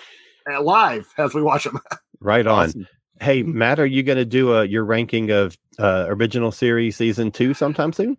uh, 0.52 0.62
live 0.62 1.08
as 1.18 1.34
we 1.34 1.42
watch 1.42 1.64
them. 1.64 1.80
Right 2.20 2.46
on. 2.46 2.70
Awesome. 2.70 2.88
Hey, 3.22 3.44
Matt, 3.44 3.80
are 3.80 3.86
you 3.86 4.02
going 4.02 4.18
to 4.18 4.26
do 4.26 4.54
a, 4.56 4.66
your 4.66 4.84
ranking 4.84 5.30
of 5.30 5.56
uh, 5.78 6.06
original 6.08 6.52
series 6.52 6.98
season 6.98 7.30
two 7.30 7.54
sometime 7.54 7.94
soon? 7.94 8.18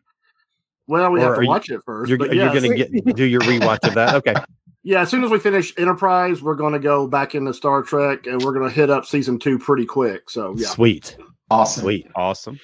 Well, 0.87 1.11
we 1.11 1.19
Or 1.19 1.23
have 1.25 1.33
are 1.33 1.37
to 1.37 1.43
you- 1.43 1.49
watch 1.49 1.71
it 1.71 1.81
1st 1.85 2.09
You're, 2.09 2.19
but 2.19 2.33
you're 2.33 2.51
going 2.51 2.71
to 2.71 2.75
get 2.77 3.17
do 3.17 3.25
your 3.25 3.41
rewatch 3.41 3.87
of 3.87 3.95
that? 3.95 4.15
Okay. 4.15 4.35
yeah, 4.85 5.01
as 5.03 5.11
soon 5.11 5.25
as 5.25 5.31
we 5.31 5.41
finish 5.41 5.73
Enterprise, 5.77 6.41
we're 6.41 6.55
going 6.55 6.73
to 6.73 6.79
go 6.79 7.09
back 7.09 7.35
into 7.35 7.53
Star 7.53 7.83
Trek 7.83 8.27
and 8.29 8.41
we're 8.43 8.53
going 8.53 8.69
to 8.69 8.73
hit 8.75 8.91
up 8.91 9.05
season 9.05 9.41
two 9.41 9.59
pretty 9.59 9.85
quick. 9.85 10.31
So 10.31 10.55
yeah, 10.57 10.69
Sweet. 10.69 11.17
Awesome. 11.51 11.83
Sweet. 11.83 12.07
Awesome. 12.15 12.61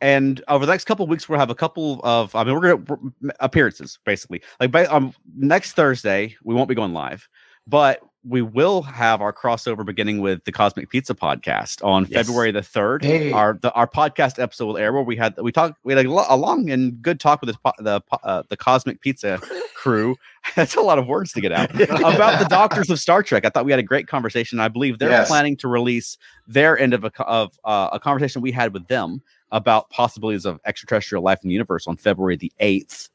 And 0.00 0.42
over 0.48 0.64
the 0.64 0.72
next 0.72 0.84
couple 0.86 1.04
of 1.04 1.10
weeks, 1.10 1.28
we'll 1.28 1.38
have 1.38 1.50
a 1.50 1.54
couple 1.54 2.00
of, 2.02 2.34
I 2.34 2.44
mean, 2.44 2.54
we're 2.54 2.76
going 2.76 2.84
to 2.86 3.34
appearances 3.40 3.98
basically. 4.06 4.42
Like 4.58 4.70
by, 4.70 4.86
um, 4.86 5.12
next 5.36 5.72
Thursday, 5.72 6.34
we 6.42 6.54
won't 6.54 6.68
be 6.70 6.74
going 6.74 6.94
live, 6.94 7.28
but 7.66 8.00
we 8.26 8.40
will 8.40 8.80
have 8.82 9.20
our 9.20 9.32
crossover 9.34 9.84
beginning 9.84 10.20
with 10.20 10.44
the 10.44 10.52
Cosmic 10.52 10.88
Pizza 10.88 11.14
podcast 11.14 11.84
on 11.84 12.06
Yes. 12.08 12.26
February 12.26 12.52
the 12.52 12.62
third. 12.62 13.04
Hey. 13.04 13.32
Our 13.32 13.58
the, 13.60 13.70
our 13.72 13.86
podcast 13.86 14.38
episode 14.42 14.64
will 14.66 14.78
air 14.78 14.92
where 14.94 15.02
we 15.02 15.14
had 15.16 15.34
we 15.38 15.52
talked 15.52 15.78
we 15.84 15.92
had 15.94 16.06
a, 16.06 16.10
lo- 16.10 16.24
a 16.28 16.36
long 16.36 16.70
and 16.70 17.02
good 17.02 17.20
talk 17.20 17.42
with 17.42 17.54
the 17.54 17.72
the 17.80 18.00
uh, 18.22 18.42
the 18.48 18.56
Cosmic 18.56 19.00
Pizza 19.02 19.40
crew. 19.74 20.16
That's 20.56 20.74
a 20.74 20.80
lot 20.80 20.98
of 20.98 21.06
words 21.06 21.32
to 21.32 21.40
get 21.42 21.52
out 21.52 21.70
about 21.74 22.38
the 22.38 22.46
Doctors 22.48 22.88
of 22.90 22.98
Star 22.98 23.22
Trek. 23.22 23.44
I 23.44 23.50
thought 23.50 23.64
we 23.66 23.72
had 23.72 23.78
a 23.80 23.82
great 23.84 24.06
conversation. 24.08 24.58
I 24.58 24.68
believe 24.68 24.98
they're 24.98 25.10
Yes. 25.10 25.28
planning 25.28 25.56
to 25.58 25.68
release 25.68 26.16
their 26.46 26.78
end 26.78 26.94
of 26.94 27.04
a 27.04 27.12
of 27.24 27.58
uh, 27.64 27.90
a 27.92 28.00
conversation 28.00 28.40
we 28.40 28.52
had 28.52 28.72
with 28.72 28.86
them 28.88 29.20
about 29.52 29.90
possibilities 29.90 30.46
of 30.46 30.60
extraterrestrial 30.64 31.22
life 31.22 31.40
in 31.42 31.48
the 31.48 31.52
universe 31.54 31.86
on 31.86 31.96
February 31.98 32.36
the 32.36 32.52
eighth, 32.58 33.10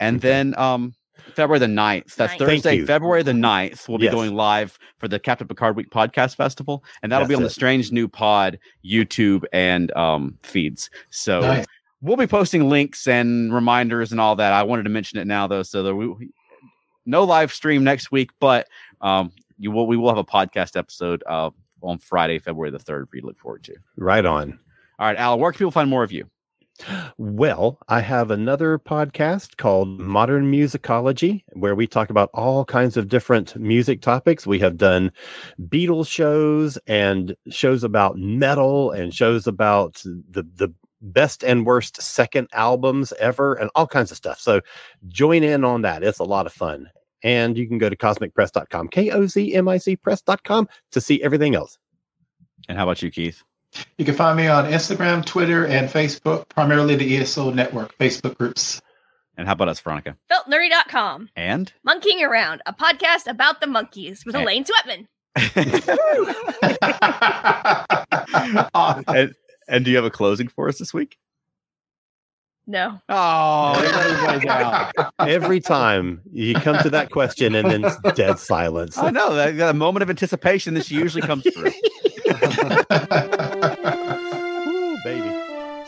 and 0.00 0.20
then 0.20 0.58
um 0.58 0.94
February 1.34 1.58
the 1.58 1.66
9th. 1.66 2.14
That's 2.16 2.38
Ninth. 2.38 2.50
Thursday. 2.62 2.84
February 2.84 3.22
the 3.22 3.32
9th. 3.32 3.88
We'll 3.88 3.98
be 3.98 4.04
Yes. 4.04 4.14
going 4.14 4.34
live 4.34 4.78
for 4.98 5.08
the 5.08 5.18
Captain 5.18 5.46
Picard 5.46 5.76
Week 5.76 5.90
Podcast 5.90 6.36
Festival, 6.36 6.84
and 7.02 7.10
that'll 7.12 7.26
be 7.28 7.34
That's 7.34 7.38
on 7.38 7.44
the. 7.44 7.50
Strange 7.50 7.92
New 7.92 8.08
Pod 8.08 8.58
YouTube 8.84 9.44
and 9.52 9.90
um, 9.96 10.38
feeds. 10.42 10.90
So 11.10 11.40
Nice. 11.40 11.66
we'll 12.00 12.16
be 12.16 12.26
posting 12.26 12.68
links 12.68 13.06
and 13.06 13.52
reminders 13.54 14.12
and 14.12 14.20
all 14.20 14.36
that. 14.36 14.52
I 14.52 14.62
wanted 14.62 14.84
to 14.84 14.90
mention 14.90 15.18
it 15.18 15.26
now, 15.26 15.46
though, 15.46 15.62
so 15.62 15.82
that 15.82 15.94
we 15.94 16.30
no 17.06 17.24
live 17.24 17.52
stream 17.52 17.82
next 17.84 18.12
week, 18.12 18.30
but 18.40 18.68
um, 19.00 19.32
you 19.58 19.70
will 19.70 19.86
we 19.86 19.96
will 19.96 20.08
have 20.08 20.18
a 20.18 20.24
podcast 20.24 20.76
episode 20.76 21.22
uh, 21.26 21.50
on 21.82 21.98
Friday, 21.98 22.38
February 22.38 22.70
the 22.70 22.78
3rd 22.78 23.08
for 23.08 23.16
you 23.16 23.22
to 23.22 23.26
look 23.26 23.38
forward 23.38 23.64
to. 23.64 23.74
Right 23.96 24.24
on. 24.24 24.58
All 24.98 25.06
right, 25.08 25.16
Al, 25.16 25.38
where 25.38 25.50
can 25.52 25.58
people 25.58 25.72
find 25.72 25.90
more 25.90 26.04
of 26.04 26.12
you? 26.12 26.28
Well, 27.18 27.78
I 27.88 28.00
have 28.00 28.30
another 28.30 28.78
podcast 28.78 29.56
called 29.56 30.00
Modern 30.00 30.50
Musicology, 30.50 31.44
where 31.52 31.74
we 31.74 31.86
talk 31.86 32.10
about 32.10 32.30
all 32.34 32.64
kinds 32.64 32.96
of 32.96 33.08
different 33.08 33.54
music 33.56 34.00
topics. 34.00 34.46
We 34.46 34.58
have 34.60 34.76
done 34.76 35.12
Beatles 35.68 36.08
shows 36.08 36.78
and 36.86 37.36
shows 37.50 37.84
about 37.84 38.16
metal 38.16 38.90
and 38.90 39.14
shows 39.14 39.46
about 39.46 40.02
the 40.04 40.42
the 40.54 40.72
best 41.02 41.42
and 41.42 41.66
worst 41.66 42.00
second 42.00 42.48
albums 42.52 43.12
ever 43.18 43.54
and 43.54 43.70
all 43.74 43.86
kinds 43.86 44.10
of 44.10 44.16
stuff. 44.16 44.40
So 44.40 44.60
join 45.08 45.42
in 45.42 45.64
on 45.64 45.82
that. 45.82 46.02
It's 46.02 46.20
a 46.20 46.24
lot 46.24 46.46
of 46.46 46.52
fun. 46.52 46.88
And 47.24 47.56
you 47.56 47.68
can 47.68 47.78
go 47.78 47.88
to 47.88 47.96
kozmicpress.com, 47.96 48.88
K 48.88 49.10
O 49.10 49.26
Z 49.26 49.54
M 49.54 49.68
I 49.68 49.78
C 49.78 49.96
press.com 49.96 50.68
to 50.92 51.00
see 51.00 51.22
everything 51.22 51.54
else. 51.54 51.78
And 52.68 52.78
how 52.78 52.84
about 52.84 53.02
you, 53.02 53.10
Keith? 53.10 53.42
You 53.98 54.04
can 54.04 54.14
find 54.14 54.36
me 54.36 54.48
on 54.48 54.64
Instagram, 54.66 55.24
Twitter, 55.24 55.66
and 55.66 55.88
Facebook, 55.88 56.48
primarily 56.48 56.96
the 56.96 57.16
ESO 57.18 57.50
Network 57.52 57.96
Facebook 57.98 58.36
groups. 58.36 58.80
And 59.36 59.46
how 59.46 59.52
about 59.54 59.68
us, 59.68 59.80
Veronica? 59.80 60.16
Feltnerdy.com. 60.30 61.30
And 61.36 61.72
Monkeying 61.84 62.22
Around, 62.22 62.62
a 62.66 62.72
podcast 62.74 63.26
about 63.26 63.60
the 63.60 63.66
Monkees 63.66 64.26
with 64.26 64.36
Eh. 64.36 64.42
Elaine 64.42 64.64
Sweatman. 64.64 65.06
Awesome. 68.74 69.04
and, 69.08 69.34
and 69.68 69.84
do 69.84 69.90
you 69.90 69.96
have 69.96 70.04
a 70.04 70.10
closing 70.10 70.48
for 70.48 70.68
us 70.68 70.78
this 70.78 70.92
week? 70.92 71.16
No. 72.66 73.00
Oh. 73.08 75.00
Every 75.18 75.60
time 75.60 76.20
you 76.30 76.54
come 76.54 76.78
to 76.82 76.90
that 76.90 77.10
question 77.10 77.54
and 77.54 77.70
then 77.70 77.84
it's 77.84 77.96
dead 78.14 78.38
silence. 78.38 78.98
I 78.98 79.10
know 79.10 79.34
that 79.34 79.56
that 79.56 79.74
moment 79.74 80.02
of 80.02 80.10
anticipation. 80.10 80.74
This 80.74 80.90
usually 80.90 81.22
comes 81.22 81.42
through. 81.52 81.72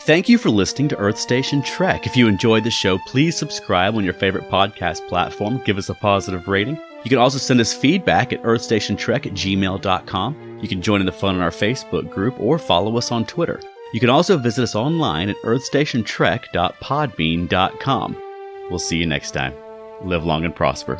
Thank 0.01 0.29
you 0.29 0.37
for 0.37 0.51
listening 0.51 0.87
to 0.89 0.97
Earth 0.97 1.17
Station 1.17 1.63
Trek. 1.63 2.05
If 2.05 2.15
you 2.15 2.27
enjoyed 2.27 2.63
the 2.63 2.69
show, 2.69 2.99
please 3.07 3.35
subscribe 3.35 3.95
on 3.95 4.03
your 4.03 4.13
favorite 4.13 4.47
podcast 4.51 5.07
platform. 5.07 5.59
Give 5.65 5.79
us 5.79 5.89
a 5.89 5.95
positive 5.95 6.47
rating. 6.47 6.79
You 7.03 7.09
can 7.09 7.17
also 7.17 7.39
send 7.39 7.59
us 7.59 7.73
feedback 7.73 8.31
at 8.31 8.43
earthstationtrek 8.43 9.25
at 9.25 9.33
gmail.com. 9.33 10.59
You 10.61 10.67
can 10.67 10.79
join 10.81 10.99
in 10.99 11.07
the 11.07 11.11
fun 11.11 11.33
on 11.35 11.41
our 11.41 11.49
Facebook 11.49 12.11
group 12.11 12.39
or 12.39 12.59
follow 12.59 12.95
us 12.97 13.11
on 13.11 13.25
Twitter. 13.25 13.59
You 13.93 13.99
can 13.99 14.09
also 14.11 14.37
visit 14.37 14.61
us 14.63 14.75
online 14.75 15.29
at 15.29 15.37
earthstationtrek.podbean.com. 15.37 18.15
We'll 18.69 18.79
see 18.79 18.97
you 18.97 19.05
next 19.05 19.31
time. 19.31 19.53
Live 20.03 20.23
long 20.23 20.45
and 20.45 20.55
prosper. 20.55 20.99